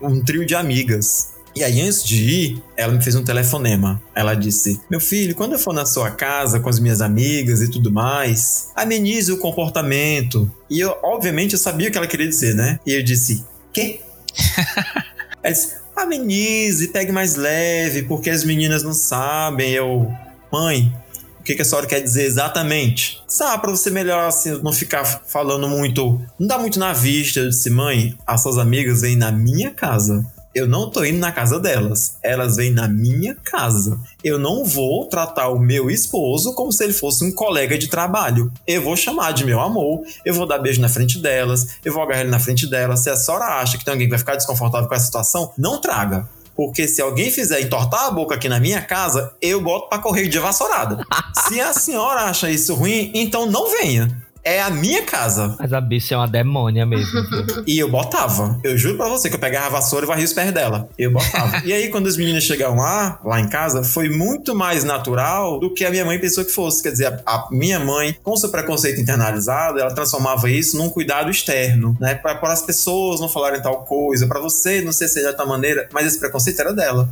um 0.00 0.24
trio 0.24 0.46
de 0.46 0.54
amigas. 0.54 1.34
E 1.54 1.62
aí, 1.62 1.82
antes 1.82 2.02
de 2.02 2.16
ir, 2.16 2.62
ela 2.78 2.94
me 2.94 3.02
fez 3.02 3.14
um 3.14 3.22
telefonema. 3.22 4.02
Ela 4.14 4.34
disse: 4.34 4.80
Meu 4.90 5.00
filho, 5.00 5.34
quando 5.34 5.52
eu 5.52 5.58
for 5.58 5.74
na 5.74 5.84
sua 5.84 6.10
casa 6.10 6.60
com 6.60 6.68
as 6.70 6.78
minhas 6.78 7.02
amigas 7.02 7.60
e 7.60 7.70
tudo 7.70 7.92
mais, 7.92 8.70
amenize 8.74 9.30
o 9.32 9.36
comportamento. 9.36 10.50
E 10.70 10.80
eu, 10.80 10.96
obviamente, 11.02 11.52
eu 11.52 11.58
sabia 11.58 11.88
o 11.88 11.92
que 11.92 11.98
ela 11.98 12.06
queria 12.06 12.28
dizer, 12.28 12.54
né? 12.54 12.80
E 12.86 12.94
eu 12.94 13.02
disse: 13.02 13.44
Quê? 13.70 14.00
ela 15.42 15.52
disse: 15.52 15.74
Amenize, 15.98 16.88
pegue 16.88 17.10
mais 17.10 17.34
leve, 17.34 18.02
porque 18.04 18.30
as 18.30 18.44
meninas 18.44 18.84
não 18.84 18.92
sabem. 18.92 19.72
Eu, 19.72 20.08
mãe, 20.52 20.94
o 21.40 21.42
que, 21.42 21.56
que 21.56 21.62
a 21.62 21.64
senhora 21.64 21.88
quer 21.88 22.00
dizer 22.00 22.24
exatamente? 22.24 23.20
Sabe, 23.26 23.60
pra 23.60 23.70
você 23.72 23.90
melhor 23.90 24.28
assim, 24.28 24.60
não 24.62 24.72
ficar 24.72 25.04
falando 25.04 25.68
muito. 25.68 26.20
Não 26.38 26.46
dá 26.46 26.56
muito 26.56 26.78
na 26.78 26.92
vista. 26.92 27.40
Eu 27.40 27.48
disse, 27.48 27.68
mãe, 27.68 28.16
as 28.24 28.42
suas 28.42 28.58
amigas 28.58 29.00
vêm 29.00 29.16
na 29.16 29.32
minha 29.32 29.72
casa. 29.72 30.24
Eu 30.54 30.66
não 30.66 30.90
tô 30.90 31.04
indo 31.04 31.18
na 31.18 31.30
casa 31.30 31.60
delas. 31.60 32.16
Elas 32.22 32.56
vêm 32.56 32.70
na 32.70 32.88
minha 32.88 33.34
casa. 33.34 33.98
Eu 34.24 34.38
não 34.38 34.64
vou 34.64 35.06
tratar 35.06 35.48
o 35.48 35.58
meu 35.58 35.90
esposo 35.90 36.54
como 36.54 36.72
se 36.72 36.82
ele 36.82 36.92
fosse 36.92 37.24
um 37.24 37.30
colega 37.30 37.76
de 37.76 37.88
trabalho. 37.88 38.50
Eu 38.66 38.82
vou 38.82 38.96
chamar 38.96 39.32
de 39.32 39.44
meu 39.44 39.60
amor, 39.60 40.02
eu 40.24 40.34
vou 40.34 40.46
dar 40.46 40.58
beijo 40.58 40.80
na 40.80 40.88
frente 40.88 41.18
delas, 41.18 41.76
eu 41.84 41.92
vou 41.92 42.02
agarrar 42.02 42.22
ele 42.22 42.30
na 42.30 42.40
frente 42.40 42.66
delas. 42.66 43.00
Se 43.00 43.10
a 43.10 43.16
senhora 43.16 43.60
acha 43.60 43.76
que 43.76 43.84
tem 43.84 43.92
alguém 43.92 44.06
que 44.06 44.10
vai 44.10 44.18
ficar 44.18 44.36
desconfortável 44.36 44.88
com 44.88 44.94
essa 44.94 45.06
situação, 45.06 45.52
não 45.56 45.80
traga. 45.80 46.28
Porque 46.58 46.88
se 46.88 47.00
alguém 47.00 47.30
fizer 47.30 47.60
entortar 47.60 48.06
a 48.06 48.10
boca 48.10 48.34
aqui 48.34 48.48
na 48.48 48.58
minha 48.58 48.82
casa, 48.82 49.32
eu 49.40 49.60
boto 49.60 49.88
pra 49.88 50.00
correr 50.00 50.26
de 50.26 50.40
vassourada. 50.40 51.06
se 51.46 51.60
a 51.60 51.72
senhora 51.72 52.22
acha 52.22 52.50
isso 52.50 52.74
ruim, 52.74 53.12
então 53.14 53.46
não 53.46 53.70
venha. 53.70 54.10
É 54.44 54.62
a 54.62 54.70
minha 54.70 55.02
casa. 55.02 55.56
Mas 55.58 55.72
a 55.72 55.80
bicha 55.80 56.14
é 56.14 56.18
uma 56.18 56.28
demônia 56.28 56.86
mesmo. 56.86 57.08
E 57.66 57.78
eu 57.78 57.90
botava. 57.90 58.58
Eu 58.62 58.78
juro 58.78 58.96
pra 58.96 59.08
você 59.08 59.28
que 59.28 59.36
eu 59.36 59.40
pegava 59.40 59.66
a 59.66 59.68
vassoura 59.68 60.04
e 60.04 60.08
varria 60.08 60.24
os 60.24 60.32
pés 60.32 60.52
dela. 60.52 60.88
Eu 60.98 61.10
botava. 61.12 61.60
e 61.64 61.72
aí, 61.72 61.88
quando 61.88 62.06
as 62.06 62.16
meninas 62.16 62.44
chegaram 62.44 62.76
lá, 62.76 63.20
lá 63.24 63.40
em 63.40 63.48
casa, 63.48 63.82
foi 63.82 64.08
muito 64.08 64.54
mais 64.54 64.84
natural 64.84 65.58
do 65.58 65.72
que 65.72 65.84
a 65.84 65.90
minha 65.90 66.04
mãe 66.04 66.18
pensou 66.18 66.44
que 66.44 66.50
fosse. 66.50 66.82
Quer 66.82 66.92
dizer, 66.92 67.06
a, 67.06 67.20
a 67.26 67.48
minha 67.50 67.78
mãe, 67.78 68.16
com 68.22 68.36
seu 68.36 68.48
preconceito 68.48 69.00
internalizado, 69.00 69.78
ela 69.78 69.94
transformava 69.94 70.50
isso 70.50 70.78
num 70.78 70.88
cuidado 70.88 71.30
externo, 71.30 71.96
né? 72.00 72.14
Pra, 72.14 72.34
para 72.34 72.52
as 72.52 72.62
pessoas 72.62 73.20
não 73.20 73.28
falarem 73.28 73.60
tal 73.60 73.84
coisa, 73.84 74.26
pra 74.26 74.40
você 74.40 74.80
não 74.80 74.92
ser 74.92 75.08
de 75.08 75.26
outra 75.26 75.44
maneira, 75.44 75.88
mas 75.92 76.06
esse 76.06 76.18
preconceito 76.18 76.60
era 76.60 76.72
dela. 76.72 77.08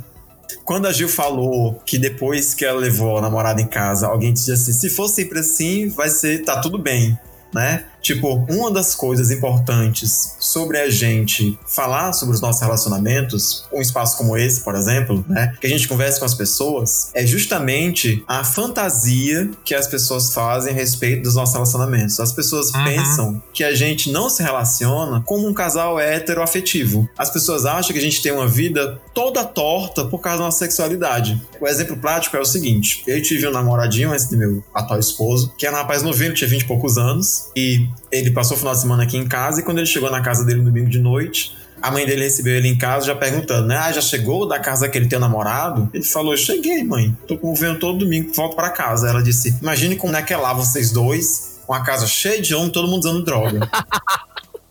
Quando 0.63 0.87
a 0.87 0.93
Gil 0.93 1.09
falou 1.09 1.81
que 1.85 1.97
depois 1.97 2.53
que 2.53 2.65
ela 2.65 2.79
levou 2.79 3.17
a 3.17 3.21
namorada 3.21 3.61
em 3.61 3.67
casa, 3.67 4.07
alguém 4.07 4.33
disse 4.33 4.51
assim: 4.51 4.73
se 4.73 4.89
for 4.89 5.07
sempre 5.07 5.39
assim, 5.39 5.89
vai 5.89 6.09
ser, 6.09 6.43
tá 6.43 6.59
tudo 6.59 6.77
bem, 6.77 7.17
né? 7.53 7.85
Tipo, 8.07 8.45
uma 8.49 8.71
das 8.71 8.95
coisas 8.95 9.31
importantes 9.31 10.37
sobre 10.39 10.79
a 10.79 10.89
gente 10.89 11.59
falar 11.67 12.13
sobre 12.13 12.35
os 12.35 12.39
nossos 12.39 12.61
relacionamentos, 12.61 13.65
um 13.69 13.81
espaço 13.81 14.17
como 14.17 14.37
esse, 14.37 14.61
por 14.61 14.75
exemplo, 14.75 15.25
né? 15.27 15.53
Que 15.59 15.67
a 15.67 15.69
gente 15.69 15.89
conversa 15.89 16.17
com 16.17 16.23
as 16.25 16.33
pessoas, 16.33 17.11
é 17.13 17.27
justamente 17.27 18.23
a 18.25 18.45
fantasia 18.45 19.51
que 19.65 19.75
as 19.75 19.87
pessoas 19.87 20.33
fazem 20.33 20.71
a 20.71 20.75
respeito 20.75 21.23
dos 21.23 21.35
nossos 21.35 21.53
relacionamentos. 21.53 22.17
As 22.21 22.31
pessoas 22.31 22.71
Uhum. 22.73 22.83
pensam 22.85 23.43
que 23.51 23.61
a 23.61 23.75
gente 23.75 24.09
não 24.09 24.29
se 24.29 24.41
relaciona 24.41 25.21
como 25.25 25.45
um 25.45 25.53
casal 25.53 25.99
heteroafetivo. 25.99 27.09
As 27.17 27.29
pessoas 27.29 27.65
acham 27.65 27.91
que 27.91 27.99
a 27.99 28.01
gente 28.01 28.21
tem 28.21 28.31
uma 28.31 28.47
vida 28.47 29.01
toda 29.13 29.43
torta 29.43 30.05
por 30.05 30.19
causa 30.19 30.37
da 30.39 30.45
nossa 30.45 30.59
sexualidade. 30.59 31.41
O 31.59 31.67
exemplo 31.67 31.97
prático 31.97 32.37
é 32.37 32.39
o 32.39 32.45
seguinte: 32.45 33.03
eu 33.05 33.21
tive 33.21 33.45
um 33.49 33.51
namoradinho 33.51 34.13
antes 34.13 34.29
do 34.29 34.37
meu 34.37 34.63
atual 34.73 34.97
esposo, 34.97 35.51
que 35.57 35.65
era 35.65 35.75
um 35.75 35.79
rapaz 35.79 36.01
novinho, 36.03 36.33
tinha 36.33 36.49
20 36.49 36.61
e 36.61 36.65
poucos 36.65 36.97
anos, 36.97 37.49
e 37.53 37.89
ele 38.11 38.31
passou 38.31 38.55
o 38.55 38.59
final 38.59 38.73
de 38.73 38.81
semana 38.81 39.03
aqui 39.03 39.17
em 39.17 39.27
casa, 39.27 39.61
e 39.61 39.63
quando 39.63 39.77
ele 39.79 39.87
chegou 39.87 40.09
na 40.09 40.21
casa 40.21 40.43
dele 40.45 40.59
no 40.59 40.65
domingo 40.65 40.89
de 40.89 40.99
noite, 40.99 41.55
a 41.81 41.91
mãe 41.91 42.05
dele 42.05 42.23
recebeu 42.23 42.55
ele 42.55 42.67
em 42.67 42.77
casa 42.77 43.07
já 43.07 43.15
perguntando, 43.15 43.67
né? 43.67 43.77
Ah, 43.77 43.91
já 43.91 44.01
chegou 44.01 44.47
da 44.47 44.59
casa 44.59 44.89
que 44.89 44.97
ele 44.97 45.07
tem 45.07 45.19
namorado? 45.19 45.89
Ele 45.93 46.03
falou: 46.03 46.35
Cheguei, 46.35 46.83
mãe. 46.83 47.15
Tô 47.27 47.37
vendo 47.53 47.79
todo 47.79 47.99
domingo, 47.99 48.33
volto 48.33 48.55
pra 48.55 48.69
casa. 48.69 49.07
Ela 49.09 49.21
disse: 49.21 49.55
Imagine 49.61 49.95
como 49.95 50.15
é 50.15 50.21
que 50.21 50.33
é 50.33 50.37
lá 50.37 50.53
vocês 50.53 50.91
dois, 50.91 51.59
com 51.65 51.73
a 51.73 51.83
casa 51.83 52.07
cheia 52.07 52.41
de 52.41 52.55
homem, 52.55 52.71
todo 52.71 52.87
mundo 52.87 52.99
usando 52.99 53.23
droga. 53.23 53.69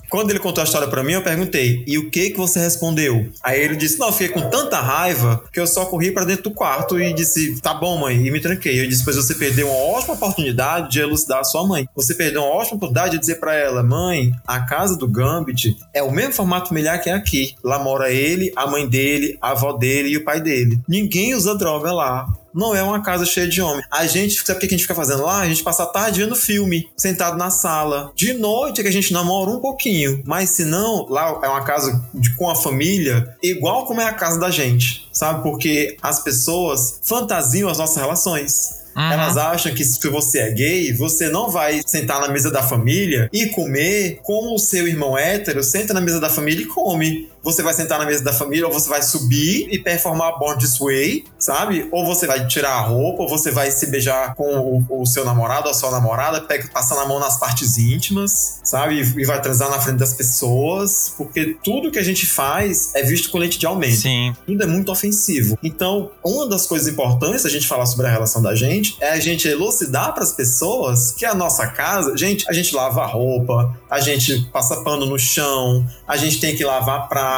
Quando 0.08 0.30
ele 0.30 0.38
contou 0.38 0.62
a 0.62 0.64
história 0.64 0.88
para 0.88 1.02
mim, 1.02 1.12
eu 1.12 1.22
perguntei: 1.22 1.84
"E 1.86 1.98
o 1.98 2.10
que 2.10 2.30
que 2.30 2.36
você 2.36 2.58
respondeu?" 2.58 3.28
Aí 3.42 3.60
ele 3.60 3.76
disse: 3.76 3.98
"Não, 3.98 4.08
eu 4.08 4.12
fiquei 4.12 4.28
com 4.28 4.48
tanta 4.48 4.80
raiva 4.80 5.44
que 5.52 5.60
eu 5.60 5.66
só 5.66 5.86
corri 5.86 6.10
para 6.10 6.24
dentro 6.24 6.44
do 6.44 6.50
quarto 6.50 7.00
e 7.00 7.12
disse: 7.12 7.60
"Tá 7.60 7.74
bom, 7.74 7.98
mãe", 7.98 8.26
e 8.26 8.30
me 8.30 8.40
tranquei. 8.40 8.80
Eu 8.80 8.88
disse: 8.88 9.04
"Pois 9.04 9.16
você 9.16 9.34
perdeu 9.34 9.68
uma 9.68 9.76
ótima 9.76 10.14
oportunidade 10.14 10.90
de 10.90 11.00
elucidar 11.00 11.40
a 11.40 11.44
sua 11.44 11.66
mãe. 11.66 11.88
Você 11.94 12.14
perdeu 12.14 12.42
uma 12.42 12.50
ótima 12.50 12.76
oportunidade 12.76 13.12
de 13.12 13.20
dizer 13.20 13.36
para 13.36 13.54
ela: 13.54 13.82
"Mãe, 13.82 14.32
a 14.46 14.60
casa 14.60 14.96
do 14.96 15.08
Gambit 15.08 15.76
é 15.92 16.02
o 16.02 16.12
mesmo 16.12 16.32
formato 16.32 16.68
familiar 16.68 17.00
que 17.00 17.10
é 17.10 17.12
aqui. 17.12 17.54
Lá 17.62 17.78
mora 17.78 18.10
ele, 18.10 18.52
a 18.56 18.66
mãe 18.66 18.88
dele, 18.88 19.36
a 19.40 19.50
avó 19.50 19.72
dele 19.72 20.10
e 20.10 20.16
o 20.16 20.24
pai 20.24 20.40
dele. 20.40 20.80
Ninguém 20.88 21.34
usa 21.34 21.56
droga 21.56 21.92
lá 21.92 22.26
não 22.56 22.74
é 22.74 22.82
uma 22.82 23.02
casa 23.02 23.26
cheia 23.26 23.46
de 23.46 23.60
homem. 23.60 23.84
A 23.90 24.06
gente, 24.06 24.44
sabe 24.44 24.56
o 24.56 24.60
que 24.60 24.66
a 24.66 24.70
gente 24.70 24.82
fica 24.82 24.94
fazendo 24.94 25.22
lá? 25.22 25.40
A 25.40 25.46
gente 25.46 25.62
passa 25.62 25.82
a 25.82 25.86
tarde 25.86 26.22
vendo 26.22 26.34
filme, 26.34 26.88
sentado 26.96 27.36
na 27.36 27.50
sala. 27.50 28.10
De 28.14 28.32
noite 28.32 28.80
é 28.80 28.82
que 28.82 28.88
a 28.88 28.92
gente 28.92 29.12
namora 29.12 29.50
um 29.50 29.60
pouquinho, 29.60 30.22
mas 30.24 30.50
se 30.50 30.64
não, 30.64 31.06
lá 31.08 31.38
é 31.42 31.48
uma 31.48 31.64
casa 31.64 32.02
de, 32.14 32.34
com 32.34 32.48
a 32.48 32.56
família, 32.56 33.36
igual 33.42 33.86
como 33.86 34.00
é 34.00 34.04
a 34.04 34.14
casa 34.14 34.40
da 34.40 34.50
gente, 34.50 35.08
sabe? 35.12 35.42
Porque 35.42 35.96
as 36.00 36.20
pessoas 36.20 37.00
fantasiam 37.02 37.68
as 37.68 37.78
nossas 37.78 37.96
relações. 37.96 38.86
Uhum. 38.96 39.12
Elas 39.12 39.36
acham 39.36 39.74
que 39.74 39.84
se 39.84 40.08
você 40.08 40.38
é 40.38 40.50
gay, 40.50 40.92
você 40.94 41.28
não 41.28 41.50
vai 41.50 41.82
sentar 41.84 42.18
na 42.18 42.28
mesa 42.28 42.50
da 42.50 42.62
família 42.62 43.28
e 43.30 43.46
comer 43.46 44.20
como 44.22 44.54
o 44.54 44.58
seu 44.58 44.88
irmão 44.88 45.18
hétero 45.18 45.62
senta 45.62 45.92
na 45.92 46.00
mesa 46.00 46.18
da 46.18 46.30
família 46.30 46.62
e 46.62 46.66
come 46.66 47.28
você 47.46 47.62
vai 47.62 47.72
sentar 47.72 47.96
na 48.00 48.04
mesa 48.04 48.24
da 48.24 48.32
família, 48.32 48.66
ou 48.66 48.72
você 48.72 48.88
vai 48.88 49.00
subir 49.00 49.68
e 49.70 49.78
performar 49.78 50.36
Born 50.36 50.58
This 50.58 50.80
Way, 50.80 51.26
sabe? 51.38 51.88
Ou 51.92 52.04
você 52.04 52.26
vai 52.26 52.44
tirar 52.48 52.72
a 52.72 52.80
roupa, 52.80 53.22
ou 53.22 53.28
você 53.28 53.52
vai 53.52 53.70
se 53.70 53.86
beijar 53.86 54.34
com 54.34 54.84
o, 54.90 55.02
o 55.02 55.06
seu 55.06 55.24
namorado 55.24 55.66
ou 55.66 55.70
a 55.70 55.74
sua 55.74 55.92
namorada, 55.92 56.40
pega, 56.40 56.68
passando 56.72 57.02
a 57.02 57.06
mão 57.06 57.20
nas 57.20 57.38
partes 57.38 57.78
íntimas, 57.78 58.60
sabe? 58.64 58.96
E, 58.96 59.20
e, 59.20 59.24
vai 59.24 59.40
transar 59.40 59.70
na 59.70 59.78
frente 59.78 59.98
das 59.98 60.12
pessoas, 60.12 61.14
porque 61.16 61.56
tudo 61.62 61.92
que 61.92 62.00
a 62.00 62.02
gente 62.02 62.26
faz 62.26 62.92
é 62.96 63.04
visto 63.04 63.30
com 63.30 63.38
lente 63.38 63.60
de 63.60 63.66
aumento. 63.66 64.00
Sim. 64.00 64.34
Tudo 64.44 64.64
é 64.64 64.66
muito 64.66 64.90
ofensivo. 64.90 65.56
Então, 65.62 66.10
uma 66.24 66.48
das 66.48 66.66
coisas 66.66 66.88
importantes 66.88 67.46
a 67.46 67.48
gente 67.48 67.68
falar 67.68 67.86
sobre 67.86 68.08
a 68.08 68.10
relação 68.10 68.42
da 68.42 68.56
gente 68.56 68.96
é 69.00 69.10
a 69.10 69.20
gente 69.20 69.46
elucidar 69.46 70.12
para 70.12 70.24
as 70.24 70.32
pessoas 70.32 71.12
que 71.12 71.24
a 71.24 71.32
nossa 71.32 71.68
casa, 71.68 72.16
gente, 72.16 72.44
a 72.48 72.52
gente 72.52 72.74
lava 72.74 73.02
a 73.02 73.06
roupa, 73.06 73.72
a 73.88 74.00
gente 74.00 74.50
passa 74.52 74.82
pano 74.82 75.06
no 75.06 75.16
chão, 75.16 75.86
a 76.08 76.16
gente 76.16 76.40
tem 76.40 76.56
que 76.56 76.64
lavar 76.64 77.08
prato, 77.08 77.35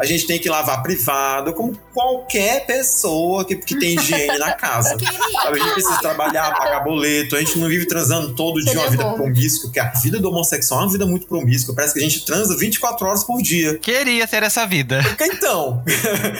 a 0.00 0.04
gente 0.04 0.26
tem 0.26 0.38
que 0.38 0.48
lavar 0.48 0.82
privado, 0.82 1.52
como 1.52 1.76
qualquer 1.92 2.66
pessoa 2.66 3.44
que, 3.44 3.56
que 3.56 3.78
tem 3.78 3.94
higiene 3.94 4.38
na 4.38 4.52
casa. 4.52 4.90
Sabe? 4.98 5.60
A 5.60 5.64
gente 5.64 5.72
precisa 5.74 5.98
trabalhar, 6.00 6.56
pagar 6.56 6.80
boleto, 6.80 7.36
a 7.36 7.40
gente 7.40 7.58
não 7.58 7.68
vive 7.68 7.86
transando 7.86 8.34
todo 8.34 8.62
dia 8.62 8.78
uma 8.78 8.90
vida 8.90 9.04
bom. 9.04 9.14
promíscua, 9.14 9.68
porque 9.68 9.80
a 9.80 9.90
vida 9.90 10.18
do 10.20 10.28
homossexual 10.28 10.80
é 10.80 10.84
uma 10.84 10.92
vida 10.92 11.06
muito 11.06 11.26
promíscua. 11.26 11.74
Parece 11.74 11.94
que 11.94 12.00
a 12.00 12.02
gente 12.02 12.24
transa 12.24 12.56
24 12.56 13.06
horas 13.06 13.24
por 13.24 13.42
dia. 13.42 13.78
Queria 13.78 14.26
ter 14.26 14.42
essa 14.42 14.66
vida. 14.66 15.00
Então, 15.20 15.82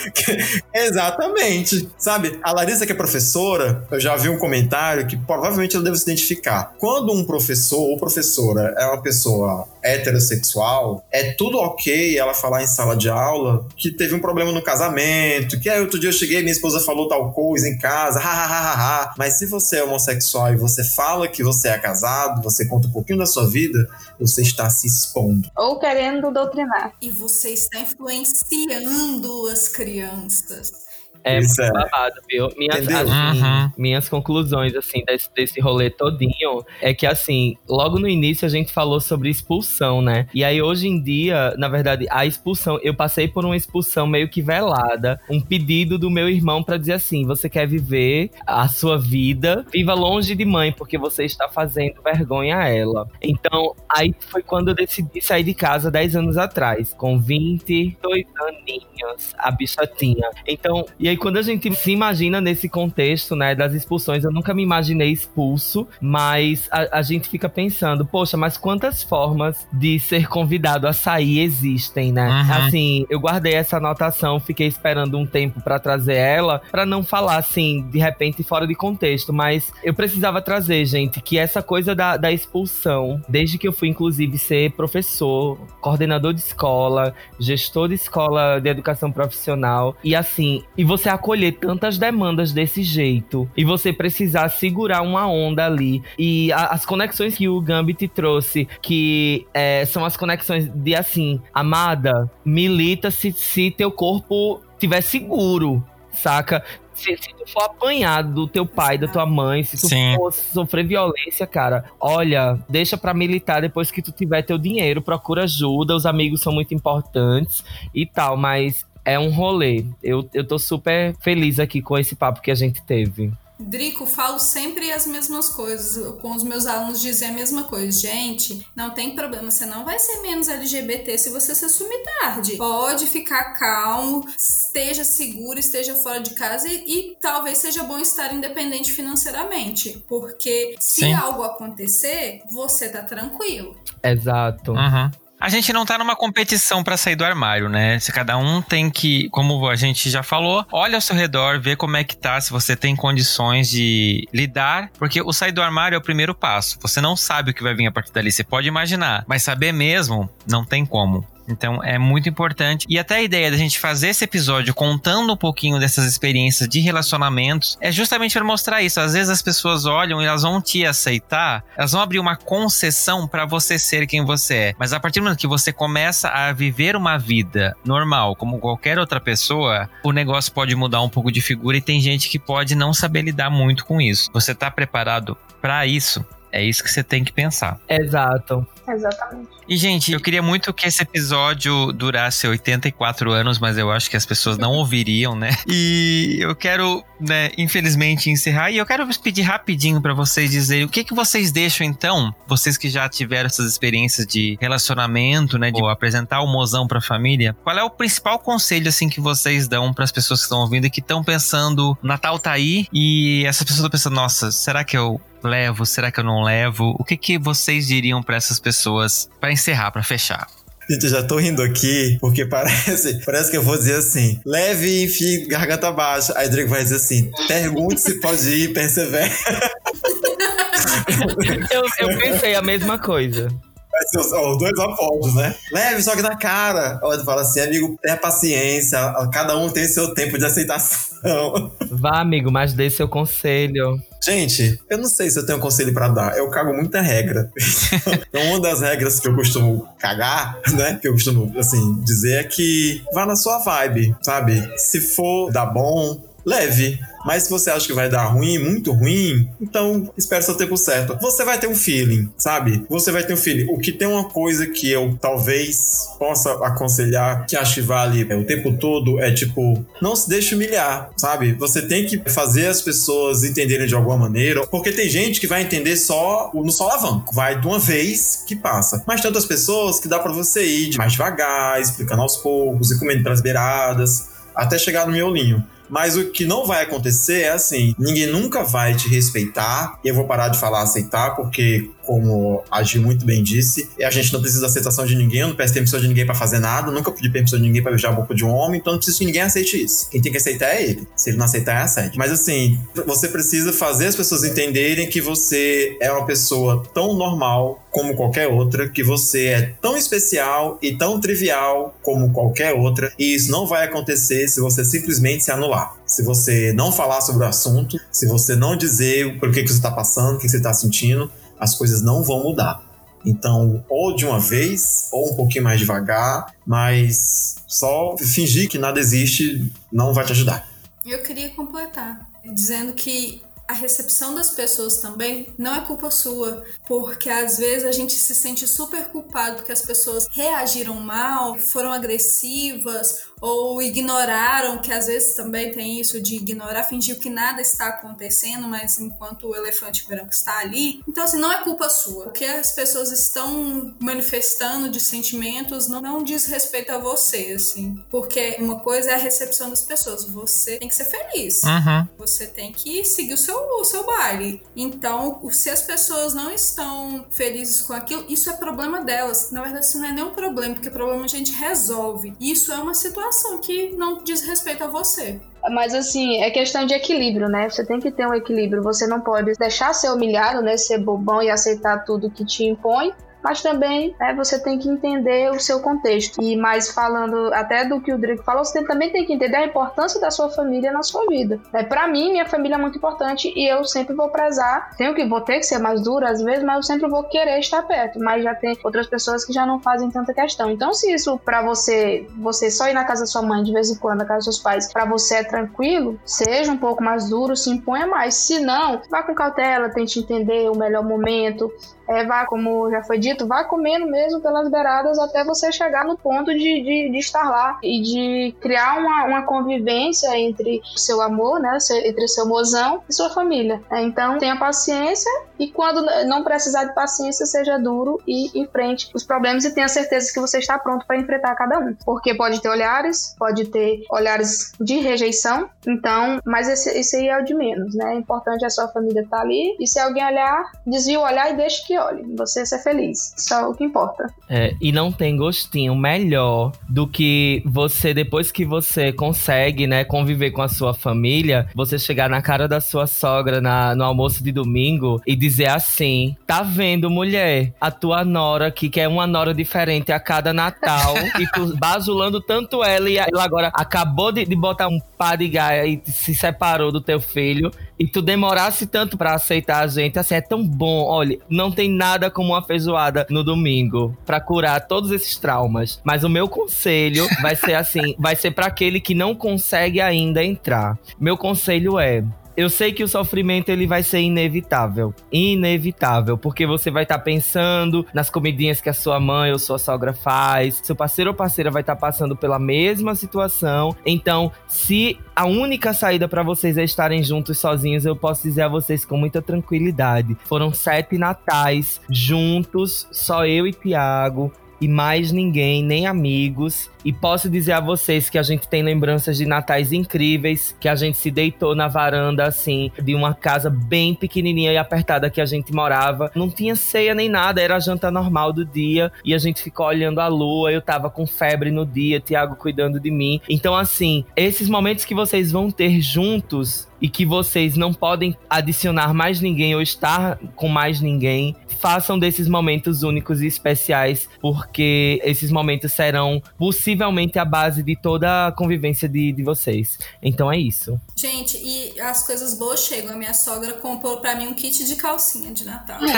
exatamente. 0.74 1.88
Sabe, 1.98 2.38
a 2.42 2.52
Larissa, 2.52 2.86
que 2.86 2.92
é 2.92 2.94
professora, 2.94 3.86
eu 3.90 4.00
já 4.00 4.16
vi 4.16 4.28
um 4.28 4.38
comentário 4.38 5.06
que 5.06 5.16
provavelmente 5.16 5.74
ela 5.74 5.84
deve 5.84 5.96
se 5.96 6.04
identificar. 6.04 6.74
Quando 6.78 7.12
um 7.12 7.24
professor 7.24 7.80
ou 7.80 7.96
professora 7.96 8.74
é 8.78 8.86
uma 8.86 9.02
pessoa 9.02 9.66
heterossexual, 9.94 11.04
é 11.10 11.32
tudo 11.32 11.58
ok 11.58 12.18
ela 12.18 12.34
falar 12.34 12.62
em 12.62 12.66
sala 12.66 12.96
de 12.96 13.08
aula 13.08 13.66
que 13.76 13.90
teve 13.90 14.14
um 14.14 14.20
problema 14.20 14.52
no 14.52 14.62
casamento, 14.62 15.58
que 15.60 15.68
aí 15.68 15.80
outro 15.80 15.98
dia 15.98 16.08
eu 16.08 16.12
cheguei 16.12 16.40
minha 16.40 16.52
esposa 16.52 16.80
falou 16.80 17.08
tal 17.08 17.32
coisa 17.32 17.68
em 17.68 17.78
casa, 17.78 18.20
ha. 18.22 19.14
Mas 19.16 19.34
se 19.34 19.46
você 19.46 19.78
é 19.78 19.84
homossexual 19.84 20.52
e 20.52 20.56
você 20.56 20.84
fala 20.84 21.28
que 21.28 21.42
você 21.42 21.68
é 21.68 21.78
casado, 21.78 22.42
você 22.42 22.66
conta 22.66 22.88
um 22.88 22.92
pouquinho 22.92 23.18
da 23.18 23.26
sua 23.26 23.48
vida, 23.48 23.88
você 24.18 24.42
está 24.42 24.68
se 24.70 24.86
expondo. 24.86 25.50
Ou 25.56 25.78
querendo 25.78 26.30
doutrinar. 26.30 26.92
E 27.00 27.10
você 27.10 27.50
está 27.50 27.80
influenciando 27.80 29.48
as 29.48 29.68
crianças. 29.68 30.87
É 31.28 31.38
Isso 31.38 31.60
muito 31.60 31.76
é. 31.76 31.82
babado, 31.82 32.20
viu? 32.28 32.48
Minhas, 32.56 32.88
assim, 32.88 33.42
uhum. 33.42 33.70
minhas 33.76 34.08
conclusões, 34.08 34.74
assim, 34.74 35.04
desse, 35.04 35.28
desse 35.34 35.60
rolê 35.60 35.90
todinho 35.90 36.64
é 36.80 36.94
que, 36.94 37.06
assim, 37.06 37.56
logo 37.68 37.98
no 37.98 38.08
início 38.08 38.46
a 38.46 38.48
gente 38.48 38.72
falou 38.72 39.00
sobre 39.00 39.28
expulsão, 39.28 40.00
né? 40.00 40.26
E 40.32 40.42
aí, 40.42 40.62
hoje 40.62 40.88
em 40.88 41.02
dia, 41.02 41.54
na 41.58 41.68
verdade, 41.68 42.06
a 42.10 42.24
expulsão, 42.24 42.78
eu 42.82 42.94
passei 42.94 43.28
por 43.28 43.44
uma 43.44 43.56
expulsão 43.56 44.06
meio 44.06 44.28
que 44.28 44.40
velada, 44.40 45.20
um 45.28 45.40
pedido 45.40 45.98
do 45.98 46.10
meu 46.10 46.28
irmão 46.28 46.62
para 46.62 46.78
dizer 46.78 46.94
assim: 46.94 47.26
você 47.26 47.48
quer 47.48 47.66
viver 47.66 48.30
a 48.46 48.66
sua 48.68 48.98
vida, 48.98 49.66
viva 49.70 49.94
longe 49.94 50.34
de 50.34 50.44
mãe, 50.44 50.72
porque 50.72 50.96
você 50.96 51.24
está 51.24 51.48
fazendo 51.48 52.00
vergonha 52.02 52.58
a 52.58 52.68
ela. 52.68 53.08
Então, 53.20 53.74
aí 53.88 54.14
foi 54.18 54.42
quando 54.42 54.68
eu 54.68 54.74
decidi 54.74 55.20
sair 55.20 55.44
de 55.44 55.52
casa 55.52 55.90
10 55.90 56.16
anos 56.16 56.38
atrás, 56.38 56.94
com 56.94 57.18
22 57.20 58.24
aninhos, 58.40 59.34
a 59.38 59.50
bicha 59.50 59.86
tinha. 59.86 60.30
Então, 60.46 60.86
e 60.98 61.08
aí, 61.08 61.16
quando 61.18 61.36
a 61.36 61.42
gente 61.42 61.74
se 61.74 61.90
imagina 61.90 62.40
nesse 62.40 62.68
contexto, 62.68 63.36
né, 63.36 63.54
das 63.54 63.74
expulsões, 63.74 64.24
eu 64.24 64.30
nunca 64.30 64.54
me 64.54 64.62
imaginei 64.62 65.10
expulso, 65.10 65.86
mas 66.00 66.68
a, 66.70 66.98
a 66.98 67.02
gente 67.02 67.28
fica 67.28 67.48
pensando, 67.48 68.06
poxa, 68.06 68.36
mas 68.36 68.56
quantas 68.56 69.02
formas 69.02 69.66
de 69.72 69.98
ser 70.00 70.28
convidado 70.28 70.86
a 70.86 70.92
sair 70.92 71.40
existem, 71.40 72.12
né? 72.12 72.28
Uhum. 72.28 72.52
Assim, 72.52 73.06
eu 73.10 73.20
guardei 73.20 73.54
essa 73.54 73.76
anotação, 73.76 74.40
fiquei 74.40 74.66
esperando 74.66 75.18
um 75.18 75.26
tempo 75.26 75.60
para 75.60 75.78
trazer 75.78 76.16
ela, 76.16 76.60
para 76.70 76.86
não 76.86 77.02
falar 77.02 77.36
assim, 77.36 77.86
de 77.90 77.98
repente, 77.98 78.42
fora 78.42 78.66
de 78.66 78.74
contexto, 78.74 79.32
mas 79.32 79.72
eu 79.82 79.94
precisava 79.94 80.40
trazer, 80.40 80.84
gente, 80.84 81.20
que 81.20 81.38
essa 81.38 81.62
coisa 81.62 81.94
da, 81.94 82.16
da 82.16 82.30
expulsão, 82.30 83.20
desde 83.28 83.58
que 83.58 83.66
eu 83.66 83.72
fui, 83.72 83.88
inclusive, 83.88 84.38
ser 84.38 84.72
professor, 84.72 85.58
coordenador 85.80 86.32
de 86.32 86.40
escola, 86.40 87.14
gestor 87.38 87.88
de 87.88 87.94
escola 87.94 88.60
de 88.60 88.68
educação 88.68 89.10
profissional, 89.10 89.96
e 90.04 90.14
assim, 90.14 90.62
e 90.76 90.84
você 90.84 90.97
você 90.98 91.08
acolher 91.08 91.52
tantas 91.52 91.96
demandas 91.96 92.52
desse 92.52 92.82
jeito 92.82 93.48
e 93.56 93.64
você 93.64 93.92
precisar 93.92 94.48
segurar 94.48 95.02
uma 95.02 95.26
onda 95.26 95.64
ali. 95.64 96.02
E 96.18 96.52
a, 96.52 96.66
as 96.66 96.84
conexões 96.84 97.36
que 97.36 97.48
o 97.48 97.60
Gambit 97.60 98.08
trouxe, 98.08 98.68
que 98.82 99.46
é, 99.54 99.84
são 99.86 100.04
as 100.04 100.16
conexões 100.16 100.68
de 100.68 100.94
assim, 100.94 101.40
amada, 101.54 102.30
milita 102.44 103.10
se, 103.10 103.32
se 103.32 103.70
teu 103.70 103.90
corpo 103.90 104.60
tiver 104.78 105.00
seguro, 105.00 105.84
saca? 106.10 106.64
Se, 106.98 107.16
se, 107.16 107.28
tu 107.28 107.46
for 107.46 107.62
apanhado 107.62 108.34
do 108.34 108.48
teu 108.48 108.66
pai, 108.66 108.98
da 108.98 109.06
tua 109.06 109.24
mãe, 109.24 109.62
se 109.62 109.80
tu 109.80 109.86
Sim. 109.86 110.16
for 110.16 110.32
sofrer 110.32 110.84
violência, 110.84 111.46
cara, 111.46 111.84
olha, 112.00 112.58
deixa 112.68 112.96
pra 112.96 113.14
militar 113.14 113.60
depois 113.60 113.92
que 113.92 114.02
tu 114.02 114.10
tiver 114.10 114.42
teu 114.42 114.58
dinheiro, 114.58 115.00
procura 115.00 115.44
ajuda, 115.44 115.94
os 115.94 116.04
amigos 116.04 116.40
são 116.40 116.52
muito 116.52 116.74
importantes 116.74 117.64
e 117.94 118.04
tal, 118.04 118.36
mas 118.36 118.84
é 119.08 119.18
um 119.18 119.30
rolê. 119.30 119.86
Eu, 120.02 120.28
eu 120.34 120.46
tô 120.46 120.58
super 120.58 121.16
feliz 121.20 121.58
aqui 121.58 121.80
com 121.80 121.96
esse 121.96 122.14
papo 122.14 122.42
que 122.42 122.50
a 122.50 122.54
gente 122.54 122.82
teve. 122.82 123.32
Drico, 123.58 124.06
falo 124.06 124.38
sempre 124.38 124.92
as 124.92 125.06
mesmas 125.06 125.48
coisas. 125.48 126.14
Com 126.20 126.32
os 126.32 126.44
meus 126.44 126.66
alunos 126.66 127.00
dizer 127.00 127.26
a 127.26 127.32
mesma 127.32 127.64
coisa. 127.64 127.90
Gente, 127.90 128.64
não 128.76 128.90
tem 128.90 129.16
problema, 129.16 129.50
você 129.50 129.64
não 129.64 129.84
vai 129.84 129.98
ser 129.98 130.20
menos 130.20 130.48
LGBT 130.48 131.16
se 131.16 131.30
você 131.30 131.54
se 131.54 131.64
assumir 131.64 131.98
tarde. 132.20 132.56
Pode 132.56 133.06
ficar 133.06 133.54
calmo, 133.54 134.24
esteja 134.36 135.02
seguro, 135.02 135.58
esteja 135.58 135.96
fora 135.96 136.20
de 136.20 136.34
casa 136.34 136.68
e, 136.68 136.84
e 136.86 137.16
talvez 137.20 137.58
seja 137.58 137.82
bom 137.82 137.98
estar 137.98 138.32
independente 138.32 138.92
financeiramente. 138.92 140.04
Porque 140.06 140.76
se 140.78 141.06
Sim. 141.06 141.14
algo 141.14 141.42
acontecer, 141.42 142.42
você 142.52 142.90
tá 142.90 143.02
tranquilo. 143.02 143.74
Exato. 144.04 144.72
Uhum. 144.72 145.27
A 145.40 145.48
gente 145.48 145.72
não 145.72 145.86
tá 145.86 145.96
numa 145.96 146.16
competição 146.16 146.82
para 146.82 146.96
sair 146.96 147.14
do 147.14 147.24
armário, 147.24 147.68
né? 147.68 148.00
Se 148.00 148.12
cada 148.12 148.36
um 148.36 148.60
tem 148.60 148.90
que, 148.90 149.28
como 149.30 149.68
a 149.68 149.76
gente 149.76 150.10
já 150.10 150.22
falou, 150.22 150.66
olha 150.72 150.96
ao 150.96 151.00
seu 151.00 151.14
redor, 151.14 151.60
vê 151.60 151.76
como 151.76 151.96
é 151.96 152.02
que 152.02 152.16
tá, 152.16 152.40
se 152.40 152.50
você 152.50 152.74
tem 152.74 152.96
condições 152.96 153.70
de 153.70 154.26
lidar, 154.34 154.90
porque 154.98 155.22
o 155.22 155.32
sair 155.32 155.52
do 155.52 155.62
armário 155.62 155.94
é 155.94 155.98
o 155.98 156.02
primeiro 156.02 156.34
passo. 156.34 156.78
Você 156.82 157.00
não 157.00 157.16
sabe 157.16 157.52
o 157.52 157.54
que 157.54 157.62
vai 157.62 157.74
vir 157.74 157.86
a 157.86 157.92
partir 157.92 158.12
dali, 158.12 158.32
você 158.32 158.42
pode 158.42 158.66
imaginar, 158.66 159.24
mas 159.28 159.44
saber 159.44 159.72
mesmo 159.72 160.28
não 160.46 160.64
tem 160.64 160.84
como. 160.84 161.24
Então 161.48 161.82
é 161.82 161.98
muito 161.98 162.28
importante. 162.28 162.86
E 162.88 162.98
até 162.98 163.16
a 163.16 163.22
ideia 163.22 163.50
da 163.50 163.56
gente 163.56 163.78
fazer 163.78 164.08
esse 164.08 164.24
episódio 164.24 164.74
contando 164.74 165.32
um 165.32 165.36
pouquinho 165.36 165.78
dessas 165.78 166.04
experiências 166.04 166.68
de 166.68 166.80
relacionamentos 166.80 167.76
é 167.80 167.90
justamente 167.90 168.34
para 168.34 168.44
mostrar 168.44 168.82
isso. 168.82 169.00
Às 169.00 169.14
vezes 169.14 169.30
as 169.30 169.42
pessoas 169.42 169.86
olham 169.86 170.20
e 170.22 170.26
elas 170.26 170.42
vão 170.42 170.60
te 170.60 170.84
aceitar, 170.84 171.64
elas 171.76 171.92
vão 171.92 172.00
abrir 172.00 172.18
uma 172.18 172.36
concessão 172.36 173.26
para 173.26 173.44
você 173.44 173.78
ser 173.78 174.06
quem 174.06 174.24
você 174.24 174.54
é. 174.54 174.74
Mas 174.78 174.92
a 174.92 175.00
partir 175.00 175.20
do 175.20 175.24
momento 175.24 175.38
que 175.38 175.46
você 175.46 175.72
começa 175.72 176.28
a 176.28 176.52
viver 176.52 176.96
uma 176.96 177.18
vida 177.18 177.76
normal, 177.84 178.36
como 178.36 178.58
qualquer 178.58 178.98
outra 178.98 179.20
pessoa, 179.20 179.88
o 180.04 180.12
negócio 180.12 180.52
pode 180.52 180.74
mudar 180.74 181.00
um 181.02 181.08
pouco 181.08 181.32
de 181.32 181.40
figura 181.40 181.76
e 181.76 181.82
tem 181.82 182.00
gente 182.00 182.28
que 182.28 182.38
pode 182.38 182.74
não 182.74 182.92
saber 182.92 183.22
lidar 183.22 183.50
muito 183.50 183.84
com 183.84 184.00
isso. 184.00 184.30
Você 184.32 184.54
tá 184.54 184.70
preparado 184.70 185.36
para 185.60 185.86
isso? 185.86 186.24
É 186.52 186.62
isso 186.62 186.82
que 186.82 186.90
você 186.90 187.02
tem 187.02 187.24
que 187.24 187.32
pensar. 187.32 187.80
Exato. 187.88 188.66
Exatamente. 188.88 189.48
E, 189.68 189.76
gente, 189.76 190.12
eu 190.12 190.20
queria 190.20 190.40
muito 190.40 190.72
que 190.72 190.86
esse 190.86 191.02
episódio 191.02 191.92
durasse 191.92 192.46
84 192.46 193.30
anos, 193.30 193.58
mas 193.58 193.76
eu 193.76 193.90
acho 193.90 194.08
que 194.08 194.16
as 194.16 194.24
pessoas 194.24 194.56
não 194.56 194.72
ouviriam, 194.72 195.36
né? 195.36 195.50
E 195.66 196.38
eu 196.40 196.56
quero, 196.56 197.04
né, 197.20 197.50
infelizmente, 197.58 198.30
encerrar. 198.30 198.70
E 198.70 198.78
eu 198.78 198.86
quero 198.86 199.06
pedir 199.20 199.42
rapidinho 199.42 200.00
para 200.00 200.14
vocês 200.14 200.50
dizerem 200.50 200.84
o 200.84 200.88
que, 200.88 201.04
que 201.04 201.14
vocês 201.14 201.52
deixam, 201.52 201.86
então, 201.86 202.34
vocês 202.46 202.78
que 202.78 202.88
já 202.88 203.06
tiveram 203.08 203.46
essas 203.46 203.70
experiências 203.70 204.26
de 204.26 204.56
relacionamento, 204.58 205.58
né, 205.58 205.70
de 205.70 205.84
apresentar 205.86 206.40
o 206.40 206.46
mozão 206.46 206.86
pra 206.86 207.00
família. 207.00 207.54
Qual 207.62 207.76
é 207.76 207.84
o 207.84 207.90
principal 207.90 208.38
conselho, 208.38 208.88
assim, 208.88 209.08
que 209.08 209.20
vocês 209.20 209.68
dão 209.68 209.92
para 209.92 210.04
as 210.04 210.12
pessoas 210.12 210.40
que 210.40 210.44
estão 210.44 210.60
ouvindo 210.60 210.86
e 210.86 210.90
que 210.90 211.00
estão 211.00 211.22
pensando, 211.22 211.96
Natal 212.02 212.38
tá 212.38 212.52
aí 212.52 212.86
e 212.92 213.44
essas 213.44 213.62
pessoas 213.64 213.80
estão 213.80 213.90
pensando, 213.90 214.14
nossa, 214.14 214.50
será 214.50 214.82
que 214.82 214.96
eu 214.96 215.20
levo? 215.42 215.86
Será 215.86 216.10
que 216.10 216.20
eu 216.20 216.24
não 216.24 216.42
levo? 216.42 216.94
O 216.98 217.04
que, 217.04 217.16
que 217.16 217.38
vocês 217.38 217.86
diriam 217.86 218.22
para 218.22 218.36
essas 218.36 218.58
pessoas 218.58 219.28
para 219.40 219.52
encerrar, 219.52 219.90
para 219.90 220.02
fechar? 220.02 220.46
Gente, 220.90 221.04
eu 221.04 221.10
já 221.10 221.22
tô 221.22 221.36
rindo 221.36 221.62
aqui, 221.62 222.16
porque 222.18 222.44
parece, 222.48 223.20
parece 223.24 223.50
que 223.50 223.58
eu 223.58 223.62
vou 223.62 223.76
dizer 223.76 223.96
assim: 223.96 224.40
leve 224.44 224.88
e 224.88 225.04
enfie 225.04 225.46
garganta 225.46 225.92
baixa. 225.92 226.32
Aí 226.36 226.48
Drake 226.48 226.70
vai 226.70 226.82
dizer 226.82 226.96
assim: 226.96 227.30
pergunte 227.46 228.00
se 228.00 228.14
pode 228.20 228.48
ir, 228.48 228.72
persevere. 228.72 229.30
eu, 231.70 232.08
eu 232.08 232.18
pensei 232.18 232.54
a 232.54 232.62
mesma 232.62 232.98
coisa. 232.98 233.48
Vai 233.90 234.02
ser 234.06 234.20
os, 234.20 234.32
os 234.32 234.58
dois 234.58 234.78
opostos, 234.78 235.34
né? 235.34 235.54
Leve, 235.72 236.02
só 236.02 236.14
que 236.14 236.22
na 236.22 236.36
cara. 236.36 237.00
Olha, 237.02 237.24
fala 237.24 237.42
assim, 237.42 237.60
amigo, 237.60 237.98
tenha 238.02 238.16
paciência. 238.16 238.98
Cada 239.32 239.56
um 239.56 239.70
tem 239.70 239.86
seu 239.86 240.14
tempo 240.14 240.38
de 240.38 240.44
aceitação. 240.44 241.72
Vá, 241.90 242.20
amigo, 242.20 242.50
mas 242.50 242.72
dê 242.72 242.90
seu 242.90 243.08
conselho. 243.08 244.00
Gente, 244.22 244.78
eu 244.90 244.98
não 244.98 245.08
sei 245.08 245.30
se 245.30 245.38
eu 245.38 245.46
tenho 245.46 245.58
um 245.58 245.60
conselho 245.60 245.94
para 245.94 246.08
dar. 246.08 246.36
Eu 246.36 246.50
cago 246.50 246.74
muita 246.74 247.00
regra. 247.00 247.50
então, 248.28 248.42
uma 248.50 248.60
das 248.60 248.80
regras 248.80 249.20
que 249.20 249.28
eu 249.28 249.34
costumo 249.34 249.88
cagar, 249.98 250.58
né? 250.72 250.98
Que 251.00 251.08
eu 251.08 251.12
costumo, 251.12 251.52
assim, 251.58 252.00
dizer 252.02 252.40
é 252.40 252.44
que 252.44 253.02
vá 253.12 253.24
na 253.24 253.36
sua 253.36 253.58
vibe, 253.58 254.14
sabe? 254.22 254.70
Se 254.76 255.00
for 255.00 255.50
dar 255.50 255.66
bom, 255.66 256.20
leve. 256.48 256.98
Mas 257.24 257.42
se 257.42 257.50
você 257.50 257.70
acha 257.70 257.86
que 257.86 257.92
vai 257.92 258.08
dar 258.08 258.24
ruim, 258.24 258.58
muito 258.58 258.92
ruim, 258.92 259.50
então 259.60 260.10
espere 260.16 260.42
seu 260.42 260.54
tempo 260.54 260.76
certo. 260.76 261.18
Você 261.20 261.44
vai 261.44 261.58
ter 261.58 261.66
um 261.66 261.74
feeling, 261.74 262.30
sabe? 262.38 262.84
Você 262.88 263.12
vai 263.12 263.22
ter 263.22 263.34
um 263.34 263.36
feeling. 263.36 263.66
O 263.70 263.78
que 263.78 263.92
tem 263.92 264.08
uma 264.08 264.24
coisa 264.24 264.66
que 264.66 264.90
eu 264.90 265.18
talvez 265.20 266.08
possa 266.18 266.52
aconselhar, 266.64 267.46
que 267.46 267.56
acho 267.56 267.74
que 267.74 267.80
vale 267.82 268.22
o 268.22 268.46
tempo 268.46 268.72
todo, 268.78 269.20
é 269.20 269.30
tipo, 269.32 269.84
não 270.00 270.16
se 270.16 270.28
deixe 270.28 270.54
humilhar, 270.54 271.10
sabe? 271.16 271.52
Você 271.54 271.82
tem 271.82 272.06
que 272.06 272.18
fazer 272.30 272.68
as 272.68 272.80
pessoas 272.80 273.44
entenderem 273.44 273.86
de 273.86 273.94
alguma 273.94 274.16
maneira, 274.16 274.66
porque 274.66 274.92
tem 274.92 275.08
gente 275.08 275.40
que 275.40 275.46
vai 275.46 275.62
entender 275.62 275.96
só 275.96 276.50
no 276.54 276.70
solavanco. 276.70 277.34
Vai 277.34 277.60
de 277.60 277.66
uma 277.66 277.78
vez 277.78 278.44
que 278.46 278.56
passa. 278.56 279.02
Mas 279.06 279.20
tantas 279.20 279.44
pessoas 279.44 280.00
que 280.00 280.08
dá 280.08 280.18
para 280.18 280.32
você 280.32 280.64
ir 280.64 280.96
mais 280.96 281.12
devagar, 281.12 281.80
explicando 281.80 282.22
aos 282.22 282.36
poucos 282.36 282.90
e 282.90 282.98
comendo 282.98 283.22
pelas 283.22 283.42
beiradas, 283.42 284.28
até 284.54 284.78
chegar 284.78 285.06
no 285.06 285.12
miolinho. 285.12 285.64
Mas 285.88 286.16
o 286.16 286.30
que 286.30 286.44
não 286.44 286.66
vai 286.66 286.82
acontecer 286.82 287.42
é 287.42 287.50
assim: 287.50 287.94
ninguém 287.98 288.26
nunca 288.26 288.62
vai 288.62 288.94
te 288.94 289.08
respeitar. 289.08 289.98
E 290.04 290.08
eu 290.08 290.14
vou 290.14 290.26
parar 290.26 290.48
de 290.48 290.58
falar 290.58 290.82
aceitar, 290.82 291.34
porque, 291.34 291.90
como 292.08 292.64
a 292.70 292.82
Gil 292.82 293.02
muito 293.02 293.26
bem 293.26 293.42
disse, 293.42 293.86
a 294.02 294.08
gente 294.08 294.32
não 294.32 294.40
precisa 294.40 294.62
da 294.62 294.68
aceitação 294.68 295.04
de 295.04 295.14
ninguém, 295.14 295.40
eu 295.40 295.48
não 295.48 295.54
peço 295.54 295.74
permissão 295.74 296.00
de 296.00 296.08
ninguém 296.08 296.24
para 296.24 296.34
fazer 296.34 296.58
nada, 296.58 296.90
nunca 296.90 297.12
pedi 297.12 297.28
permissão 297.28 297.58
de 297.58 297.66
ninguém 297.66 297.82
para 297.82 297.90
beijar 297.90 298.08
a 298.08 298.12
boca 298.12 298.34
de 298.34 298.46
um 298.46 298.50
homem, 298.50 298.80
então 298.80 298.94
não 298.94 298.98
preciso 298.98 299.18
que 299.18 299.26
ninguém 299.26 299.42
aceite 299.42 299.84
isso. 299.84 300.08
Quem 300.08 300.22
tem 300.22 300.32
que 300.32 300.38
aceitar 300.38 300.68
é 300.68 300.84
ele. 300.84 301.06
Se 301.14 301.28
ele 301.28 301.36
não 301.36 301.44
aceitar, 301.44 301.78
é 301.78 301.82
assédio. 301.82 302.14
Mas 302.16 302.32
assim, 302.32 302.80
você 303.06 303.28
precisa 303.28 303.74
fazer 303.74 304.06
as 304.06 304.16
pessoas 304.16 304.42
entenderem 304.42 305.06
que 305.06 305.20
você 305.20 305.98
é 306.00 306.10
uma 306.10 306.24
pessoa 306.24 306.82
tão 306.94 307.12
normal 307.14 307.86
como 307.90 308.16
qualquer 308.16 308.48
outra, 308.48 308.88
que 308.88 309.04
você 309.04 309.46
é 309.48 309.74
tão 309.82 309.94
especial 309.94 310.78
e 310.80 310.96
tão 310.96 311.20
trivial 311.20 311.94
como 312.02 312.30
qualquer 312.32 312.72
outra, 312.72 313.12
e 313.18 313.34
isso 313.34 313.50
não 313.50 313.66
vai 313.66 313.84
acontecer 313.84 314.48
se 314.48 314.60
você 314.60 314.82
simplesmente 314.82 315.44
se 315.44 315.50
anular. 315.50 315.94
Se 316.06 316.22
você 316.22 316.72
não 316.72 316.90
falar 316.90 317.20
sobre 317.20 317.44
o 317.44 317.48
assunto, 317.48 318.00
se 318.10 318.26
você 318.26 318.56
não 318.56 318.78
dizer 318.78 319.38
por 319.38 319.52
que, 319.52 319.62
que 319.62 319.68
você 319.68 319.76
está 319.76 319.90
passando, 319.90 320.36
o 320.36 320.38
que 320.38 320.48
você 320.48 320.56
está 320.56 320.72
sentindo, 320.72 321.30
as 321.58 321.74
coisas 321.74 322.02
não 322.02 322.22
vão 322.22 322.42
mudar. 322.42 322.82
Então, 323.24 323.84
ou 323.88 324.14
de 324.14 324.24
uma 324.24 324.38
vez, 324.38 325.08
ou 325.12 325.32
um 325.32 325.36
pouquinho 325.36 325.64
mais 325.64 325.80
devagar, 325.80 326.54
mas 326.66 327.56
só 327.66 328.16
fingir 328.16 328.68
que 328.68 328.78
nada 328.78 329.00
existe 329.00 329.70
não 329.92 330.14
vai 330.14 330.24
te 330.24 330.32
ajudar. 330.32 330.68
Eu 331.04 331.22
queria 331.22 331.48
completar, 331.50 332.28
dizendo 332.44 332.92
que 332.92 333.42
a 333.68 333.74
recepção 333.74 334.34
das 334.34 334.50
pessoas 334.50 334.96
também 334.96 335.46
não 335.58 335.74
é 335.74 335.80
culpa 335.82 336.10
sua, 336.10 336.64
porque 336.86 337.28
às 337.28 337.58
vezes 337.58 337.84
a 337.84 337.92
gente 337.92 338.14
se 338.14 338.34
sente 338.34 338.66
super 338.66 339.08
culpado 339.08 339.56
porque 339.56 339.70
as 339.70 339.82
pessoas 339.82 340.26
reagiram 340.30 340.94
mal, 340.94 341.58
foram 341.58 341.92
agressivas 341.92 343.24
ou 343.40 343.80
ignoraram, 343.80 344.78
que 344.78 344.92
às 344.92 345.06
vezes 345.06 345.34
também 345.34 345.70
tem 345.70 346.00
isso 346.00 346.20
de 346.20 346.36
ignorar, 346.36 346.84
fingir 346.84 347.18
que 347.18 347.30
nada 347.30 347.60
está 347.60 347.88
acontecendo, 347.88 348.66
mas 348.66 348.98
enquanto 348.98 349.48
o 349.48 349.54
elefante 349.54 350.06
branco 350.06 350.30
está 350.30 350.58
ali. 350.58 351.00
Então, 351.06 351.24
assim, 351.24 351.38
não 351.38 351.52
é 351.52 351.62
culpa 351.62 351.88
sua. 351.88 352.28
O 352.28 352.30
que 352.30 352.44
as 352.44 352.72
pessoas 352.72 353.12
estão 353.12 353.94
manifestando 354.00 354.90
de 354.90 355.00
sentimentos 355.00 355.88
não, 355.88 356.00
não 356.00 356.24
diz 356.24 356.46
respeito 356.46 356.90
a 356.90 356.98
você, 356.98 357.52
assim. 357.54 358.02
Porque 358.10 358.56
uma 358.58 358.80
coisa 358.80 359.10
é 359.10 359.14
a 359.14 359.18
recepção 359.18 359.70
das 359.70 359.82
pessoas. 359.82 360.24
Você 360.24 360.78
tem 360.78 360.88
que 360.88 360.94
ser 360.94 361.04
feliz. 361.04 361.62
Uhum. 361.62 362.08
Você 362.18 362.46
tem 362.46 362.72
que 362.72 363.04
seguir 363.04 363.34
o 363.34 363.38
seu, 363.38 363.56
o 363.56 363.84
seu 363.84 364.04
baile. 364.04 364.62
Então, 364.74 365.40
se 365.50 365.70
as 365.70 365.82
pessoas 365.82 366.34
não 366.34 366.50
estão 366.50 367.26
felizes 367.30 367.82
com 367.82 367.92
aquilo, 367.92 368.24
isso 368.28 368.50
é 368.50 368.54
problema 368.54 369.00
delas. 369.00 369.50
Na 369.50 369.62
verdade, 369.62 369.86
isso 369.86 369.98
não 369.98 370.08
é 370.08 370.12
nenhum 370.12 370.30
problema, 370.30 370.74
porque 370.74 370.90
problema 370.90 371.24
a 371.24 371.28
gente 371.28 371.52
resolve. 371.52 372.34
Isso 372.40 372.72
é 372.72 372.78
uma 372.78 372.94
situação 372.94 373.27
situação 373.28 373.58
que 373.58 373.94
não 373.96 374.18
diz 374.22 374.42
respeito 374.42 374.84
a 374.84 374.88
você. 374.88 375.40
Mas 375.70 375.94
assim, 375.94 376.42
é 376.42 376.50
questão 376.50 376.86
de 376.86 376.94
equilíbrio, 376.94 377.48
né? 377.48 377.68
Você 377.68 377.84
tem 377.84 378.00
que 378.00 378.10
ter 378.10 378.26
um 378.26 378.34
equilíbrio. 378.34 378.82
Você 378.82 379.06
não 379.06 379.20
pode 379.20 379.52
deixar 379.54 379.92
ser 379.92 380.10
humilhado, 380.10 380.62
né? 380.62 380.76
Ser 380.76 380.98
bobão 380.98 381.42
e 381.42 381.50
aceitar 381.50 382.04
tudo 382.04 382.30
que 382.30 382.44
te 382.44 382.64
impõe 382.64 383.12
mas 383.42 383.62
também 383.62 384.14
né, 384.18 384.34
você 384.34 384.58
tem 384.58 384.78
que 384.78 384.88
entender 384.88 385.50
o 385.50 385.60
seu 385.60 385.80
contexto. 385.80 386.40
E 386.42 386.56
mais 386.56 386.90
falando 386.90 387.52
até 387.54 387.84
do 387.84 388.00
que 388.00 388.12
o 388.12 388.18
Drico 388.18 388.42
falou, 388.42 388.64
você 388.64 388.84
também 388.84 389.10
tem 389.10 389.24
que 389.24 389.32
entender 389.32 389.56
a 389.56 389.66
importância 389.66 390.20
da 390.20 390.30
sua 390.30 390.50
família 390.50 390.92
na 390.92 391.02
sua 391.02 391.26
vida. 391.26 391.60
É, 391.72 391.82
para 391.82 392.06
mim, 392.08 392.32
minha 392.32 392.46
família 392.46 392.76
é 392.76 392.78
muito 392.78 392.98
importante 392.98 393.52
e 393.54 393.66
eu 393.66 393.84
sempre 393.84 394.14
vou 394.14 394.28
prezar. 394.30 394.90
Tenho 394.96 395.14
que 395.14 395.24
vou 395.26 395.40
ter 395.40 395.58
que 395.58 395.64
ser 395.64 395.78
mais 395.78 396.02
dura 396.02 396.30
às 396.30 396.42
vezes, 396.42 396.64
mas 396.64 396.76
eu 396.76 396.82
sempre 396.82 397.08
vou 397.08 397.24
querer 397.24 397.58
estar 397.58 397.82
perto. 397.82 398.18
Mas 398.18 398.42
já 398.42 398.54
tem 398.54 398.76
outras 398.82 399.06
pessoas 399.06 399.44
que 399.44 399.52
já 399.52 399.66
não 399.66 399.80
fazem 399.80 400.10
tanta 400.10 400.34
questão. 400.34 400.70
Então, 400.70 400.92
se 400.92 401.12
isso 401.12 401.38
para 401.38 401.62
você, 401.62 402.26
você 402.36 402.70
só 402.70 402.88
ir 402.88 402.94
na 402.94 403.04
casa 403.04 403.22
da 403.22 403.26
sua 403.26 403.42
mãe 403.42 403.62
de 403.62 403.72
vez 403.72 403.90
em 403.90 403.96
quando, 403.96 404.18
na 404.18 404.24
casa 404.24 404.38
dos 404.38 404.44
seus 404.44 404.58
pais, 404.58 404.92
para 404.92 405.04
você 405.04 405.36
é 405.36 405.44
tranquilo, 405.44 406.18
seja 406.24 406.70
um 406.72 406.76
pouco 406.76 407.02
mais 407.02 407.28
duro, 407.28 407.56
se 407.56 407.70
imponha 407.70 408.06
mais. 408.06 408.34
Se 408.34 408.60
não, 408.60 409.00
vá 409.10 409.22
com 409.22 409.34
cautela, 409.34 409.88
tente 409.88 410.18
entender 410.18 410.70
o 410.70 410.76
melhor 410.76 411.04
momento, 411.04 411.72
é, 412.08 412.24
vá, 412.24 412.46
como 412.46 412.90
já 412.90 413.02
foi 413.02 413.18
dito, 413.18 413.46
vá 413.46 413.64
comendo 413.64 414.06
mesmo 414.06 414.40
pelas 414.40 414.68
beiradas 414.70 415.18
até 415.18 415.44
você 415.44 415.70
chegar 415.70 416.04
no 416.04 416.16
ponto 416.16 416.52
de, 416.52 416.82
de, 416.82 417.10
de 417.10 417.18
estar 417.18 417.48
lá 417.48 417.78
e 417.82 418.00
de 418.00 418.56
criar 418.60 418.98
uma, 418.98 419.24
uma 419.24 419.42
convivência 419.42 420.36
entre 420.38 420.80
seu 420.96 421.20
amor, 421.20 421.60
né, 421.60 421.76
entre 422.04 422.26
seu 422.28 422.46
mozão 422.46 423.02
e 423.08 423.12
sua 423.12 423.30
família. 423.30 423.82
É, 423.90 424.02
então, 424.02 424.38
tenha 424.38 424.56
paciência 424.56 425.30
e 425.58 425.68
quando 425.68 426.02
não 426.26 426.42
precisar 426.42 426.84
de 426.84 426.94
paciência, 426.94 427.44
seja 427.44 427.78
duro 427.78 428.20
e 428.26 428.58
enfrente 428.58 429.10
os 429.14 429.24
problemas 429.24 429.64
e 429.64 429.74
tenha 429.74 429.88
certeza 429.88 430.32
que 430.32 430.40
você 430.40 430.58
está 430.58 430.78
pronto 430.78 431.06
para 431.06 431.18
enfrentar 431.18 431.54
cada 431.56 431.78
um. 431.78 431.94
Porque 432.04 432.34
pode 432.34 432.62
ter 432.62 432.68
olhares, 432.68 433.34
pode 433.38 433.66
ter 433.66 434.04
olhares 434.10 434.72
de 434.80 434.98
rejeição, 434.98 435.68
então, 435.86 436.40
mas 436.44 436.68
esse, 436.68 436.90
esse 436.90 437.16
aí 437.16 437.28
é 437.28 437.38
o 437.38 437.44
de 437.44 437.54
menos, 437.54 437.94
né? 437.94 438.14
O 438.14 438.18
importante 438.18 438.62
é 438.62 438.66
a 438.66 438.70
sua 438.70 438.88
família 438.88 439.22
estar 439.22 439.38
tá 439.38 439.42
ali 439.42 439.76
e 439.78 439.86
se 439.86 439.98
alguém 439.98 440.24
olhar, 440.24 440.70
desvia 440.86 441.20
o 441.20 441.24
olhar 441.24 441.50
e 441.50 441.56
deixa 441.56 441.84
que 441.86 441.97
olhe. 441.98 442.24
Você 442.36 442.64
ser 442.64 442.78
feliz. 442.78 443.34
Só 443.36 443.70
o 443.70 443.74
que 443.74 443.84
importa. 443.84 444.32
É, 444.48 444.74
e 444.80 444.92
não 444.92 445.12
tem 445.12 445.36
gostinho 445.36 445.94
melhor 445.94 446.72
do 446.88 447.06
que 447.06 447.62
você, 447.64 448.14
depois 448.14 448.50
que 448.50 448.64
você 448.64 449.12
consegue, 449.12 449.86
né, 449.86 450.04
conviver 450.04 450.50
com 450.50 450.62
a 450.62 450.68
sua 450.68 450.94
família, 450.94 451.68
você 451.74 451.98
chegar 451.98 452.28
na 452.28 452.40
cara 452.40 452.66
da 452.66 452.80
sua 452.80 453.06
sogra 453.06 453.60
na, 453.60 453.94
no 453.94 454.04
almoço 454.04 454.42
de 454.42 454.52
domingo 454.52 455.20
e 455.26 455.34
dizer 455.36 455.66
assim: 455.66 456.36
tá 456.46 456.62
vendo, 456.62 457.10
mulher? 457.10 457.72
A 457.80 457.90
tua 457.90 458.24
nora 458.24 458.70
que 458.70 458.88
quer 458.88 459.08
uma 459.08 459.26
nora 459.26 459.54
diferente 459.54 460.12
a 460.12 460.20
cada 460.20 460.52
Natal 460.52 461.14
e 461.38 461.46
tu 461.52 461.76
basulando 461.78 462.40
tanto 462.40 462.82
ela 462.84 463.08
e 463.08 463.18
ela 463.18 463.44
agora 463.44 463.70
acabou 463.74 464.32
de, 464.32 464.44
de 464.44 464.56
botar 464.56 464.88
um 464.88 465.00
pá 465.16 465.36
de 465.36 465.48
gaia 465.48 465.86
e 465.86 466.00
se 466.06 466.34
separou 466.34 466.92
do 466.92 467.00
teu 467.00 467.20
filho 467.20 467.70
e 467.98 468.06
tu 468.06 468.22
demorasse 468.22 468.86
tanto 468.86 469.16
para 469.16 469.34
aceitar 469.34 469.80
a 469.80 469.86
gente, 469.86 470.18
assim, 470.18 470.34
é 470.34 470.40
tão 470.40 470.66
bom. 470.66 471.04
Olha, 471.04 471.38
não 471.48 471.70
tem 471.70 471.90
nada 471.90 472.30
como 472.30 472.50
uma 472.50 472.62
feijoada 472.62 473.26
no 473.28 473.42
domingo 473.42 474.16
para 474.24 474.40
curar 474.40 474.86
todos 474.86 475.10
esses 475.10 475.36
traumas. 475.36 476.00
Mas 476.04 476.22
o 476.22 476.28
meu 476.28 476.48
conselho 476.48 477.26
vai 477.42 477.56
ser 477.56 477.74
assim, 477.74 478.14
vai 478.18 478.36
ser 478.36 478.52
para 478.52 478.66
aquele 478.66 479.00
que 479.00 479.14
não 479.14 479.34
consegue 479.34 480.00
ainda 480.00 480.44
entrar. 480.44 480.98
Meu 481.18 481.36
conselho 481.36 481.98
é 481.98 482.22
eu 482.58 482.68
sei 482.68 482.92
que 482.92 483.04
o 483.04 483.08
sofrimento 483.08 483.68
ele 483.68 483.86
vai 483.86 484.02
ser 484.02 484.18
inevitável. 484.18 485.14
Inevitável. 485.30 486.36
Porque 486.36 486.66
você 486.66 486.90
vai 486.90 487.04
estar 487.04 487.18
tá 487.18 487.22
pensando 487.22 488.04
nas 488.12 488.28
comidinhas 488.28 488.80
que 488.80 488.88
a 488.88 488.92
sua 488.92 489.20
mãe 489.20 489.52
ou 489.52 489.60
sua 489.60 489.78
sogra 489.78 490.12
faz. 490.12 490.80
Seu 490.82 490.96
parceiro 490.96 491.30
ou 491.30 491.36
parceira 491.36 491.70
vai 491.70 491.82
estar 491.82 491.94
tá 491.94 492.00
passando 492.00 492.34
pela 492.34 492.58
mesma 492.58 493.14
situação. 493.14 493.94
Então, 494.04 494.50
se 494.66 495.16
a 495.36 495.46
única 495.46 495.94
saída 495.94 496.26
para 496.26 496.42
vocês 496.42 496.76
é 496.76 496.82
estarem 496.82 497.22
juntos 497.22 497.58
sozinhos, 497.58 498.04
eu 498.04 498.16
posso 498.16 498.42
dizer 498.42 498.62
a 498.62 498.68
vocês 498.68 499.04
com 499.04 499.16
muita 499.16 499.40
tranquilidade. 499.40 500.36
Foram 500.44 500.74
sete 500.74 501.16
natais 501.16 502.00
juntos, 502.10 503.06
só 503.12 503.46
eu 503.46 503.68
e 503.68 503.72
Tiago 503.72 504.52
e 504.80 504.88
mais 504.88 505.32
ninguém, 505.32 505.82
nem 505.82 506.06
amigos. 506.06 506.90
E 507.04 507.12
posso 507.12 507.48
dizer 507.48 507.72
a 507.72 507.80
vocês 507.80 508.28
que 508.28 508.38
a 508.38 508.42
gente 508.42 508.68
tem 508.68 508.82
lembranças 508.82 509.36
de 509.36 509.46
natais 509.46 509.92
incríveis, 509.92 510.76
que 510.78 510.88
a 510.88 510.94
gente 510.94 511.16
se 511.16 511.30
deitou 511.30 511.74
na 511.74 511.88
varanda 511.88 512.44
assim, 512.44 512.90
de 513.00 513.14
uma 513.14 513.34
casa 513.34 513.70
bem 513.70 514.14
pequenininha 514.14 514.72
e 514.72 514.76
apertada 514.76 515.30
que 515.30 515.40
a 515.40 515.46
gente 515.46 515.72
morava. 515.72 516.30
Não 516.34 516.50
tinha 516.50 516.74
ceia 516.74 517.14
nem 517.14 517.28
nada, 517.28 517.60
era 517.60 517.76
a 517.76 517.80
janta 517.80 518.10
normal 518.10 518.52
do 518.52 518.64
dia 518.64 519.12
e 519.24 519.32
a 519.32 519.38
gente 519.38 519.62
ficou 519.62 519.86
olhando 519.86 520.20
a 520.20 520.26
lua. 520.26 520.72
Eu 520.72 520.82
tava 520.82 521.08
com 521.08 521.26
febre 521.26 521.70
no 521.70 521.86
dia, 521.86 522.20
Tiago 522.20 522.56
cuidando 522.56 523.00
de 523.00 523.10
mim. 523.10 523.40
Então 523.48 523.74
assim, 523.74 524.24
esses 524.36 524.68
momentos 524.68 525.04
que 525.04 525.14
vocês 525.14 525.52
vão 525.52 525.70
ter 525.70 526.00
juntos 526.00 526.87
e 527.00 527.08
que 527.08 527.24
vocês 527.24 527.76
não 527.76 527.92
podem 527.92 528.36
adicionar 528.48 529.14
mais 529.14 529.40
ninguém 529.40 529.74
ou 529.74 529.82
estar 529.82 530.38
com 530.56 530.68
mais 530.68 531.00
ninguém, 531.00 531.56
façam 531.80 532.18
desses 532.18 532.48
momentos 532.48 533.02
únicos 533.02 533.40
e 533.40 533.46
especiais, 533.46 534.28
porque 534.40 535.20
esses 535.24 535.50
momentos 535.50 535.92
serão 535.92 536.42
possivelmente 536.58 537.38
a 537.38 537.44
base 537.44 537.82
de 537.82 537.96
toda 537.96 538.48
a 538.48 538.52
convivência 538.52 539.08
de, 539.08 539.32
de 539.32 539.42
vocês. 539.42 539.98
Então 540.22 540.50
é 540.50 540.58
isso. 540.58 541.00
Gente, 541.16 541.56
e 541.56 542.00
as 542.00 542.26
coisas 542.26 542.58
boas 542.58 542.80
chegam. 542.80 543.12
A 543.14 543.16
minha 543.16 543.34
sogra 543.34 543.72
comprou 543.74 544.18
para 544.20 544.34
mim 544.34 544.48
um 544.48 544.54
kit 544.54 544.84
de 544.84 544.96
calcinha 544.96 545.52
de 545.52 545.64
Natal. 545.64 545.98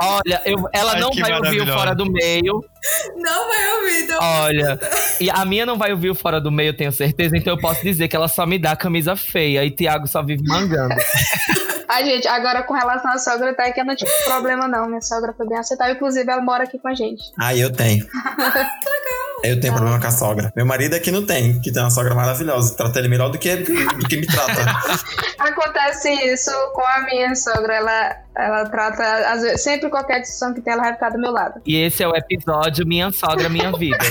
Olha, 0.00 0.42
eu, 0.44 0.68
ela 0.72 0.92
Ai, 0.92 1.00
não 1.00 1.10
vai 1.10 1.34
ouvir 1.34 1.60
o 1.62 1.66
Fora 1.66 1.94
do 1.94 2.10
Meio. 2.10 2.64
Não 3.16 3.48
vai 3.48 3.76
ouvir, 3.76 4.04
então. 4.04 4.18
Olha, 4.20 4.78
e 5.20 5.28
a 5.30 5.44
minha 5.44 5.66
não 5.66 5.76
vai 5.76 5.90
ouvir 5.92 6.10
o 6.10 6.14
Fora 6.14 6.40
do 6.40 6.50
Meio, 6.50 6.70
eu 6.70 6.76
tenho 6.76 6.92
certeza, 6.92 7.36
então 7.36 7.54
eu 7.54 7.60
posso 7.60 7.82
dizer 7.82 8.08
que 8.08 8.16
ela 8.16 8.28
só 8.28 8.45
me 8.46 8.58
dá 8.58 8.76
camisa 8.76 9.16
feia 9.16 9.64
e 9.64 9.70
Tiago 9.70 10.06
só 10.06 10.22
vive 10.22 10.42
mangando. 10.44 10.94
Ai, 11.88 12.04
gente, 12.04 12.26
agora 12.26 12.62
com 12.62 12.74
relação 12.74 13.10
à 13.12 13.18
sogra, 13.18 13.54
tá 13.54 13.70
que 13.70 13.80
eu 13.80 13.84
não 13.84 13.94
tive 13.94 14.10
problema, 14.24 14.66
não. 14.66 14.86
Minha 14.86 15.00
sogra 15.00 15.32
foi 15.32 15.46
bem 15.46 15.58
aceitável. 15.58 15.94
Inclusive, 15.94 16.30
ela 16.30 16.42
mora 16.42 16.64
aqui 16.64 16.78
com 16.78 16.88
a 16.88 16.94
gente. 16.94 17.22
Ah, 17.38 17.54
eu 17.54 17.72
tenho. 17.72 18.04
que 18.06 18.10
legal. 18.10 19.25
Eu 19.42 19.60
tenho 19.60 19.74
problema 19.74 20.00
com 20.00 20.06
a 20.06 20.10
sogra. 20.10 20.52
Meu 20.56 20.66
marido 20.66 20.94
aqui 20.94 21.10
não 21.10 21.24
tem, 21.24 21.60
que 21.60 21.70
tem 21.70 21.82
uma 21.82 21.90
sogra 21.90 22.14
maravilhosa. 22.14 22.74
Trata 22.74 22.98
ele 22.98 23.08
melhor 23.08 23.28
do 23.30 23.38
que, 23.38 23.56
do 23.56 24.08
que 24.08 24.16
me 24.16 24.26
trata. 24.26 24.52
Acontece 25.38 26.10
isso 26.10 26.50
com 26.74 26.82
a 26.82 27.02
minha 27.02 27.34
sogra. 27.34 27.74
Ela, 27.74 28.16
ela 28.34 28.64
trata, 28.66 29.02
às 29.30 29.42
vezes, 29.42 29.62
sempre 29.62 29.88
qualquer 29.90 30.20
decisão 30.20 30.54
que 30.54 30.60
tem, 30.60 30.72
ela 30.72 30.82
vai 30.82 30.94
ficar 30.94 31.10
do 31.10 31.18
meu 31.18 31.30
lado. 31.30 31.60
E 31.66 31.76
esse 31.76 32.02
é 32.02 32.08
o 32.08 32.16
episódio 32.16 32.86
Minha 32.86 33.10
Sogra, 33.12 33.48
Minha 33.48 33.72
Vida. 33.72 33.98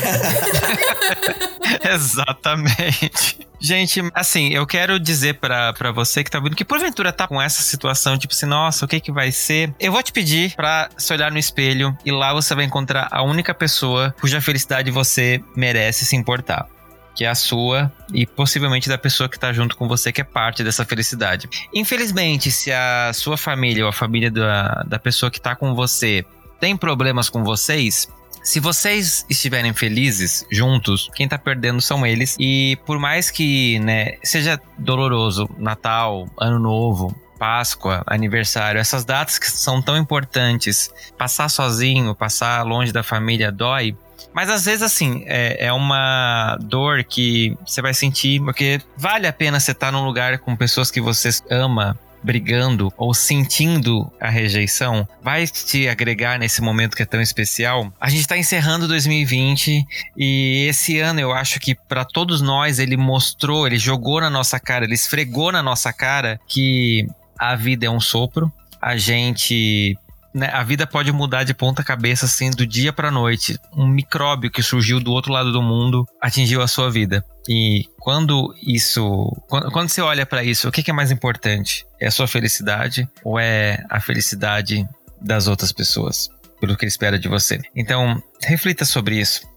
Exatamente. 1.84 3.46
Gente, 3.60 4.02
assim, 4.14 4.54
eu 4.54 4.66
quero 4.68 5.00
dizer 5.00 5.40
para 5.40 5.92
você 5.92 6.24
que 6.24 6.30
tá 6.30 6.38
ouvindo 6.38 6.56
que 6.56 6.66
porventura 6.66 7.12
tá 7.12 7.28
com 7.28 7.42
essa 7.42 7.62
situação, 7.62 8.18
tipo 8.18 8.34
assim, 8.34 8.46
nossa, 8.46 8.86
o 8.86 8.88
que 8.88 9.00
que 9.00 9.12
vai 9.12 9.32
ser? 9.32 9.74
Eu 9.80 9.92
vou 9.92 10.04
te 10.04 10.12
pedir 10.12 10.54
para 10.56 10.90
se 10.98 11.12
olhar 11.14 11.32
no 11.32 11.38
espelho 11.38 11.98
e 12.06 12.12
lá 12.12 12.34
você 12.34 12.54
vai 12.54 12.66
encontrar 12.66 13.08
a 13.12 13.24
única 13.24 13.54
pessoa 13.54 14.14
cuja 14.20 14.42
felicidade 14.42 14.92
você 14.92 15.15
merece 15.56 16.06
se 16.06 16.16
importar 16.16 16.68
que 17.16 17.24
é 17.24 17.30
a 17.30 17.36
sua 17.36 17.92
e 18.14 18.26
possivelmente 18.26 18.90
da 18.90 18.98
pessoa 18.98 19.30
que 19.30 19.38
está 19.38 19.54
junto 19.54 19.78
com 19.78 19.88
você, 19.88 20.12
que 20.12 20.20
é 20.20 20.24
parte 20.24 20.64
dessa 20.64 20.84
felicidade. 20.84 21.48
Infelizmente, 21.74 22.52
se 22.52 22.72
a 22.72 23.12
sua 23.14 23.38
família 23.38 23.84
ou 23.84 23.90
a 23.90 23.94
família 23.94 24.30
da, 24.30 24.84
da 24.86 25.00
pessoa 25.00 25.32
que 25.32 25.38
está 25.38 25.56
com 25.56 25.74
você 25.74 26.26
tem 26.60 26.76
problemas 26.76 27.30
com 27.30 27.44
vocês, 27.44 28.10
se 28.44 28.60
vocês 28.60 29.26
estiverem 29.30 29.74
felizes 29.74 30.46
juntos, 30.52 31.10
quem 31.16 31.28
tá 31.28 31.38
perdendo 31.38 31.82
são 31.82 32.06
eles. 32.06 32.36
E 32.40 32.78
por 32.86 33.00
mais 33.00 33.32
que, 33.32 33.80
né, 33.80 34.18
seja 34.24 34.60
doloroso, 34.78 35.50
Natal, 35.58 36.30
Ano 36.40 36.60
Novo, 36.60 37.16
Páscoa, 37.38 38.04
aniversário, 38.08 38.80
essas 38.80 39.06
datas 39.06 39.38
que 39.38 39.50
são 39.50 39.82
tão 39.82 39.98
importantes, 39.98 40.92
passar 41.18 41.50
sozinho, 41.50 42.16
passar 42.16 42.64
longe 42.64 42.92
da 42.92 43.04
família 43.04 43.52
dói. 43.52 43.96
Mas 44.34 44.50
às 44.50 44.66
vezes, 44.66 44.82
assim, 44.82 45.24
é, 45.26 45.68
é 45.68 45.74
uma 45.74 46.58
dor 46.62 47.04
que 47.04 47.58
você 47.66 47.82
vai 47.82 47.94
sentir, 47.94 48.42
porque 48.42 48.82
vale 48.98 49.28
a 49.28 49.34
pena 49.34 49.60
você 49.60 49.72
estar 49.72 49.92
num 49.92 50.04
lugar 50.04 50.40
com 50.40 50.56
pessoas 50.56 50.92
que 50.92 51.00
você 51.00 51.30
ama, 51.50 51.98
brigando 52.26 52.92
ou 52.98 53.14
sentindo 53.14 54.12
a 54.20 54.30
rejeição 54.30 55.08
vai 55.22 55.46
te 55.46 55.88
agregar 55.88 56.40
nesse 56.40 56.62
momento 56.62 56.96
que 56.96 57.04
é 57.04 57.06
tão 57.06 57.22
especial. 57.22 57.94
A 58.02 58.10
gente 58.10 58.22
está 58.22 58.36
encerrando 58.36 58.88
2020 58.88 59.86
e 60.18 60.66
esse 60.68 61.00
ano 61.00 61.20
eu 61.20 61.32
acho 61.32 61.60
que 61.60 61.76
para 61.76 62.04
todos 62.04 62.42
nós 62.42 62.80
ele 62.80 62.98
mostrou, 62.98 63.68
ele 63.68 63.78
jogou 63.78 64.20
na 64.20 64.30
nossa 64.30 64.60
cara, 64.60 64.86
ele 64.86 64.96
esfregou 64.96 65.52
na 65.52 65.62
nossa 65.62 65.94
cara 65.94 66.40
que 66.48 67.08
a 67.40 67.56
vida 67.56 67.86
é 67.86 67.90
um 67.90 68.00
sopro. 68.00 68.52
A 68.82 68.98
gente 68.98 69.98
né, 70.36 70.50
a 70.52 70.64
vida 70.64 70.86
pode 70.86 71.14
mudar 71.14 71.46
de 71.46 71.54
ponta 71.54 71.82
cabeça 71.82 72.26
assim 72.26 72.52
do 72.52 72.68
dia 72.68 72.92
para 72.92 73.10
noite. 73.10 73.58
Um 73.74 73.88
micróbio 73.88 74.52
que 74.52 74.62
surgiu 74.62 75.00
do 75.00 75.14
outro 75.14 75.32
lado 75.32 75.50
do 75.50 75.62
mundo 75.62 76.06
atingiu 76.22 76.62
a 76.62 76.68
sua 76.68 76.92
vida. 76.92 77.24
E 77.48 77.86
quando 78.00 78.54
isso, 78.62 79.32
quando, 79.48 79.72
quando 79.72 79.88
você 79.88 80.02
olha 80.02 80.26
para 80.26 80.44
isso, 80.44 80.68
o 80.68 80.72
que, 80.74 80.84
que 80.84 80.92
é 80.92 80.94
mais 80.94 81.10
importante? 81.10 81.86
É 82.02 82.08
a 82.08 82.12
sua 82.12 82.28
felicidade 82.28 83.10
ou 83.24 83.40
é 83.40 83.82
a 83.90 84.02
felicidade 84.02 84.86
das 85.22 85.48
outras 85.48 85.72
pessoas? 85.72 86.30
Pelo 86.60 86.76
que 86.76 86.86
espera 86.86 87.18
de 87.18 87.30
você. 87.30 87.62
Então, 87.74 88.22
reflita 88.42 88.84
sobre 88.84 89.18
isso. 89.18 89.48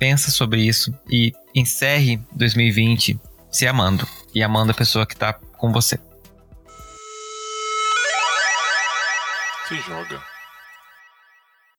Pensa 0.00 0.32
sobre 0.32 0.62
isso 0.62 0.92
e 1.08 1.32
encerre 1.54 2.20
2020 2.32 3.20
se 3.52 3.68
amando 3.68 4.04
e 4.34 4.42
amando 4.42 4.72
a 4.72 4.74
pessoa 4.74 5.06
que 5.06 5.16
tá 5.16 5.32
com 5.32 5.70
você. 5.72 5.96
Se 9.74 9.80
joga. 9.80 10.22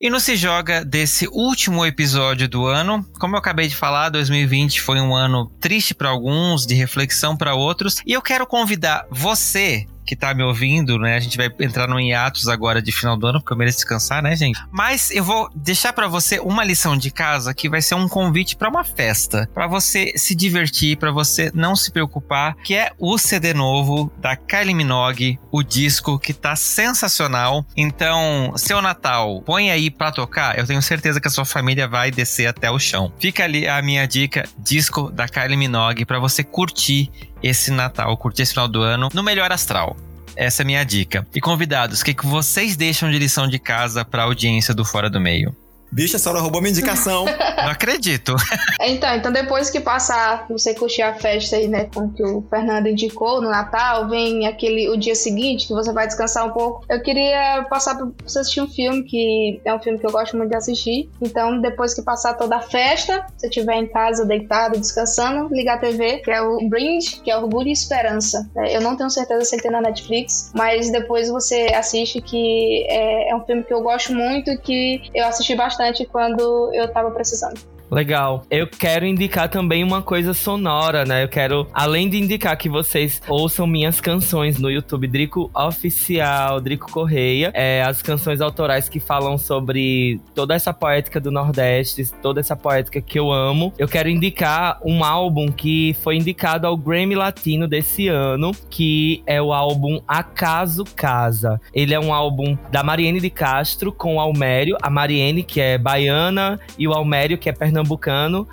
E 0.01 0.09
no 0.09 0.19
Se 0.19 0.35
Joga 0.35 0.83
desse 0.83 1.29
último 1.29 1.85
episódio 1.85 2.49
do 2.49 2.65
ano, 2.65 3.09
como 3.17 3.35
eu 3.35 3.39
acabei 3.39 3.69
de 3.69 3.75
falar, 3.75 4.09
2020 4.09 4.81
foi 4.81 4.99
um 4.99 5.15
ano 5.15 5.49
triste 5.61 5.95
para 5.95 6.09
alguns, 6.09 6.65
de 6.65 6.73
reflexão 6.75 7.37
para 7.37 7.55
outros, 7.55 8.01
e 8.05 8.11
eu 8.11 8.21
quero 8.21 8.45
convidar 8.45 9.07
você 9.09 9.87
que 10.05 10.15
tá 10.15 10.33
me 10.33 10.43
ouvindo, 10.43 10.97
né? 10.99 11.15
A 11.15 11.19
gente 11.19 11.37
vai 11.37 11.49
entrar 11.59 11.87
no 11.87 11.99
hiatus 11.99 12.47
agora 12.47 12.81
de 12.81 12.91
final 12.91 13.17
do 13.17 13.27
ano, 13.27 13.39
porque 13.39 13.53
eu 13.53 13.57
mereço 13.57 13.77
descansar, 13.77 14.21
né, 14.21 14.35
gente? 14.35 14.61
Mas 14.71 15.11
eu 15.11 15.23
vou 15.23 15.49
deixar 15.55 15.93
para 15.93 16.07
você 16.07 16.39
uma 16.39 16.63
lição 16.63 16.95
de 16.95 17.11
casa 17.11 17.53
que 17.53 17.69
vai 17.69 17.81
ser 17.81 17.95
um 17.95 18.07
convite 18.07 18.55
para 18.55 18.69
uma 18.69 18.83
festa, 18.83 19.49
para 19.53 19.67
você 19.67 20.13
se 20.17 20.35
divertir, 20.35 20.97
para 20.97 21.11
você 21.11 21.51
não 21.53 21.75
se 21.75 21.91
preocupar, 21.91 22.55
que 22.63 22.75
é 22.75 22.91
o 22.99 23.17
CD 23.17 23.53
novo 23.53 24.11
da 24.19 24.35
Kylie 24.35 24.73
Minogue, 24.73 25.39
o 25.51 25.63
disco 25.63 26.19
que 26.19 26.33
tá 26.33 26.55
sensacional. 26.55 27.65
Então, 27.75 28.53
seu 28.55 28.81
Natal, 28.81 29.41
põe 29.41 29.71
aí 29.71 29.89
para 29.89 30.11
tocar, 30.11 30.57
eu 30.57 30.65
tenho 30.65 30.81
certeza 30.81 31.19
que 31.19 31.27
a 31.27 31.31
sua 31.31 31.45
família 31.45 31.87
vai 31.87 32.11
descer 32.11 32.47
até 32.47 32.69
o 32.69 32.79
chão. 32.79 33.11
Fica 33.19 33.43
ali 33.43 33.67
a 33.67 33.81
minha 33.81 34.05
dica, 34.07 34.47
disco 34.57 35.09
da 35.11 35.27
Kylie 35.27 35.57
Minogue 35.57 36.05
para 36.05 36.19
você 36.19 36.43
curtir 36.43 37.09
esse 37.45 37.69
Natal, 37.69 38.17
curtir 38.17 38.41
esse 38.41 38.53
final 38.53 38.67
do 38.67 38.81
ano 38.81 39.09
no 39.13 39.21
melhor 39.21 39.51
astral. 39.51 39.95
Essa 40.35 40.61
é 40.61 40.63
a 40.63 40.65
minha 40.65 40.83
dica. 40.83 41.25
E 41.33 41.39
convidados, 41.39 42.01
o 42.01 42.05
que, 42.05 42.13
que 42.13 42.25
vocês 42.25 42.75
deixam 42.75 43.09
de 43.09 43.19
lição 43.19 43.47
de 43.47 43.59
casa 43.59 44.03
para 44.03 44.23
a 44.23 44.25
audiência 44.25 44.73
do 44.73 44.83
Fora 44.83 45.09
do 45.09 45.21
Meio? 45.21 45.55
Bicha, 45.95 46.17
a 46.17 46.19
senhora 46.19 46.41
roubou 46.41 46.59
minha 46.59 46.71
indicação. 46.71 47.23
Não 47.55 47.69
acredito. 47.69 48.35
Então, 48.81 49.15
então 49.15 49.31
depois 49.31 49.69
que 49.69 49.79
passar, 49.79 50.45
você 50.49 50.75
curtir 50.75 51.01
a 51.01 51.13
festa 51.13 51.55
aí, 51.55 51.69
né, 51.69 51.85
com 51.85 52.11
que 52.11 52.21
o 52.21 52.41
Fernando 52.49 52.87
indicou 52.87 53.41
no 53.41 53.49
Natal, 53.49 54.09
vem 54.09 54.45
aquele 54.45 54.89
o 54.89 54.97
dia 54.97 55.15
seguinte 55.15 55.67
que 55.67 55.73
você 55.73 55.93
vai 55.93 56.05
descansar 56.05 56.45
um 56.45 56.51
pouco. 56.51 56.83
Eu 56.89 57.01
queria 57.01 57.65
passar 57.69 57.95
pra 57.95 58.07
você 58.25 58.39
assistir 58.39 58.59
um 58.59 58.67
filme 58.67 59.03
que 59.03 59.61
é 59.63 59.73
um 59.73 59.79
filme 59.79 59.97
que 59.97 60.05
eu 60.05 60.11
gosto 60.11 60.35
muito 60.35 60.49
de 60.49 60.57
assistir. 60.57 61.09
Então, 61.21 61.61
depois 61.61 61.93
que 61.93 62.01
passar 62.01 62.33
toda 62.33 62.57
a 62.57 62.61
festa, 62.61 63.25
você 63.37 63.47
estiver 63.47 63.75
em 63.75 63.87
casa 63.87 64.25
deitado, 64.25 64.77
descansando, 64.77 65.47
ligar 65.55 65.77
a 65.77 65.79
TV, 65.79 66.17
que 66.17 66.29
é 66.29 66.41
o 66.41 66.67
Brinde, 66.67 67.21
que 67.23 67.31
é 67.31 67.37
Orgulho 67.37 67.69
e 67.69 67.71
Esperança. 67.71 68.45
É, 68.57 68.75
eu 68.75 68.81
não 68.81 68.97
tenho 68.97 69.09
certeza 69.09 69.45
se 69.45 69.55
ele 69.55 69.61
tem 69.61 69.71
na 69.71 69.79
Netflix, 69.79 70.51
mas 70.53 70.91
depois 70.91 71.29
você 71.29 71.67
assiste 71.73 72.21
que 72.21 72.85
é, 72.89 73.31
é 73.31 73.35
um 73.35 73.45
filme 73.45 73.63
que 73.63 73.73
eu 73.73 73.81
gosto 73.81 74.13
muito 74.13 74.51
e 74.51 74.57
que 74.57 75.01
eu 75.13 75.25
assisti 75.25 75.55
bastante 75.55 75.84
quando 76.05 76.71
eu 76.73 76.91
tava 76.91 77.11
precisando. 77.11 77.59
Legal. 77.89 78.43
Eu 78.49 78.67
quero 78.67 79.05
indicar 79.05 79.49
também 79.49 79.83
uma 79.83 80.01
coisa 80.01 80.33
sonora, 80.33 81.05
né? 81.05 81.23
Eu 81.23 81.29
quero, 81.29 81.67
além 81.73 82.09
de 82.09 82.17
indicar 82.17 82.57
que 82.57 82.67
vocês 82.67 83.21
ouçam 83.27 83.67
minhas 83.67 84.01
canções 84.01 84.59
no 84.59 84.69
YouTube, 84.69 85.07
Drico 85.07 85.51
Oficial, 85.53 86.59
Drico 86.59 86.91
Correia, 86.91 87.51
é, 87.53 87.83
as 87.83 88.01
canções 88.01 88.41
autorais 88.41 88.89
que 88.89 88.99
falam 88.99 89.37
sobre 89.37 90.19
toda 90.33 90.55
essa 90.55 90.73
poética 90.73 91.19
do 91.19 91.31
Nordeste, 91.31 92.11
toda 92.21 92.39
essa 92.39 92.55
poética 92.55 93.01
que 93.01 93.19
eu 93.19 93.31
amo. 93.31 93.73
Eu 93.77 93.87
quero 93.87 94.09
indicar 94.09 94.79
um 94.83 95.03
álbum 95.03 95.51
que 95.51 95.95
foi 96.01 96.17
indicado 96.17 96.65
ao 96.67 96.75
Grammy 96.75 97.15
Latino 97.15 97.67
desse 97.67 98.07
ano, 98.07 98.51
que 98.69 99.21
é 99.25 99.41
o 99.41 99.53
álbum 99.53 100.01
Acaso 100.07 100.83
Casa. 100.95 101.61
Ele 101.73 101.93
é 101.93 101.99
um 101.99 102.13
álbum 102.13 102.57
da 102.71 102.83
Mariene 102.83 103.19
de 103.19 103.29
Castro 103.29 103.91
com 103.91 104.15
o 104.15 104.19
Almério, 104.19 104.77
a 104.81 104.89
Mariene, 104.89 105.43
que 105.43 105.61
é 105.61 105.77
baiana, 105.77 106.59
e 106.77 106.87
o 106.87 106.93
Almério, 106.93 107.37
que 107.37 107.49
é 107.49 107.53
pernambucano, 107.53 107.74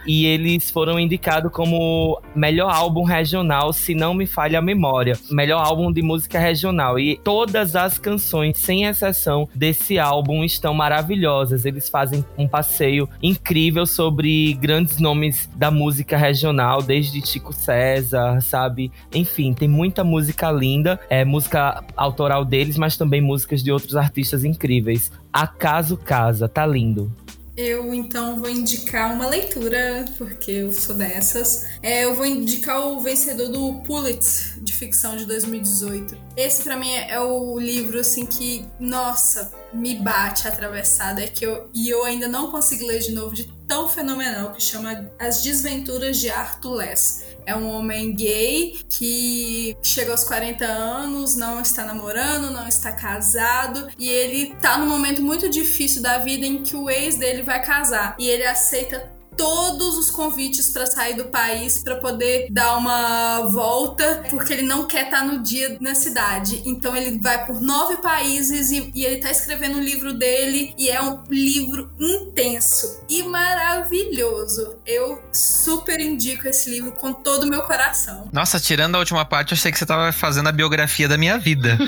e 0.06 0.26
eles 0.26 0.70
foram 0.70 0.98
indicados 0.98 1.52
como 1.52 2.20
melhor 2.34 2.72
álbum 2.72 3.04
regional, 3.04 3.72
se 3.72 3.94
não 3.94 4.14
me 4.14 4.26
falha 4.26 4.58
a 4.58 4.62
memória. 4.62 5.18
Melhor 5.30 5.64
álbum 5.64 5.92
de 5.92 6.02
música 6.02 6.38
regional. 6.38 6.98
E 6.98 7.16
todas 7.22 7.76
as 7.76 7.98
canções, 7.98 8.58
sem 8.58 8.84
exceção, 8.84 9.48
desse 9.54 9.98
álbum 9.98 10.44
estão 10.44 10.74
maravilhosas. 10.74 11.64
Eles 11.64 11.88
fazem 11.88 12.24
um 12.36 12.48
passeio 12.48 13.08
incrível 13.22 13.86
sobre 13.86 14.54
grandes 14.54 14.98
nomes 14.98 15.48
da 15.54 15.70
música 15.70 16.16
regional, 16.16 16.82
desde 16.82 17.24
Chico 17.26 17.52
César, 17.52 18.40
sabe? 18.40 18.90
Enfim, 19.14 19.52
tem 19.52 19.68
muita 19.68 20.04
música 20.04 20.50
linda, 20.50 20.98
é 21.08 21.24
música 21.24 21.82
autoral 21.96 22.44
deles, 22.44 22.76
mas 22.76 22.96
também 22.96 23.20
músicas 23.20 23.62
de 23.62 23.70
outros 23.72 23.96
artistas 23.96 24.44
incríveis. 24.44 25.10
Acaso 25.32 25.96
Casa, 25.96 26.48
tá 26.48 26.66
lindo. 26.66 27.10
Eu 27.56 27.92
então 27.92 28.40
vou 28.40 28.48
indicar 28.48 29.14
uma 29.14 29.26
leitura, 29.26 30.06
porque 30.16 30.50
eu 30.50 30.72
sou 30.72 30.94
dessas. 30.94 31.66
É, 31.82 32.04
eu 32.04 32.14
vou 32.14 32.24
indicar 32.24 32.80
o 32.80 33.00
vencedor 33.00 33.48
do 33.48 33.74
Pulitzer 33.82 34.58
de 34.62 34.72
ficção 34.72 35.16
de 35.16 35.26
2018. 35.26 36.16
Esse 36.34 36.62
para 36.62 36.76
mim 36.76 36.90
é 36.90 37.20
o 37.20 37.58
livro 37.58 37.98
assim 37.98 38.24
que, 38.24 38.64
nossa, 38.80 39.52
me 39.72 39.94
bate 39.94 40.48
atravessado, 40.48 41.20
é 41.20 41.26
que 41.26 41.44
eu 41.44 41.68
e 41.74 41.90
eu 41.90 42.04
ainda 42.04 42.26
não 42.26 42.50
consigo 42.50 42.86
ler 42.86 43.00
de 43.00 43.12
novo 43.12 43.34
de 43.34 43.44
tão 43.72 43.88
fenomenal 43.88 44.52
que 44.52 44.62
chama 44.62 45.10
As 45.18 45.42
Desventuras 45.42 46.18
de 46.18 46.28
Arthur 46.28 46.74
Less. 46.74 47.24
É 47.46 47.56
um 47.56 47.70
homem 47.70 48.14
gay 48.14 48.78
que 48.86 49.74
chega 49.82 50.12
aos 50.12 50.24
40 50.24 50.62
anos, 50.66 51.34
não 51.36 51.58
está 51.58 51.82
namorando, 51.82 52.50
não 52.50 52.68
está 52.68 52.92
casado 52.92 53.88
e 53.98 54.10
ele 54.10 54.54
tá 54.56 54.76
num 54.76 54.86
momento 54.86 55.22
muito 55.22 55.48
difícil 55.48 56.02
da 56.02 56.18
vida 56.18 56.44
em 56.44 56.62
que 56.62 56.76
o 56.76 56.90
ex 56.90 57.16
dele 57.16 57.42
vai 57.42 57.64
casar 57.64 58.14
e 58.18 58.28
ele 58.28 58.44
aceita 58.44 59.10
todos 59.36 59.98
os 59.98 60.10
convites 60.10 60.70
para 60.70 60.86
sair 60.86 61.16
do 61.16 61.26
país 61.26 61.82
para 61.82 61.96
poder 61.96 62.48
dar 62.50 62.76
uma 62.76 63.40
volta, 63.50 64.24
porque 64.30 64.52
ele 64.52 64.62
não 64.62 64.86
quer 64.86 65.04
estar 65.06 65.20
tá 65.20 65.24
no 65.24 65.42
dia 65.42 65.76
na 65.80 65.94
cidade. 65.94 66.62
Então 66.64 66.96
ele 66.96 67.18
vai 67.18 67.46
por 67.46 67.60
nove 67.60 67.96
países 67.96 68.70
e, 68.70 68.90
e 68.94 69.04
ele 69.04 69.18
tá 69.18 69.30
escrevendo 69.30 69.78
o 69.78 69.80
livro 69.80 70.12
dele 70.12 70.74
e 70.78 70.88
é 70.88 71.02
um 71.02 71.22
livro 71.28 71.90
intenso 71.98 73.00
e 73.08 73.22
maravilhoso. 73.22 74.76
Eu 74.86 75.22
super 75.32 76.00
indico 76.00 76.48
esse 76.48 76.70
livro 76.70 76.92
com 76.92 77.12
todo 77.12 77.44
o 77.44 77.48
meu 77.48 77.62
coração. 77.62 78.28
Nossa, 78.32 78.58
tirando 78.60 78.96
a 78.96 78.98
última 78.98 79.24
parte, 79.24 79.52
eu 79.52 79.56
achei 79.56 79.72
que 79.72 79.78
você 79.78 79.86
tava 79.86 80.12
fazendo 80.12 80.48
a 80.48 80.52
biografia 80.52 81.08
da 81.08 81.16
minha 81.16 81.38
vida. 81.38 81.78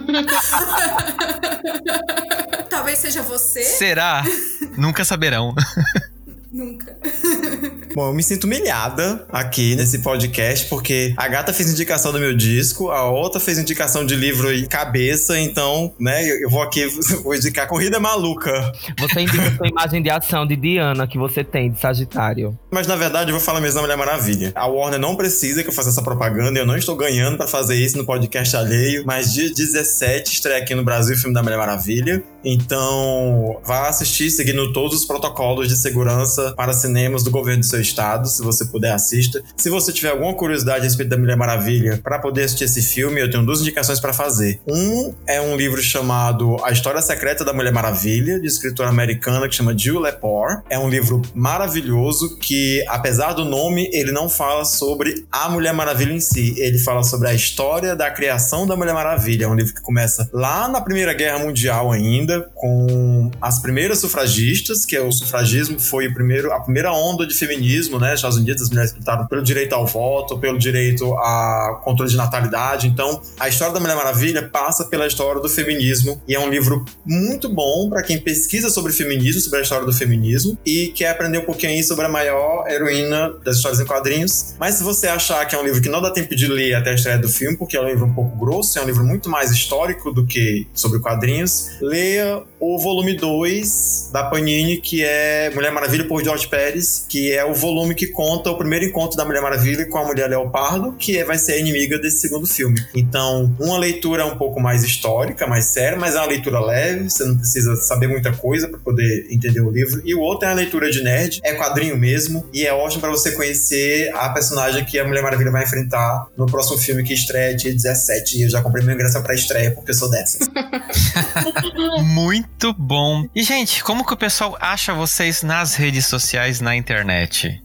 Talvez 2.69 2.99
seja 2.99 3.23
você. 3.23 3.63
Será? 3.63 4.23
Nunca 4.77 5.05
saberão. 5.05 5.55
Nunca. 6.55 6.97
Bom, 7.97 8.11
eu 8.11 8.15
me 8.15 8.23
sinto 8.23 8.45
humilhada 8.45 9.27
aqui 9.29 9.75
nesse 9.75 9.99
podcast, 9.99 10.69
porque 10.69 11.13
a 11.17 11.27
gata 11.27 11.53
fez 11.53 11.69
indicação 11.69 12.13
do 12.13 12.21
meu 12.21 12.33
disco, 12.33 12.91
a 12.91 13.11
outra 13.11 13.41
fez 13.41 13.59
indicação 13.59 14.07
de 14.07 14.15
livro 14.15 14.53
e 14.53 14.65
cabeça, 14.69 15.37
então, 15.37 15.93
né, 15.99 16.25
eu 16.29 16.49
vou 16.49 16.63
aqui 16.63 16.87
vou 17.25 17.35
indicar 17.35 17.67
Corrida 17.67 17.99
Maluca. 17.99 18.73
Você 19.01 19.23
indica 19.23 19.57
sua 19.57 19.67
imagem 19.67 20.01
de 20.01 20.11
ação 20.11 20.47
de 20.47 20.55
Diana 20.55 21.09
que 21.09 21.19
você 21.19 21.43
tem, 21.43 21.73
de 21.73 21.81
Sagitário. 21.81 22.57
Mas 22.71 22.87
na 22.87 22.95
verdade 22.95 23.31
eu 23.31 23.37
vou 23.37 23.45
falar 23.45 23.61
mesmo 23.61 23.75
da 23.75 23.83
Mulher 23.83 23.97
Maravilha. 23.97 24.53
A 24.55 24.69
Warner 24.69 25.01
não 25.01 25.17
precisa 25.17 25.61
que 25.61 25.69
eu 25.69 25.75
faça 25.75 25.89
essa 25.89 26.03
propaganda, 26.03 26.57
eu 26.57 26.67
não 26.67 26.77
estou 26.77 26.95
ganhando 26.95 27.37
para 27.37 27.49
fazer 27.49 27.75
isso 27.75 27.99
no 27.99 28.07
podcast 28.07 28.57
alheio, 28.57 29.03
mas 29.05 29.35
dia 29.35 29.53
17 29.53 30.33
estreia 30.33 30.63
aqui 30.63 30.73
no 30.73 30.85
Brasil 30.85 31.17
o 31.17 31.19
filme 31.19 31.35
da 31.35 31.43
Mulher 31.43 31.59
Maravilha. 31.59 32.23
Então, 32.45 33.61
vá 33.65 33.89
assistir 33.89 34.31
seguindo 34.31 34.73
todos 34.73 35.01
os 35.01 35.05
protocolos 35.07 35.69
de 35.69 35.77
segurança 35.77 36.53
para 36.57 36.73
cinemas 36.73 37.23
do 37.23 37.31
governo 37.31 37.61
do 37.61 37.67
seu 37.67 37.81
estado, 37.81 38.29
se 38.29 38.43
você 38.43 38.67
puder 38.67 38.93
assista. 38.93 39.43
Se 39.57 39.71
você 39.71 39.93
tiver 39.93 40.11
alguma 40.11 40.35
curiosidade 40.35 40.81
a 40.81 40.83
respeito 40.85 41.09
da 41.09 41.17
Mulher 41.17 41.37
Maravilha 41.37 42.01
para 42.03 42.19
poder 42.19 42.45
assistir 42.45 42.65
esse 42.65 42.83
filme, 42.83 43.21
eu 43.21 43.31
tenho 43.31 43.45
duas 43.45 43.61
indicações 43.61 43.99
para 43.99 44.13
fazer. 44.13 44.61
Um 44.69 45.15
é 45.27 45.41
um 45.41 45.57
livro 45.57 45.83
chamado 45.83 46.57
A 46.63 46.71
História 46.71 47.01
Secreta 47.01 47.45
da 47.45 47.53
Mulher 47.53 47.73
Maravilha, 47.73 48.39
de 48.39 48.47
escritora 48.47 48.91
americana 48.91 49.49
que 49.49 49.55
chama 49.55 49.77
Jill 49.77 50.01
Lepore. 50.01 50.59
É 50.69 50.79
um 50.79 50.89
livro 50.89 51.23
maravilhoso 51.35 52.37
que, 52.39 52.85
apesar 52.89 53.33
do 53.33 53.45
nome, 53.45 53.89
ele 53.93 54.13
não 54.13 54.29
fala 54.29 54.65
sobre 54.65 55.27
a 55.31 55.49
Mulher 55.49 55.73
Maravilha 55.73 56.13
em 56.13 56.21
si, 56.21 56.55
ele 56.59 56.79
fala 56.79 57.03
sobre 57.03 57.29
a 57.29 57.35
história 57.35 57.97
da 57.97 58.11
criação 58.11 58.67
da 58.67 58.77
Mulher 58.77 58.95
Maravilha. 58.95 59.45
É 59.45 59.49
um 59.49 59.55
livro 59.55 59.75
que 59.75 59.81
começa 59.81 60.29
lá 60.33 60.69
na 60.69 60.81
Primeira 60.81 61.15
Guerra 61.15 61.39
Mundial 61.39 61.91
ainda 61.91 62.34
com 62.55 63.31
as 63.41 63.61
primeiras 63.61 63.99
sufragistas, 63.99 64.85
que 64.87 64.97
é 64.97 65.01
o 65.01 65.13
sufragismo 65.13 65.79
foi 65.79 66.09
o 66.09 66.15
primeiro, 66.15 66.53
a 66.53 66.61
primeira 66.61 66.93
onda 66.93 67.27
de 67.27 67.35
feminismo, 67.35 67.99
né? 67.99 68.11
Nos 68.11 68.19
Estados 68.19 68.39
Unidos, 68.39 68.63
as 68.63 68.71
mulheres 68.71 68.95
lutaram 68.95 69.27
pelo 69.27 69.43
direito 69.43 69.75
ao 69.75 69.87
voto, 69.87 70.39
pelo 70.39 70.59
direito 70.59 71.13
a 71.15 71.81
controle 71.85 72.11
de 72.11 72.17
natalidade. 72.17 72.87
Então, 72.87 73.21
a 73.39 73.49
história 73.49 73.73
da 73.73 73.81
Mulher 73.81 73.97
Maravilha 73.97 74.43
passa 74.43 74.85
pela 74.85 75.07
história 75.07 75.41
do 75.41 75.49
feminismo 75.49 76.21
e 76.27 76.35
é 76.35 76.41
um 76.41 76.49
livro 76.49 76.85
muito 77.05 77.49
bom 77.49 77.89
para 77.89 78.03
quem 78.03 78.19
pesquisa 78.19 78.71
sobre 78.71 78.93
feminismo, 78.93 79.41
sobre 79.41 79.59
a 79.59 79.63
história 79.63 79.87
do 79.87 79.93
feminismo 79.93 80.59
e 80.65 80.89
quer 80.89 81.11
aprender 81.11 81.39
um 81.39 81.45
pouquinho 81.45 81.73
aí 81.73 81.83
sobre 81.83 82.07
a 82.07 82.09
maior 82.09 82.67
heroína 82.69 83.35
das 83.45 83.57
histórias 83.57 83.81
em 83.81 83.85
quadrinhos. 83.85 84.55
Mas 84.59 84.77
se 84.77 84.85
você 84.85 85.07
achar 85.07 85.45
que 85.47 85.55
é 85.55 85.61
um 85.61 85.65
livro 85.65 85.81
que 85.81 85.89
não 85.89 86.01
dá 86.01 86.11
tempo 86.11 86.35
de 86.35 86.47
ler 86.47 86.75
até 86.75 86.91
a 86.91 86.95
estreia 86.95 87.19
do 87.19 87.29
filme, 87.29 87.57
porque 87.57 87.77
é 87.77 87.81
um 87.81 87.87
livro 87.87 88.07
um 88.07 88.15
pouco 88.15 88.37
grosso, 88.37 88.79
é 88.79 88.83
um 88.83 88.87
livro 88.87 89.05
muito 89.05 89.29
mais 89.29 89.51
histórico 89.51 90.13
do 90.13 90.27
que 90.27 90.67
sobre 90.75 90.99
quadrinhos, 91.01 91.71
leia 91.81 92.24
o 92.61 92.79
volume 92.79 93.17
2 93.17 94.11
da 94.13 94.25
Panini, 94.25 94.79
que 94.79 95.05
é 95.05 95.51
Mulher 95.55 95.73
Maravilha 95.73 96.07
por 96.07 96.23
George 96.23 96.49
Pérez, 96.49 97.05
que 97.09 97.33
é 97.33 97.45
o 97.45 97.55
volume 97.55 97.95
que 97.95 98.07
conta 98.07 98.51
o 98.51 98.57
primeiro 98.57 98.85
encontro 98.85 99.17
da 99.17 99.25
Mulher 99.25 99.43
Maravilha 99.43 99.87
com 99.89 99.99
a 99.99 100.05
Mulher 100.05 100.29
Leopardo, 100.29 100.93
que 100.93 101.19
é, 101.19 101.25
vai 101.25 101.39
ser 101.39 101.53
a 101.53 101.59
inimiga 101.59 101.99
desse 101.99 102.21
segundo 102.21 102.47
filme. 102.47 102.81
Então, 102.95 103.55
uma 103.61 103.79
leitura 103.79 104.27
um 104.27 104.37
pouco 104.37 104.61
mais 104.61 104.83
histórica, 104.83 105.47
mais 105.47 105.67
séria, 105.67 105.99
mas 105.99 106.15
é 106.15 106.19
uma 106.19 106.27
leitura 106.27 106.61
leve, 106.61 107.11
você 107.11 107.25
não 107.25 107.37
precisa 107.37 107.77
saber 107.77 108.09
muita 108.09 108.33
coisa 108.33 108.69
para 108.69 108.79
poder 108.79 109.27
entender 109.31 109.61
o 109.61 109.71
livro. 109.71 110.03
E 110.05 110.15
o 110.15 110.21
outro 110.21 110.49
é 110.49 110.53
a 110.53 110.55
leitura 110.55 110.91
de 110.91 111.03
nerd, 111.03 111.41
é 111.43 111.55
quadrinho 111.55 111.97
mesmo, 111.97 112.47
e 112.53 112.67
é 112.67 112.73
ótimo 112.73 113.01
para 113.01 113.11
você 113.11 113.33
conhecer 113.33 114.11
a 114.15 114.29
personagem 114.31 114.85
que 114.85 114.99
a 114.99 115.07
Mulher 115.07 115.23
Maravilha 115.23 115.51
vai 115.51 115.65
enfrentar 115.65 116.29
no 116.37 116.47
próximo 116.47 116.79
filme 116.79 117.03
que 117.03 117.15
estreia 117.15 117.55
dia 117.55 117.73
17. 117.73 118.39
E 118.39 118.43
eu 118.43 118.51
já 118.51 118.63
comprei 118.63 118.85
meu 118.85 118.95
ingresso 118.95 119.21
para 119.23 119.35
estreia 119.35 119.71
porque 119.71 119.91
eu 119.91 119.95
sou 119.95 120.11
dessas. 120.11 120.49
Muito 122.15 122.73
bom. 122.73 123.29
E, 123.35 123.43
gente, 123.43 123.83
como 123.83 124.07
que 124.07 124.15
o 124.15 124.17
pessoal 124.17 124.57
acha 124.61 124.95
vocês 124.95 125.43
nas 125.43 125.75
redes 125.75 126.07
sociais, 126.07 126.61
na 126.61 126.77
internet? 126.77 127.61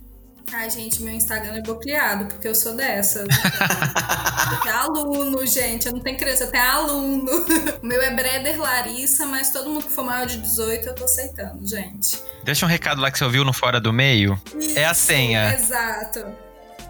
Ai, 0.51 0.67
gente, 0.71 1.03
meu 1.03 1.13
Instagram 1.13 1.57
é 1.57 1.61
bloqueado, 1.61 2.25
porque 2.25 2.47
eu 2.47 2.55
sou 2.55 2.75
dessa. 2.75 3.19
eu 3.29 4.59
tenho 4.61 4.75
aluno, 4.75 5.45
gente. 5.45 5.85
Eu 5.85 5.93
não 5.93 5.99
tenho 5.99 6.17
criança, 6.17 6.45
eu 6.45 6.51
tenho 6.51 6.63
aluno. 6.63 7.31
O 7.79 7.85
meu 7.85 8.01
é 8.01 8.09
Breder 8.09 8.59
Larissa, 8.59 9.27
mas 9.27 9.51
todo 9.51 9.69
mundo 9.69 9.85
que 9.85 9.91
for 9.91 10.03
maior 10.03 10.25
de 10.25 10.37
18 10.37 10.87
eu 10.87 10.95
tô 10.95 11.03
aceitando, 11.03 11.67
gente. 11.67 12.17
Deixa 12.43 12.65
um 12.65 12.69
recado 12.69 12.99
lá 12.99 13.11
que 13.11 13.19
você 13.19 13.25
ouviu 13.25 13.45
no 13.45 13.53
Fora 13.53 13.79
do 13.79 13.93
Meio. 13.93 14.41
Isso, 14.57 14.79
é 14.79 14.85
a 14.85 14.95
senha. 14.95 15.53
Exato. 15.53 16.25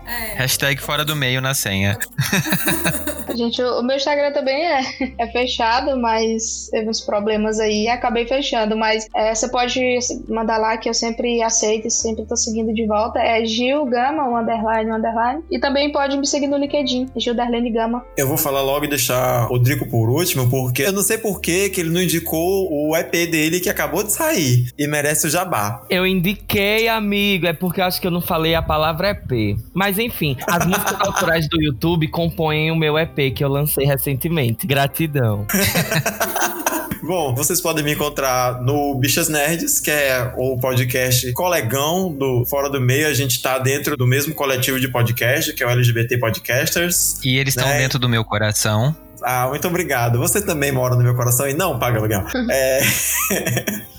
É. 0.10 0.34
Hashtag 0.36 0.82
fora 0.82 1.06
do 1.06 1.16
meio 1.16 1.40
na 1.40 1.54
senha. 1.54 1.98
Gente, 3.36 3.62
o 3.62 3.84
meu 3.84 3.96
Instagram 3.96 4.34
também 4.34 4.66
é, 4.66 4.82
é 5.18 5.28
fechado, 5.28 5.96
mas 5.98 6.68
teve 6.72 6.90
uns 6.90 7.00
problemas 7.00 7.60
aí 7.60 7.84
e 7.84 7.88
acabei 7.88 8.28
fechando. 8.28 8.76
Mas 8.76 9.08
é, 9.16 9.34
você 9.34 9.48
pode 9.50 9.80
mandar 10.28 10.58
lá 10.58 10.78
que 10.78 10.90
eu 10.90 10.94
sempre 10.94 11.42
aceito 11.44 11.88
e 11.88 11.92
sempre 11.92 12.26
tô 12.26 12.36
seguindo 12.36 12.74
de 12.74 12.88
volta. 12.88 13.20
É 13.20 13.46
Gil 13.46 13.86
Gama, 13.86 14.28
o 14.28 14.38
underline, 14.38 14.90
o 14.90 14.96
underline. 14.96 15.44
E 15.52 15.60
também 15.60 15.92
pode 15.92 16.18
me 16.18 16.26
seguir 16.26 16.48
no 16.48 16.58
LinkedIn, 16.58 17.10
Gil 17.18 17.36
Darlene 17.36 17.72
Gama. 17.72 18.04
Eu 18.18 18.28
vou 18.28 18.38
falar 18.38 18.62
logo 18.62 18.86
e 18.86 18.90
deixar 18.90 19.46
o 19.46 19.50
Rodrigo 19.50 19.88
por 19.88 20.10
último, 20.10 20.50
porque 20.50 20.82
eu 20.82 20.92
não 20.92 21.04
sei 21.04 21.18
por 21.18 21.40
que 21.40 21.72
ele 21.78 21.90
não 21.90 22.02
indicou 22.02 22.68
o 22.72 22.98
EP 22.98 23.12
dele 23.12 23.60
que 23.60 23.70
acabou 23.70 24.04
de 24.04 24.12
sair 24.12 24.72
e 24.78 24.88
merece 24.88 25.28
o 25.28 25.30
jabá. 25.30 25.84
Eu 25.90 26.06
indiquei, 26.06 26.88
amigo, 26.88 27.46
é 27.46 27.54
porque 27.54 27.80
eu 27.80 27.86
acho 27.86 28.02
que 28.02 28.08
eu 28.08 28.12
não 28.12 28.22
falei 28.22 28.56
a 28.56 28.62
palavra 28.62 29.12
EP. 29.12 29.58
Mas 29.74 29.99
enfim, 30.00 30.38
as 30.48 30.66
músicas 30.66 30.98
autorais 31.02 31.48
do 31.48 31.62
YouTube 31.62 32.08
compõem 32.08 32.72
o 32.72 32.76
meu 32.76 32.98
EP 32.98 33.34
que 33.36 33.44
eu 33.44 33.50
lancei 33.50 33.86
recentemente. 33.86 34.66
Gratidão. 34.66 35.46
Bom, 37.02 37.34
vocês 37.34 37.62
podem 37.62 37.84
me 37.84 37.94
encontrar 37.94 38.62
no 38.62 38.94
Bichas 38.96 39.30
Nerds, 39.30 39.80
que 39.80 39.90
é 39.90 40.34
o 40.38 40.58
podcast 40.60 41.32
colegão 41.34 42.12
do 42.12 42.46
Fora 42.46 42.70
do 42.70 42.80
Meio. 42.80 43.08
A 43.08 43.14
gente 43.14 43.42
tá 43.42 43.58
dentro 43.58 43.96
do 43.96 44.06
mesmo 44.06 44.36
coletivo 44.36 44.80
de 44.80 44.88
podcast, 44.90 45.54
que 45.54 45.64
é 45.64 45.66
o 45.66 45.70
LGBT 45.70 46.18
Podcasters. 46.18 47.18
E 47.24 47.38
eles 47.38 47.56
estão 47.56 47.70
né? 47.70 47.80
dentro 47.80 47.98
do 47.98 48.10
meu 48.10 48.24
coração. 48.26 48.96
Ah, 49.24 49.48
muito 49.48 49.68
obrigado. 49.68 50.20
Você 50.20 50.42
também 50.42 50.72
mora 50.72 50.96
no 50.96 51.04
meu 51.04 51.16
coração 51.16 51.48
e 51.48 51.54
não 51.54 51.80
paga 51.80 52.00
aluguel. 52.00 52.26
é... 52.52 52.82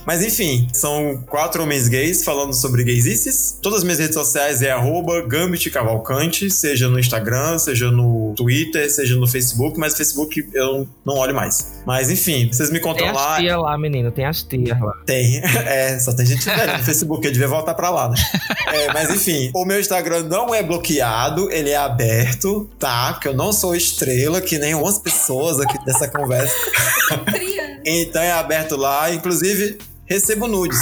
Mas 0.06 0.22
enfim, 0.22 0.66
são 0.72 1.22
quatro 1.28 1.62
homens 1.62 1.88
gays 1.88 2.24
falando 2.24 2.54
sobre 2.54 2.84
gaysices. 2.84 3.58
Todas 3.62 3.78
as 3.78 3.84
minhas 3.84 3.98
redes 3.98 4.14
sociais 4.14 4.62
é 4.62 4.70
arroba 4.70 5.22
Gambit 5.22 5.70
Cavalcante, 5.70 6.50
seja 6.50 6.88
no 6.88 6.98
Instagram, 6.98 7.58
seja 7.58 7.90
no 7.90 8.34
Twitter, 8.36 8.90
seja 8.90 9.16
no 9.16 9.26
Facebook, 9.26 9.78
mas 9.78 9.96
Facebook 9.96 10.48
eu 10.54 10.88
não 11.04 11.16
olho 11.16 11.34
mais. 11.34 11.80
Mas 11.86 12.10
enfim, 12.10 12.48
vocês 12.52 12.70
me 12.70 12.80
Tem 12.80 12.88
contam 12.88 13.08
as 13.08 13.14
lá. 13.14 13.36
tias 13.38 13.58
lá, 13.58 13.78
menino. 13.78 14.10
Tem 14.10 14.24
as 14.24 14.42
tias 14.42 14.80
lá. 14.80 14.94
Tem, 15.06 15.40
é, 15.66 15.98
só 15.98 16.12
tem 16.12 16.26
gente 16.26 16.44
velha 16.44 16.78
no 16.78 16.84
Facebook, 16.84 17.24
eu 17.26 17.32
devia 17.32 17.48
voltar 17.48 17.74
pra 17.74 17.90
lá, 17.90 18.08
né? 18.08 18.16
É, 18.70 18.92
mas 18.92 19.10
enfim, 19.10 19.50
o 19.52 19.64
meu 19.64 19.80
Instagram 19.80 20.22
não 20.24 20.54
é 20.54 20.62
bloqueado, 20.62 21.50
ele 21.50 21.70
é 21.70 21.76
aberto, 21.76 22.70
tá? 22.78 23.18
Que 23.20 23.26
eu 23.26 23.34
não 23.34 23.52
sou 23.52 23.74
estrela, 23.74 24.40
que 24.40 24.58
nem 24.58 24.74
umas 24.74 24.98
pessoas 24.98 25.58
aqui 25.58 25.84
dessa 25.84 26.08
conversa. 26.08 26.54
Então 27.82 28.20
é 28.20 28.30
aberto 28.32 28.76
lá, 28.76 29.10
inclusive 29.12 29.78
recebo 30.10 30.48
nudes. 30.48 30.78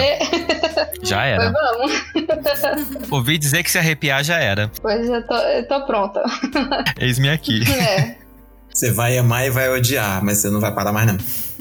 já 1.02 1.24
era. 1.26 1.52
Pois 1.52 2.60
vamos. 2.62 3.10
Ouvi 3.10 3.39
dizer 3.39 3.64
que 3.64 3.70
se 3.72 3.76
arrepiar 3.76 4.22
já 4.22 4.39
era. 4.39 4.70
Pois 4.81 5.09
eu 5.09 5.26
tô, 5.26 5.35
eu 5.35 5.66
tô 5.66 5.85
pronta. 5.85 6.22
Eis-me 6.97 7.28
aqui. 7.28 7.64
É. 7.74 8.16
Você 8.72 8.90
vai 8.90 9.16
amar 9.16 9.47
e 9.47 9.51
vai 9.51 9.68
odiar, 9.68 10.24
mas 10.24 10.39
você 10.39 10.51
não 10.51 10.60
vai 10.60 10.72
parar 10.74 10.93
mais 10.93 11.06
não. 11.06 11.16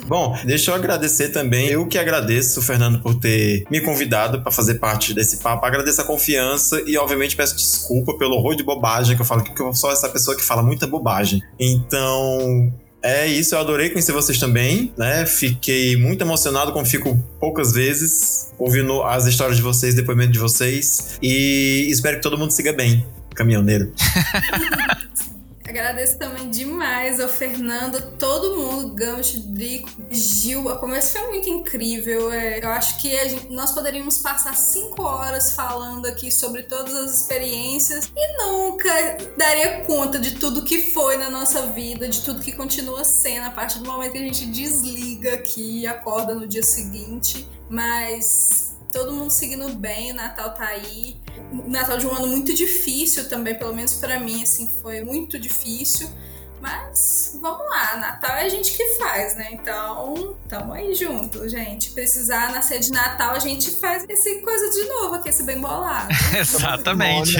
Bom, 0.08 0.36
deixa 0.46 0.72
eu 0.72 0.76
agradecer 0.76 1.30
também. 1.30 1.68
Eu 1.68 1.88
que 1.88 1.98
agradeço, 1.98 2.60
Fernando, 2.62 3.02
por 3.02 3.20
ter 3.20 3.66
me 3.70 3.82
convidado 3.82 4.42
para 4.42 4.52
fazer 4.52 4.76
parte 4.76 5.14
desse 5.14 5.38
papo. 5.38 5.64
Agradeço 5.64 6.02
a 6.02 6.06
confiança 6.06 6.82
e, 6.88 6.98
obviamente, 6.98 7.36
peço 7.36 7.56
desculpa 7.56 8.18
pelo 8.18 8.36
horror 8.36 8.56
de 8.56 8.64
bobagem 8.64 9.16
que 9.16 9.22
eu 9.22 9.26
falo, 9.26 9.44
porque 9.44 9.62
eu 9.62 9.74
sou 9.74 9.92
essa 9.92 10.10
pessoa 10.10 10.36
que 10.36 10.44
fala 10.44 10.64
muita 10.64 10.88
bobagem. 10.88 11.42
Então, 11.60 12.74
é 13.04 13.28
isso, 13.28 13.54
eu 13.54 13.60
adorei 13.60 13.90
conhecer 13.90 14.14
vocês 14.14 14.40
também, 14.40 14.94
né? 14.98 15.26
Fiquei 15.26 15.98
muito 15.98 16.22
emocionado, 16.22 16.72
como 16.72 16.86
fico 16.86 17.18
poucas 17.40 17.74
vezes, 17.74 18.52
ouvindo 18.58 19.04
as 19.04 19.26
histórias 19.26 19.58
de 19.58 19.62
vocês, 19.62 19.94
depoimento 19.94 20.32
de 20.32 20.40
vocês. 20.40 21.20
E 21.22 21.88
espero 21.90 22.18
que 22.18 22.24
todo 22.24 22.38
mundo 22.38 22.52
siga 22.52 22.72
bem, 22.72 23.06
caminhoneiro. 23.36 23.92
Agradeço 25.74 26.20
também 26.20 26.52
demais 26.52 27.20
ao 27.20 27.28
Fernando, 27.28 28.00
todo 28.20 28.56
mundo, 28.56 28.94
Gamos, 28.94 29.34
Drico, 29.34 29.90
Gil. 30.12 30.70
A 30.70 30.78
conversa 30.78 31.18
foi 31.18 31.30
muito 31.30 31.50
incrível. 31.50 32.32
É, 32.32 32.64
eu 32.64 32.70
acho 32.70 33.02
que 33.02 33.10
gente, 33.28 33.52
nós 33.52 33.72
poderíamos 33.72 34.20
passar 34.20 34.56
cinco 34.56 35.02
horas 35.02 35.54
falando 35.54 36.06
aqui 36.06 36.32
sobre 36.32 36.62
todas 36.62 36.94
as 36.94 37.22
experiências 37.22 38.12
e 38.16 38.38
nunca 38.38 39.18
daria 39.36 39.82
conta 39.82 40.20
de 40.20 40.36
tudo 40.36 40.62
que 40.62 40.94
foi 40.94 41.18
na 41.18 41.32
nossa 41.32 41.64
vida, 41.72 42.08
de 42.08 42.22
tudo 42.22 42.44
que 42.44 42.52
continua 42.52 43.04
sendo 43.04 43.48
a 43.48 43.52
partir 43.52 43.80
do 43.80 43.90
momento 43.90 44.12
que 44.12 44.20
a 44.20 44.22
gente 44.22 44.46
desliga 44.46 45.34
aqui 45.34 45.80
e 45.80 45.88
acorda 45.88 46.36
no 46.36 46.48
dia 46.48 46.62
seguinte. 46.62 47.50
Mas 47.68 48.63
todo 48.94 49.12
mundo 49.12 49.32
seguindo 49.32 49.68
bem, 49.76 50.12
o 50.12 50.16
Natal 50.16 50.54
tá 50.54 50.68
aí. 50.68 51.18
O 51.52 51.70
Natal 51.70 51.98
de 51.98 52.06
um 52.06 52.16
ano 52.16 52.28
muito 52.28 52.54
difícil 52.54 53.28
também, 53.28 53.56
pelo 53.56 53.74
menos 53.74 53.96
para 53.96 54.20
mim, 54.20 54.44
assim, 54.44 54.70
foi 54.82 55.04
muito 55.04 55.40
difícil. 55.40 56.08
Mas 56.62 57.38
vamos 57.42 57.66
lá, 57.70 57.98
Natal 57.98 58.38
é 58.38 58.46
a 58.46 58.50
gente 58.50 58.72
que 58.72 58.96
faz, 58.96 59.36
né? 59.36 59.50
Então, 59.52 60.34
tamo 60.48 60.72
aí 60.72 60.94
junto, 60.94 61.50
gente. 61.50 61.92
Precisar 61.92 62.54
nascer 62.54 62.80
de 62.80 62.90
Natal, 62.90 63.36
a 63.36 63.40
gente 63.40 63.70
faz 63.70 64.06
esse 64.08 64.40
coisa 64.40 64.70
de 64.70 64.88
novo 64.88 65.16
aqui, 65.16 65.28
esse 65.28 65.44
bem 65.44 65.60
bolado. 65.60 66.08
Exatamente. 66.34 67.34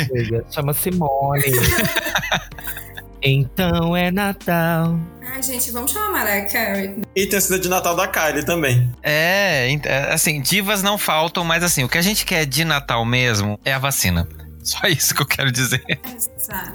Chama 0.52 0.74
Simone. 0.74 1.44
Então 3.24 3.96
é 3.96 4.12
Natal. 4.12 5.00
Ai, 5.26 5.42
gente, 5.42 5.72
vamos 5.72 5.92
chamar 5.92 6.08
a 6.08 6.12
Mariah 6.12 6.46
Carey. 6.52 6.96
E 7.16 7.26
tem 7.26 7.38
a 7.38 7.42
cena 7.42 7.58
de 7.58 7.70
Natal 7.70 7.96
da 7.96 8.08
Kylie 8.08 8.46
também. 8.46 8.92
É, 9.02 9.74
é, 9.86 10.14
assim, 10.14 10.42
divas 10.42 10.84
não 10.84 10.98
faltam, 10.98 11.44
mas 11.44 11.64
assim, 11.64 11.84
o 11.84 11.90
que 11.90 11.98
a 11.98 12.02
gente 12.02 12.26
quer 12.26 12.46
de 12.46 12.66
Natal 12.66 13.06
mesmo 13.06 13.58
é 13.64 13.74
a 13.74 13.80
vacina. 13.80 14.28
Só 14.64 14.88
isso 14.88 15.14
que 15.14 15.22
eu 15.22 15.26
quero 15.26 15.52
dizer. 15.52 15.84
Exato. 15.88 16.74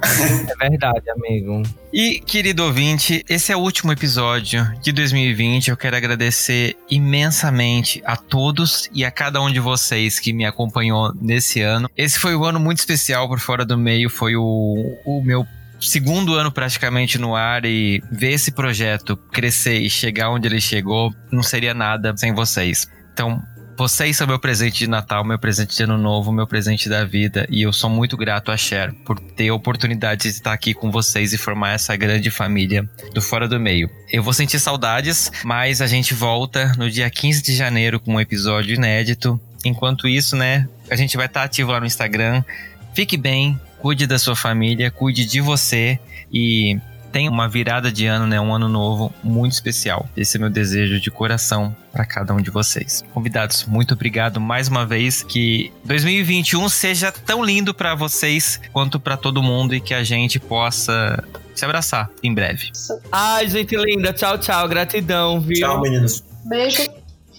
É 0.50 0.68
verdade, 0.68 1.10
amigo. 1.10 1.62
E, 1.92 2.20
querido 2.20 2.64
ouvinte, 2.64 3.24
esse 3.28 3.50
é 3.50 3.56
o 3.56 3.60
último 3.60 3.92
episódio 3.92 4.70
de 4.82 4.92
2020. 4.92 5.70
Eu 5.70 5.76
quero 5.76 5.96
agradecer 5.96 6.76
imensamente 6.90 8.02
a 8.04 8.14
todos 8.14 8.90
e 8.92 9.04
a 9.04 9.10
cada 9.10 9.40
um 9.40 9.50
de 9.50 9.58
vocês 9.58 10.18
que 10.18 10.34
me 10.34 10.44
acompanhou 10.44 11.14
nesse 11.18 11.62
ano. 11.62 11.90
Esse 11.96 12.18
foi 12.18 12.36
um 12.36 12.44
ano 12.44 12.60
muito 12.60 12.78
especial 12.78 13.26
por 13.26 13.40
fora 13.40 13.64
do 13.64 13.78
meio, 13.78 14.10
foi 14.10 14.36
o, 14.36 14.98
o 15.06 15.22
meu 15.22 15.46
segundo 15.80 16.34
ano 16.34 16.50
praticamente 16.50 17.18
no 17.18 17.34
ar 17.34 17.64
e 17.64 18.02
ver 18.10 18.32
esse 18.32 18.50
projeto 18.50 19.16
crescer 19.16 19.78
e 19.78 19.90
chegar 19.90 20.30
onde 20.30 20.48
ele 20.48 20.60
chegou 20.60 21.12
não 21.30 21.42
seria 21.42 21.74
nada 21.74 22.16
sem 22.16 22.32
vocês. 22.32 22.88
Então, 23.12 23.42
vocês 23.78 24.16
são 24.16 24.26
meu 24.26 24.40
presente 24.40 24.78
de 24.78 24.88
Natal, 24.88 25.24
meu 25.24 25.38
presente 25.38 25.76
de 25.76 25.82
Ano 25.84 25.96
Novo, 25.96 26.32
meu 26.32 26.48
presente 26.48 26.88
da 26.88 27.04
vida. 27.04 27.46
E 27.48 27.62
eu 27.62 27.72
sou 27.72 27.88
muito 27.88 28.16
grato 28.16 28.50
a 28.50 28.56
Cher 28.56 28.92
por 29.04 29.20
ter 29.20 29.50
a 29.50 29.54
oportunidade 29.54 30.22
de 30.22 30.28
estar 30.30 30.52
aqui 30.52 30.74
com 30.74 30.90
vocês 30.90 31.32
e 31.32 31.38
formar 31.38 31.74
essa 31.74 31.94
grande 31.94 32.28
família 32.28 32.90
do 33.14 33.22
Fora 33.22 33.46
do 33.46 33.60
Meio. 33.60 33.88
Eu 34.12 34.20
vou 34.20 34.32
sentir 34.32 34.58
saudades, 34.58 35.30
mas 35.44 35.80
a 35.80 35.86
gente 35.86 36.12
volta 36.12 36.72
no 36.76 36.90
dia 36.90 37.08
15 37.08 37.40
de 37.40 37.54
janeiro 37.54 38.00
com 38.00 38.14
um 38.14 38.20
episódio 38.20 38.74
inédito. 38.74 39.40
Enquanto 39.64 40.08
isso, 40.08 40.34
né, 40.34 40.68
a 40.90 40.96
gente 40.96 41.16
vai 41.16 41.26
estar 41.26 41.44
ativo 41.44 41.70
lá 41.70 41.78
no 41.78 41.86
Instagram. 41.86 42.42
Fique 42.94 43.16
bem, 43.16 43.60
cuide 43.80 44.06
da 44.06 44.18
sua 44.18 44.36
família, 44.36 44.90
cuide 44.90 45.24
de 45.24 45.40
você 45.40 45.98
e 46.32 46.78
tenha 47.12 47.30
uma 47.30 47.48
virada 47.48 47.90
de 47.90 48.06
ano, 48.06 48.26
né, 48.26 48.40
um 48.40 48.54
ano 48.54 48.68
novo 48.68 49.12
muito 49.22 49.52
especial. 49.52 50.08
Esse 50.16 50.36
é 50.36 50.40
meu 50.40 50.50
desejo 50.50 51.00
de 51.00 51.10
coração 51.10 51.74
para 51.90 52.04
cada 52.04 52.34
um 52.34 52.40
de 52.40 52.50
vocês. 52.50 53.02
Convidados, 53.12 53.64
muito 53.64 53.94
obrigado 53.94 54.40
mais 54.40 54.68
uma 54.68 54.84
vez 54.84 55.22
que 55.22 55.72
2021 55.84 56.68
seja 56.68 57.10
tão 57.10 57.42
lindo 57.42 57.72
para 57.72 57.94
vocês 57.94 58.60
quanto 58.72 59.00
para 59.00 59.16
todo 59.16 59.42
mundo 59.42 59.74
e 59.74 59.80
que 59.80 59.94
a 59.94 60.04
gente 60.04 60.38
possa 60.38 61.22
se 61.54 61.64
abraçar 61.64 62.10
em 62.22 62.32
breve. 62.32 62.70
Ai, 63.10 63.48
gente 63.48 63.76
linda. 63.76 64.12
Tchau, 64.12 64.38
tchau. 64.38 64.68
Gratidão, 64.68 65.40
viu? 65.40 65.58
Tchau, 65.58 65.80
meninos. 65.80 66.22
Beijo. 66.44 66.97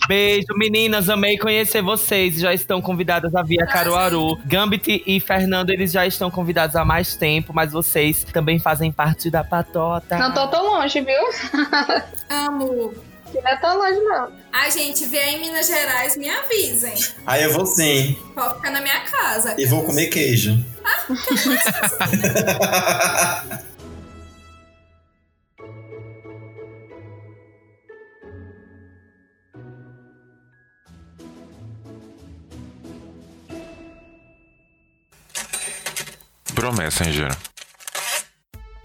Beijo, 0.10 0.48
meninas. 0.56 1.08
Amei 1.08 1.38
conhecer 1.38 1.84
vocês. 1.84 2.40
Já 2.40 2.52
estão 2.52 2.82
convidadas 2.82 3.36
a 3.36 3.44
vir 3.44 3.62
a 3.62 3.68
Caruaru. 3.68 4.40
Gambit 4.44 5.04
e 5.06 5.20
Fernando, 5.20 5.70
eles 5.70 5.92
já 5.92 6.08
estão 6.08 6.32
convidados 6.32 6.76
há 6.76 6.84
mais 6.84 7.16
tempo, 7.16 7.54
mas 7.54 7.72
vocês 7.72 8.24
também 8.24 8.58
fazem 8.58 8.92
parte 8.92 9.30
da 9.30 9.44
patota. 9.44 10.18
Não 10.18 10.34
tô 10.34 10.48
tão 10.48 10.66
longe, 10.66 11.00
viu? 11.00 11.16
Amo. 12.28 12.92
Não 13.32 13.48
é 13.48 13.56
tão 13.58 13.78
longe, 13.78 14.00
não. 14.00 14.32
Ai, 14.52 14.72
gente, 14.72 15.06
vier 15.06 15.36
em 15.36 15.40
Minas 15.40 15.68
Gerais, 15.68 16.18
me 16.18 16.28
avisem. 16.28 16.96
Aí 17.28 17.44
eu 17.44 17.54
vou 17.54 17.68
sim. 17.68 18.18
Pode 18.34 18.56
ficar 18.56 18.72
na 18.72 18.82
minha 18.82 19.02
casa. 19.02 19.54
E 19.56 19.68
vou 19.68 19.84
comer 19.84 20.08
queijo. 20.08 20.58
Pro 36.60 36.74
Messenger. 36.74 37.49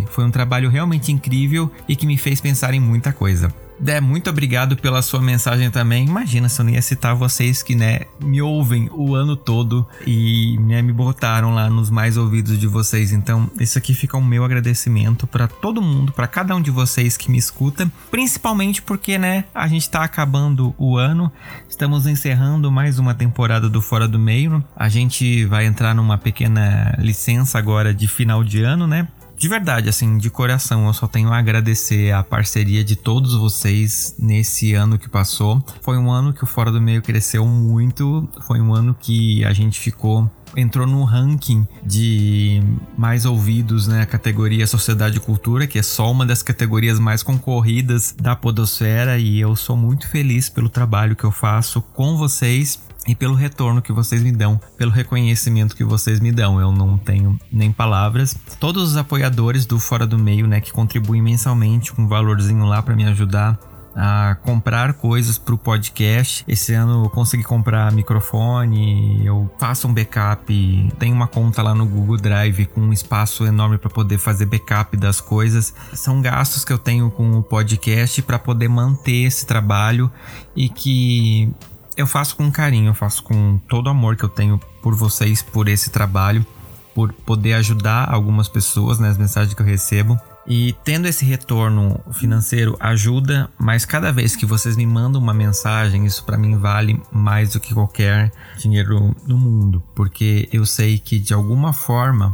Foi 0.09 0.23
um 0.23 0.31
trabalho 0.31 0.69
realmente 0.69 1.11
incrível 1.11 1.71
e 1.87 1.95
que 1.95 2.05
me 2.05 2.17
fez 2.17 2.41
pensar 2.41 2.73
em 2.73 2.79
muita 2.79 3.11
coisa. 3.11 3.51
Dé, 3.79 3.99
muito 3.99 4.29
obrigado 4.29 4.77
pela 4.77 5.01
sua 5.01 5.21
mensagem 5.21 5.69
também. 5.69 6.05
Imagina 6.05 6.47
se 6.47 6.59
eu 6.59 6.65
não 6.65 6.71
ia 6.71 6.81
citar 6.81 7.13
vocês 7.13 7.61
que, 7.61 7.75
né, 7.75 8.01
me 8.21 8.41
ouvem 8.41 8.89
o 8.93 9.13
ano 9.15 9.35
todo 9.35 9.85
e 10.07 10.57
né, 10.59 10.81
me 10.81 10.93
botaram 10.93 11.53
lá 11.53 11.69
nos 11.69 11.89
mais 11.89 12.15
ouvidos 12.15 12.57
de 12.57 12.67
vocês. 12.67 13.11
Então, 13.11 13.49
isso 13.59 13.77
aqui 13.77 13.93
fica 13.93 14.17
o 14.17 14.23
meu 14.23 14.45
agradecimento 14.45 15.27
para 15.27 15.47
todo 15.47 15.81
mundo, 15.81 16.13
para 16.13 16.27
cada 16.27 16.55
um 16.55 16.61
de 16.61 16.71
vocês 16.71 17.17
que 17.17 17.29
me 17.29 17.37
escuta, 17.37 17.91
principalmente 18.09 18.81
porque, 18.81 19.17
né, 19.17 19.45
a 19.53 19.67
gente 19.67 19.89
tá 19.89 20.03
acabando 20.03 20.73
o 20.77 20.97
ano, 20.97 21.31
estamos 21.69 22.07
encerrando 22.07 22.71
mais 22.71 22.97
uma 22.97 23.13
temporada 23.13 23.69
do 23.69 23.81
Fora 23.81 24.07
do 24.07 24.17
Meio. 24.17 24.63
A 24.75 24.87
gente 24.87 25.45
vai 25.45 25.65
entrar 25.65 25.93
numa 25.93 26.17
pequena 26.17 26.95
licença 26.97 27.57
agora 27.57 27.93
de 27.93 28.07
final 28.07 28.43
de 28.43 28.61
ano, 28.61 28.87
né? 28.87 29.07
De 29.37 29.47
verdade, 29.47 29.89
assim, 29.89 30.17
de 30.17 30.29
coração, 30.29 30.87
eu 30.87 30.93
só 30.93 31.07
tenho 31.07 31.31
a 31.31 31.37
agradecer 31.37 32.11
a 32.13 32.23
parceria 32.23 32.83
de 32.83 32.95
todos 32.95 33.35
vocês 33.35 34.15
nesse 34.17 34.73
ano 34.73 34.97
que 34.97 35.09
passou. 35.09 35.63
Foi 35.81 35.97
um 35.97 36.09
ano 36.09 36.33
que 36.33 36.43
o 36.43 36.47
Fora 36.47 36.71
do 36.71 36.81
Meio 36.81 37.01
cresceu 37.01 37.45
muito, 37.45 38.27
foi 38.47 38.61
um 38.61 38.73
ano 38.73 38.95
que 38.99 39.43
a 39.43 39.53
gente 39.53 39.79
ficou 39.79 40.29
entrou 40.57 40.87
no 40.87 41.03
ranking 41.03 41.67
de 41.83 42.61
mais 42.97 43.25
ouvidos, 43.25 43.87
né, 43.87 44.03
a 44.03 44.05
categoria 44.05 44.65
Sociedade 44.65 45.17
e 45.17 45.19
Cultura, 45.19 45.67
que 45.67 45.77
é 45.77 45.83
só 45.83 46.09
uma 46.09 46.25
das 46.25 46.41
categorias 46.41 46.97
mais 46.97 47.21
concorridas 47.21 48.15
da 48.17 48.37
podosfera 48.37 49.17
e 49.17 49.39
eu 49.39 49.53
sou 49.55 49.75
muito 49.75 50.07
feliz 50.07 50.47
pelo 50.47 50.69
trabalho 50.69 51.15
que 51.15 51.25
eu 51.25 51.31
faço 51.31 51.81
com 51.81 52.15
vocês 52.15 52.79
e 53.07 53.15
pelo 53.15 53.35
retorno 53.35 53.81
que 53.81 53.91
vocês 53.91 54.21
me 54.21 54.31
dão, 54.31 54.59
pelo 54.77 54.91
reconhecimento 54.91 55.75
que 55.75 55.83
vocês 55.83 56.19
me 56.19 56.31
dão. 56.31 56.59
Eu 56.59 56.71
não 56.71 56.97
tenho 56.97 57.39
nem 57.51 57.71
palavras. 57.71 58.35
Todos 58.59 58.91
os 58.91 58.97
apoiadores 58.97 59.65
do 59.65 59.79
Fora 59.79 60.07
do 60.07 60.17
Meio, 60.17 60.47
né, 60.47 60.59
que 60.59 60.71
contribuem 60.71 61.21
mensalmente 61.21 61.93
com 61.93 62.03
um 62.03 62.07
valorzinho 62.07 62.65
lá 62.65 62.81
para 62.81 62.95
me 62.95 63.05
ajudar 63.05 63.59
a 63.95 64.35
comprar 64.43 64.93
coisas 64.93 65.37
para 65.37 65.55
o 65.55 65.57
podcast. 65.57 66.43
Esse 66.47 66.73
ano 66.73 67.05
eu 67.05 67.09
consegui 67.09 67.43
comprar 67.43 67.91
microfone, 67.93 69.25
eu 69.25 69.49
faço 69.57 69.87
um 69.87 69.93
backup, 69.93 70.93
tenho 70.99 71.15
uma 71.15 71.27
conta 71.27 71.63
lá 71.63 71.73
no 71.73 71.85
Google 71.85 72.17
Drive 72.17 72.65
com 72.67 72.81
um 72.81 72.91
espaço 72.91 73.45
enorme 73.45 73.77
para 73.77 73.89
poder 73.89 74.17
fazer 74.17 74.47
backup 74.47 74.97
das 74.97 75.21
coisas. 75.21 75.73
São 75.93 76.21
gastos 76.21 76.65
que 76.65 76.73
eu 76.73 76.77
tenho 76.77 77.09
com 77.09 77.37
o 77.37 77.43
podcast 77.43 78.21
para 78.21 78.37
poder 78.37 78.67
manter 78.67 79.23
esse 79.23 79.45
trabalho 79.45 80.11
e 80.53 80.67
que 80.67 81.53
eu 81.95 82.07
faço 82.07 82.35
com 82.35 82.51
carinho, 82.51 82.89
eu 82.89 82.93
faço 82.93 83.23
com 83.23 83.57
todo 83.67 83.87
o 83.87 83.89
amor 83.89 84.15
que 84.15 84.23
eu 84.23 84.29
tenho 84.29 84.59
por 84.81 84.95
vocês, 84.95 85.41
por 85.41 85.67
esse 85.67 85.89
trabalho. 85.89 86.45
por 86.93 87.11
poder 87.11 87.55
ajudar 87.55 88.09
algumas 88.09 88.47
pessoas 88.47 88.99
nas 88.99 89.17
mensagens 89.17 89.53
que 89.53 89.61
eu 89.61 89.65
recebo. 89.65 90.17
E 90.47 90.73
tendo 90.85 91.07
esse 91.07 91.25
retorno 91.25 91.99
financeiro 92.13 92.77
ajuda, 92.79 93.49
mas 93.59 93.83
cada 93.83 94.13
vez 94.13 94.33
que 94.33 94.45
vocês 94.45 94.77
me 94.77 94.85
mandam 94.85 95.21
uma 95.21 95.33
mensagem, 95.33 96.05
isso 96.05 96.23
para 96.23 96.37
mim 96.37 96.55
vale 96.57 97.01
mais 97.11 97.51
do 97.51 97.59
que 97.59 97.73
qualquer 97.73 98.31
dinheiro 98.57 99.13
no 99.27 99.37
mundo, 99.37 99.83
porque 99.93 100.47
eu 100.53 100.65
sei 100.65 100.97
que 100.97 101.19
de 101.19 101.33
alguma 101.33 101.73
forma 101.73 102.33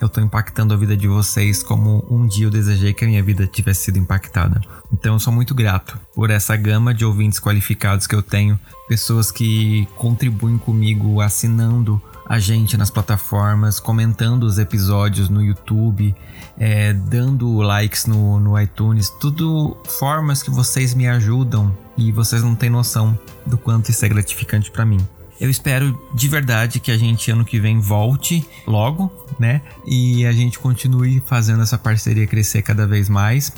eu 0.00 0.08
tô 0.08 0.20
impactando 0.20 0.74
a 0.74 0.76
vida 0.76 0.94
de 0.96 1.08
vocês 1.08 1.62
como 1.62 2.04
um 2.10 2.26
dia 2.26 2.46
eu 2.46 2.50
desejei 2.50 2.92
que 2.92 3.04
a 3.04 3.08
minha 3.08 3.22
vida 3.22 3.46
tivesse 3.46 3.84
sido 3.84 3.98
impactada. 3.98 4.60
Então 4.94 5.14
eu 5.14 5.18
sou 5.18 5.32
muito 5.32 5.56
grato 5.56 5.98
por 6.14 6.30
essa 6.30 6.56
gama 6.56 6.94
de 6.94 7.04
ouvintes 7.04 7.40
qualificados 7.40 8.06
que 8.06 8.14
eu 8.14 8.22
tenho, 8.22 8.58
pessoas 8.88 9.32
que 9.32 9.88
contribuem 9.96 10.56
comigo 10.56 11.20
assinando 11.20 12.00
a 12.24 12.38
gente 12.38 12.76
nas 12.76 12.90
plataformas, 12.90 13.80
comentando 13.80 14.44
os 14.44 14.56
episódios 14.56 15.28
no 15.28 15.42
YouTube, 15.42 16.14
é, 16.56 16.92
dando 16.92 17.56
likes 17.56 18.06
no, 18.06 18.38
no 18.38 18.58
iTunes, 18.58 19.10
tudo 19.20 19.76
formas 19.98 20.44
que 20.44 20.50
vocês 20.50 20.94
me 20.94 21.08
ajudam 21.08 21.76
e 21.98 22.12
vocês 22.12 22.42
não 22.44 22.54
têm 22.54 22.70
noção 22.70 23.18
do 23.44 23.58
quanto 23.58 23.90
isso 23.90 24.04
é 24.04 24.08
gratificante 24.08 24.70
para 24.70 24.86
mim. 24.86 25.04
Eu 25.40 25.50
espero 25.50 26.00
de 26.14 26.28
verdade 26.28 26.78
que 26.78 26.92
a 26.92 26.96
gente 26.96 27.32
ano 27.32 27.44
que 27.44 27.58
vem 27.58 27.80
volte 27.80 28.46
logo, 28.64 29.12
né? 29.40 29.60
E 29.84 30.24
a 30.24 30.32
gente 30.32 30.60
continue 30.60 31.20
fazendo 31.26 31.62
essa 31.64 31.76
parceria 31.76 32.26
crescer 32.28 32.62
cada 32.62 32.86
vez 32.86 33.08
mais. 33.08 33.52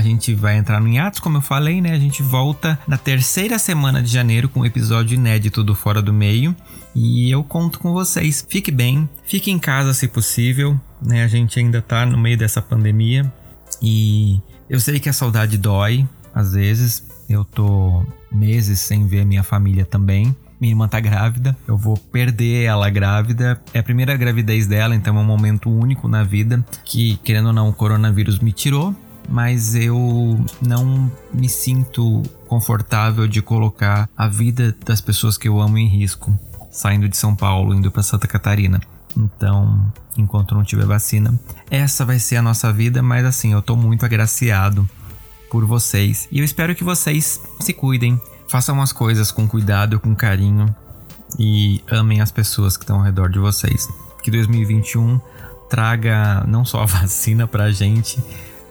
A 0.00 0.02
gente 0.02 0.32
vai 0.34 0.56
entrar 0.56 0.80
no 0.80 0.98
Atos, 0.98 1.20
como 1.20 1.36
eu 1.36 1.42
falei, 1.42 1.78
né? 1.82 1.92
A 1.92 1.98
gente 1.98 2.22
volta 2.22 2.78
na 2.88 2.96
terceira 2.96 3.58
semana 3.58 4.02
de 4.02 4.10
janeiro 4.10 4.48
com 4.48 4.60
um 4.60 4.64
episódio 4.64 5.14
inédito 5.14 5.62
do 5.62 5.74
Fora 5.74 6.00
do 6.00 6.10
Meio. 6.10 6.56
E 6.94 7.30
eu 7.30 7.44
conto 7.44 7.78
com 7.78 7.92
vocês. 7.92 8.42
Fique 8.48 8.70
bem, 8.70 9.06
fique 9.26 9.50
em 9.50 9.58
casa 9.58 9.92
se 9.92 10.08
possível, 10.08 10.80
né? 11.02 11.22
A 11.22 11.28
gente 11.28 11.58
ainda 11.58 11.82
tá 11.82 12.06
no 12.06 12.16
meio 12.16 12.38
dessa 12.38 12.62
pandemia 12.62 13.30
e 13.82 14.40
eu 14.70 14.80
sei 14.80 14.98
que 14.98 15.10
a 15.10 15.12
saudade 15.12 15.58
dói 15.58 16.08
às 16.34 16.54
vezes. 16.54 17.06
Eu 17.28 17.44
tô 17.44 18.02
meses 18.32 18.80
sem 18.80 19.06
ver 19.06 19.26
minha 19.26 19.42
família 19.42 19.84
também. 19.84 20.34
Minha 20.58 20.72
irmã 20.72 20.88
tá 20.88 20.98
grávida, 20.98 21.54
eu 21.68 21.76
vou 21.76 21.98
perder 21.98 22.64
ela 22.64 22.88
grávida. 22.88 23.60
É 23.74 23.80
a 23.80 23.82
primeira 23.82 24.16
gravidez 24.16 24.66
dela, 24.66 24.94
então 24.94 25.18
é 25.18 25.20
um 25.20 25.24
momento 25.24 25.70
único 25.70 26.08
na 26.08 26.24
vida 26.24 26.64
que, 26.86 27.18
querendo 27.18 27.48
ou 27.48 27.52
não, 27.52 27.68
o 27.68 27.74
coronavírus 27.74 28.38
me 28.38 28.50
tirou 28.50 28.96
mas 29.28 29.74
eu 29.74 30.44
não 30.60 31.10
me 31.32 31.48
sinto 31.48 32.22
confortável 32.46 33.28
de 33.28 33.40
colocar 33.40 34.08
a 34.16 34.26
vida 34.26 34.76
das 34.84 35.00
pessoas 35.00 35.38
que 35.38 35.48
eu 35.48 35.60
amo 35.60 35.78
em 35.78 35.86
risco 35.86 36.38
saindo 36.70 37.08
de 37.08 37.16
São 37.16 37.34
Paulo, 37.34 37.74
indo 37.74 37.90
para 37.90 38.02
Santa 38.02 38.26
Catarina. 38.26 38.80
Então, 39.16 39.92
enquanto 40.16 40.54
não 40.54 40.62
tiver 40.62 40.86
vacina, 40.86 41.38
essa 41.70 42.04
vai 42.04 42.18
ser 42.18 42.36
a 42.36 42.42
nossa 42.42 42.72
vida, 42.72 43.02
mas 43.02 43.24
assim, 43.24 43.52
eu 43.52 43.60
tô 43.60 43.76
muito 43.76 44.04
agraciado 44.04 44.88
por 45.50 45.64
vocês 45.64 46.28
e 46.30 46.38
eu 46.38 46.44
espero 46.44 46.76
que 46.76 46.84
vocês 46.84 47.40
se 47.58 47.72
cuidem, 47.72 48.20
façam 48.48 48.80
as 48.80 48.92
coisas 48.92 49.32
com 49.32 49.48
cuidado, 49.48 49.98
com 49.98 50.14
carinho 50.14 50.72
e 51.38 51.82
amem 51.90 52.20
as 52.20 52.30
pessoas 52.30 52.76
que 52.76 52.84
estão 52.84 52.98
ao 52.98 53.02
redor 53.02 53.28
de 53.28 53.38
vocês. 53.38 53.88
Que 54.22 54.30
2021 54.30 55.20
traga 55.68 56.44
não 56.46 56.64
só 56.64 56.82
a 56.82 56.86
vacina 56.86 57.46
pra 57.46 57.72
gente, 57.72 58.22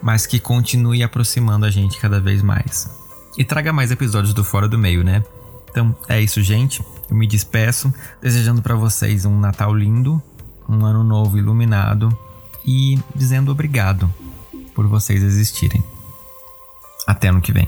mas 0.01 0.25
que 0.25 0.39
continue 0.39 1.03
aproximando 1.03 1.65
a 1.65 1.69
gente 1.69 1.99
cada 1.99 2.19
vez 2.19 2.41
mais. 2.41 2.89
E 3.37 3.43
traga 3.43 3.71
mais 3.71 3.91
episódios 3.91 4.33
do 4.33 4.43
Fora 4.43 4.67
do 4.67 4.77
Meio, 4.77 5.03
né? 5.03 5.23
Então 5.69 5.95
é 6.07 6.19
isso, 6.19 6.41
gente. 6.41 6.83
Eu 7.09 7.15
me 7.15 7.27
despeço, 7.27 7.93
desejando 8.21 8.61
para 8.61 8.75
vocês 8.75 9.25
um 9.25 9.39
Natal 9.39 9.73
lindo, 9.73 10.21
um 10.67 10.85
ano 10.85 11.03
novo 11.03 11.37
iluminado 11.37 12.15
e 12.65 12.99
dizendo 13.15 13.51
obrigado 13.51 14.11
por 14.75 14.87
vocês 14.87 15.23
existirem. 15.23 15.83
Até 17.07 17.29
ano 17.29 17.41
que 17.41 17.51
vem. 17.51 17.67